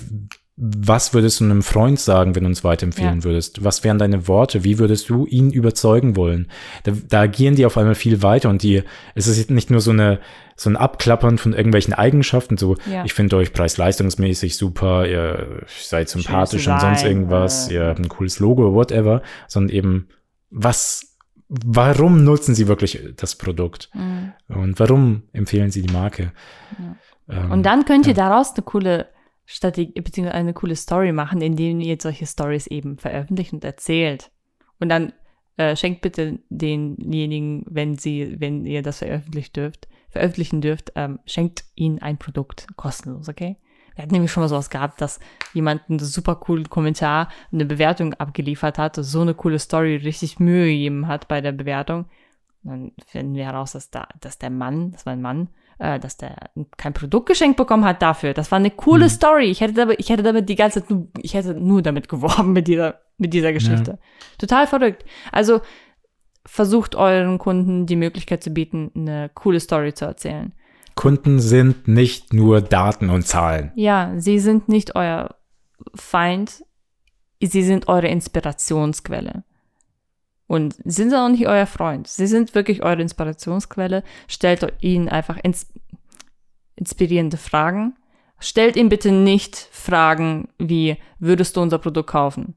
was 0.60 1.14
würdest 1.14 1.40
du 1.40 1.44
einem 1.44 1.62
Freund 1.62 2.00
sagen, 2.00 2.36
wenn 2.36 2.44
du 2.44 2.50
uns 2.50 2.64
weiterempfehlen 2.64 3.20
ja. 3.20 3.24
würdest? 3.24 3.64
Was 3.64 3.84
wären 3.84 4.00
deine 4.00 4.28
Worte? 4.28 4.64
Wie 4.64 4.80
würdest 4.80 5.08
du 5.08 5.28
ihn 5.28 5.52
überzeugen 5.52 6.16
wollen? 6.16 6.48
Da, 6.84 6.94
da 7.08 7.22
agieren 7.22 7.56
die 7.56 7.66
auf 7.68 7.78
einmal 7.78 7.94
viel 7.94 8.24
weiter 8.24 8.50
und 8.50 8.64
die, 8.64 8.82
es 9.14 9.28
ist 9.28 9.52
nicht 9.52 9.70
nur 9.70 9.82
so 9.82 9.92
eine, 9.92 10.20
so 10.56 10.72
ein 10.72 10.76
Abklappern 10.76 11.38
von 11.38 11.54
irgendwelchen 11.54 11.94
Eigenschaften, 11.94 12.58
so, 12.58 12.76
ja. 12.92 13.06
ich 13.06 13.14
finde 13.14 13.38
euch 13.38 13.54
preis-leistungsmäßig 13.54 14.58
super, 14.58 15.08
ihr 15.08 15.64
seid 15.68 16.10
sympathisch 16.10 16.68
und 16.68 16.82
sonst 16.82 17.04
irgendwas, 17.04 17.70
ihr 17.70 17.86
habt 17.86 18.00
ein 18.00 18.10
cooles 18.10 18.40
Logo, 18.40 18.74
whatever, 18.74 19.22
sondern 19.48 19.76
eben, 19.76 20.08
was 20.50 21.18
warum 21.50 22.24
nutzen 22.24 22.56
sie 22.56 22.68
wirklich 22.68 23.00
das 23.16 23.36
Produkt? 23.36 23.90
Mhm. 23.94 24.34
Und 24.50 24.80
warum 24.80 25.24
empfehlen 25.32 25.72
sie 25.72 25.82
die 25.82 25.94
Marke? 25.94 26.34
Ähm, 27.30 27.52
Und 27.52 27.64
dann 27.64 27.86
könnt 27.86 28.06
ihr 28.06 28.14
ja. 28.14 28.30
daraus 28.30 28.54
eine 28.54 28.64
coole 28.64 29.08
Strategie, 29.50 30.02
beziehungsweise 30.02 30.38
eine 30.38 30.54
coole 30.54 30.76
Story 30.76 31.14
machen, 31.14 31.42
indem 31.42 31.80
ihr 31.80 31.98
solche 32.00 32.28
Stories 32.28 32.68
eben 32.68 32.98
veröffentlicht 32.98 33.54
und 33.54 33.64
erzählt. 33.64 34.30
Und 34.80 34.90
dann 34.90 35.14
äh, 35.56 35.78
schenkt 35.78 36.02
bitte 36.02 36.40
denjenigen, 36.50 37.64
wenn 37.70 37.98
sie, 37.98 38.36
wenn 38.40 38.66
ihr 38.66 38.82
das 38.82 39.00
veröffentlicht 39.00 39.56
dürft, 39.56 39.88
veröffentlichen 40.10 40.60
dürft, 40.60 40.92
ähm, 40.96 41.20
schenkt 41.26 41.64
ihnen 41.76 42.00
ein 42.00 42.18
Produkt 42.18 42.68
kostenlos, 42.76 43.30
okay? 43.30 43.56
Wir 43.96 44.04
hatten 44.04 44.14
nämlich 44.14 44.32
schon 44.32 44.44
mal 44.44 44.50
sowas 44.50 44.70
gehabt, 44.70 45.00
dass 45.00 45.20
jemand 45.54 45.82
einen 45.90 46.00
super 46.00 46.36
coolen 46.36 46.70
Kommentar, 46.70 47.30
eine 47.52 47.66
Bewertung 47.66 48.14
abgeliefert 48.16 48.78
hat, 48.78 48.98
so 48.98 49.22
eine 49.22 49.34
coole 49.34 49.60
Story, 49.60 49.96
richtig 49.96 50.40
Mühe 50.40 50.66
gegeben 50.66 51.08
hat 51.08 51.30
bei 51.30 51.40
der 51.40 51.54
Bewertung. 51.54 52.06
Dann 52.64 52.92
finden 53.08 53.34
wir 53.34 53.46
heraus, 53.46 53.72
dass, 53.72 53.90
da, 53.92 54.10
dass 54.20 54.38
der 54.38 54.50
Mann, 54.50 54.92
das 54.92 55.06
war 55.06 55.14
ein 55.14 55.22
Mann, 55.22 55.48
äh, 55.80 56.00
dass 56.00 56.18
der 56.18 56.36
kein 56.78 56.94
Produkt 56.94 57.28
geschenkt 57.28 57.58
bekommen 57.58 57.86
hat 57.86 58.02
dafür. 58.02 58.34
Das 58.34 58.52
war 58.52 58.58
eine 58.58 58.72
coole 58.72 59.06
Mhm. 59.06 59.10
Story. 59.10 59.46
Ich 59.46 59.62
hätte, 59.62 59.74
damit, 59.74 60.00
ich 60.00 60.10
hätte 60.10 60.24
damit 60.24 60.50
die 60.50 60.56
ganze 60.56 60.82
Zeit 60.82 60.90
nur, 60.90 61.08
ich 61.22 61.34
hätte 61.34 61.54
nur 61.54 61.82
damit 61.82 62.10
geworben 62.10 62.54
mit 62.54 62.68
dieser, 62.68 63.00
mit 63.18 63.34
dieser 63.34 63.54
Geschichte. 63.54 64.00
Total 64.38 64.68
verrückt. 64.68 65.06
Also 65.32 65.62
versucht 66.46 66.96
euren 66.96 67.38
Kunden 67.40 67.86
die 67.86 67.96
Möglichkeit 67.96 68.42
zu 68.44 68.52
bieten, 68.52 68.92
eine 68.96 69.30
coole 69.34 69.60
Story 69.60 69.94
zu 69.94 70.06
erzählen. 70.06 70.54
Kunden 70.96 71.40
sind 71.40 71.88
nicht 71.88 72.34
nur 72.34 72.62
Daten 72.62 73.10
und 73.10 73.28
Zahlen. 73.28 73.72
Ja, 73.76 74.14
sie 74.18 74.40
sind 74.40 74.68
nicht 74.70 74.96
euer 74.96 75.36
Feind, 75.94 76.64
sie 77.42 77.62
sind 77.64 77.88
eure 77.88 78.08
Inspirationsquelle. 78.08 79.44
Und 80.48 80.76
sind 80.86 81.14
auch 81.14 81.28
nicht 81.30 81.48
euer 81.48 81.66
Freund. 81.66 82.08
Sie 82.08 82.26
sind 82.28 82.56
wirklich 82.56 82.82
eure 82.82 83.02
Inspirationsquelle. 83.02 84.04
Stellt 84.28 84.66
ihnen 84.80 85.10
einfach 85.10 85.38
ins 85.38 85.68
inspirierende 86.76 87.38
Fragen. 87.38 87.96
Stellt 88.40 88.76
ihnen 88.78 88.90
bitte 88.90 89.12
nicht 89.12 89.58
Fragen 89.72 90.48
wie, 90.58 90.98
würdest 91.20 91.58
du 91.58 91.62
unser 91.62 91.80
Produkt 91.80 92.10
kaufen? 92.10 92.56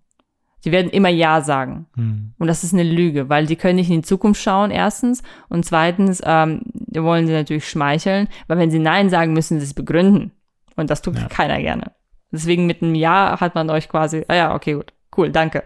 Sie 0.61 0.73
werden 0.73 0.91
immer 0.91 1.09
Ja 1.09 1.41
sagen. 1.41 1.87
Hm. 1.97 2.35
Und 2.39 2.47
das 2.47 2.65
ist 2.65 2.75
eine 2.75 2.83
Lüge, 2.83 3.29
weil 3.31 3.47
die 3.47 3.57
können 3.57 3.77
nicht 3.77 3.89
in 3.89 4.03
die 4.03 4.07
Zukunft 4.07 4.43
schauen, 4.43 4.71
erstens. 4.71 5.23
Und 5.49 5.65
zweitens 5.65 6.21
ähm, 6.25 6.63
wollen 6.93 7.27
sie 7.27 7.33
natürlich 7.33 7.69
schmeicheln, 7.69 8.29
weil 8.47 8.59
wenn 8.59 8.71
sie 8.71 8.79
Nein 8.79 9.09
sagen, 9.09 9.33
müssen 9.33 9.59
sie 9.59 9.65
es 9.65 9.75
begründen. 9.75 10.33
Und 10.77 10.91
das 10.91 11.01
tut 11.03 11.17
Ja. 11.17 11.29
keiner 11.29 11.59
gerne. 11.61 11.93
Deswegen 12.31 12.67
mit 12.67 12.83
einem 12.83 12.95
Ja 12.95 13.41
hat 13.41 13.55
man 13.55 13.71
euch 13.71 13.89
quasi, 13.89 14.25
ah 14.29 14.35
ja, 14.35 14.55
okay, 14.55 14.75
gut, 14.75 14.93
cool, 15.17 15.31
danke. 15.31 15.65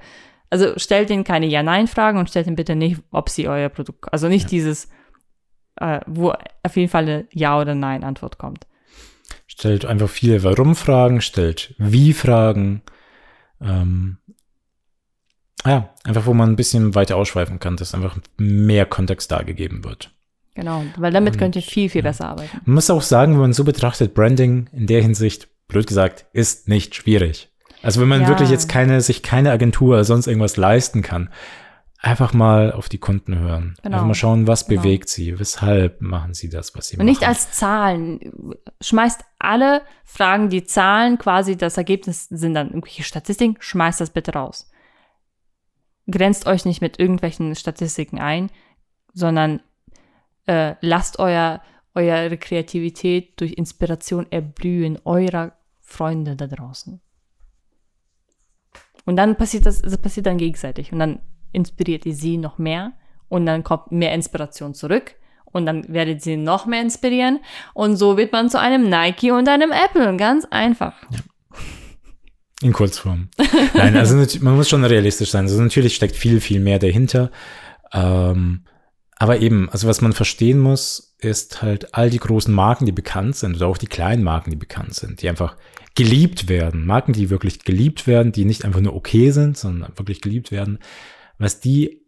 Also 0.54 0.78
stellt 0.78 1.10
ihnen 1.10 1.24
keine 1.24 1.46
Ja-Nein-Fragen 1.46 2.16
und 2.16 2.30
stellt 2.30 2.46
ihnen 2.46 2.54
bitte 2.54 2.76
nicht, 2.76 3.00
ob 3.10 3.28
sie 3.28 3.48
euer 3.48 3.68
Produkt, 3.68 4.12
also 4.12 4.28
nicht 4.28 4.44
Ja. 4.44 4.48
dieses, 4.50 4.88
äh, 5.80 5.98
wo 6.06 6.32
auf 6.62 6.76
jeden 6.76 6.88
Fall 6.88 7.02
eine 7.02 7.26
Ja- 7.32 7.60
oder 7.60 7.74
Nein-Antwort 7.74 8.38
kommt. 8.38 8.64
Stellt 9.48 9.84
einfach 9.84 10.08
viele 10.08 10.44
Warum-Fragen, 10.44 11.20
stellt 11.22 11.74
Wie-Fragen. 11.78 12.82
Ähm, 13.60 14.18
ja, 15.66 15.92
einfach, 16.04 16.26
wo 16.26 16.34
man 16.34 16.50
ein 16.50 16.56
bisschen 16.56 16.94
weiter 16.94 17.16
ausschweifen 17.16 17.58
kann, 17.58 17.76
dass 17.76 17.92
einfach 17.92 18.16
mehr 18.36 18.86
Kontext 18.86 19.32
dargegeben 19.32 19.82
wird. 19.82 20.12
Genau, 20.54 20.84
weil 20.98 21.12
damit 21.12 21.32
Und, 21.34 21.38
könnt 21.40 21.56
ihr 21.56 21.62
viel, 21.62 21.88
viel 21.90 22.04
ja. 22.04 22.10
besser 22.10 22.28
arbeiten. 22.28 22.60
Man 22.64 22.76
muss 22.76 22.90
auch 22.90 23.02
sagen, 23.02 23.32
wenn 23.32 23.40
man 23.40 23.52
so 23.52 23.64
betrachtet, 23.64 24.14
Branding 24.14 24.68
in 24.72 24.86
der 24.86 25.02
Hinsicht, 25.02 25.48
blöd 25.66 25.88
gesagt, 25.88 26.26
ist 26.32 26.68
nicht 26.68 26.94
schwierig. 26.94 27.48
Also 27.84 28.00
wenn 28.00 28.08
man 28.08 28.22
Ja. 28.22 28.28
wirklich 28.28 28.50
jetzt 28.50 28.68
keine, 28.68 29.00
sich 29.00 29.22
keine 29.22 29.50
Agentur 29.50 29.90
oder 29.94 30.04
sonst 30.04 30.26
irgendwas 30.26 30.56
leisten 30.56 31.02
kann, 31.02 31.30
einfach 31.98 32.32
mal 32.34 32.72
auf 32.72 32.88
die 32.90 32.98
Kunden 32.98 33.38
hören. 33.38 33.76
Genau. 33.82 33.96
Einfach 33.96 34.06
mal 34.08 34.14
schauen, 34.14 34.46
was 34.46 34.66
Genau. 34.66 34.82
bewegt 34.82 35.08
sie, 35.08 35.38
weshalb 35.38 36.00
machen 36.02 36.34
sie 36.34 36.50
das, 36.50 36.74
was 36.76 36.88
sie 36.88 36.96
Und 36.96 37.06
machen. 37.06 37.06
nicht 37.06 37.26
als 37.26 37.52
Zahlen. 37.52 38.20
Schmeißt 38.82 39.22
alle 39.38 39.82
Fragen, 40.04 40.50
die 40.50 40.64
Zahlen 40.64 41.16
quasi 41.18 41.56
das 41.56 41.76
Ergebnis 41.78 42.26
sind 42.28 42.54
dann 42.54 42.68
irgendwelche 42.68 43.04
Statistiken, 43.04 43.56
schmeißt 43.58 44.00
das 44.00 44.10
bitte 44.10 44.32
raus. 44.34 44.70
Grenzt 46.10 46.46
euch 46.46 46.66
nicht 46.66 46.82
mit 46.82 46.98
irgendwelchen 46.98 47.54
Statistiken 47.54 48.18
ein, 48.18 48.50
sondern 49.14 49.60
äh, 50.46 50.74
lasst 50.82 51.18
euer, 51.18 51.62
eure 51.94 52.36
Kreativität 52.36 53.40
durch 53.40 53.52
Inspiration 53.52 54.26
erblühen 54.30 54.98
eurer 55.04 55.52
Freunde 55.80 56.36
da 56.36 56.46
draußen. 56.46 57.00
Und 59.04 59.16
dann 59.16 59.36
passiert 59.36 59.66
das, 59.66 59.82
das 59.82 59.98
passiert 59.98 60.26
dann 60.26 60.38
gegenseitig. 60.38 60.92
Und 60.92 60.98
dann 60.98 61.20
inspiriert 61.52 62.06
ihr 62.06 62.14
sie 62.14 62.36
noch 62.36 62.58
mehr 62.58 62.92
und 63.28 63.46
dann 63.46 63.64
kommt 63.64 63.92
mehr 63.92 64.12
Inspiration 64.14 64.74
zurück 64.74 65.14
und 65.44 65.66
dann 65.66 65.84
werdet 65.88 66.22
sie 66.22 66.36
noch 66.36 66.66
mehr 66.66 66.82
inspirieren 66.82 67.40
und 67.74 67.96
so 67.96 68.16
wird 68.16 68.32
man 68.32 68.50
zu 68.50 68.58
einem 68.58 68.88
Nike 68.88 69.30
und 69.30 69.48
einem 69.48 69.72
Apple. 69.72 70.16
Ganz 70.16 70.44
einfach. 70.50 70.94
In 72.60 72.72
Kurzform. 72.72 73.28
Nein, 73.74 73.96
also 73.96 74.16
man 74.40 74.56
muss 74.56 74.68
schon 74.68 74.84
realistisch 74.84 75.30
sein. 75.30 75.44
Also 75.44 75.60
natürlich 75.60 75.94
steckt 75.94 76.16
viel, 76.16 76.40
viel 76.40 76.60
mehr 76.60 76.78
dahinter. 76.78 77.30
Ähm, 77.92 78.64
aber 79.16 79.40
eben, 79.40 79.68
also 79.70 79.86
was 79.86 80.00
man 80.00 80.12
verstehen 80.12 80.58
muss, 80.58 81.14
ist 81.18 81.62
halt 81.62 81.94
all 81.94 82.10
die 82.10 82.18
großen 82.18 82.52
Marken, 82.52 82.86
die 82.86 82.92
bekannt 82.92 83.36
sind, 83.36 83.56
oder 83.56 83.68
auch 83.68 83.78
die 83.78 83.86
kleinen 83.86 84.24
Marken, 84.24 84.50
die 84.50 84.56
bekannt 84.56 84.94
sind, 84.94 85.22
die 85.22 85.28
einfach 85.28 85.56
geliebt 85.94 86.48
werden. 86.48 86.86
Marken, 86.86 87.12
die 87.12 87.30
wirklich 87.30 87.60
geliebt 87.64 88.06
werden, 88.06 88.32
die 88.32 88.44
nicht 88.44 88.64
einfach 88.64 88.80
nur 88.80 88.94
okay 88.94 89.30
sind, 89.30 89.56
sondern 89.56 89.96
wirklich 89.96 90.20
geliebt 90.20 90.50
werden. 90.50 90.78
Was 91.38 91.60
die 91.60 92.02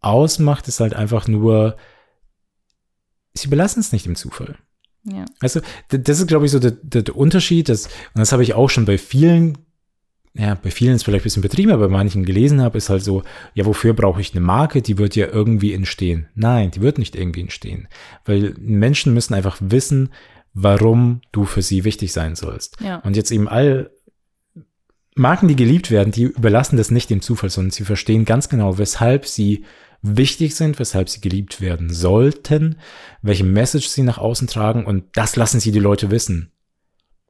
ausmacht, 0.00 0.68
ist 0.68 0.80
halt 0.80 0.94
einfach 0.94 1.28
nur, 1.28 1.76
sie 3.34 3.48
belassen 3.48 3.80
es 3.80 3.92
nicht 3.92 4.06
im 4.06 4.16
Zufall. 4.16 4.56
Ja. 5.04 5.24
Also, 5.40 5.60
das 5.88 6.20
ist, 6.20 6.26
glaube 6.28 6.46
ich, 6.46 6.52
so 6.52 6.58
der, 6.58 6.72
der, 6.72 7.02
der 7.02 7.16
Unterschied, 7.16 7.68
das, 7.68 7.86
und 7.86 8.18
das 8.18 8.32
habe 8.32 8.42
ich 8.42 8.54
auch 8.54 8.70
schon 8.70 8.84
bei 8.84 8.98
vielen, 8.98 9.58
ja, 10.34 10.54
bei 10.54 10.70
vielen 10.70 10.94
ist 10.94 11.04
vielleicht 11.04 11.22
ein 11.22 11.24
bisschen 11.24 11.42
betrieben, 11.42 11.72
aber 11.72 11.88
bei 11.88 11.92
manchen 11.92 12.24
gelesen 12.24 12.60
habe, 12.60 12.78
ist 12.78 12.88
halt 12.88 13.02
so, 13.02 13.22
ja, 13.54 13.66
wofür 13.66 13.94
brauche 13.94 14.20
ich 14.20 14.32
eine 14.32 14.40
Marke? 14.40 14.80
Die 14.80 14.96
wird 14.96 15.16
ja 15.16 15.26
irgendwie 15.26 15.72
entstehen. 15.72 16.28
Nein, 16.34 16.70
die 16.70 16.80
wird 16.80 16.98
nicht 16.98 17.16
irgendwie 17.16 17.42
entstehen. 17.42 17.88
Weil 18.24 18.54
Menschen 18.58 19.12
müssen 19.12 19.34
einfach 19.34 19.58
wissen, 19.60 20.10
warum 20.54 21.20
du 21.32 21.44
für 21.44 21.62
sie 21.62 21.84
wichtig 21.84 22.12
sein 22.12 22.34
sollst. 22.34 22.80
Ja. 22.80 22.96
Und 22.98 23.16
jetzt 23.16 23.30
eben 23.30 23.48
all 23.48 23.90
Marken, 25.14 25.48
die 25.48 25.56
geliebt 25.56 25.90
werden, 25.90 26.10
die 26.10 26.22
überlassen 26.22 26.76
das 26.76 26.90
nicht 26.90 27.10
dem 27.10 27.20
Zufall, 27.20 27.50
sondern 27.50 27.70
sie 27.70 27.84
verstehen 27.84 28.24
ganz 28.24 28.48
genau, 28.48 28.78
weshalb 28.78 29.26
sie 29.26 29.64
wichtig 30.00 30.56
sind, 30.56 30.78
weshalb 30.78 31.08
sie 31.08 31.20
geliebt 31.20 31.60
werden 31.60 31.90
sollten, 31.90 32.78
welche 33.20 33.44
Message 33.44 33.88
sie 33.88 34.02
nach 34.02 34.18
außen 34.18 34.48
tragen 34.48 34.84
und 34.84 35.04
das 35.16 35.36
lassen 35.36 35.60
sie 35.60 35.70
die 35.70 35.78
Leute 35.78 36.10
wissen. 36.10 36.50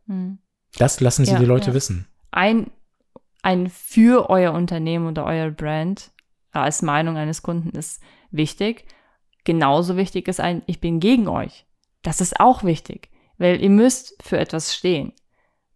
Hm. 0.06 0.38
Das 0.78 1.00
lassen 1.00 1.24
sie 1.24 1.32
Ja, 1.32 1.38
die 1.38 1.44
Leute 1.44 1.68
ja. 1.68 1.74
wissen. 1.74 2.06
Ein, 2.30 2.70
ein 3.42 3.68
für 3.68 4.30
euer 4.30 4.52
Unternehmen 4.52 5.06
oder 5.06 5.26
euer 5.26 5.50
Brand 5.50 6.12
als 6.50 6.82
Meinung 6.82 7.16
eines 7.16 7.42
Kunden 7.42 7.76
ist 7.76 8.00
wichtig. 8.30 8.86
Genauso 9.44 9.96
wichtig 9.96 10.28
ist 10.28 10.40
ein, 10.40 10.62
ich 10.66 10.80
bin 10.80 11.00
gegen 11.00 11.28
euch. 11.28 11.66
Das 12.02 12.20
ist 12.20 12.40
auch 12.40 12.64
wichtig, 12.64 13.10
weil 13.42 13.60
ihr 13.60 13.70
müsst 13.70 14.14
für 14.22 14.38
etwas 14.38 14.72
stehen. 14.72 15.12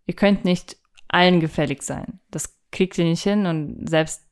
Ihr 0.07 0.15
könnt 0.15 0.45
nicht 0.45 0.77
allen 1.09 1.41
gefällig 1.41 1.83
sein. 1.83 2.21
Das 2.31 2.57
kriegt 2.71 2.97
ihr 2.97 3.05
nicht 3.05 3.25
hin 3.25 3.45
und 3.47 3.89
selbst, 3.91 4.25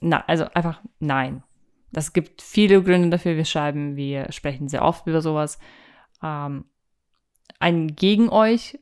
na, 0.00 0.22
also 0.26 0.44
einfach 0.52 0.82
nein. 0.98 1.42
Das 1.90 2.12
gibt 2.12 2.42
viele 2.42 2.82
Gründe 2.82 3.08
dafür. 3.08 3.34
Wir 3.36 3.46
schreiben, 3.46 3.96
wir 3.96 4.30
sprechen 4.30 4.68
sehr 4.68 4.82
oft 4.82 5.06
über 5.06 5.22
sowas. 5.22 5.58
Ähm, 6.22 6.66
ein 7.58 7.96
gegen 7.96 8.28
euch 8.28 8.78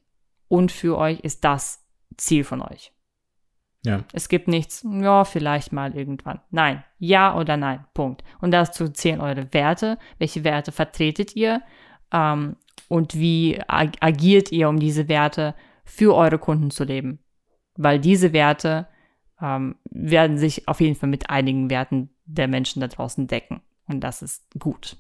und 0.48 0.72
für 0.72 0.98
euch 0.98 1.20
ist 1.20 1.44
das 1.44 1.86
Ziel 2.16 2.42
von 2.42 2.62
euch. 2.62 2.92
Ja. 3.84 4.00
Es 4.12 4.28
gibt 4.28 4.48
nichts, 4.48 4.84
ja, 4.90 5.24
vielleicht 5.24 5.72
mal 5.72 5.96
irgendwann. 5.96 6.40
Nein, 6.50 6.82
ja 6.98 7.36
oder 7.36 7.56
nein, 7.56 7.86
Punkt. 7.94 8.24
Und 8.40 8.50
dazu 8.50 8.88
zählen 8.88 9.20
eure 9.20 9.52
Werte. 9.54 9.98
Welche 10.18 10.42
Werte 10.42 10.72
vertretet 10.72 11.36
ihr? 11.36 11.62
Ähm, 12.12 12.56
und 12.90 13.14
wie 13.14 13.60
ag 13.68 13.92
agiert 14.00 14.50
ihr, 14.50 14.68
um 14.68 14.80
diese 14.80 15.08
Werte 15.08 15.54
für 15.84 16.12
eure 16.12 16.38
Kunden 16.38 16.72
zu 16.72 16.82
leben? 16.82 17.20
Weil 17.76 18.00
diese 18.00 18.32
Werte 18.32 18.88
ähm, 19.40 19.76
werden 19.84 20.38
sich 20.38 20.66
auf 20.66 20.80
jeden 20.80 20.96
Fall 20.96 21.08
mit 21.08 21.30
einigen 21.30 21.70
Werten 21.70 22.10
der 22.26 22.48
Menschen 22.48 22.80
da 22.80 22.88
draußen 22.88 23.28
decken. 23.28 23.60
Und 23.86 24.00
das 24.00 24.22
ist 24.22 24.42
gut. 24.58 24.96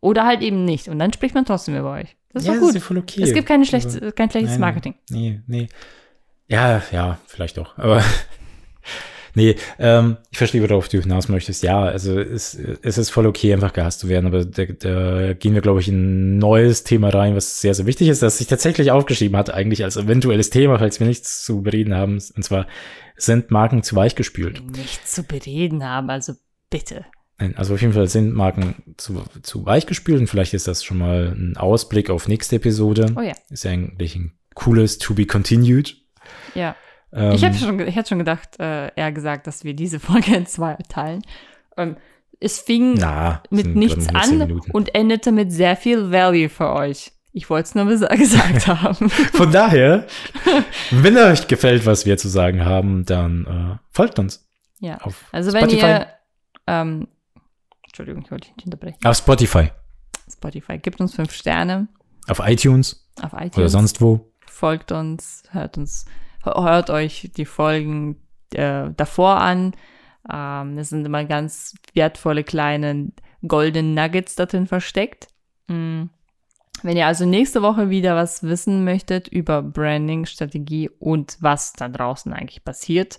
Oder 0.00 0.24
halt 0.24 0.40
eben 0.40 0.64
nicht. 0.64 0.88
Und 0.88 0.98
dann 0.98 1.12
spricht 1.12 1.34
man 1.34 1.44
trotzdem 1.44 1.76
über 1.76 1.92
euch. 1.92 2.16
Das 2.32 2.44
ist 2.44 2.48
ja, 2.48 2.56
gut. 2.56 2.74
ist 2.74 2.90
okay. 2.90 3.22
es 3.22 3.34
gibt 3.34 3.46
keine 3.46 3.66
schlecht, 3.66 3.84
Also, 3.86 4.12
kein 4.12 4.30
schlechtes 4.30 4.52
nein, 4.52 4.60
Marketing. 4.60 4.94
Nee, 5.10 5.40
nee. 5.46 5.68
Ja, 6.48 6.82
ja, 6.90 7.18
vielleicht 7.26 7.58
doch. 7.58 7.76
Aber 7.76 8.02
nee, 9.36 9.54
ähm, 9.78 10.16
ich 10.30 10.38
verstehe, 10.38 10.68
worauf 10.68 10.88
du 10.88 11.00
hinaus 11.00 11.28
möchtest. 11.28 11.62
Ja, 11.62 11.82
also 11.84 12.18
es, 12.18 12.54
es 12.54 12.98
ist 12.98 13.10
voll 13.10 13.26
okay, 13.26 13.52
einfach 13.52 13.72
gehasst 13.72 14.00
zu 14.00 14.08
werden. 14.08 14.26
Aber 14.26 14.44
da, 14.44 14.64
da 14.64 15.34
gehen 15.34 15.54
wir, 15.54 15.60
glaube 15.60 15.80
ich, 15.80 15.88
in 15.88 16.34
ein 16.34 16.38
neues 16.38 16.82
Thema 16.82 17.10
rein, 17.10 17.36
was 17.36 17.60
sehr, 17.60 17.74
sehr 17.74 17.86
wichtig 17.86 18.08
ist, 18.08 18.22
das 18.22 18.40
ich 18.40 18.48
tatsächlich 18.48 18.90
aufgeschrieben 18.90 19.36
hatte, 19.36 19.54
eigentlich 19.54 19.84
als 19.84 19.96
eventuelles 19.96 20.50
Thema, 20.50 20.78
falls 20.78 20.98
wir 20.98 21.06
nichts 21.06 21.44
zu 21.44 21.62
bereden 21.62 21.94
haben. 21.94 22.14
Und 22.14 22.42
zwar 22.42 22.66
sind 23.16 23.50
Marken 23.50 23.82
zu 23.82 23.94
weich 23.94 24.16
gespült. 24.16 24.62
Nichts 24.76 25.12
zu 25.12 25.22
bereden 25.22 25.84
haben, 25.84 26.10
also 26.10 26.32
bitte. 26.70 27.04
Nein, 27.38 27.54
also 27.56 27.74
auf 27.74 27.82
jeden 27.82 27.92
Fall 27.92 28.08
sind 28.08 28.34
Marken 28.34 28.94
zu, 28.96 29.22
zu 29.42 29.66
weich 29.66 29.86
gespült 29.86 30.20
und 30.20 30.26
vielleicht 30.26 30.54
ist 30.54 30.66
das 30.66 30.82
schon 30.82 30.98
mal 30.98 31.34
ein 31.36 31.56
Ausblick 31.58 32.08
auf 32.08 32.28
nächste 32.28 32.56
Episode. 32.56 33.12
Oh 33.14 33.20
ja. 33.20 33.34
Ist 33.50 33.64
ja 33.64 33.70
eigentlich 33.70 34.16
ein 34.16 34.32
cooles 34.54 34.96
To 34.96 35.12
Be 35.12 35.26
Continued. 35.26 35.96
Ja. 36.54 36.74
Ähm, 37.12 37.32
Ich 37.32 37.42
hätte 37.42 37.58
schon, 37.58 37.80
ich 37.80 38.06
schon 38.08 38.18
gedacht, 38.18 38.58
äh, 38.58 38.88
eher 38.94 39.12
gesagt, 39.12 39.46
dass 39.46 39.64
wir 39.64 39.74
diese 39.74 40.00
Folge 40.00 40.34
in 40.34 40.46
zwei 40.46 40.76
teilen. 40.88 41.22
Ähm, 41.76 41.96
es 42.40 42.58
fing 42.60 42.94
na, 42.98 43.42
mit 43.50 43.74
nichts 43.76 44.08
an 44.14 44.38
Minuten. 44.38 44.70
und 44.72 44.94
endete 44.94 45.32
mit 45.32 45.50
sehr 45.52 45.76
viel 45.76 46.10
Value 46.12 46.48
für 46.50 46.70
euch. 46.72 47.12
Ich 47.32 47.48
wollte 47.50 47.68
es 47.68 47.74
nur 47.74 47.86
gesagt 48.16 48.66
haben. 48.66 49.08
Von 49.32 49.50
daher, 49.52 50.06
wenn 50.90 51.16
euch 51.16 51.48
gefällt, 51.48 51.86
was 51.86 52.04
wir 52.06 52.16
zu 52.18 52.28
sagen 52.28 52.64
haben, 52.64 53.04
dann 53.06 53.78
äh, 53.78 53.86
folgt 53.90 54.18
uns 54.18 54.46
Ja. 54.80 54.98
auf 54.98 55.24
Also 55.32 55.52
wenn 55.52 55.62
Spotify. 55.68 55.86
ihr, 55.86 56.06
ähm, 56.66 57.08
Entschuldigung, 57.84 58.22
ich 58.24 58.30
wollte 58.30 58.48
dich 58.48 58.56
nicht 58.56 58.66
unterbrechen. 58.66 58.98
Auf 59.04 59.16
Spotify, 59.16 59.70
Spotify, 60.30 60.78
gebt 60.78 61.00
uns 61.00 61.14
fünf 61.14 61.32
Sterne 61.32 61.88
auf 62.28 62.40
iTunes 62.44 63.08
auf 63.22 63.32
iTunes. 63.32 63.56
oder 63.56 63.68
sonst 63.70 64.00
wo. 64.02 64.32
folgt 64.46 64.92
uns, 64.92 65.42
hört 65.52 65.78
uns, 65.78 66.04
hört 66.46 66.90
euch 66.90 67.30
die 67.36 67.44
Folgen 67.44 68.16
äh, 68.54 68.90
davor 68.96 69.40
an. 69.40 69.74
Ähm, 70.32 70.78
es 70.78 70.90
sind 70.90 71.04
immer 71.04 71.24
ganz 71.24 71.74
wertvolle 71.94 72.44
kleine 72.44 73.12
goldene 73.46 74.02
Nuggets 74.02 74.34
da 74.34 74.46
drin 74.46 74.66
versteckt. 74.66 75.28
Mm. 75.68 76.04
Wenn 76.82 76.96
ihr 76.96 77.06
also 77.06 77.24
nächste 77.24 77.62
Woche 77.62 77.88
wieder 77.88 78.16
was 78.16 78.42
wissen 78.42 78.84
möchtet 78.84 79.28
über 79.28 79.62
Branding, 79.62 80.26
Strategie 80.26 80.90
und 80.90 81.38
was 81.40 81.72
da 81.72 81.88
draußen 81.88 82.32
eigentlich 82.34 82.64
passiert, 82.64 83.18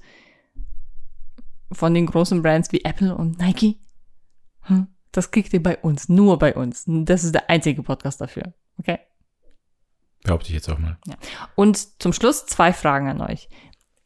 von 1.72 1.94
den 1.94 2.06
großen 2.06 2.41
Brands 2.41 2.72
wie 2.72 2.84
Apple 2.84 3.16
und 3.16 3.40
Nike, 3.40 3.80
hm, 4.62 4.88
das 5.12 5.32
kriegt 5.32 5.54
ihr 5.54 5.64
bei 5.64 5.78
uns, 5.78 6.08
nur 6.08 6.38
bei 6.38 6.54
uns. 6.54 6.84
Das 6.88 7.24
ist 7.24 7.34
der 7.34 7.49
einzige 7.49 7.82
Podcast 7.82 8.22
dafür. 8.22 8.54
Okay? 8.78 8.99
Behaupte 10.23 10.49
ich 10.49 10.56
jetzt 10.56 10.69
auch 10.69 10.77
mal. 10.77 10.98
Und 11.56 12.02
zum 12.02 12.14
Schluss 12.14 12.45
zwei 12.45 12.73
Fragen 12.73 13.10
an 13.10 13.22
euch. 13.22 13.49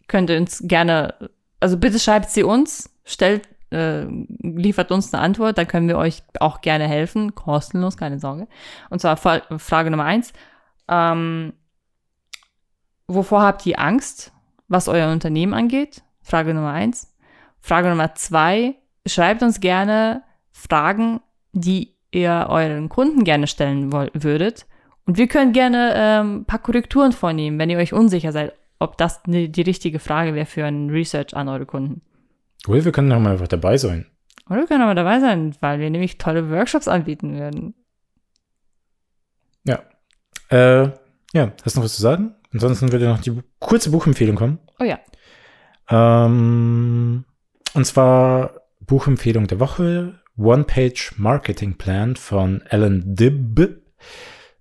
Könnt 0.08 0.30
ihr 0.30 0.38
uns 0.38 0.62
gerne, 0.66 1.32
also 1.60 1.78
bitte 1.78 2.00
schreibt 2.00 2.30
sie 2.30 2.44
uns, 2.44 2.90
stellt, 3.06 3.48
äh, 3.72 4.06
liefert 4.42 4.92
uns 4.92 5.14
eine 5.14 5.24
Antwort, 5.24 5.58
dann 5.58 5.68
können 5.68 5.88
wir 5.88 5.98
euch 5.98 6.24
auch 6.40 6.62
gerne 6.62 6.88
helfen, 6.88 7.34
kostenlos, 7.34 7.98
keine 7.98 8.20
Sorge. 8.20 8.48
Und 8.90 9.00
zwar 9.00 9.18
Frage 9.18 9.90
Nummer 9.90 10.04
eins. 10.04 10.34
Ähm, 10.88 11.54
wovor 13.08 13.42
habt 13.42 13.66
ihr 13.66 13.80
Angst, 13.80 14.34
was 14.68 14.88
euer 14.88 15.12
Unternehmen 15.12 15.54
angeht? 15.54 16.04
Frage 16.22 16.54
Nummer 16.54 16.72
eins. 16.72 17.14
Frage 17.62 17.90
Nummer 17.90 18.16
zwei. 18.16 18.76
Schreibt 19.06 19.42
uns 19.42 19.60
gerne 19.60 20.24
Fragen, 20.52 21.22
die 21.54 21.96
ihr 22.12 22.48
euren 22.50 22.90
Kunden 22.90 23.24
gerne 23.24 23.48
stellen 23.48 23.92
würdet. 23.92 24.66
Und 25.06 25.18
wir 25.18 25.28
können 25.28 25.54
gerne 25.54 25.94
ähm, 25.96 26.36
ein 26.38 26.46
paar 26.46 26.60
Korrekturen 26.60 27.12
vornehmen, 27.12 27.60
wenn 27.60 27.70
ihr 27.70 27.78
euch 27.78 27.94
unsicher 27.94 28.32
seid, 28.32 28.54
ob 28.80 28.98
das 28.98 29.22
ne, 29.26 29.50
die 29.50 29.62
richtige 29.62 30.00
Frage 30.00 30.34
wäre 30.34 30.46
für 30.46 30.66
ein 30.66 30.90
Research 30.90 31.36
an 31.36 31.48
eure 31.48 31.66
Kunden. 31.66 32.02
Oder 32.68 32.86
wir 32.86 32.92
können 32.92 33.12
auch 33.12 33.20
mal 33.20 33.34
einfach 33.34 33.48
dabei 33.48 33.78
sein. 33.78 34.06
Oder 34.50 34.62
wir 34.62 34.68
können 34.68 34.84
aber 34.84 34.96
dabei 34.96 35.20
sein, 35.20 35.56
weil 35.60 35.80
wir 35.80 35.90
nämlich 35.90 36.18
tolle 36.18 36.50
Workshops 36.50 36.88
anbieten 36.88 37.36
werden. 37.36 37.74
Ja. 39.64 39.82
Äh, 40.50 40.92
ja, 41.34 41.52
hast 41.64 41.76
du 41.76 41.80
noch 41.80 41.86
was 41.86 41.96
zu 41.96 42.02
sagen? 42.02 42.36
Ansonsten 42.54 42.92
würde 42.92 43.08
noch 43.08 43.22
die 43.22 43.42
kurze 43.60 43.92
Buchempfehlung 43.92 44.36
kommen. 44.36 44.60
Oh 44.80 44.84
ja. 44.84 45.00
Ähm, 45.90 47.24
und 47.74 47.86
zwar 47.86 48.62
Buchempfehlung 48.82 49.48
der 49.48 49.60
Woche: 49.60 50.20
One-Page 50.38 51.14
Marketing 51.18 51.78
Plan 51.78 52.16
von 52.16 52.62
Alan 52.70 53.16
Dibb. 53.16 53.82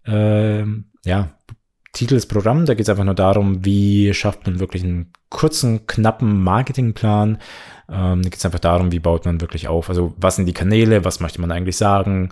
Ähm, 0.07 0.87
ja, 1.05 1.31
Titel 1.93 2.15
des 2.15 2.27
Programms, 2.27 2.67
da 2.67 2.75
geht 2.75 2.85
es 2.85 2.89
einfach 2.89 3.05
nur 3.05 3.15
darum, 3.15 3.65
wie 3.65 4.15
schafft 4.15 4.47
man 4.47 4.61
wirklich 4.61 4.85
einen 4.85 5.13
kurzen, 5.29 5.87
knappen 5.87 6.43
Marketingplan. 6.43 7.39
Ähm, 7.89 8.23
da 8.23 8.29
geht 8.29 8.37
es 8.37 8.45
einfach 8.45 8.61
darum, 8.61 8.93
wie 8.93 9.01
baut 9.01 9.25
man 9.25 9.41
wirklich 9.41 9.69
auf. 9.69 9.89
Also 9.89 10.15
was 10.17 10.37
sind 10.37 10.47
die 10.47 10.53
Kanäle, 10.53 11.05
was 11.05 11.21
möchte 11.21 11.41
man 11.41 11.51
eigentlich 11.51 11.77
sagen, 11.77 12.31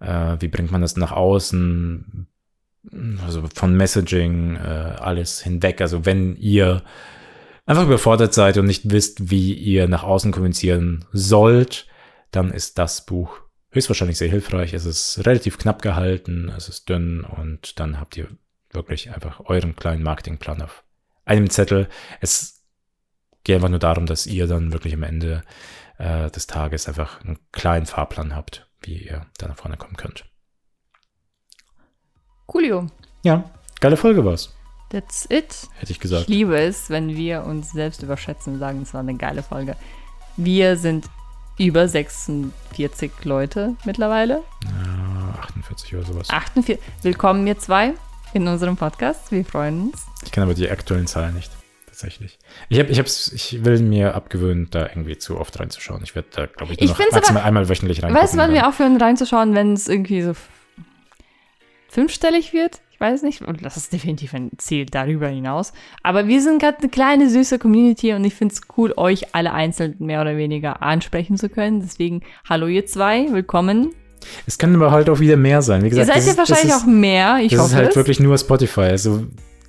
äh, 0.00 0.36
wie 0.40 0.48
bringt 0.48 0.70
man 0.70 0.82
das 0.82 0.96
nach 0.96 1.12
außen, 1.12 2.26
also 3.24 3.42
von 3.54 3.76
Messaging, 3.76 4.56
äh, 4.56 4.96
alles 4.98 5.40
hinweg. 5.40 5.80
Also 5.80 6.04
wenn 6.04 6.36
ihr 6.36 6.82
einfach 7.64 7.84
überfordert 7.84 8.34
seid 8.34 8.58
und 8.58 8.66
nicht 8.66 8.90
wisst, 8.90 9.30
wie 9.30 9.54
ihr 9.54 9.88
nach 9.88 10.02
außen 10.02 10.32
kommunizieren 10.32 11.06
sollt, 11.12 11.86
dann 12.30 12.50
ist 12.50 12.78
das 12.78 13.06
Buch 13.06 13.40
höchstwahrscheinlich 13.70 14.18
sehr 14.18 14.30
hilfreich. 14.30 14.72
Es 14.74 14.84
ist 14.84 15.24
relativ 15.26 15.58
knapp 15.58 15.82
gehalten, 15.82 16.52
es 16.56 16.68
ist 16.68 16.88
dünn 16.88 17.22
und 17.22 17.78
dann 17.80 18.00
habt 18.00 18.16
ihr 18.16 18.28
wirklich 18.70 19.10
einfach 19.12 19.40
euren 19.46 19.76
kleinen 19.76 20.02
Marketingplan 20.02 20.62
auf 20.62 20.84
einem 21.24 21.50
Zettel. 21.50 21.88
Es 22.20 22.62
geht 23.44 23.56
einfach 23.56 23.68
nur 23.68 23.78
darum, 23.78 24.06
dass 24.06 24.26
ihr 24.26 24.46
dann 24.46 24.72
wirklich 24.72 24.94
am 24.94 25.02
Ende 25.02 25.42
äh, 25.98 26.30
des 26.30 26.46
Tages 26.46 26.88
einfach 26.88 27.22
einen 27.22 27.38
kleinen 27.52 27.86
Fahrplan 27.86 28.34
habt, 28.34 28.68
wie 28.82 29.04
ihr 29.04 29.26
da 29.38 29.48
nach 29.48 29.56
vorne 29.56 29.76
kommen 29.76 29.96
könnt. 29.96 30.24
Coolio. 32.46 32.86
Ja, 33.24 33.50
geile 33.80 33.96
Folge 33.96 34.24
war's, 34.24 34.54
That's 34.90 35.26
it. 35.28 35.68
hätte 35.74 35.84
ich 35.84 35.90
Ich 35.90 36.00
gesagt. 36.00 36.28
liebe 36.28 36.58
es, 36.58 36.88
wenn 36.88 37.14
wir 37.14 37.44
uns 37.44 37.72
selbst 37.72 38.02
überschätzen 38.02 38.54
und 38.54 38.58
sagen, 38.58 38.80
es 38.82 38.94
war 38.94 39.00
eine 39.00 39.16
geile 39.16 39.42
Folge. 39.42 39.76
Wir 40.38 40.76
sind 40.76 41.06
über 41.58 41.88
46 41.88 43.24
Leute 43.24 43.76
mittlerweile. 43.84 44.42
Ja, 44.64 45.40
48 45.42 45.96
oder 45.96 46.06
sowas. 46.06 46.30
48. 46.30 46.78
Willkommen, 47.02 47.46
ihr 47.46 47.58
zwei, 47.58 47.94
in 48.32 48.46
unserem 48.46 48.76
Podcast. 48.76 49.32
Wir 49.32 49.44
freuen 49.44 49.88
uns. 49.88 50.06
Ich 50.24 50.30
kenne 50.30 50.46
aber 50.46 50.54
die 50.54 50.70
aktuellen 50.70 51.08
Zahlen 51.08 51.34
nicht. 51.34 51.50
Tatsächlich. 51.86 52.38
Ich, 52.68 52.78
hab, 52.78 52.88
ich, 52.88 52.98
hab's, 53.00 53.32
ich 53.32 53.64
will 53.64 53.80
mir 53.80 54.14
abgewöhnen, 54.14 54.68
da 54.70 54.86
irgendwie 54.86 55.18
zu 55.18 55.38
oft 55.38 55.58
reinzuschauen. 55.58 56.00
Ich 56.04 56.14
werde 56.14 56.28
da, 56.30 56.46
glaube 56.46 56.74
ich, 56.74 56.80
Ich 56.80 56.90
noch 56.90 57.00
maximal 57.10 57.42
einmal 57.42 57.68
wöchentlich 57.68 58.04
reingucken. 58.04 58.22
Weißt 58.22 58.34
du, 58.34 58.38
wann 58.38 58.52
wir 58.52 58.68
aufhören 58.68 58.96
reinzuschauen, 58.96 59.54
wenn 59.56 59.72
es 59.72 59.88
irgendwie 59.88 60.22
so 60.22 60.34
fünfstellig 61.88 62.52
wird? 62.52 62.80
Ich 62.98 63.00
weiß 63.00 63.22
nicht. 63.22 63.42
Und 63.42 63.64
das 63.64 63.76
ist 63.76 63.92
definitiv 63.92 64.34
ein 64.34 64.50
Ziel 64.58 64.84
darüber 64.84 65.28
hinaus. 65.28 65.72
Aber 66.02 66.26
wir 66.26 66.42
sind 66.42 66.60
gerade 66.60 66.78
eine 66.78 66.88
kleine, 66.88 67.30
süße 67.30 67.60
Community 67.60 68.12
und 68.12 68.24
ich 68.24 68.34
finde 68.34 68.54
es 68.54 68.62
cool, 68.76 68.92
euch 68.96 69.36
alle 69.36 69.52
einzeln 69.52 69.94
mehr 70.00 70.20
oder 70.20 70.36
weniger 70.36 70.82
ansprechen 70.82 71.36
zu 71.36 71.48
können. 71.48 71.80
Deswegen, 71.80 72.22
hallo 72.48 72.66
ihr 72.66 72.86
zwei, 72.86 73.28
willkommen. 73.30 73.92
Es 74.48 74.58
kann 74.58 74.74
aber 74.74 74.90
halt 74.90 75.08
auch 75.10 75.20
wieder 75.20 75.36
mehr 75.36 75.62
sein. 75.62 75.82
Wie 75.82 75.86
Ihr 75.86 75.90
gesagt, 75.90 76.08
seid 76.08 76.16
das 76.16 76.26
ja 76.26 76.38
wahrscheinlich 76.38 76.74
ist, 76.74 76.82
auch 76.82 76.86
mehr. 76.86 77.38
Ich 77.40 77.52
das 77.52 77.60
hoffe 77.60 77.70
ist 77.70 77.76
halt 77.76 77.90
es. 77.90 77.96
wirklich 77.96 78.18
nur 78.18 78.36
Spotify. 78.36 78.80
Also 78.80 79.22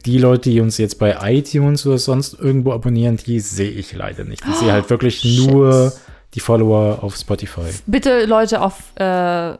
die 0.07 0.17
Leute, 0.17 0.49
die 0.49 0.59
uns 0.59 0.79
jetzt 0.79 0.97
bei 0.97 1.15
iTunes 1.21 1.85
oder 1.85 1.99
sonst 1.99 2.33
irgendwo 2.39 2.71
abonnieren, 2.73 3.17
die 3.17 3.39
sehe 3.41 3.69
ich 3.69 3.93
leider 3.93 4.23
nicht. 4.23 4.41
Ich 4.49 4.55
sehe 4.55 4.71
halt 4.71 4.89
wirklich 4.89 5.19
shit. 5.19 5.51
nur 5.51 5.93
die 6.33 6.39
Follower 6.39 7.03
auf 7.03 7.15
Spotify. 7.15 7.69
Bitte, 7.85 8.25
Leute 8.25 8.59
auf 8.61 8.75
äh, 8.95 9.53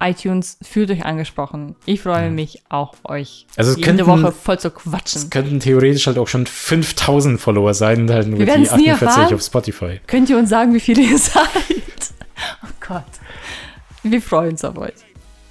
iTunes, 0.00 0.56
fühlt 0.62 0.90
euch 0.90 1.04
angesprochen. 1.04 1.76
Ich 1.86 2.00
freue 2.02 2.30
mich 2.30 2.62
auch, 2.68 2.94
euch 3.04 3.46
Also 3.56 3.72
es 3.72 3.76
jede 3.76 3.88
könnten- 3.88 4.06
Woche 4.06 4.32
voll 4.32 4.58
zu 4.58 4.70
quatschen. 4.70 5.22
Es 5.22 5.30
könnten 5.30 5.60
theoretisch 5.60 6.06
halt 6.06 6.18
auch 6.18 6.28
schon 6.28 6.46
5000 6.46 7.40
Follower 7.40 7.74
sein 7.74 8.10
halt 8.10 8.26
nur 8.28 8.38
Wir 8.38 8.46
die 8.46 8.50
werden's 8.52 8.70
nie 8.76 8.90
48 8.90 9.06
erfahren. 9.08 9.34
auf 9.34 9.42
Spotify. 9.42 10.00
Könnt 10.06 10.30
ihr 10.30 10.38
uns 10.38 10.48
sagen, 10.50 10.72
wie 10.74 10.80
viele 10.80 11.02
ihr 11.02 11.18
seid? 11.18 11.44
Oh 12.64 12.68
Gott. 12.86 13.04
Wir 14.02 14.22
freuen 14.22 14.52
uns 14.52 14.64
auf 14.64 14.78
euch. 14.78 14.94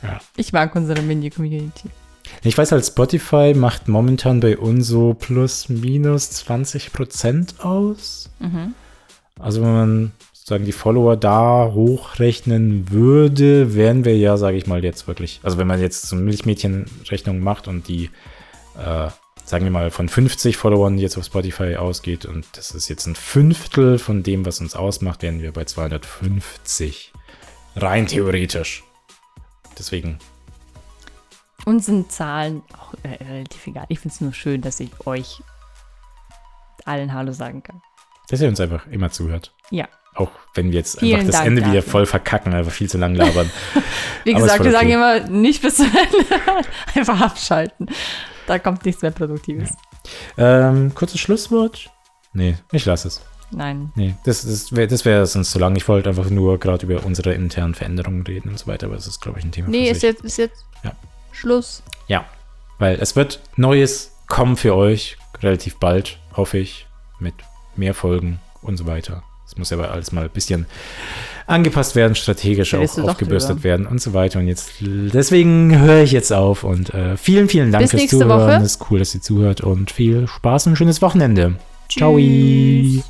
Ja. 0.01 0.19
Ich 0.35 0.51
mag 0.53 0.76
unsere 0.76 1.01
Mini-Community. 1.01 1.89
Ich 2.43 2.57
weiß 2.57 2.71
halt, 2.71 2.85
Spotify 2.85 3.53
macht 3.55 3.88
momentan 3.88 4.39
bei 4.39 4.57
uns 4.57 4.88
so 4.88 5.13
plus 5.13 5.67
minus 5.69 6.31
20 6.31 6.93
Prozent 6.93 7.55
aus. 7.59 8.30
Mhm. 8.39 8.73
Also 9.39 9.61
wenn 9.61 9.73
man 9.73 10.11
sozusagen 10.49 10.65
die 10.65 10.71
Follower 10.71 11.15
da 11.15 11.69
hochrechnen 11.76 12.89
würde, 12.89 13.76
wären 13.76 14.03
wir 14.03 14.17
ja, 14.17 14.35
sage 14.35 14.57
ich 14.57 14.65
mal, 14.65 14.84
jetzt 14.84 15.07
wirklich, 15.07 15.39
also 15.43 15.59
wenn 15.59 15.67
man 15.67 15.80
jetzt 15.80 16.07
so 16.07 16.15
eine 16.15 16.26
Milchmädchenrechnung 16.26 17.39
macht 17.39 17.67
und 17.67 17.88
die, 17.88 18.09
äh, 18.76 19.09
sagen 19.45 19.63
wir 19.63 19.69
mal, 19.69 19.91
von 19.91 20.09
50 20.09 20.57
Followern 20.57 20.97
jetzt 20.97 21.19
auf 21.19 21.26
Spotify 21.26 21.76
ausgeht 21.76 22.26
und 22.26 22.47
das 22.53 22.71
ist 22.71 22.89
jetzt 22.89 23.05
ein 23.05 23.13
Fünftel 23.13 23.99
von 23.99 24.23
dem, 24.23 24.43
was 24.43 24.59
uns 24.59 24.76
ausmacht, 24.76 25.21
wären 25.21 25.39
wir 25.39 25.51
bei 25.53 25.65
250. 25.65 27.13
Rein 27.76 28.07
theoretisch. 28.07 28.84
Deswegen, 29.77 30.17
Uns 31.65 31.85
sind 31.85 32.11
Zahlen 32.11 32.63
auch 32.73 32.95
äh, 33.03 33.23
relativ 33.23 33.67
egal. 33.67 33.85
Ich 33.89 33.99
finde 33.99 34.15
es 34.15 34.21
nur 34.21 34.34
schön, 34.34 34.61
dass 34.61 34.80
ich 34.80 34.89
euch 35.05 35.43
allen 36.85 37.13
Hallo 37.13 37.34
sagen 37.34 37.61
kann. 37.61 37.84
dass 38.30 38.41
ihr 38.41 38.47
uns 38.47 38.59
einfach 38.59 38.88
immer 38.88 39.11
zuhört. 39.11 39.53
Ja. 39.69 39.88
Auch 40.15 40.31
wenn 40.53 40.72
wir 40.72 40.80
jetzt 40.80 40.99
Vielen 40.99 41.15
einfach 41.15 41.27
das 41.27 41.36
Dank 41.38 41.48
Ende 41.48 41.65
wieder 41.65 41.81
voll 41.81 42.06
verkacken, 42.06 42.53
einfach 42.53 42.72
viel 42.72 42.90
zu 42.90 42.98
lang 42.98 43.15
labern. 43.15 43.49
Wie 44.23 44.34
Aber 44.34 44.44
gesagt, 44.44 44.64
wir 44.64 44.72
sagen 44.72 44.90
immer 44.90 45.19
nicht 45.22 45.61
bis 45.61 45.76
zum 45.77 45.88
Ende. 45.88 46.26
Einfach 46.95 47.22
abschalten. 47.22 47.88
Da 48.48 48.60
kommt 48.60 48.84
nichts 48.86 49.02
mehr 49.02 49.11
Produktives. 49.11 49.69
ähm, 50.38 50.94
kurzes 50.95 51.19
Schlusswort? 51.19 51.90
Nee, 52.34 52.56
ich 52.72 52.86
lasse 52.86 53.07
es. 53.07 53.22
Nein. 53.52 53.91
Nee, 53.95 54.15
das, 54.26 54.44
das 54.45 54.76
wäre 54.76 54.88
das 54.88 55.06
wär 55.06 55.26
sonst 55.26 55.52
zu 55.52 55.60
lang. 55.60 55.76
Ich 55.76 55.88
wollte 55.88 56.10
einfach 56.10 56.30
nur 56.30 56.60
gerade 56.60 56.86
über 56.86 57.03
unsere 57.06 57.34
internen 57.34 57.73
Veränderungen 57.76 58.23
reden 58.23 58.49
und 58.49 58.60
so 58.60 58.68
weiter, 58.68 58.88
aber 58.88 58.95
das 58.95 59.07
ist, 59.07 59.22
glaube 59.22 59.40
ich, 59.40 59.45
ein 59.45 59.52
Thema 59.52 59.69
Nee, 59.69 59.90
ist 59.90 60.03
jetzt, 60.03 60.23
ist 60.23 60.38
jetzt 60.38 60.65
Ja. 60.84 60.91
Schluss. 61.31 61.81
Ja, 62.07 62.26
weil 62.77 62.98
es 62.99 63.15
wird 63.15 63.40
Neues 63.56 64.11
kommen 64.27 64.57
für 64.57 64.76
euch, 64.76 65.18
relativ 65.41 65.77
bald, 65.80 66.19
hoffe 66.36 66.57
ich, 66.57 66.88
mit 67.19 67.34
mehr 67.76 67.94
Folgen 67.94 68.40
und 68.61 68.77
so 68.77 68.86
weiter. 68.86 69.23
Es 69.49 69.57
muss 69.57 69.73
aber 69.73 69.91
alles 69.91 70.11
mal 70.11 70.26
ein 70.26 70.30
bisschen 70.30 70.67
angepasst 71.47 71.95
werden, 71.95 72.13
strategisch 72.13 72.76
auch 72.76 72.97
aufgebürstet 72.99 73.55
drüber. 73.55 73.63
werden 73.63 73.88
und 73.88 73.99
so 73.99 74.13
weiter. 74.13 74.38
Und 74.38 74.47
jetzt, 74.47 74.73
deswegen 74.80 75.80
höre 75.80 76.03
ich 76.03 76.11
jetzt 76.11 76.31
auf 76.31 76.63
und 76.63 76.93
äh, 76.93 77.17
vielen, 77.17 77.49
vielen 77.49 77.71
Dank 77.71 77.81
Bis 77.81 77.91
fürs 77.91 78.11
Zuhören. 78.11 78.61
Es 78.61 78.76
ist 78.76 78.91
cool, 78.91 78.99
dass 78.99 79.15
ihr 79.15 79.21
zuhört 79.21 79.61
und 79.61 79.89
viel 79.89 80.27
Spaß 80.27 80.67
und 80.67 80.73
ein 80.73 80.76
schönes 80.76 81.01
Wochenende. 81.01 81.55
Ciao. 81.89 82.15
Tschüss. 82.17 83.03